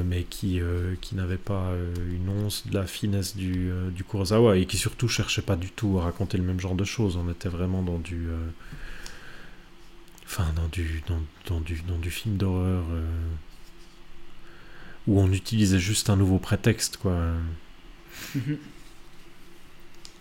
mais 0.04 0.24
qui, 0.24 0.60
qui 1.00 1.14
n'avaient 1.14 1.36
pas 1.36 1.72
une 2.10 2.28
once 2.28 2.66
de 2.66 2.74
la 2.74 2.86
finesse 2.86 3.36
du, 3.36 3.70
du 3.94 4.02
Kurosawa 4.04 4.56
et 4.56 4.66
qui 4.66 4.76
surtout 4.76 5.06
cherchaient 5.08 5.42
pas 5.42 5.56
du 5.56 5.70
tout 5.70 5.98
à 5.98 6.02
raconter 6.02 6.36
le 6.36 6.44
même 6.44 6.58
genre 6.60 6.74
de 6.74 6.84
choses. 6.84 7.16
On 7.16 7.30
était 7.30 7.48
vraiment 7.48 7.82
dans 7.82 7.98
du. 7.98 8.26
Enfin, 10.26 10.46
dans 10.56 10.66
du, 10.68 11.02
dans, 11.06 11.20
dans 11.46 11.60
du, 11.60 11.80
dans 11.88 11.96
du 11.98 12.10
film 12.10 12.36
d'horreur 12.36 12.84
euh, 12.90 13.06
où 15.06 15.20
on 15.20 15.32
utilisait 15.32 15.78
juste 15.78 16.10
un 16.10 16.16
nouveau 16.16 16.38
prétexte, 16.38 16.96
quoi. 16.98 17.16
Mhm. 18.34 18.58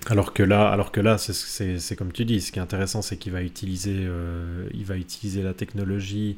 Alors 0.09 0.33
que 0.33 0.41
là, 0.43 0.69
alors 0.69 0.91
que 0.91 1.01
là, 1.01 1.17
c'est- 1.17 1.33
c'est 1.33 1.79
c'est 1.79 1.95
comme 1.95 2.11
tu 2.13 2.23
dis. 2.25 2.39
Ce 2.41 2.51
qui 2.51 2.59
est 2.59 2.61
intéressant, 2.61 3.01
c'est 3.01 3.17
qu'il 3.17 3.33
va 3.33 3.41
utiliser, 3.43 3.95
euh, 4.05 4.67
il 4.73 4.85
va 4.85 4.95
utiliser 4.97 5.41
la 5.43 5.53
technologie 5.53 6.37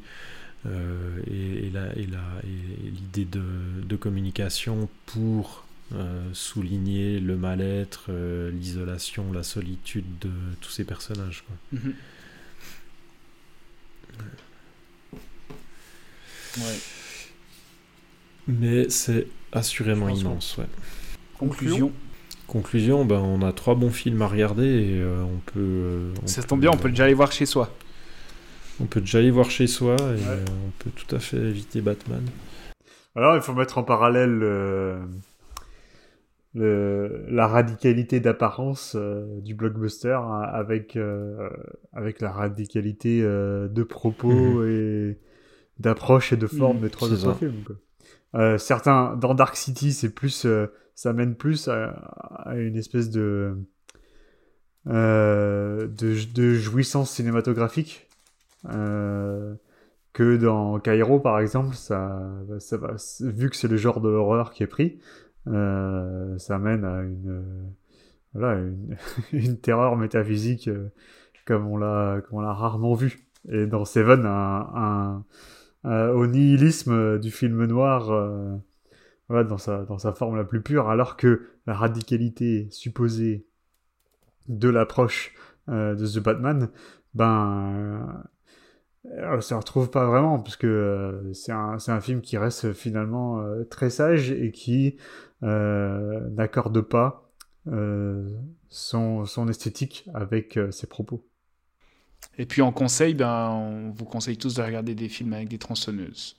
euh, 0.65 1.21
et, 1.27 1.67
et 1.67 1.69
la- 1.69 1.95
et 1.95 2.05
la- 2.07 2.41
et 2.43 2.89
l'idée 2.89 3.25
de, 3.25 3.41
de 3.87 3.95
communication 3.95 4.89
pour 5.05 5.65
euh, 5.93 6.21
souligner 6.33 7.19
le 7.19 7.35
mal-être, 7.37 8.11
l'isolation, 8.51 9.31
la 9.31 9.43
solitude 9.43 10.05
de 10.21 10.29
tous 10.61 10.69
ces 10.71 10.83
personnages. 10.83 11.43
Quoi. 11.47 11.79
Mhm. 11.79 11.93
Ouais. 16.57 16.79
Mais 18.47 18.89
c'est 18.89 19.27
assurément 19.51 20.09
immense. 20.09 20.57
Ouais. 20.57 20.65
Conclusion. 21.37 21.91
Conclusion, 22.49 23.05
ben, 23.05 23.19
on 23.19 23.43
a 23.43 23.53
trois 23.53 23.75
bons 23.75 23.91
films 23.91 24.23
à 24.23 24.27
regarder 24.27 24.65
et 24.65 24.99
euh, 25.01 25.21
on 25.23 25.37
peut. 25.51 25.59
euh, 25.59 26.13
on 26.23 26.27
Ça 26.27 26.41
peut- 26.41 26.47
tombe 26.47 26.61
bien, 26.61 26.71
on 26.71 26.77
peut 26.77 26.89
déjà 26.89 27.03
aller 27.03 27.13
voir 27.13 27.31
chez 27.31 27.45
soi. 27.45 27.69
On 28.81 28.85
peut 28.85 29.01
déjà 29.01 29.19
aller 29.19 29.29
voir 29.29 29.51
chez 29.51 29.67
soi 29.67 29.95
et 29.95 29.99
euh, 30.25 30.45
on 30.65 30.71
peut 30.83 30.89
tout 30.89 31.15
à 31.15 31.19
fait 31.19 31.37
éviter 31.37 31.79
Batman. 31.81 32.23
Alors, 33.15 33.35
il 33.35 33.41
faut 33.41 33.53
mettre 33.53 33.77
en 33.77 33.83
parallèle 33.83 34.39
euh, 34.41 34.97
le- 36.55 37.25
la 37.29 37.47
radicalité 37.47 38.19
d'apparence 38.19 38.95
euh, 38.95 39.39
du 39.41 39.53
blockbuster 39.53 40.13
hein, 40.19 40.41
avec, 40.51 40.95
euh, 40.95 41.49
avec 41.93 42.19
la 42.19 42.31
radicalité 42.31 43.21
euh, 43.21 43.67
de 43.67 43.83
propos 43.83 44.63
et 44.65 45.19
d'approche 45.77 46.33
et 46.33 46.37
de 46.37 46.47
forme 46.47 46.77
Mhm, 46.77 46.83
des 46.83 46.89
trois 46.89 47.11
autres 47.13 47.33
ça. 47.33 47.35
films. 47.35 47.63
quoi. 47.65 47.75
Euh, 48.35 48.57
certains, 48.57 49.15
dans 49.17 49.35
Dark 49.35 49.55
City, 49.55 49.93
c'est 49.93 50.09
plus, 50.13 50.45
euh, 50.45 50.67
ça 50.99 51.13
mène 51.13 51.33
plus 51.33 51.69
à, 51.69 52.55
une 52.57 52.75
espèce 52.75 53.09
de, 53.09 53.55
euh, 54.87 55.87
de, 55.87 56.15
de 56.33 56.53
jouissance 56.55 57.11
cinématographique. 57.11 58.09
Euh, 58.69 59.55
que 60.11 60.35
dans 60.35 60.79
Cairo 60.79 61.19
par 61.21 61.39
exemple 61.39 61.75
ça, 61.75 62.29
ça 62.59 62.77
va 62.77 62.95
vu 63.21 63.49
que 63.49 63.55
c'est 63.55 63.69
le 63.69 63.77
genre 63.77 64.01
de 64.01 64.09
l'horreur 64.09 64.51
qui 64.51 64.63
est 64.63 64.67
pris 64.67 64.99
euh, 65.47 66.37
ça 66.37 66.59
mène 66.59 66.83
à 66.83 67.01
une 67.03 67.43
voilà 68.33 68.59
une, 69.31 69.57
terreur 69.61 69.95
métaphysique 69.95 70.69
comme 71.45 71.67
on 71.67 71.77
l'a 71.77 72.21
rarement 72.33 72.95
vu 72.95 73.29
et 73.47 73.65
dans 73.65 73.85
Seven 73.85 74.25
un, 74.25 75.23
un- 75.85 76.09
au 76.09 76.27
nihilisme 76.27 77.19
du 77.19 77.31
film 77.31 77.63
noir 77.65 78.59
dans 79.29 79.57
sa 79.57 79.85
dans 79.85 79.97
sa 79.97 80.13
forme 80.13 80.35
la 80.35 80.43
plus 80.43 80.61
pure 80.61 80.89
alors 80.89 81.17
que 81.17 81.47
la 81.67 81.73
radicalité 81.73 82.67
supposée 82.71 83.45
de 84.47 84.69
l'approche 84.69 85.33
euh, 85.69 85.95
de 85.95 86.07
The 86.07 86.19
Batman 86.19 86.69
ben 87.13 88.23
euh, 89.05 89.41
se 89.41 89.53
retrouve 89.53 89.89
pas 89.89 90.05
vraiment 90.05 90.39
parce 90.39 90.55
que 90.55 90.67
euh, 90.67 91.33
c'est 91.33 91.51
un, 91.51 91.77
un 91.87 92.01
film 92.01 92.21
qui 92.21 92.37
reste 92.37 92.73
finalement 92.73 93.41
euh, 93.41 93.63
très 93.63 93.89
sage 93.89 94.31
et 94.31 94.51
qui 94.51 94.97
euh, 95.43 96.29
n'accorde 96.31 96.81
pas 96.81 97.25
son, 98.69 99.25
son 99.25 99.47
esthétique 99.47 100.09
avec 100.15 100.57
ses 100.71 100.87
propos. 100.87 101.23
Et 102.39 102.47
puis 102.47 102.63
en 102.63 102.71
conseil, 102.71 103.13
ben, 103.13 103.49
on 103.49 103.91
vous 103.91 104.05
conseille 104.05 104.37
tous 104.37 104.55
de 104.55 104.63
regarder 104.63 104.95
des 104.95 105.07
films 105.07 105.33
avec 105.33 105.49
des 105.49 105.59
tronçonneuses. 105.59 106.38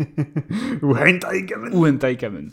Ou 0.82 0.94
Hentai 0.96 1.46
Kamen 1.46 1.74
Ou 1.74 1.86
Hentai 1.86 2.16
Kamen. 2.16 2.50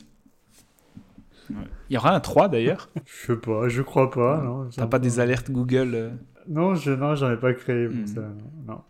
Ouais. 1.49 1.55
Il 1.89 1.93
y 1.93 1.97
aura 1.97 2.13
un 2.13 2.19
3 2.19 2.49
d'ailleurs. 2.49 2.89
Je 3.05 3.27
sais 3.33 3.37
pas, 3.37 3.69
je 3.69 3.81
crois 3.81 4.09
pas. 4.11 4.41
non, 4.43 4.69
T'as 4.75 4.87
pas 4.87 4.99
des 4.99 5.19
alertes 5.19 5.49
Google 5.51 5.91
euh, 5.95 6.09
Non, 6.49 6.75
je 6.75 6.91
non, 6.91 7.15
j'en 7.15 7.31
ai 7.31 7.37
pas 7.37 7.53
créé 7.53 7.87
pour 7.87 7.95
Hmm. 7.95 8.07
ça. 8.07 8.21
Non. 8.67 8.81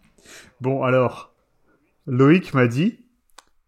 Bon, 0.60 0.84
alors, 0.84 1.34
Loïc 2.08 2.54
m'a 2.54 2.68
dit 2.68 3.00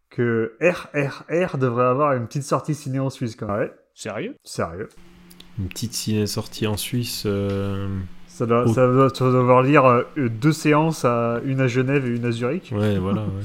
que 0.09 0.53
RRR 0.59 1.57
devrait 1.59 1.85
avoir 1.85 2.13
une 2.13 2.25
petite 2.25 2.43
sortie 2.43 2.73
ciné 2.73 2.99
en 2.99 3.09
Suisse 3.11 3.35
quand 3.35 3.47
même. 3.47 3.59
Ouais, 3.59 3.71
Sérieux? 3.93 4.35
Sérieux. 4.43 4.89
Une 5.59 5.67
petite 5.67 5.93
ciné 5.93 6.25
sortie 6.25 6.65
en 6.65 6.77
Suisse. 6.77 7.23
euh, 7.27 7.87
Ça 8.27 8.45
doit, 8.47 8.65
ça 8.73 8.87
doit, 8.87 9.09
ça 9.09 9.25
doit 9.25 9.33
devoir 9.33 9.61
lire 9.61 9.85
euh, 9.85 10.03
deux 10.29 10.51
séances, 10.53 11.05
à, 11.05 11.41
une 11.45 11.61
à 11.61 11.67
Genève 11.67 12.07
et 12.07 12.15
une 12.15 12.25
à 12.25 12.31
Zurich. 12.31 12.73
Ouais, 12.75 12.97
voilà. 12.97 13.21
ouais. 13.23 13.43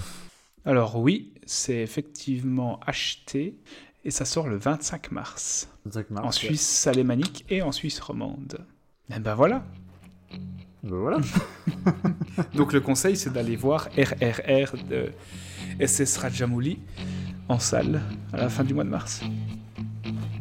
Alors 0.65 0.99
oui, 0.99 1.34
c'est 1.47 1.79
effectivement 1.79 2.81
acheté 2.87 3.57
et 4.05 4.11
ça 4.11 4.25
sort 4.25 4.49
le 4.49 4.57
25 4.57 5.13
mars. 5.13 5.69
25 5.87 6.11
mars, 6.11 6.27
en. 6.27 6.31
Suisse 6.31 6.87
alémanique 6.87 7.45
et 7.49 7.63
en 7.63 7.73
Suisse 7.73 8.01
romande. 8.01 8.67
Et 9.15 9.19
ben 9.19 9.35
voilà. 9.35 9.65
Ben 10.83 10.97
voilà. 10.97 11.19
Donc 12.55 12.73
le 12.73 12.81
conseil, 12.81 13.17
c'est 13.17 13.33
d'aller 13.33 13.57
voir 13.57 13.89
RRR 13.97 14.77
de 14.89 15.13
SS 15.85 16.19
Rajamouli 16.19 16.79
en 17.49 17.59
salle 17.59 18.03
à 18.33 18.39
la 18.39 18.49
fin 18.49 18.65
du 18.65 18.75
mois 18.75 18.85
de 18.85 18.91
mars. 18.91 19.23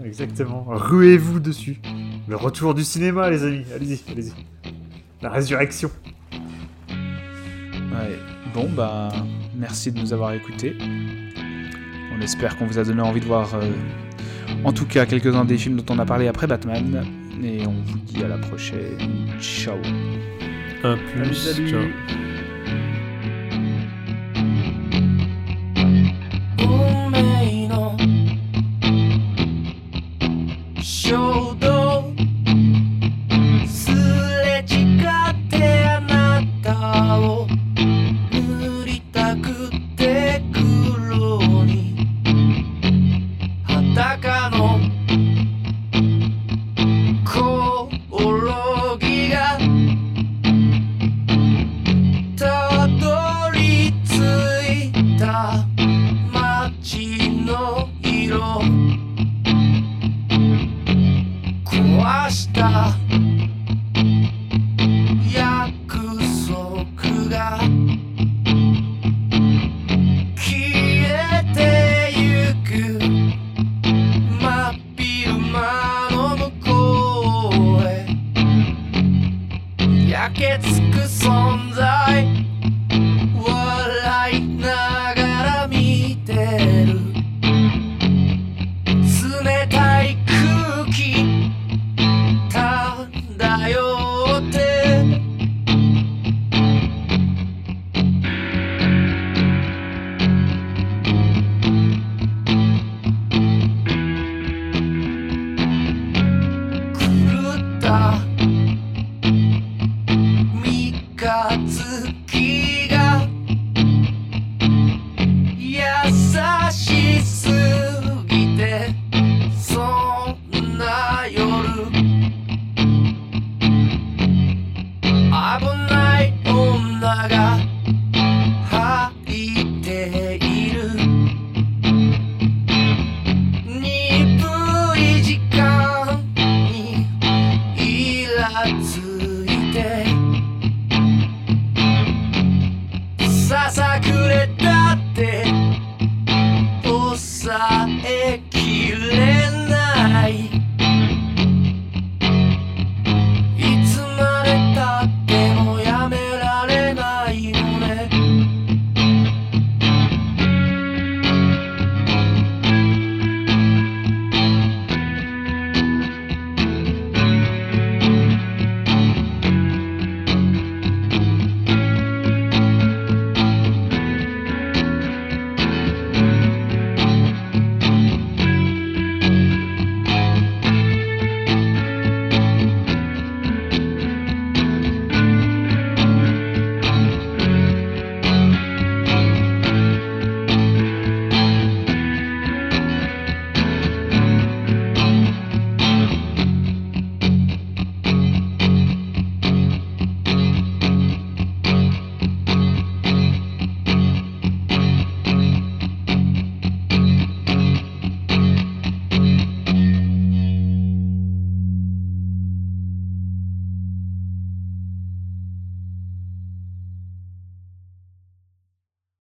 Exactement. 0.03 0.65
Ruez-vous 0.67 1.39
dessus. 1.39 1.79
Le 2.27 2.35
retour 2.35 2.73
du 2.73 2.83
cinéma, 2.83 3.29
les 3.29 3.43
amis. 3.43 3.65
Allez-y, 3.73 4.01
allez-y. 4.11 4.33
La 5.21 5.29
résurrection. 5.29 5.89
Ouais. 6.89 8.19
Bon, 8.53 8.69
bah, 8.69 9.09
merci 9.55 9.91
de 9.91 9.99
nous 9.99 10.13
avoir 10.13 10.33
écoutés. 10.33 10.75
On 12.15 12.21
espère 12.21 12.57
qu'on 12.57 12.65
vous 12.65 12.79
a 12.79 12.83
donné 12.83 13.01
envie 13.01 13.19
de 13.19 13.25
voir, 13.25 13.55
euh, 13.55 13.69
en 14.63 14.71
tout 14.71 14.85
cas, 14.85 15.05
quelques-uns 15.05 15.45
des 15.45 15.57
films 15.57 15.81
dont 15.81 15.95
on 15.95 15.99
a 15.99 16.05
parlé 16.05 16.27
après 16.27 16.47
Batman. 16.47 17.05
Et 17.43 17.65
on 17.67 17.81
vous 17.85 17.97
dit 17.99 18.23
à 18.23 18.27
la 18.27 18.37
prochaine. 18.37 19.27
Ciao. 19.39 19.77
À 20.83 20.95
plus. 20.95 21.33
Salut, 21.35 21.69
salut. 21.69 21.69
Ciao. 21.69 22.32